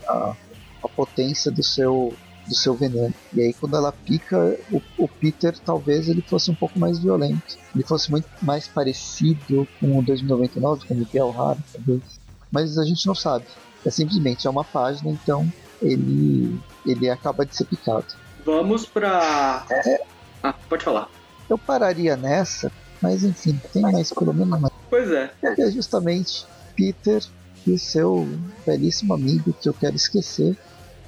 a, 0.09 0.89
potência 0.97 1.51
do 1.51 1.63
seu 1.63 2.13
do 2.47 2.55
seu 2.55 2.75
veneno. 2.75 3.13
E 3.35 3.43
aí 3.43 3.53
quando 3.53 3.77
ela 3.77 3.93
pica, 3.93 4.59
o, 4.73 4.81
o, 4.97 5.07
Peter 5.07 5.57
talvez 5.59 6.09
ele 6.09 6.23
fosse 6.23 6.51
um 6.51 6.55
pouco 6.55 6.79
mais 6.79 6.99
violento. 6.99 7.59
Ele 7.75 7.85
fosse 7.85 8.11
muito 8.11 8.29
mais 8.41 8.67
parecido 8.67 9.69
com 9.79 9.99
o 9.99 10.03
2099, 10.03 10.87
com 10.87 10.95
o 10.95 10.97
Miguel 10.97 11.35
Hara, 11.39 11.59
talvez. 11.73 12.03
Mas 12.51 12.79
a 12.79 12.85
gente 12.85 13.07
não 13.07 13.15
sabe. 13.15 13.45
É 13.85 13.91
simplesmente 13.91 14.47
é 14.47 14.51
uma 14.51 14.65
página, 14.65 15.11
então 15.11 15.51
ele 15.81 16.59
ele 16.87 17.11
acaba 17.11 17.45
de 17.45 17.55
ser 17.55 17.65
picado. 17.67 18.07
Vamos 18.45 18.87
pra. 18.87 19.67
É, 19.71 20.03
ah, 20.43 20.55
pode 20.69 20.85
falar. 20.85 21.09
Eu 21.49 21.59
pararia 21.59 22.17
nessa, 22.17 22.71
mas 23.01 23.25
enfim, 23.25 23.61
tem 23.73 23.83
mais 23.83 24.13
pelo 24.13 24.33
menos 24.33 24.61
mais. 24.61 24.75
Pois 24.91 25.11
é. 25.11 25.31
É 25.43 25.71
justamente 25.71 26.47
Peter 26.77 27.23
e 27.67 27.73
o 27.73 27.79
seu 27.79 28.29
belíssimo 28.67 29.15
amigo 29.15 29.53
que 29.53 29.69
eu 29.69 29.75
quero 29.75 29.97
esquecer 29.97 30.57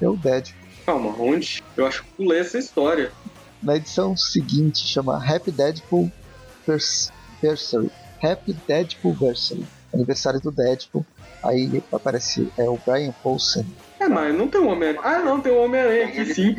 é 0.00 0.08
o 0.08 0.16
Deadpool. 0.16 0.68
Calma, 0.86 1.14
onde? 1.18 1.62
Eu 1.76 1.86
acho 1.86 2.02
que 2.02 2.10
pulei 2.10 2.40
essa 2.40 2.58
história. 2.58 3.12
Na 3.62 3.76
edição 3.76 4.16
seguinte 4.16 4.86
chama 4.86 5.22
Happy 5.22 5.50
Deadpool 5.50 6.10
Versary. 6.66 7.90
Happy 8.22 8.56
Deadpool 8.66 9.14
Versary. 9.14 9.66
Aniversário 9.92 10.40
do 10.40 10.50
Deadpool. 10.50 11.04
Aí 11.42 11.82
aparece 11.92 12.50
é 12.58 12.68
o 12.68 12.78
Brian 12.86 13.12
Paulsen. 13.22 13.66
É, 13.98 14.08
mas 14.08 14.34
não 14.36 14.48
tem 14.48 14.60
um 14.60 14.68
Homem-Aranha. 14.68 15.00
Ah, 15.02 15.18
não, 15.20 15.40
tem 15.40 15.52
um 15.52 15.64
Homem-Aranha 15.64 16.06
aqui 16.06 16.34
sim. 16.34 16.56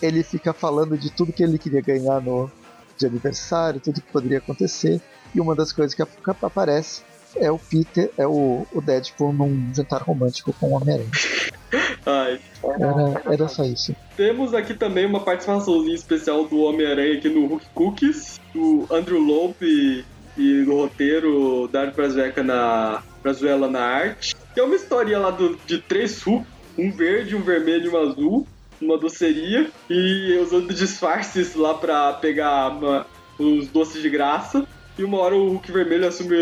Ele 0.00 0.22
fica 0.22 0.52
falando 0.52 0.96
de 0.96 1.10
tudo 1.10 1.32
que 1.32 1.42
ele 1.42 1.58
queria 1.58 1.80
ganhar 1.80 2.20
no 2.20 2.50
de 2.98 3.06
aniversário, 3.06 3.80
tudo 3.80 4.00
que 4.00 4.12
poderia 4.12 4.38
acontecer. 4.38 5.00
E 5.34 5.40
uma 5.40 5.54
das 5.54 5.72
coisas 5.72 5.94
que 5.94 6.02
aparece 6.42 7.02
é 7.36 7.50
o 7.50 7.58
Peter, 7.58 8.10
é 8.16 8.26
o, 8.26 8.66
o 8.72 8.80
Deadpool 8.80 9.32
num 9.32 9.72
jantar 9.74 10.02
romântico 10.02 10.52
com 10.52 10.68
o 10.68 10.72
Homem-Aranha. 10.72 11.10
Ai. 12.06 12.40
Era, 12.64 13.34
era 13.34 13.48
só 13.48 13.64
isso. 13.64 13.94
Temos 14.16 14.54
aqui 14.54 14.74
também 14.74 15.04
uma 15.04 15.20
participaçãozinha 15.20 15.94
especial 15.94 16.46
do 16.46 16.58
Homem-Aranha 16.60 17.18
aqui 17.18 17.28
no 17.28 17.46
Hulk 17.46 17.66
Cookies, 17.74 18.40
do 18.54 18.86
Andrew 18.90 19.20
Lope 19.20 20.04
e 20.36 20.52
no 20.66 20.82
roteiro 20.82 21.68
Dário 21.70 21.92
Brazueca 21.92 22.42
na 22.42 23.02
Brazuela 23.22 23.68
na 23.68 23.80
arte. 23.80 24.34
Que 24.54 24.60
é 24.60 24.62
uma 24.62 24.74
historinha 24.74 25.18
lá 25.18 25.30
do, 25.30 25.56
de 25.66 25.78
três 25.78 26.22
Hulk, 26.22 26.46
um 26.78 26.90
verde, 26.90 27.36
um 27.36 27.42
vermelho 27.42 27.86
e 27.86 27.88
um 27.88 27.96
azul, 27.98 28.46
uma 28.80 28.98
doceria, 28.98 29.70
e 29.88 30.38
usando 30.42 30.72
disfarces 30.72 31.54
lá 31.54 31.74
pra 31.74 32.12
pegar 32.14 32.68
uma, 32.68 33.06
os 33.38 33.68
doces 33.68 34.02
de 34.02 34.10
graça. 34.10 34.66
E 34.98 35.04
uma 35.04 35.18
hora 35.18 35.34
o 35.34 35.50
Hulk 35.50 35.70
vermelho 35.70 36.08
assume 36.08 36.36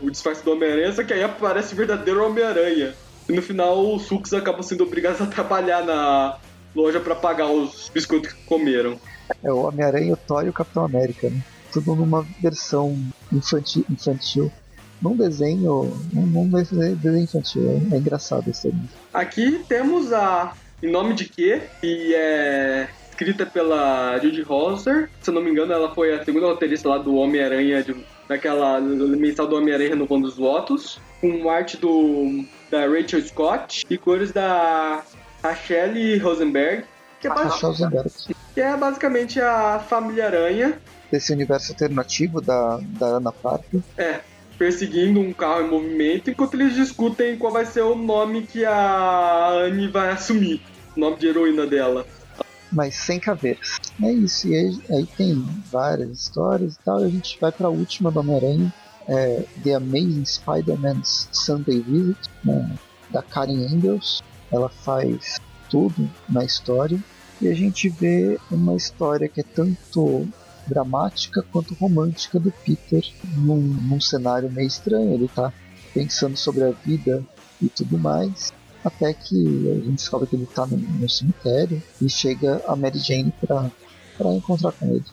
o 0.00 0.10
disfarce 0.10 0.44
do 0.44 0.52
Homem-Aranha, 0.52 0.92
só 0.92 1.04
que 1.04 1.12
aí 1.12 1.22
aparece 1.22 1.74
o 1.74 1.76
verdadeiro 1.76 2.24
Homem-Aranha. 2.26 2.94
E 3.28 3.32
no 3.32 3.40
final 3.40 3.94
os 3.94 4.08
Hulks 4.10 4.32
acabam 4.32 4.62
sendo 4.62 4.82
obrigados 4.82 5.20
a 5.20 5.26
trabalhar 5.26 5.84
na 5.84 6.36
loja 6.74 6.98
para 6.98 7.14
pagar 7.14 7.46
os 7.46 7.88
biscoitos 7.92 8.32
que 8.32 8.44
comeram. 8.44 8.98
É 9.42 9.52
o 9.52 9.58
Homem-Aranha, 9.58 10.12
o 10.12 10.16
Thor 10.16 10.44
e 10.44 10.48
o 10.48 10.52
Capitão 10.52 10.84
América, 10.84 11.30
né? 11.30 11.40
Tudo 11.72 11.94
numa 11.94 12.26
versão 12.42 12.98
infantil. 13.32 13.84
infantil. 13.88 14.50
Num 15.00 15.16
desenho. 15.16 15.96
Num 16.12 16.50
desenho 16.50 17.18
infantil. 17.18 17.62
É, 17.70 17.94
é 17.94 17.98
engraçado 17.98 18.50
isso 18.50 18.66
aí. 18.66 18.74
Aqui 19.14 19.64
temos 19.68 20.12
a. 20.12 20.52
Em 20.82 20.90
nome 20.90 21.14
de 21.14 21.26
quê? 21.26 21.62
E 21.82 22.14
é 22.14 22.88
escrita 23.20 23.44
pela 23.44 24.18
Judy 24.18 24.42
Holzer. 24.42 25.10
Se 25.20 25.28
eu 25.28 25.34
não 25.34 25.42
me 25.42 25.50
engano, 25.50 25.72
ela 25.72 25.94
foi 25.94 26.14
a 26.14 26.24
segunda 26.24 26.46
roteirista 26.46 26.88
lá 26.88 26.96
do 26.96 27.16
Homem-Aranha, 27.16 27.84
daquela 28.26 28.80
mensal 28.80 29.46
do 29.46 29.56
Homem-Aranha 29.56 29.90
renovando 29.90 30.24
os 30.24 30.36
votos. 30.36 30.98
Com 31.20 31.50
arte 31.50 31.76
do, 31.76 32.44
da 32.70 32.86
Rachel 32.86 33.20
Scott 33.20 33.84
e 33.90 33.98
cores 33.98 34.32
da 34.32 35.02
Rachelle 35.42 36.16
Rosenberg. 36.16 36.84
Que 37.20 37.26
é, 37.26 37.30
Rosenberg. 37.30 38.10
que 38.54 38.60
é 38.62 38.74
basicamente 38.74 39.38
a 39.38 39.78
família 39.80 40.26
Aranha. 40.26 40.80
Desse 41.12 41.30
universo 41.30 41.72
alternativo 41.72 42.40
da, 42.40 42.80
da 42.82 43.06
Ana 43.06 43.32
Parker. 43.32 43.80
É, 43.98 44.20
perseguindo 44.56 45.20
um 45.20 45.32
carro 45.32 45.62
em 45.62 45.68
movimento 45.68 46.30
enquanto 46.30 46.54
eles 46.54 46.74
discutem 46.74 47.36
qual 47.36 47.52
vai 47.52 47.66
ser 47.66 47.82
o 47.82 47.94
nome 47.94 48.42
que 48.42 48.64
a 48.64 49.48
Anne 49.50 49.88
vai 49.88 50.10
assumir. 50.10 50.62
Nome 50.96 51.16
de 51.18 51.28
heroína 51.28 51.66
dela 51.66 52.06
mas 52.72 52.94
sem 52.94 53.18
caveiras. 53.18 53.78
É 54.02 54.12
isso, 54.12 54.48
e 54.48 54.54
aí, 54.54 54.80
aí 54.90 55.06
tem 55.16 55.34
várias 55.70 56.10
histórias 56.10 56.74
e 56.74 56.78
tal, 56.84 57.02
e 57.02 57.06
a 57.06 57.08
gente 57.08 57.38
vai 57.40 57.50
para 57.50 57.66
a 57.66 57.70
última 57.70 58.10
do 58.10 58.20
Homem-Aranha, 58.20 58.72
é 59.08 59.44
The 59.62 59.74
Amazing 59.74 60.24
Spider-Man's 60.24 61.28
Sunday 61.32 61.80
Visit, 61.80 62.20
né, 62.44 62.78
da 63.10 63.22
Karen 63.22 63.66
Engels. 63.66 64.22
Ela 64.52 64.68
faz 64.68 65.40
tudo 65.68 66.08
na 66.28 66.44
história, 66.44 66.98
e 67.40 67.48
a 67.48 67.54
gente 67.54 67.88
vê 67.88 68.38
uma 68.50 68.76
história 68.76 69.28
que 69.28 69.40
é 69.40 69.44
tanto 69.44 70.28
dramática 70.66 71.44
quanto 71.50 71.74
romântica 71.74 72.38
do 72.38 72.52
Peter 72.64 73.02
num, 73.36 73.56
num 73.56 74.00
cenário 74.00 74.50
meio 74.50 74.68
estranho. 74.68 75.14
Ele 75.14 75.24
está 75.24 75.52
pensando 75.92 76.36
sobre 76.36 76.64
a 76.64 76.70
vida 76.70 77.24
e 77.60 77.68
tudo 77.68 77.98
mais 77.98 78.52
até 78.84 79.12
que 79.12 79.70
a 79.70 79.74
gente 79.74 79.90
descobre 79.92 80.26
que 80.26 80.36
ele 80.36 80.44
está 80.44 80.66
no, 80.66 80.76
no, 80.76 81.08
cemitério 81.08 81.82
e 82.00 82.08
chega 82.08 82.62
a 82.66 82.74
Mary 82.74 82.98
Jane 82.98 83.32
para 83.40 84.34
encontrar 84.34 84.72
com 84.72 84.86
ele. 84.86 85.04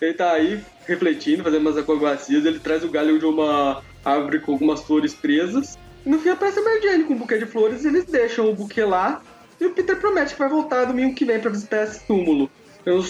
Ele 0.00 0.14
tá 0.14 0.32
aí 0.32 0.62
refletindo, 0.86 1.42
fazendo 1.42 1.62
umas 1.62 1.76
acrobacias, 1.76 2.44
ele 2.44 2.58
traz 2.58 2.84
o 2.84 2.88
galho 2.88 3.18
de 3.18 3.24
uma 3.24 3.82
árvore 4.04 4.40
com 4.40 4.52
algumas 4.52 4.82
flores 4.82 5.14
presas. 5.14 5.78
E 6.04 6.08
no 6.08 6.18
fim 6.18 6.30
aparece 6.30 6.58
a 6.58 6.62
Mary 6.62 6.82
Jane 6.82 7.04
com 7.04 7.14
um 7.14 7.18
buquê 7.18 7.38
de 7.38 7.46
flores 7.46 7.84
e 7.84 7.88
eles 7.88 8.04
deixam 8.04 8.50
o 8.50 8.54
buquê 8.54 8.84
lá. 8.84 9.22
E 9.60 9.66
o 9.66 9.72
Peter 9.72 9.98
promete 9.98 10.34
que 10.34 10.38
vai 10.38 10.48
voltar 10.48 10.84
domingo 10.84 11.14
que 11.14 11.24
vem 11.24 11.40
para 11.40 11.50
visitar 11.50 11.84
esse 11.84 12.06
túmulo. 12.06 12.50
Eu... 12.84 13.04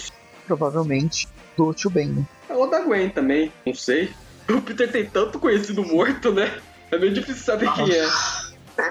Provavelmente 0.47 1.27
do 1.57 1.73
Tio 1.73 1.91
Ben, 1.91 2.09
né? 2.09 2.27
É 2.49 2.55
ou 2.55 2.69
da 2.69 2.81
Gwen 2.81 3.09
também, 3.09 3.53
não 3.67 3.75
sei. 3.75 4.11
O 4.47 4.61
Peter 4.61 4.93
tem 4.93 5.07
tanto 5.07 5.39
conhecido 5.39 5.83
morto, 5.83 6.31
né? 6.31 6.61
É 6.91 6.99
meio 6.99 7.15
difícil 7.15 7.43
saber 7.43 7.73
quem 7.73 7.91
é. 7.91 8.07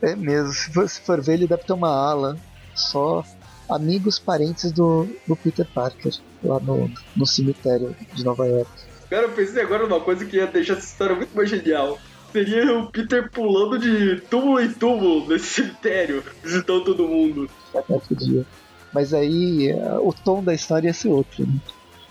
É 0.02 0.16
mesmo, 0.16 0.54
se 0.54 0.72
for, 0.72 0.90
se 0.90 1.02
for 1.02 1.22
ver, 1.22 1.34
ele 1.34 1.48
deve 1.48 1.64
ter 1.64 1.74
uma 1.74 1.90
ala 1.90 2.38
só 2.74 3.24
amigos, 3.70 4.20
parentes 4.20 4.72
do, 4.72 5.08
do 5.28 5.36
Peter 5.36 5.68
Parker, 5.74 6.14
lá 6.44 6.60
no, 6.60 6.90
no 7.16 7.26
cemitério 7.26 7.96
de 8.14 8.24
Nova 8.24 8.46
York. 8.46 8.72
Cara, 9.10 9.24
eu 9.24 9.32
pensei 9.32 9.62
agora 9.62 9.88
numa 9.88 10.02
coisa 10.02 10.26
que 10.26 10.38
ia 10.38 10.48
deixar 10.48 10.74
essa 10.74 10.86
história 10.86 11.16
muito 11.16 11.36
mais 11.36 11.50
genial. 11.50 12.00
Seria 12.32 12.80
o 12.80 12.92
Peter 12.92 13.30
pulando 13.30 13.78
de 13.78 14.22
túmulo 14.22 14.60
em 14.60 14.72
túmulo 14.74 15.28
nesse 15.28 15.46
cemitério, 15.46 16.24
visitando 16.44 16.84
todo 16.84 17.08
mundo. 17.08 17.50
É, 17.76 17.82
podia. 17.82 18.46
Mas 18.92 19.14
aí 19.14 19.72
o 20.02 20.12
tom 20.14 20.44
da 20.44 20.54
história 20.54 20.88
ia 20.88 20.94
ser 20.94 21.10
outro. 21.10 21.46
Né? 21.46 21.60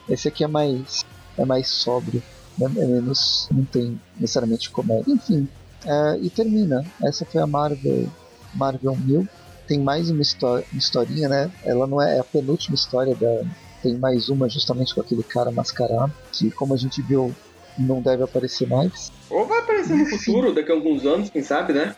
Esse 0.08 0.28
aqui 0.28 0.44
é 0.44 0.48
mais, 0.48 1.04
é 1.36 1.44
mais 1.44 1.68
sóbrio, 1.68 2.22
né? 2.56 2.70
é 2.76 2.86
menos. 2.86 3.48
não 3.50 3.64
tem 3.64 4.00
necessariamente 4.16 4.70
comédia. 4.70 5.12
Enfim, 5.12 5.48
é, 5.84 6.18
e 6.20 6.30
termina. 6.30 6.84
Essa 7.02 7.24
foi 7.24 7.40
a 7.40 7.46
Marvel, 7.46 8.08
Marvel 8.54 8.96
1000. 8.96 9.28
Tem 9.66 9.80
mais 9.80 10.10
uma, 10.10 10.22
uma 10.22 10.78
historinha, 10.78 11.28
né? 11.28 11.50
Ela 11.64 11.86
não 11.86 12.00
é, 12.00 12.16
é 12.16 12.20
a 12.20 12.24
penúltima 12.24 12.74
história 12.74 13.14
da. 13.14 13.42
Tem 13.82 13.96
mais 13.96 14.28
uma 14.28 14.48
justamente 14.48 14.94
com 14.94 15.00
aquele 15.00 15.22
cara 15.24 15.50
mascarado, 15.50 16.12
que 16.32 16.50
como 16.52 16.72
a 16.72 16.76
gente 16.76 17.02
viu, 17.02 17.34
não 17.76 18.00
deve 18.00 18.22
aparecer 18.22 18.68
mais. 18.68 19.10
Ou 19.28 19.46
vai 19.46 19.58
aparecer 19.58 19.96
no 19.96 20.06
futuro, 20.06 20.54
daqui 20.54 20.70
a 20.70 20.74
alguns 20.74 21.04
anos, 21.04 21.30
quem 21.30 21.42
sabe, 21.42 21.72
né? 21.72 21.94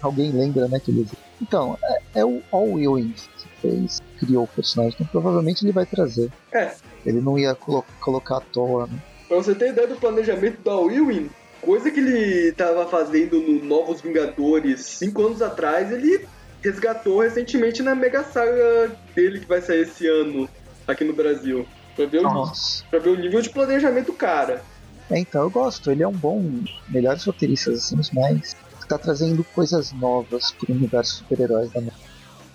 Alguém 0.00 0.30
lembra, 0.30 0.66
né? 0.68 0.80
Que 0.80 0.90
ele... 0.90 1.06
Então, 1.40 1.76
é, 1.82 2.20
é 2.20 2.24
o 2.24 2.40
All 2.50 2.78
Ewing 2.78 3.12
que 3.12 3.48
fez, 3.60 4.02
criou 4.18 4.44
o 4.44 4.48
personagem, 4.48 4.94
então 4.94 5.06
provavelmente 5.06 5.62
ele 5.62 5.72
vai 5.72 5.84
trazer. 5.84 6.30
É. 6.52 6.74
Ele 7.04 7.20
não 7.20 7.38
ia 7.38 7.54
colo 7.54 7.84
colocar 8.00 8.38
à 8.38 8.40
toa, 8.40 8.86
né? 8.86 8.98
Pra 9.28 9.36
você 9.36 9.54
ter 9.54 9.70
ideia 9.70 9.88
do 9.88 9.96
planejamento 9.96 10.62
do 10.62 10.70
All 10.70 10.90
Ewing, 10.90 11.28
coisa 11.66 11.90
que 11.90 11.98
ele 11.98 12.48
estava 12.50 12.86
fazendo 12.86 13.40
no 13.40 13.64
Novos 13.64 14.00
Vingadores 14.00 14.86
cinco 14.86 15.26
anos 15.26 15.42
atrás, 15.42 15.90
ele 15.90 16.24
resgatou 16.62 17.20
recentemente 17.20 17.82
na 17.82 17.92
Mega 17.92 18.22
Saga 18.22 18.96
dele 19.16 19.40
que 19.40 19.48
vai 19.48 19.60
sair 19.60 19.80
esse 19.80 20.06
ano 20.06 20.48
aqui 20.86 21.02
no 21.02 21.12
Brasil. 21.12 21.66
Pra 21.96 22.06
ver, 22.06 22.24
o, 22.24 22.52
pra 22.88 22.98
ver 23.00 23.10
o 23.10 23.16
nível 23.16 23.42
de 23.42 23.50
planejamento 23.50 24.06
do 24.06 24.12
cara. 24.12 24.62
É, 25.10 25.18
então 25.18 25.42
eu 25.42 25.50
gosto, 25.50 25.90
ele 25.90 26.04
é 26.04 26.08
um 26.08 26.12
bom, 26.12 26.62
melhores 26.88 27.24
roteiristas, 27.24 27.78
assim, 27.78 27.96
mas 28.14 28.56
tá 28.88 28.96
trazendo 28.96 29.42
coisas 29.42 29.92
novas 29.92 30.52
pro 30.52 30.72
universo 30.72 31.16
super-heróis 31.16 31.72
da 31.72 31.80
Marvel. 31.80 32.06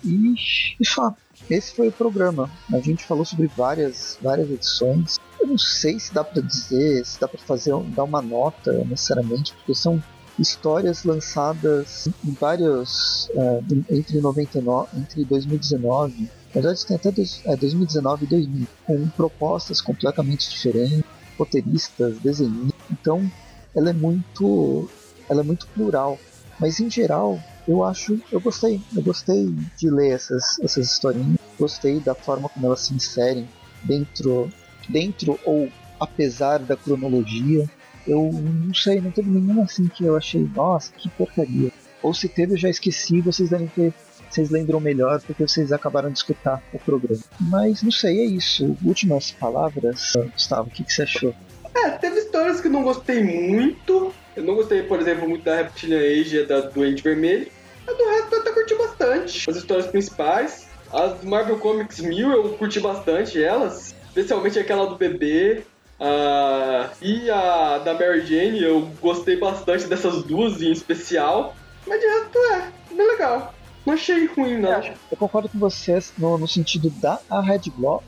E, 0.04 0.34
e 0.80 0.86
só, 0.86 1.14
esse 1.50 1.74
foi 1.74 1.88
o 1.88 1.92
programa. 1.92 2.50
A 2.72 2.78
gente 2.78 3.04
falou 3.04 3.24
sobre 3.24 3.46
várias, 3.48 4.18
várias 4.20 4.50
edições. 4.50 5.18
Eu 5.40 5.48
não 5.48 5.58
sei 5.58 5.98
se 5.98 6.12
dá 6.14 6.22
para 6.22 6.40
dizer, 6.40 7.04
se 7.04 7.20
dá 7.20 7.28
para 7.28 7.38
fazer, 7.38 7.74
dar 7.94 8.04
uma 8.04 8.22
nota 8.22 8.72
necessariamente, 8.84 9.52
porque 9.54 9.74
são 9.74 10.02
histórias 10.38 11.04
lançadas 11.04 12.08
em 12.24 12.32
vários 12.32 13.28
uh, 13.34 13.62
entre 13.90 14.20
99, 14.20 14.88
entre 14.98 15.24
2019, 15.24 16.22
na 16.22 16.28
verdade 16.54 16.86
tem 16.86 16.96
até 16.96 17.10
dois, 17.10 17.42
é, 17.44 17.56
2019 17.56 18.24
e 18.24 18.28
2000, 18.28 18.66
com 18.86 19.08
propostas 19.10 19.80
completamente 19.80 20.48
diferentes, 20.50 21.04
roteiristas, 21.38 22.18
desenhistas. 22.18 22.80
Então, 22.90 23.30
ela 23.74 23.90
é 23.90 23.92
muito, 23.92 24.88
ela 25.28 25.40
é 25.40 25.44
muito 25.44 25.66
plural, 25.68 26.18
mas 26.58 26.78
em 26.80 26.90
geral 26.90 27.38
eu 27.66 27.84
acho, 27.84 28.20
eu 28.30 28.40
gostei, 28.40 28.80
eu 28.94 29.02
gostei 29.02 29.54
de 29.78 29.90
ler 29.90 30.10
essas 30.10 30.58
essas 30.60 30.90
historinhas 30.90 31.42
Gostei 31.58 32.00
da 32.00 32.14
forma 32.14 32.48
como 32.48 32.66
elas 32.66 32.80
se 32.80 32.94
inserem 32.94 33.48
dentro, 33.84 34.50
dentro 34.88 35.38
ou 35.44 35.68
apesar 36.00 36.58
da 36.58 36.76
cronologia. 36.76 37.68
Eu 38.06 38.30
não 38.32 38.74
sei, 38.74 39.00
não 39.00 39.10
teve 39.10 39.30
nenhuma 39.30 39.64
assim 39.64 39.86
que 39.86 40.04
eu 40.04 40.16
achei, 40.16 40.48
nossa, 40.54 40.92
que 40.92 41.08
porcaria. 41.10 41.70
Ou 42.02 42.12
se 42.12 42.28
teve, 42.28 42.54
eu 42.54 42.58
já 42.58 42.68
esqueci, 42.68 43.20
vocês 43.20 43.50
devem 43.50 43.68
ter. 43.68 43.94
Vocês 44.28 44.50
lembram 44.50 44.80
melhor 44.80 45.20
porque 45.20 45.46
vocês 45.46 45.70
acabaram 45.72 46.10
de 46.10 46.18
escutar 46.18 46.60
o 46.72 46.78
programa. 46.78 47.22
Mas 47.38 47.82
não 47.82 47.92
sei, 47.92 48.20
é 48.20 48.24
isso. 48.24 48.76
Últimas 48.82 49.30
palavras, 49.30 50.14
Gustavo, 50.32 50.68
o 50.68 50.70
que, 50.72 50.82
que 50.82 50.92
você 50.92 51.02
achou? 51.02 51.34
É, 51.74 51.90
teve 51.90 52.18
histórias 52.18 52.60
que 52.60 52.68
não 52.68 52.82
gostei 52.82 53.22
muito. 53.22 54.12
Eu 54.34 54.42
não 54.44 54.54
gostei, 54.54 54.82
por 54.82 55.00
exemplo, 55.00 55.28
muito 55.28 55.44
da 55.44 55.56
Reptilian 55.56 55.98
Age 55.98 56.44
da 56.44 56.60
Doente 56.60 57.02
Vermelho. 57.02 57.50
Mas 57.86 57.96
do 57.96 58.04
resto 58.08 58.34
eu 58.34 58.40
até 58.40 58.52
curti 58.52 58.74
bastante. 58.74 59.50
As 59.50 59.56
histórias 59.56 59.86
principais. 59.86 60.68
As 60.92 61.22
Marvel 61.22 61.58
Comics 61.58 62.00
1000 62.00 62.30
eu 62.30 62.48
curti 62.54 62.80
bastante 62.80 63.42
elas. 63.42 63.94
Especialmente 64.08 64.58
aquela 64.58 64.86
do 64.86 64.96
bebê. 64.96 65.62
Uh, 66.00 66.90
e 67.00 67.30
a 67.30 67.78
da 67.78 67.94
Mary 67.94 68.26
Jane, 68.26 68.62
eu 68.62 68.90
gostei 69.00 69.36
bastante 69.36 69.86
dessas 69.86 70.22
duas 70.24 70.60
em 70.60 70.72
especial. 70.72 71.54
Mas 71.86 72.00
de 72.00 72.06
resto 72.06 72.38
é, 72.38 72.94
bem 72.94 73.06
legal. 73.06 73.54
Não 73.84 73.94
achei 73.94 74.26
ruim, 74.26 74.58
não. 74.58 74.72
É, 74.72 74.94
eu 75.10 75.16
concordo 75.16 75.48
com 75.48 75.58
vocês 75.58 76.12
no, 76.16 76.38
no 76.38 76.48
sentido 76.48 76.90
da 76.90 77.20
a 77.28 77.40
Red 77.40 77.62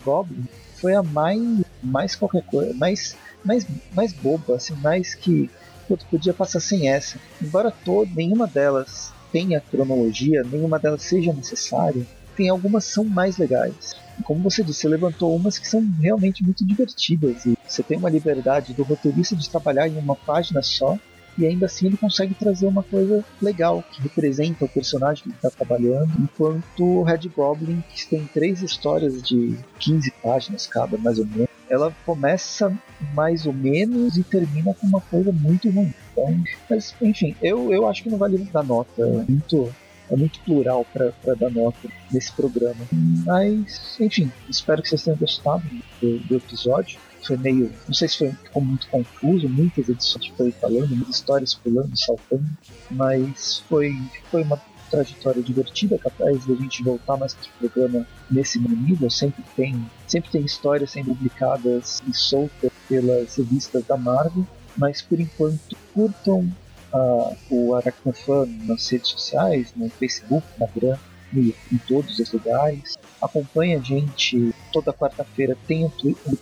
Goblin 0.05 0.47
foi 0.81 0.95
a 0.95 1.03
mais, 1.03 1.41
mais 1.83 2.15
qualquer 2.15 2.43
coisa, 2.45 2.75
mais, 2.75 3.17
mais, 3.45 3.67
mais 3.93 4.13
boba, 4.13 4.57
assim, 4.57 4.75
mais 4.77 5.15
que 5.15 5.51
putz, 5.87 6.05
podia 6.05 6.35
passar 6.35 6.61
sem 6.61 6.89
essa. 6.89 7.19
Embora 7.43 7.71
todo, 7.71 8.11
nenhuma 8.15 8.47
delas 8.47 9.13
tenha 9.33 9.61
cronologia, 9.61 10.45
nenhuma 10.45 10.79
delas 10.79 11.03
seja 11.03 11.33
necessária, 11.33 12.07
tem 12.37 12.49
algumas 12.49 12.85
são 12.85 13.05
mais 13.05 13.37
legais. 13.37 13.95
Como 14.23 14.43
você 14.43 14.63
disse, 14.63 14.81
você 14.81 14.89
levantou 14.89 15.35
umas 15.35 15.59
que 15.59 15.69
são 15.69 15.85
realmente 16.01 16.45
muito 16.45 16.65
divertidas 16.65 17.45
e 17.45 17.57
você 17.67 17.83
tem 17.83 17.99
uma 17.99 18.11
liberdade 18.11 18.73
do 18.73 18.85
roteirista 18.85 19.35
de 19.35 19.51
trabalhar 19.51 19.89
em 19.89 19.99
uma 19.99 20.15
página 20.15 20.63
só 20.63 20.97
e 21.37 21.47
ainda 21.47 21.67
assim 21.67 21.87
ele 21.87 21.97
consegue 21.97 22.35
trazer 22.35 22.67
uma 22.67 22.83
coisa 22.83 23.25
legal 23.43 23.83
que 23.91 24.01
representa 24.03 24.65
o 24.65 24.69
personagem 24.69 25.25
que 25.25 25.29
ele 25.31 25.37
está 25.37 25.51
trabalhando, 25.51 26.11
enquanto 26.21 26.85
o 26.85 27.03
Red 27.03 27.29
Goblin, 27.35 27.83
que 27.93 28.07
tem 28.09 28.25
três 28.33 28.63
histórias 28.63 29.21
de 29.21 29.59
15 29.81 30.13
páginas 30.23 30.67
cada, 30.67 30.97
mais 30.97 31.19
ou 31.19 31.27
menos, 31.27 31.49
ela 31.75 31.95
começa 32.07 32.73
mais 33.15 33.47
ou 33.47 33.53
menos 33.53 34.17
e 34.17 34.23
termina 34.23 34.73
com 34.75 34.87
uma 34.87 35.01
coisa 35.01 35.33
muito 35.33 35.71
ruim. 35.71 35.93
Então, 36.13 36.43
mas, 36.71 36.95
enfim, 37.03 37.35
eu, 37.43 37.73
eu 37.73 37.89
acho 37.89 38.03
que 38.03 38.11
não 38.11 38.19
vale 38.19 38.39
dar 38.53 38.65
nota. 38.65 39.03
É 39.03 39.25
muito, 39.29 39.75
é 40.11 40.17
muito 40.17 40.41
plural 40.41 40.87
para 40.93 41.35
dar 41.35 41.51
nota 41.51 41.89
nesse 42.13 42.33
programa. 42.33 42.87
Mas, 43.27 43.97
enfim, 44.01 44.31
espero 44.49 44.83
que 44.83 44.89
vocês 44.89 45.03
tenham 45.03 45.19
gostado 45.19 45.65
do, 46.01 46.19
do 46.21 46.37
episódio 46.37 46.99
foi 47.25 47.37
meio. 47.39 47.73
Não 47.87 47.95
sei 47.95 48.09
se 48.09 48.19
foi, 48.19 48.33
ficou 48.33 48.63
muito 48.63 48.87
confuso, 48.89 49.49
muitas 49.49 49.89
edições 49.89 50.27
foi 50.37 50.53
falando, 50.53 50.95
muitas 50.95 51.17
histórias 51.17 51.55
pulando, 51.55 51.97
saltando, 51.99 52.45
mas 52.91 53.59
foi, 53.69 53.97
foi 54.31 54.43
uma 54.43 54.61
trajetória 54.95 55.43
divertida, 55.43 55.99
capaz 55.99 56.45
de 56.45 56.53
a 56.53 56.57
gente 56.57 56.83
voltar 56.83 57.17
mais 57.17 57.35
para 57.35 57.47
o 57.49 57.69
programa 57.69 58.07
nesse 58.31 58.59
nível. 58.59 59.11
Sempre 59.11 59.43
tem, 59.57 59.85
sempre 60.07 60.31
tem 60.31 60.43
histórias 60.43 60.91
sendo 60.91 61.15
publicadas 61.15 62.03
e 62.09 62.15
soltas 62.15 62.71
pelas 62.89 63.37
revistas 63.37 63.85
da 63.85 63.97
Marvel, 63.97 64.47
mas 64.77 65.03
por 65.03 65.19
enquanto 65.19 65.77
curtam 65.93 66.53
uh, 66.93 67.37
o 67.51 67.75
Aracnofan 67.75 68.47
nas 68.65 68.89
redes 68.89 69.11
sociais, 69.11 69.73
no 69.77 69.89
Facebook, 69.91 70.47
no 70.59 70.65
Instagram, 70.67 70.99
em 71.37 71.79
todos 71.89 72.19
os 72.19 72.33
lugares. 72.33 72.97
Acompanhe 73.21 73.75
a 73.75 73.81
gente 73.81 74.55
toda 74.73 74.93
quarta-feira 74.93 75.57
tem 75.67 75.85
o 75.85 75.93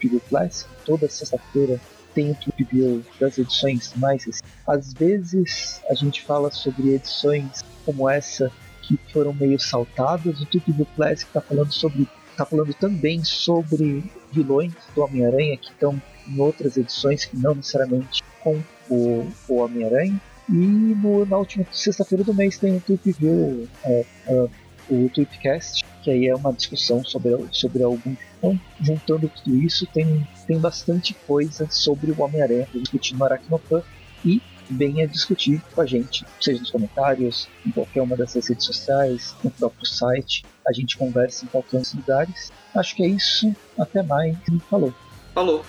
View 0.00 0.20
Classic, 0.28 0.68
toda 0.84 1.08
sexta-feira 1.08 1.80
tem 2.14 2.30
o 2.30 2.34
Trip 2.34 2.64
View 2.64 3.02
das 3.20 3.38
edições 3.38 3.92
mais. 3.96 4.42
Às 4.66 4.92
vezes 4.92 5.80
a 5.88 5.94
gente 5.94 6.22
fala 6.22 6.50
sobre 6.50 6.94
edições 6.94 7.62
como 7.84 8.08
essa 8.08 8.50
que 8.82 8.98
foram 9.12 9.32
meio 9.32 9.58
saltadas. 9.58 10.40
O 10.40 10.46
Trip 10.46 10.72
View 10.72 10.86
Classic 10.96 11.28
está 11.28 11.40
falando 11.40 11.72
sobre 11.72 12.08
está 12.30 12.46
falando 12.46 12.72
também 12.74 13.22
sobre 13.22 14.02
vilões 14.32 14.72
do 14.94 15.02
Homem-Aranha 15.02 15.56
que 15.58 15.70
estão 15.70 16.00
em 16.26 16.40
outras 16.40 16.78
edições 16.78 17.26
que 17.26 17.36
não 17.36 17.54
necessariamente 17.54 18.22
com 18.42 18.58
o, 18.88 19.30
o 19.48 19.56
Homem-Aranha. 19.56 20.18
E 20.48 20.54
no, 20.54 21.24
na 21.26 21.36
última 21.36 21.66
sexta-feira 21.70 22.24
do 22.24 22.34
mês 22.34 22.58
tem 22.58 22.76
o 22.76 22.80
Trip 22.80 23.12
View 23.12 23.68
é, 23.84 24.04
é, 24.26 24.48
o 24.90 25.08
Tweetcast, 25.08 25.84
que 26.02 26.10
aí 26.10 26.26
é 26.26 26.34
uma 26.34 26.52
discussão 26.52 27.04
sobre, 27.04 27.32
sobre 27.52 27.82
algum. 27.82 28.14
Então, 28.38 28.60
juntando 28.80 29.30
tudo 29.42 29.56
isso, 29.56 29.86
tem, 29.86 30.26
tem 30.52 30.60
bastante 30.60 31.14
coisa 31.26 31.66
sobre 31.70 32.10
o 32.10 32.22
Homem-Aranha 32.22 32.68
para 32.70 32.78
discutir 32.78 33.16
no 33.16 33.24
Aracnofan 33.24 33.82
e 34.22 34.42
venha 34.70 35.08
discutir 35.08 35.62
com 35.74 35.80
a 35.80 35.86
gente, 35.86 36.26
seja 36.40 36.60
nos 36.60 36.70
comentários, 36.70 37.48
em 37.66 37.70
qualquer 37.70 38.02
uma 38.02 38.16
dessas 38.16 38.48
redes 38.48 38.66
sociais, 38.66 39.34
no 39.42 39.50
próprio 39.50 39.86
site. 39.86 40.44
A 40.68 40.72
gente 40.72 40.98
conversa 40.98 41.46
em 41.46 41.48
qualquer 41.48 41.78
um 41.78 41.80
dos 41.80 41.94
lugares. 41.94 42.52
Acho 42.74 42.94
que 42.94 43.02
é 43.02 43.08
isso. 43.08 43.54
Até 43.78 44.02
mais. 44.02 44.36
Falou. 44.68 44.94
Falou. 45.34 45.64